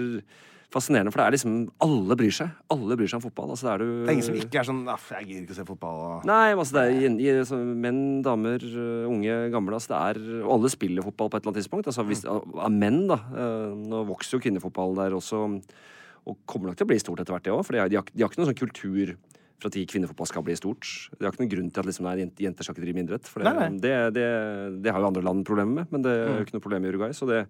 fascinerende, 0.73 1.13
for 1.13 1.21
det 1.23 1.27
er 1.29 1.35
liksom 1.37 1.57
Alle 1.85 2.17
bryr 2.19 2.33
seg. 2.35 2.51
Alle 2.73 2.97
bryr 2.99 3.11
seg 3.13 3.19
om 3.21 3.25
fotball. 3.27 3.53
Altså, 3.55 3.67
det 3.69 3.73
er, 3.75 3.83
du, 3.85 3.91
Det 4.03 4.09
er 4.09 4.17
ingen 4.17 4.27
som 4.29 4.39
ikke 4.41 4.61
er 4.63 4.69
sånn 4.71 4.83
Aff, 4.93 5.07
jeg 5.15 5.29
gidder 5.29 5.43
ikke 5.47 5.57
å 5.57 5.59
se 5.61 5.67
fotball. 5.69 6.01
Og... 6.09 6.27
Nei, 6.29 6.47
altså 6.57 6.77
det 6.79 6.83
er 6.85 6.97
i, 6.97 7.11
i- 7.27 7.35
altså, 7.43 7.59
menn, 7.87 8.03
damer, 8.27 8.65
øh, 8.73 9.07
unge, 9.13 9.39
gamle. 9.55 9.79
Altså 9.79 9.93
det 9.95 10.01
er, 10.03 10.23
alle 10.57 10.73
spiller 10.73 11.07
fotball 11.07 11.31
på 11.33 11.37
et 11.39 11.45
eller 11.45 11.53
annet 11.55 11.63
tidspunkt. 11.63 11.91
Altså, 11.93 12.05
hvis, 12.09 12.25
av, 12.29 12.47
av 12.69 12.73
menn, 12.73 13.03
da. 13.11 13.21
øh, 13.37 13.75
Nå 13.93 14.05
vokser 14.11 14.39
jo 14.39 14.43
kvinnefotball 14.49 14.97
der 15.03 15.17
også, 15.19 15.45
og 16.23 16.39
kommer 16.47 16.71
nok 16.71 16.79
til 16.79 16.87
å 16.87 16.91
bli 16.93 17.01
stort 17.03 17.21
etter 17.23 17.35
hvert, 17.35 17.45
det 17.49 17.53
òg. 17.55 17.63
For 17.67 17.75
de 17.77 17.81
har, 17.83 17.89
de, 17.93 17.99
har, 17.99 18.09
de 18.15 18.23
har 18.23 18.31
ikke 18.31 18.41
noen 18.43 18.51
sånn 18.53 18.61
kultur 18.63 19.15
for 19.63 19.71
at 19.71 19.77
kvinnefotball 19.93 20.27
skal 20.27 20.43
bli 20.43 20.55
stort. 20.59 20.87
De 21.15 21.23
har 21.23 21.31
ikke 21.35 21.43
noen 21.45 21.51
grunn 21.53 21.69
til 21.71 21.83
at 21.85 21.87
liksom, 21.87 22.07
nei, 22.09 22.25
jenter, 22.43 22.67
skal 22.67 22.75
ikke 22.75 22.83
drive 22.83 22.97
med 22.99 23.07
idrett. 23.11 23.29
For 23.31 23.45
det, 23.47 23.53
det, 23.85 23.93
det, 24.17 24.25
det 24.83 24.91
har 24.95 25.03
jo 25.05 25.11
andre 25.13 25.23
land 25.23 25.45
problemer 25.47 25.77
med, 25.83 25.93
men 25.95 26.03
det 26.03 26.15
er 26.19 26.33
jo 26.41 26.47
ikke 26.49 26.57
noe 26.57 26.65
problem 26.65 26.87
i 26.87 26.91
Uruguay. 26.91 27.15
Så 27.15 27.29
det, 27.31 27.45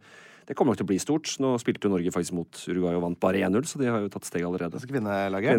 det 0.48 0.56
kommer 0.58 0.72
nok 0.72 0.80
til 0.80 0.86
å 0.86 0.90
bli 0.90 0.98
stort. 1.02 1.30
Nå 1.42 1.52
spilte 1.62 1.86
jo 1.86 1.92
Norge 1.92 2.12
faktisk 2.14 2.34
mot 2.34 2.60
Uruguay 2.66 2.96
og 2.98 3.04
vant 3.04 3.18
bare 3.22 3.42
1-0, 3.46 3.66
så 3.70 3.80
de 3.80 3.90
har 3.90 4.02
jo 4.02 4.10
tatt 4.12 4.26
steg 4.26 4.44
allerede. 4.46 4.78
Altså 4.78 4.90
kvinnelaget. 4.90 5.52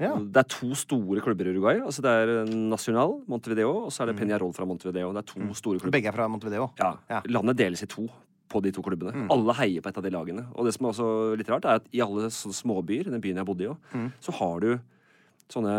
Ja. 0.00 0.14
Det 0.16 0.42
er 0.42 0.50
to 0.54 0.70
store 0.78 1.24
klubber 1.24 1.50
i 1.50 1.54
Uruguay. 1.54 1.80
Altså 1.84 2.04
det 2.04 2.12
er 2.22 2.34
Nacional, 2.48 3.18
Montevideo, 3.30 3.74
og 3.86 3.92
så 3.94 4.04
er 4.04 4.12
det 4.12 4.18
Peñarol 4.20 4.54
fra 4.56 4.66
Montevideo. 4.68 5.12
Det 5.12 5.24
er 5.24 5.28
to 5.28 5.58
store 5.60 5.82
klubber. 5.82 5.96
Begge 5.98 6.08
er 6.12 6.16
fra 6.16 6.28
Montevideo. 6.32 6.70
Ja. 6.80 6.94
Ja. 7.10 7.20
Landet 7.36 7.60
deles 7.60 7.84
i 7.84 7.90
to 7.90 8.08
på 8.54 8.60
de 8.64 8.72
to 8.74 8.84
klubbene. 8.86 9.26
Alle 9.32 9.56
heier 9.60 9.84
på 9.84 9.90
et 9.90 10.00
av 10.00 10.04
de 10.04 10.12
lagene. 10.14 10.46
Og 10.54 10.66
det 10.66 10.74
som 10.76 10.86
er 10.86 10.94
også 10.94 11.10
litt 11.40 11.52
rart, 11.52 11.68
er 11.68 11.80
at 11.82 11.86
i 11.92 12.02
alle 12.04 12.28
sånne 12.32 12.56
småbyer, 12.56 13.10
den 13.12 13.22
byen 13.24 13.40
jeg 13.40 13.48
bodde 13.48 13.66
i 13.66 13.70
òg, 13.72 13.94
så 14.24 14.34
har 14.40 14.60
du 14.64 14.70
sånne 15.52 15.76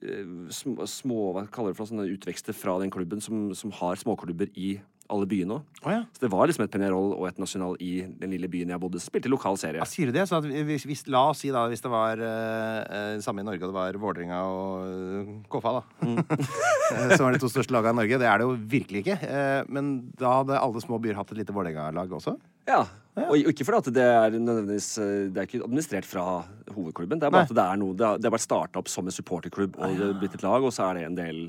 eh, 0.00 0.28
små, 0.54 0.86
små 0.88 1.32
hva 1.34 1.46
kaller 1.52 1.74
det 1.74 1.80
for, 1.80 1.90
sånne 1.90 2.08
utvekster 2.14 2.56
fra 2.56 2.78
den 2.82 2.92
klubben 2.94 3.20
som, 3.24 3.50
som 3.58 3.74
har 3.80 3.98
småklubber 4.00 4.52
i 4.56 4.78
alle 5.08 5.28
byene 5.28 5.56
òg. 5.56 5.66
Oh, 5.84 5.90
ja. 5.92 6.02
Så 6.12 6.24
det 6.24 6.30
var 6.32 6.48
liksom 6.50 6.64
et 6.64 6.72
Peñarol 6.74 7.14
og 7.16 7.24
et 7.28 7.38
National 7.40 7.76
i 7.84 7.92
den 8.20 8.32
lille 8.34 8.50
byen 8.50 8.72
jeg 8.74 8.82
bodde. 8.82 9.00
Spilte 9.02 9.30
lokal 9.32 9.58
serie. 9.60 9.80
Ja, 9.80 9.88
sier 9.88 10.10
du 10.10 10.16
det? 10.16 10.26
Så 10.28 10.40
at 10.40 10.46
hvis, 10.46 10.84
hvis, 10.88 11.04
la 11.10 11.24
oss 11.30 11.42
si 11.44 11.52
da, 11.54 11.64
hvis 11.70 11.84
det 11.84 11.92
var 11.92 12.20
eh, 12.20 12.80
eh, 12.82 13.14
samme 13.24 13.44
i 13.44 13.46
Norge, 13.48 13.62
og 13.62 13.72
det 13.72 13.78
var 13.78 14.00
Vålerenga 14.02 14.42
og 14.48 15.32
KFA, 15.48 15.58
Koffa, 15.58 15.74
da. 15.78 15.82
Mm. 16.04 16.20
Som 17.16 17.26
var 17.26 17.36
de 17.36 17.42
to 17.42 17.50
største 17.52 17.74
lagene 17.74 17.96
i 17.96 18.00
Norge. 18.02 18.20
Det 18.20 18.28
er 18.28 18.40
det 18.40 18.48
jo 18.48 18.56
virkelig 18.76 19.04
ikke. 19.04 19.18
Uh, 19.24 19.60
men 19.72 19.92
da 20.18 20.38
hadde 20.40 20.60
alle 20.60 20.84
små 20.84 21.00
byer 21.02 21.18
hatt 21.18 21.32
et 21.34 21.42
lite 21.42 21.56
Vålerenga-lag 21.56 22.12
også. 22.20 22.36
Ja. 22.68 22.82
Og 23.26 23.50
ikke 23.50 23.66
fordi 23.66 23.94
det 23.96 24.04
er 24.04 24.34
nødvendigvis 24.36 24.92
eh, 25.02 25.26
Det 25.32 25.40
er 25.40 25.48
ikke 25.48 25.64
administrert 25.64 26.06
fra 26.06 26.26
hovedklubben. 26.74 27.18
Det 27.18 27.26
er 27.26 27.34
bare 27.34 27.46
Nei. 27.46 27.50
at 27.50 27.56
det 27.56 27.64
er 27.64 27.80
noe 27.80 27.96
det 27.98 28.28
har 28.28 28.34
vært 28.34 28.44
starta 28.44 28.82
opp 28.82 28.90
som 28.92 29.08
en 29.08 29.14
supporterklubb, 29.14 29.78
og 29.78 29.98
det 29.98 30.06
er 30.10 30.20
blitt 30.20 30.36
et 30.38 30.44
lag, 30.44 30.62
og 30.62 30.74
så 30.74 30.90
er 30.90 30.98
det 30.98 31.06
en 31.08 31.18
del 31.18 31.40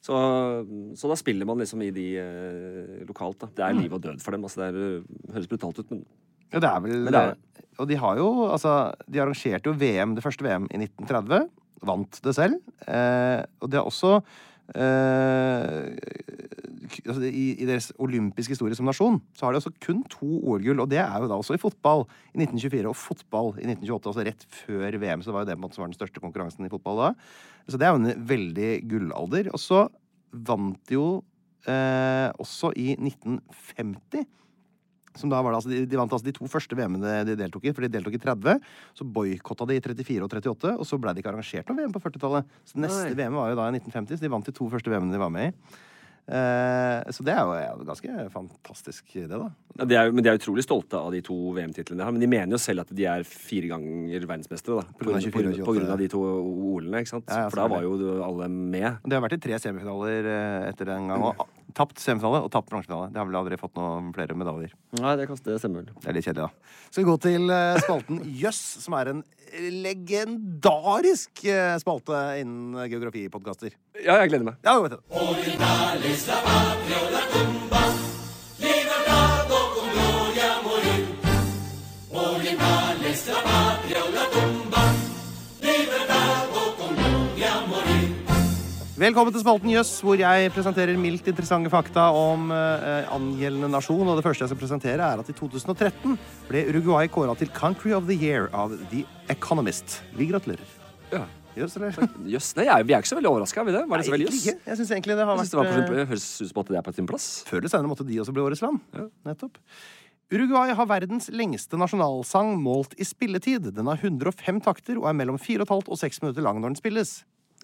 så, 0.00 0.16
så 0.96 1.10
da 1.10 1.16
spiller 1.18 1.48
man 1.48 1.60
liksom 1.60 1.82
i 1.84 1.90
de 1.92 2.06
eh, 2.22 3.00
lokalt, 3.08 3.36
da. 3.42 3.50
Det 3.52 3.64
er 3.66 3.76
liv 3.76 3.92
og 3.92 4.00
død 4.00 4.22
for 4.24 4.32
dem. 4.32 4.46
Altså 4.48 4.62
det 4.62 4.68
er, 4.70 5.00
eh, 5.00 5.32
høres 5.34 5.50
brutalt 5.50 5.80
ut, 5.82 5.90
men 5.92 6.04
Ja, 6.50 6.58
det 6.58 6.70
er 6.70 6.80
vel 6.82 6.94
Men 7.04 7.14
det 7.14 7.20
er 7.20 7.36
Og 7.78 7.86
de 7.86 7.98
har 8.00 8.16
jo 8.18 8.28
Altså, 8.48 8.94
de 9.06 9.20
arrangerte 9.22 9.70
jo 9.70 9.76
VM, 9.76 10.16
det 10.16 10.24
første 10.24 10.46
VM 10.46 10.70
i 10.72 10.80
1930. 10.80 11.50
Vant 11.86 12.20
det 12.24 12.34
selv. 12.36 12.56
Eh, 12.88 13.42
og 13.60 13.70
de 13.70 13.76
har 13.76 13.88
også 13.88 14.14
eh, 14.74 15.92
altså, 17.04 17.22
i, 17.26 17.44
I 17.60 17.68
deres 17.68 17.90
olympiske 18.02 18.54
historie 18.54 18.76
som 18.76 18.88
nasjon 18.88 19.20
så 19.36 19.46
har 19.46 19.54
de 19.54 19.60
også 19.60 19.72
kun 19.82 20.02
to 20.12 20.28
OL-gull, 20.40 20.82
og 20.82 20.90
det 20.92 21.00
er 21.02 21.22
jo 21.22 21.30
da 21.30 21.38
også 21.40 21.56
i 21.56 21.62
fotball 21.62 22.06
i 22.32 22.40
1924 22.42 22.90
og 22.90 22.98
fotball 22.98 23.52
i 23.58 23.68
1928, 23.68 24.12
altså 24.12 24.26
rett 24.26 24.46
før 24.62 24.98
VM. 25.02 25.24
Så 25.24 25.34
var 25.34 25.44
jo 25.44 25.50
det 25.50 25.56
på 25.56 25.62
en 25.62 25.66
måte 25.66 25.78
som 25.78 25.84
var 25.84 25.92
den 25.92 25.98
største 25.98 26.22
konkurransen 26.22 26.66
i 26.66 26.72
fotball 26.72 27.00
da. 27.04 27.12
Så 27.70 27.80
det 27.80 27.86
er 27.86 27.94
jo 27.94 28.02
en 28.02 28.26
veldig 28.30 28.70
gullalder. 28.90 29.50
Og 29.54 29.62
så 29.62 29.86
vant 30.30 30.78
de 30.88 30.98
jo 30.98 31.08
eh, 31.68 32.28
også 32.40 32.72
i 32.78 32.92
1950. 32.96 34.28
Som 35.18 35.32
da 35.32 35.40
var 35.42 35.50
det, 35.50 35.58
altså, 35.58 35.70
de, 35.72 35.82
de 35.90 35.98
vant 35.98 36.12
altså 36.14 36.28
de 36.28 36.34
to 36.36 36.46
første 36.50 36.76
VM-ene 36.78 37.20
de 37.26 37.34
deltok 37.38 37.66
i, 37.66 37.72
for 37.74 37.84
de 37.84 37.90
deltok 37.90 38.14
i 38.16 38.22
30. 38.22 38.62
Så 38.96 39.06
boikotta 39.16 39.66
de 39.66 39.76
i 39.80 39.82
34 39.82 40.22
og 40.22 40.30
38, 40.30 40.74
og 40.76 40.86
så 40.86 40.98
ble 41.02 41.14
det 41.14 41.24
ikke 41.24 41.32
arrangert 41.32 41.70
noe 41.70 41.80
VM 41.80 41.94
på 41.94 42.02
40-tallet. 42.04 42.58
Så 42.68 42.80
neste 42.80 43.08
Nei. 43.08 43.16
VM 43.18 43.38
var 43.40 43.50
jo 43.50 43.58
da 43.58 43.68
i 43.68 43.78
1950, 43.80 44.20
så 44.20 44.26
de 44.26 44.34
vant 44.36 44.46
de 44.46 44.54
to 44.54 44.68
første 44.70 44.92
VM-ene 44.92 45.16
de 45.16 45.22
var 45.22 45.32
med 45.34 45.50
i. 45.50 45.80
Eh, 46.30 47.10
så 47.10 47.24
det 47.26 47.34
er 47.34 47.42
jo 47.42 47.84
ganske 47.88 48.26
fantastisk, 48.30 49.08
det, 49.16 49.28
da. 49.30 49.48
Ja, 49.80 49.86
de 49.88 49.96
er, 49.98 50.12
men 50.14 50.22
de 50.22 50.30
er 50.30 50.38
utrolig 50.38 50.62
stolte 50.62 50.98
av 50.98 51.10
de 51.14 51.22
to 51.26 51.36
VM-titlene 51.56 51.98
de 51.98 52.06
har. 52.06 52.14
Men 52.14 52.22
de 52.22 52.30
mener 52.30 52.54
jo 52.54 52.60
selv 52.62 52.84
at 52.84 52.92
de 52.94 53.06
er 53.10 53.24
fire 53.26 53.72
ganger 53.72 54.26
verdensmestere. 54.28 54.84
da 54.84 54.98
På 54.98 55.08
grunn 55.08 55.18
av 55.18 55.24
24 55.26 55.54
28. 55.56 55.66
på 55.66 55.76
grunn 55.78 55.94
av 55.94 56.02
de 56.02 56.10
to 56.12 56.22
OL-ene. 56.22 57.02
ikke 57.02 57.14
sant? 57.16 57.26
Ja, 57.30 57.46
ja, 57.46 57.48
For 57.50 57.62
da 57.62 57.68
var 57.74 57.86
jo 57.86 57.96
alle 58.26 58.50
med. 58.52 59.00
De 59.06 59.16
har 59.16 59.24
vært 59.26 59.38
i 59.38 59.42
tre 59.48 59.58
semifinaler 59.62 60.30
eh, 60.30 60.68
etter 60.70 60.92
den 60.92 61.10
gang. 61.10 61.26
Og 61.30 61.46
tapt 61.76 62.00
semifinale 62.02 62.42
og 62.44 62.50
tapt 62.54 62.70
bransjefinale. 62.70 63.10
Det 63.12 63.20
har 63.20 63.26
vel 63.28 63.40
aldri 63.40 63.58
fått 63.60 63.76
noen 63.78 64.12
flere 64.16 64.36
medaljer. 64.38 64.72
Nei, 65.00 65.14
det, 65.20 65.28
kaster 65.30 65.58
semmel. 65.62 65.84
Det 65.90 66.08
er 66.10 66.16
litt 66.16 66.26
kjedelig, 66.28 66.48
da. 66.48 66.50
Skal 66.90 67.02
vi 67.02 67.10
gå 67.10 67.16
til 67.26 67.42
eh, 67.54 67.80
spalten 67.84 68.16
Jøss, 68.42 68.62
som 68.84 68.92
er 68.98 69.06
en 69.14 69.22
legendarisk 69.84 71.44
eh, 71.46 71.78
spalte 71.82 72.16
innen 72.42 72.76
geografipodkaster. 72.90 73.70
Ja, 74.00 74.14
jeg 74.22 74.28
gleder 74.34 74.46
meg. 74.52 74.56
Ja, 74.66 74.78
vet 74.84 74.92
du. 74.94 75.00
Velkommen 89.00 89.32
til 89.32 89.40
spalten 89.40 89.70
Jøss, 89.72 89.94
hvor 90.04 90.20
jeg 90.20 90.50
presenterer 90.52 90.98
mildt 91.00 91.24
interessante 91.30 91.70
fakta 91.72 92.10
om 92.12 92.50
eh, 92.52 93.06
angjeldende 93.08 93.70
nasjon. 93.72 94.02
Og 94.04 94.18
det 94.18 94.24
første 94.26 94.44
jeg 94.44 94.50
skal 94.50 94.58
presentere, 94.60 95.06
er 95.06 95.22
at 95.22 95.30
i 95.32 95.34
2013 95.38 96.18
ble 96.50 96.64
Uruguay 96.68 97.08
kåra 97.08 97.32
til 97.40 97.48
Country 97.56 97.94
of 97.96 98.04
the 98.10 98.16
Year 98.18 98.50
av 98.52 98.74
The 98.90 99.06
Economist. 99.32 100.02
Vi 100.18 100.26
gratulerer. 100.28 100.74
Ja. 101.14 101.22
Jøss, 101.56 101.78
eller? 101.78 101.96
Jøss. 102.34 102.50
Nei, 102.58 102.66
jeg, 102.68 102.88
vi 102.90 102.92
er 102.92 103.00
ikke 103.00 103.12
så 103.14 103.16
veldig 103.16 103.30
overraska, 103.30 103.62
er 103.62 103.70
vi 103.70 103.74
det? 103.78 103.82
Var 103.88 104.02
det 104.02 104.06
så 104.10 104.12
veldig 104.12 104.26
jøss? 104.26 104.42
ikke. 104.42 104.62
Jeg 104.66 104.80
syns 104.82 104.92
egentlig 104.98 105.16
det 105.16 105.26
har 105.30 105.40
synes 105.40 105.54
det 105.54 105.58
var 105.60 105.70
vært 105.70 105.88
på, 105.88 105.94
eh, 105.94 106.08
høres 106.10 106.26
ut 106.28 106.50
som 106.50 106.60
at 106.60 106.72
det 106.72 106.78
er 106.82 106.84
på 106.90 106.94
sin 106.98 107.08
plass. 107.08 107.28
Før 107.48 107.62
eller 107.62 107.72
senere 107.72 107.92
måtte 107.94 108.06
de 108.10 108.18
også 108.20 108.34
bli 108.36 108.42
årets 108.44 108.62
land. 108.66 108.82
Ja. 108.98 109.06
Nettopp. 109.30 109.56
Uruguay 110.28 110.74
har 110.76 110.90
verdens 110.90 111.30
lengste 111.32 111.80
nasjonalsang 111.80 112.52
målt 112.60 112.92
i 113.00 113.08
spilletid. 113.08 113.72
Den 113.80 113.88
har 113.88 114.04
105 114.04 114.60
takter 114.68 115.00
og 115.00 115.08
er 115.08 115.16
mellom 115.22 115.40
4,5 115.40 115.88
og 115.88 116.02
6 116.04 116.22
minutter 116.26 116.44
lang 116.44 116.60
når 116.60 116.74
den 116.74 116.78
spilles. 116.82 117.14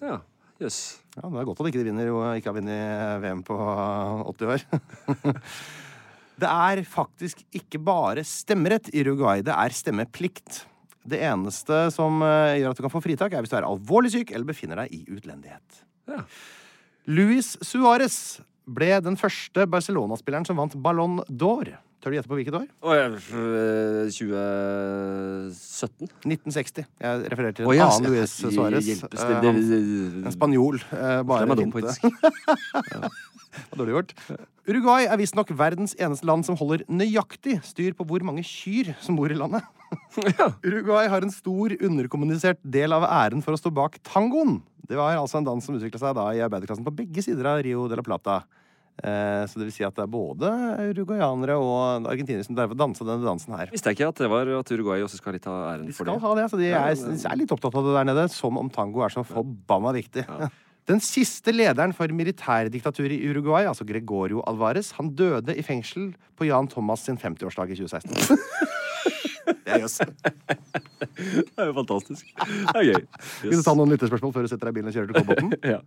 Ja, 0.01 0.17
jøss. 0.63 0.79
Ja, 1.17 1.27
Det 1.27 1.41
er 1.41 1.47
godt 1.49 1.61
at 1.61 1.69
ikke 1.69 1.81
de 1.81 1.89
vinner 1.89 2.09
og 2.13 2.23
ikke 2.37 2.51
har 2.51 2.57
vunnet 2.57 3.21
VM 3.23 3.43
på 3.45 3.57
80 4.37 4.53
år. 4.53 4.65
det 6.41 6.49
er 6.53 6.83
faktisk 6.87 7.43
ikke 7.57 7.81
bare 7.81 8.25
stemmerett 8.27 8.91
i 8.93 9.05
Uruguay, 9.05 9.41
det 9.45 9.55
er 9.55 9.75
stemmeplikt. 9.75 10.63
Det 11.07 11.21
eneste 11.23 11.87
som 11.95 12.19
eh, 12.25 12.59
gjør 12.59 12.73
at 12.73 12.79
du 12.79 12.85
kan 12.85 12.93
få 12.93 13.03
fritak, 13.05 13.33
er 13.33 13.43
hvis 13.43 13.53
du 13.53 13.57
er 13.59 13.67
alvorlig 13.67 14.11
syk 14.13 14.33
eller 14.33 14.49
befinner 14.49 14.83
deg 14.83 14.97
i 14.97 15.05
utlendighet. 15.07 15.83
Ja. 16.11 16.23
Luis 17.07 17.53
Suárez 17.63 18.41
ble 18.67 18.97
den 18.99 19.15
første 19.19 19.63
Barcelona-spilleren 19.71 20.47
som 20.47 20.59
vant 20.59 20.75
Ballon 20.83 21.21
d'Or. 21.31 21.71
Tør 21.97 22.13
du 22.13 22.17
gjette 22.19 22.29
på 22.29 22.37
hvilket 22.37 22.53
år? 22.59 22.65
Og 22.85 22.91
jeg, 22.93 23.07
øh, 23.33 24.09
2017? 24.13 26.09
1960. 26.29 26.85
Jeg 27.01 27.31
refererer 27.33 27.55
til 27.57 27.65
en 27.65 27.71
Å, 27.71 27.73
ja, 27.75 27.87
annen 27.89 28.11
Luis 28.13 28.35
Suárez. 28.37 28.85
hjelpes, 28.85 29.21
Eh, 29.23 29.41
det- 29.41 29.53
det- 29.55 30.25
En 30.27 30.31
spanjol. 30.31 30.75
eh, 30.93 31.23
Bare 31.23 31.45
Det 31.47 31.57
dum 31.57 31.71
finte. 31.71 31.95
Det 33.57 33.73
var 33.73 33.77
dårlig 33.85 33.93
gjort. 33.95 34.13
Uruguay 34.67 35.05
er 35.07 35.17
visstnok 35.17 35.49
verdens 35.57 35.95
eneste 35.95 36.25
land 36.25 36.45
som 36.45 36.55
holder 36.55 36.83
nøyaktig 36.87 37.63
styr 37.63 37.93
på 37.97 38.05
hvor 38.05 38.21
mange 38.21 38.43
kyr 38.45 38.93
som 39.01 39.15
bor 39.15 39.31
i 39.31 39.33
landet. 39.33 39.63
Uruguay 40.63 41.07
har 41.07 41.21
en 41.23 41.31
stor 41.31 41.69
underkommunisert 41.81 42.57
del 42.63 42.93
av 42.93 43.01
æren 43.03 43.41
for 43.41 43.53
å 43.53 43.57
stå 43.57 43.73
bak 43.73 43.97
tangoen. 44.03 44.61
Det 44.87 44.95
var 44.95 45.15
altså 45.17 45.37
en 45.39 45.43
dans 45.45 45.63
som 45.65 45.75
utvikla 45.75 45.97
seg 45.97 46.13
da 46.15 46.29
i 46.29 46.37
arbeiderklassen 46.47 46.85
på 46.85 46.93
begge 46.95 47.23
sider 47.23 47.47
av 47.47 47.63
Rio 47.63 47.87
de 47.87 47.95
la 47.95 48.03
Plata. 48.03 48.43
Eh, 48.97 49.43
så 49.45 49.59
det 49.59 49.67
vil 49.67 49.73
si 49.75 49.83
at 49.85 49.93
det 49.93 50.05
er 50.07 50.09
både 50.09 50.49
uruguayanere 50.89 51.57
og 51.61 52.07
argentinere 52.09 52.45
som 52.47 52.57
derfor 52.57 52.77
dansa 52.79 53.05
denne 53.05 53.27
dansen 53.27 53.53
her. 53.53 53.69
Visste 53.73 53.91
jeg 53.91 53.99
ikke 53.99 54.09
at 54.09 54.21
det 54.23 54.29
var 54.31 54.49
at 54.57 54.71
Uruguay 54.73 55.03
også 55.05 55.19
skal 55.19 55.35
ha 55.35 55.37
litt 55.37 55.45
for 55.45 55.77
det. 55.77 55.89
De 55.91 55.97
skal 55.97 56.09
det. 56.09 56.21
ha 56.23 56.31
det, 56.39 56.45
så 56.49 56.61
de 56.61 56.71
er, 56.71 56.95
de 56.97 57.17
er 57.29 57.37
litt 57.43 57.53
opptatt 57.53 57.77
av 57.77 57.85
det 57.85 57.97
der 57.99 58.07
nede, 58.09 58.25
som 58.33 58.57
om 58.57 58.71
tango 58.73 59.05
er 59.05 59.13
så 59.13 59.25
forbanna 59.27 59.93
viktig. 59.97 60.25
Den 60.87 61.01
siste 61.03 61.51
lederen 61.51 61.91
for 61.91 62.07
militærdiktaturet 62.15 63.11
i 63.17 63.27
Uruguay, 63.27 63.67
altså 63.67 63.83
Gregorio 63.85 64.39
Alvarez, 64.47 64.93
han 64.95 65.11
døde 65.19 65.51
i 65.51 65.65
fengsel 65.65 66.13
på 66.39 66.47
Jan 66.47 66.69
Thomas 66.71 67.03
sin 67.03 67.19
50-årsdag 67.19 67.75
i 67.75 67.79
2016. 67.81 68.39
Det 69.47 69.75
er 69.75 69.79
jøss. 69.83 69.99
Det 69.99 71.59
er 71.59 71.69
jo 71.69 71.73
fantastisk. 71.75 72.27
Det 72.39 72.75
er 72.75 72.87
gøy. 72.87 73.01
Vil 73.43 73.59
du 73.59 73.63
ta 73.63 73.73
noen 73.75 73.91
lyttespørsmål 73.93 74.33
før 74.35 74.47
du 74.47 74.51
setter 74.51 74.67
deg 74.67 74.73
i 74.73 74.77
bilen 74.79 74.91
og 74.91 74.95
kjører 74.95 75.07
til 75.11 75.15
Kolbotn? 75.19 75.49
Ja. 75.71 75.79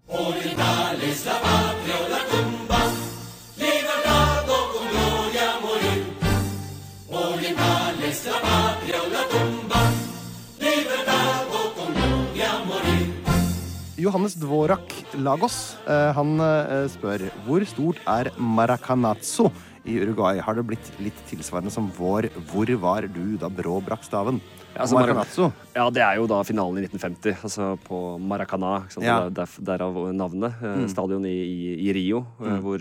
Johannes 14.11 14.35
Dvorak 14.35 14.91
Lagos 15.23 15.57
eh, 15.87 16.11
han 16.17 16.33
eh, 16.43 16.87
spør 16.91 17.23
hvor 17.47 17.63
stort 17.69 18.01
er 18.11 18.33
Maracanazo 18.43 19.53
i 19.87 20.01
Uruguay? 20.03 20.41
Har 20.43 20.57
det 20.59 20.65
blitt 20.67 20.89
litt 20.99 21.21
tilsvarende 21.31 21.71
som 21.71 21.87
vår 21.95 22.27
'Hvor 22.51 22.73
var 22.83 23.07
du 23.07 23.37
da 23.39 23.47
Brå 23.49 23.79
brakk 23.87 24.03
staven'? 24.03 24.41
Ja, 24.75 24.83
altså, 24.83 24.99
Maracanazo. 24.99 25.53
Ja, 25.77 25.87
det 25.91 26.03
er 26.03 26.17
jo 26.19 26.27
da 26.27 26.43
finalen 26.43 26.79
i 26.83 26.87
1950, 26.89 27.39
altså 27.43 27.79
på 27.87 28.19
Maracana. 28.19 28.83
Ja. 28.99 29.29
Der, 29.31 29.31
der, 29.31 29.47
derav 29.79 29.95
navnet. 30.15 30.55
eh, 30.63 30.77
Mm. 30.83 30.89
Stadion 30.91 31.25
i, 31.25 31.37
i, 31.39 31.89
i 31.89 31.93
Rio, 31.95 32.27
Mm. 32.41 32.61
hvor, 32.63 32.79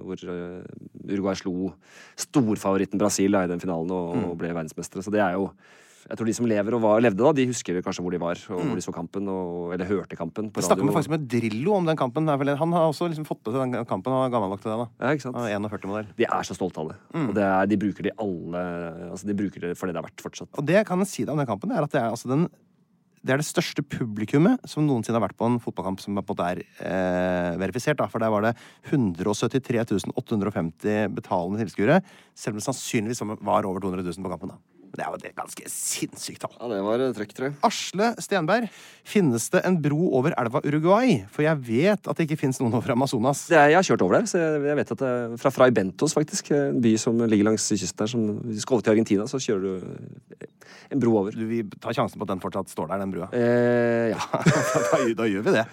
hvor 0.00 0.16
Uruguay 1.08 1.34
slo 1.36 1.72
storfavoritten 2.16 2.98
Brasil 2.98 3.34
i 3.34 3.46
den 3.46 3.60
finalen 3.60 3.90
og, 3.90 4.16
Mm. 4.16 4.24
og 4.30 4.38
ble 4.38 4.48
verdensmestere. 4.54 5.02
Så 5.04 5.10
det 5.12 5.20
er 5.20 5.32
jo 5.36 5.50
jeg 6.08 6.18
tror 6.18 6.28
de 6.28 6.34
som 6.34 6.48
lever 6.50 6.76
og 6.76 6.82
var, 6.82 7.02
levde 7.04 7.22
da, 7.22 7.32
de 7.36 7.46
husker 7.50 7.78
kanskje 7.84 8.02
hvor 8.04 8.14
de 8.14 8.20
var, 8.22 8.40
og 8.50 8.62
hvor 8.66 8.78
de 8.78 8.84
så 8.84 8.94
kampen, 8.94 9.28
og, 9.30 9.72
eller 9.76 9.88
hørte 9.88 10.18
kampen 10.18 10.50
på 10.50 10.62
Jeg 10.62 10.68
snakka 10.68 10.96
faktisk 10.96 11.12
med 11.14 11.28
Drillo 11.30 11.76
om 11.78 11.86
den 11.88 11.98
kampen. 11.98 12.28
Han 12.28 12.74
har 12.74 12.88
også 12.88 13.10
liksom 13.12 13.26
fått 13.28 13.42
med 13.46 13.54
seg 13.54 13.76
den 13.76 13.88
kampen. 13.88 14.14
og 14.14 14.26
er 14.26 14.34
gammel 14.34 14.50
nok 14.52 14.64
til 14.64 14.72
det. 14.72 14.78
da 14.82 15.06
Ja, 15.06 15.14
ikke 15.14 15.28
sant? 15.28 15.38
Er 15.38 15.54
41-modell. 15.60 16.10
De 16.18 16.26
er 16.26 16.48
så 16.48 16.58
stolte 16.58 16.82
av 16.82 16.90
det. 16.92 16.98
Mm. 17.14 17.28
Og 17.28 17.38
det 17.38 17.46
er, 17.46 17.70
de 17.70 17.80
bruker 17.86 18.08
det 18.08 18.16
alle 18.22 18.66
Altså, 19.12 19.28
de 19.28 19.36
bruker 19.36 19.66
det 19.66 19.72
for 19.78 19.88
det 19.88 19.96
det 19.96 20.00
er 20.00 20.08
verdt 20.08 20.24
fortsatt. 20.24 20.50
Og 20.58 20.66
det 20.66 20.84
kan 20.88 21.02
jeg 21.04 21.10
si 21.10 21.24
deg 21.24 21.34
om 21.34 21.40
den 21.40 21.48
kampen, 21.48 21.72
er 21.74 21.84
at 21.84 21.92
det 21.92 22.00
er, 22.00 22.10
altså 22.12 22.30
den, 22.30 22.46
det 23.22 23.34
er 23.34 23.42
det 23.42 23.46
største 23.46 23.84
publikummet 23.86 24.62
som 24.68 24.86
noensinne 24.86 25.20
har 25.20 25.26
vært 25.26 25.38
på 25.38 25.46
en 25.48 25.60
fotballkamp 25.62 26.02
som 26.02 26.16
på 26.16 26.22
en 26.24 26.30
måte 26.32 26.48
er 26.48 26.62
eh, 26.64 27.60
verifisert. 27.60 28.00
Da. 28.00 28.08
For 28.10 28.22
der 28.22 28.32
var 28.32 28.46
det 28.48 28.54
173 28.90 30.10
850 30.16 31.14
betalende 31.14 31.62
tilskuere, 31.62 32.02
selv 32.34 32.56
om 32.56 32.62
det 32.62 32.66
sannsynligvis 32.66 33.22
var 33.44 33.68
over 33.68 33.84
200 33.84 34.08
000 34.08 34.26
på 34.26 34.32
kampen. 34.34 34.56
da. 34.56 34.71
Det 34.92 35.04
er 35.04 35.08
jo 35.08 35.18
et 35.18 35.36
ganske 35.36 35.70
sinnssykt 35.72 36.42
tall. 36.44 36.52
Ja, 36.58 36.68
det 36.68 36.80
var 36.84 37.02
trøkk, 37.16 37.32
tror 37.36 37.48
jeg. 37.48 37.54
Asle 37.64 38.08
Stenberg, 38.20 38.68
finnes 39.08 39.46
det 39.54 39.62
en 39.68 39.78
bro 39.82 40.10
over 40.18 40.36
elva 40.40 40.60
Uruguay? 40.66 41.22
For 41.32 41.46
jeg 41.46 41.60
vet 41.64 42.10
at 42.10 42.18
det 42.18 42.26
ikke 42.26 42.40
finnes 42.42 42.60
noen 42.60 42.76
over 42.76 42.92
Amazonas. 42.94 43.46
Det 43.48 43.56
er, 43.56 43.72
jeg 43.72 43.80
har 43.80 43.88
kjørt 43.88 44.04
over 44.04 44.18
der, 44.18 44.28
så 44.28 44.42
jeg, 44.42 44.76
vet 44.82 44.94
at 44.94 45.02
det, 45.02 45.12
er 45.22 45.40
fra 45.40 45.54
Fray 45.54 45.72
Bentos, 45.74 46.16
faktisk, 46.18 46.52
en 46.56 46.82
by 46.84 46.94
som 47.00 47.24
ligger 47.24 47.48
langs 47.48 47.70
kysten 47.72 48.04
der. 48.04 48.12
Som, 48.12 48.28
hvis 48.44 48.60
du 48.60 48.66
skal 48.66 48.78
over 48.78 48.86
til 48.86 48.96
Argentina, 48.96 49.28
så 49.30 49.40
kjører 49.40 49.64
du 49.64 50.46
en 50.92 51.02
bro 51.02 51.16
over. 51.22 51.36
Du 51.36 51.44
vil 51.48 51.72
ta 51.80 51.94
sjansen 51.96 52.20
på 52.20 52.28
at 52.28 52.34
den 52.34 52.44
fortsatt 52.44 52.72
står 52.72 52.92
der, 52.92 53.04
den 53.06 53.16
brua? 53.16 53.32
Eh, 53.32 54.12
ja. 54.12 54.20
da, 54.92 55.04
da 55.22 55.30
gjør 55.30 55.48
vi 55.48 55.56
det. 55.56 55.66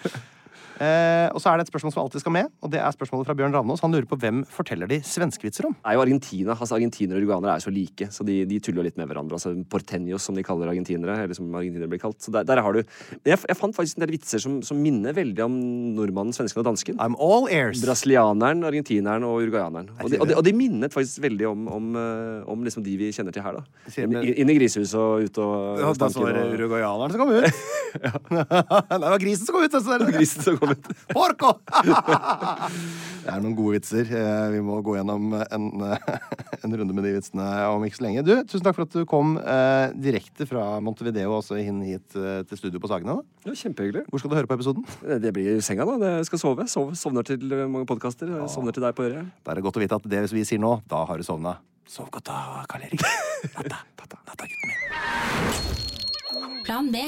Eh, 0.79 1.27
og 1.35 1.41
så 1.43 1.51
er 1.51 1.59
det 1.59 1.67
et 1.67 1.71
spørsmål 1.73 1.91
som 1.91 2.03
alltid 2.05 2.23
skal 2.23 2.33
med, 2.35 2.49
og 2.63 2.71
det 2.71 2.79
er 2.79 2.95
spørsmålet 2.95 3.27
fra 3.27 3.35
Bjørn 3.35 3.55
Ravnås. 3.55 3.81
Han 3.83 3.91
lurer 3.91 4.07
på 4.07 4.17
hvem 4.19 4.45
forteller 4.47 4.87
de 4.87 5.01
svenskevitser 5.03 5.67
om? 5.67 5.75
Det 5.75 5.91
er 5.91 5.97
jo 5.97 6.03
Argentina. 6.05 6.55
altså 6.55 6.77
Argentinere 6.77 7.19
og 7.19 7.25
uruganere 7.25 7.55
er 7.55 7.59
jo 7.59 7.67
så 7.67 7.73
like, 7.75 8.07
så 8.15 8.25
de, 8.27 8.37
de 8.47 8.59
tuller 8.63 8.87
litt 8.87 8.99
med 8.99 9.09
hverandre. 9.11 9.35
altså 9.35 9.51
Portenios, 9.69 10.23
som 10.23 10.37
de 10.37 10.45
kaller 10.47 10.71
argentinere. 10.71 11.17
eller 11.23 11.35
som 11.35 11.51
argentinere 11.51 11.91
blir 11.91 11.99
kalt. 11.99 12.21
Så 12.23 12.31
der, 12.31 12.47
der 12.47 12.61
har 12.63 12.73
du 12.73 12.79
jeg, 12.79 13.35
jeg 13.35 13.57
fant 13.59 13.75
faktisk 13.75 13.99
en 13.99 14.05
del 14.05 14.13
vitser 14.15 14.43
som, 14.43 14.59
som 14.63 14.79
minner 14.79 15.15
veldig 15.17 15.43
om 15.45 15.57
nordmannen, 15.97 16.35
svensken 16.35 16.63
og 16.63 16.69
dansken. 16.71 16.99
I'm 17.03 17.17
all 17.19 17.49
ears. 17.51 17.83
Brasilianeren, 17.83 18.63
argentineren 18.63 19.27
og 19.27 19.43
uruguayaneren. 19.43 19.91
Og 19.99 20.13
de, 20.13 20.21
og, 20.21 20.29
de, 20.31 20.37
og 20.39 20.47
de 20.47 20.55
minnet 20.55 20.95
faktisk 20.95 21.23
veldig 21.27 21.49
om, 21.49 21.67
om, 21.75 21.91
eh, 21.99 22.47
om 22.49 22.63
liksom 22.63 22.85
de 22.85 22.95
vi 22.99 23.11
kjenner 23.15 23.35
til 23.35 23.43
her. 23.43 23.59
da 23.59 24.05
Inn, 24.05 24.15
inn 24.31 24.53
i 24.53 24.57
grisehuset 24.57 24.95
og 24.99 25.27
ut 25.27 25.43
og 25.43 25.83
Ja, 25.83 25.91
da 25.99 26.11
så 26.13 26.23
var 26.23 26.39
det 26.39 26.47
uruguayaneren 26.55 27.15
som 27.15 27.25
kom 27.25 27.35
ut. 27.35 27.61
Nei, 28.29 28.45
det 29.01 29.09
var 29.09 29.21
grisen 29.21 29.45
som 29.45 29.55
kom 29.55 29.65
ut. 29.65 29.75
altså. 29.79 29.99
Grisen 30.13 30.45
som 30.45 30.57
kom 30.61 30.68
Porco! 31.13 31.53
det 33.23 33.31
er 33.31 33.41
noen 33.43 33.55
gode 33.57 33.77
vitser. 33.77 34.09
Eh, 34.09 34.45
Vi 34.55 34.61
må 34.65 34.79
gå 34.85 34.95
gjennom 34.97 35.33
en, 35.39 35.65
en 36.63 36.75
runde 36.81 36.95
med 36.95 37.05
de 37.07 37.13
vitsene 37.17 37.47
om 37.69 37.85
ikke 37.87 37.99
så 37.99 38.05
lenge. 38.07 38.23
Du, 38.27 38.33
tusen 38.49 38.65
takk 38.65 38.77
for 38.77 38.87
at 38.87 38.95
du 38.95 39.05
kom 39.09 39.35
eh, 39.41 39.93
direkte 39.99 40.47
fra 40.49 40.65
Montevideo 40.83 41.37
også 41.39 41.59
inn 41.61 41.81
hit 41.85 42.17
eh, 42.19 42.41
til 42.49 42.61
studio 42.61 42.81
på 42.83 42.91
Sagene. 42.91 43.19
Ja, 43.47 43.55
kjempehyggelig. 43.55 44.05
Hvor 44.09 44.23
skal 44.23 44.33
du 44.33 44.37
høre 44.39 44.49
på 44.49 44.57
episoden? 44.59 44.85
Det 45.23 45.33
blir 45.35 45.57
i 45.57 45.63
senga, 45.65 45.87
da. 45.89 46.15
Jeg 46.19 46.29
skal 46.29 46.43
sove. 46.43 46.67
Sov, 46.71 46.93
sovner 46.99 47.27
til 47.27 47.45
eh, 47.55 47.65
mange 47.69 47.87
podkaster. 47.89 48.31
Sovner 48.51 48.75
til 48.75 48.85
deg 48.85 48.97
på 48.97 49.07
øret. 49.07 49.31
Da 49.45 49.53
er 49.53 49.59
det 49.61 49.65
godt 49.67 49.79
å 49.79 49.83
vite 49.85 49.99
at 49.99 50.09
det 50.11 50.25
vi 50.33 50.45
sier 50.47 50.61
nå, 50.61 50.77
da 50.89 51.05
har 51.09 51.19
du 51.19 51.25
sovna. 51.27 51.57
Sov 51.89 52.11
godt 52.13 52.27
da, 52.29 52.65
Karl 52.69 52.85
Erik. 52.85 53.01
Natta, 53.55 53.79
natta, 53.97 54.19
natta, 54.27 54.45
gutten 54.45 54.69
min. 54.69 56.61
Plan 56.67 56.91
B. 56.93 57.07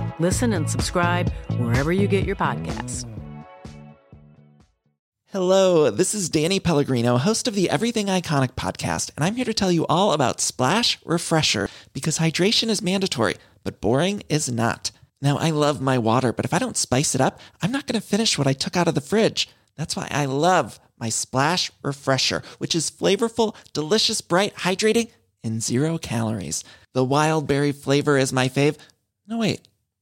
Listen 0.19 0.53
and 0.53 0.69
subscribe 0.69 1.31
wherever 1.57 1.91
you 1.91 2.07
get 2.07 2.25
your 2.25 2.35
podcasts. 2.35 3.05
Hello, 5.31 5.89
this 5.89 6.13
is 6.13 6.29
Danny 6.29 6.59
Pellegrino, 6.59 7.17
host 7.17 7.47
of 7.47 7.55
the 7.55 7.69
Everything 7.69 8.07
Iconic 8.07 8.51
podcast, 8.55 9.11
and 9.15 9.23
I'm 9.23 9.35
here 9.35 9.45
to 9.45 9.53
tell 9.53 9.71
you 9.71 9.85
all 9.87 10.11
about 10.11 10.41
Splash 10.41 10.99
Refresher 11.05 11.69
because 11.93 12.19
hydration 12.19 12.67
is 12.67 12.81
mandatory, 12.81 13.35
but 13.63 13.79
boring 13.79 14.23
is 14.27 14.51
not. 14.51 14.91
Now, 15.21 15.37
I 15.37 15.51
love 15.51 15.79
my 15.79 15.97
water, 15.97 16.33
but 16.33 16.43
if 16.43 16.53
I 16.53 16.59
don't 16.59 16.75
spice 16.75 17.15
it 17.15 17.21
up, 17.21 17.39
I'm 17.61 17.71
not 17.71 17.87
going 17.87 17.99
to 17.99 18.05
finish 18.05 18.37
what 18.37 18.45
I 18.47 18.51
took 18.51 18.75
out 18.75 18.89
of 18.89 18.95
the 18.95 18.99
fridge. 18.99 19.47
That's 19.77 19.95
why 19.95 20.09
I 20.11 20.25
love 20.25 20.81
my 20.99 21.07
Splash 21.07 21.71
Refresher, 21.81 22.43
which 22.57 22.75
is 22.75 22.91
flavorful, 22.91 23.55
delicious, 23.71 24.19
bright, 24.19 24.53
hydrating, 24.55 25.11
and 25.45 25.63
zero 25.63 25.97
calories. 25.97 26.65
The 26.91 27.05
wild 27.05 27.47
berry 27.47 27.71
flavor 27.71 28.17
is 28.17 28.33
my 28.33 28.49
fave. 28.49 28.77
No, 29.25 29.37
wait, 29.37 29.65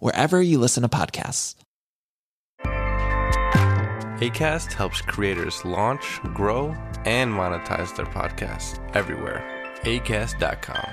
wherever 0.00 0.40
you 0.40 0.58
listen 0.58 0.82
to 0.82 0.88
podcasts. 0.88 1.56
ACAST 4.22 4.72
helps 4.72 5.00
creators 5.02 5.64
launch, 5.64 6.20
grow, 6.32 6.74
and 7.04 7.32
monetize 7.32 7.94
their 7.96 8.06
podcasts 8.06 8.78
everywhere. 8.94 9.42
ACAST.com. 9.82 10.86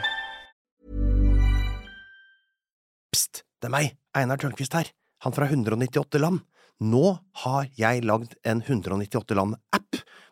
Pst, 3.14 3.44
det 3.62 3.70
er 3.70 3.74
meg, 3.74 3.92
Einar 4.18 4.42
Tørnquist 4.42 4.74
her, 4.74 4.90
han 5.22 5.36
fra 5.36 5.46
198 5.46 6.22
land. 6.22 6.42
Nå 6.80 7.20
har 7.44 7.70
jeg 7.78 8.02
lagd 8.08 8.34
en 8.48 8.64
198 8.66 9.38
land-app, 9.38 10.02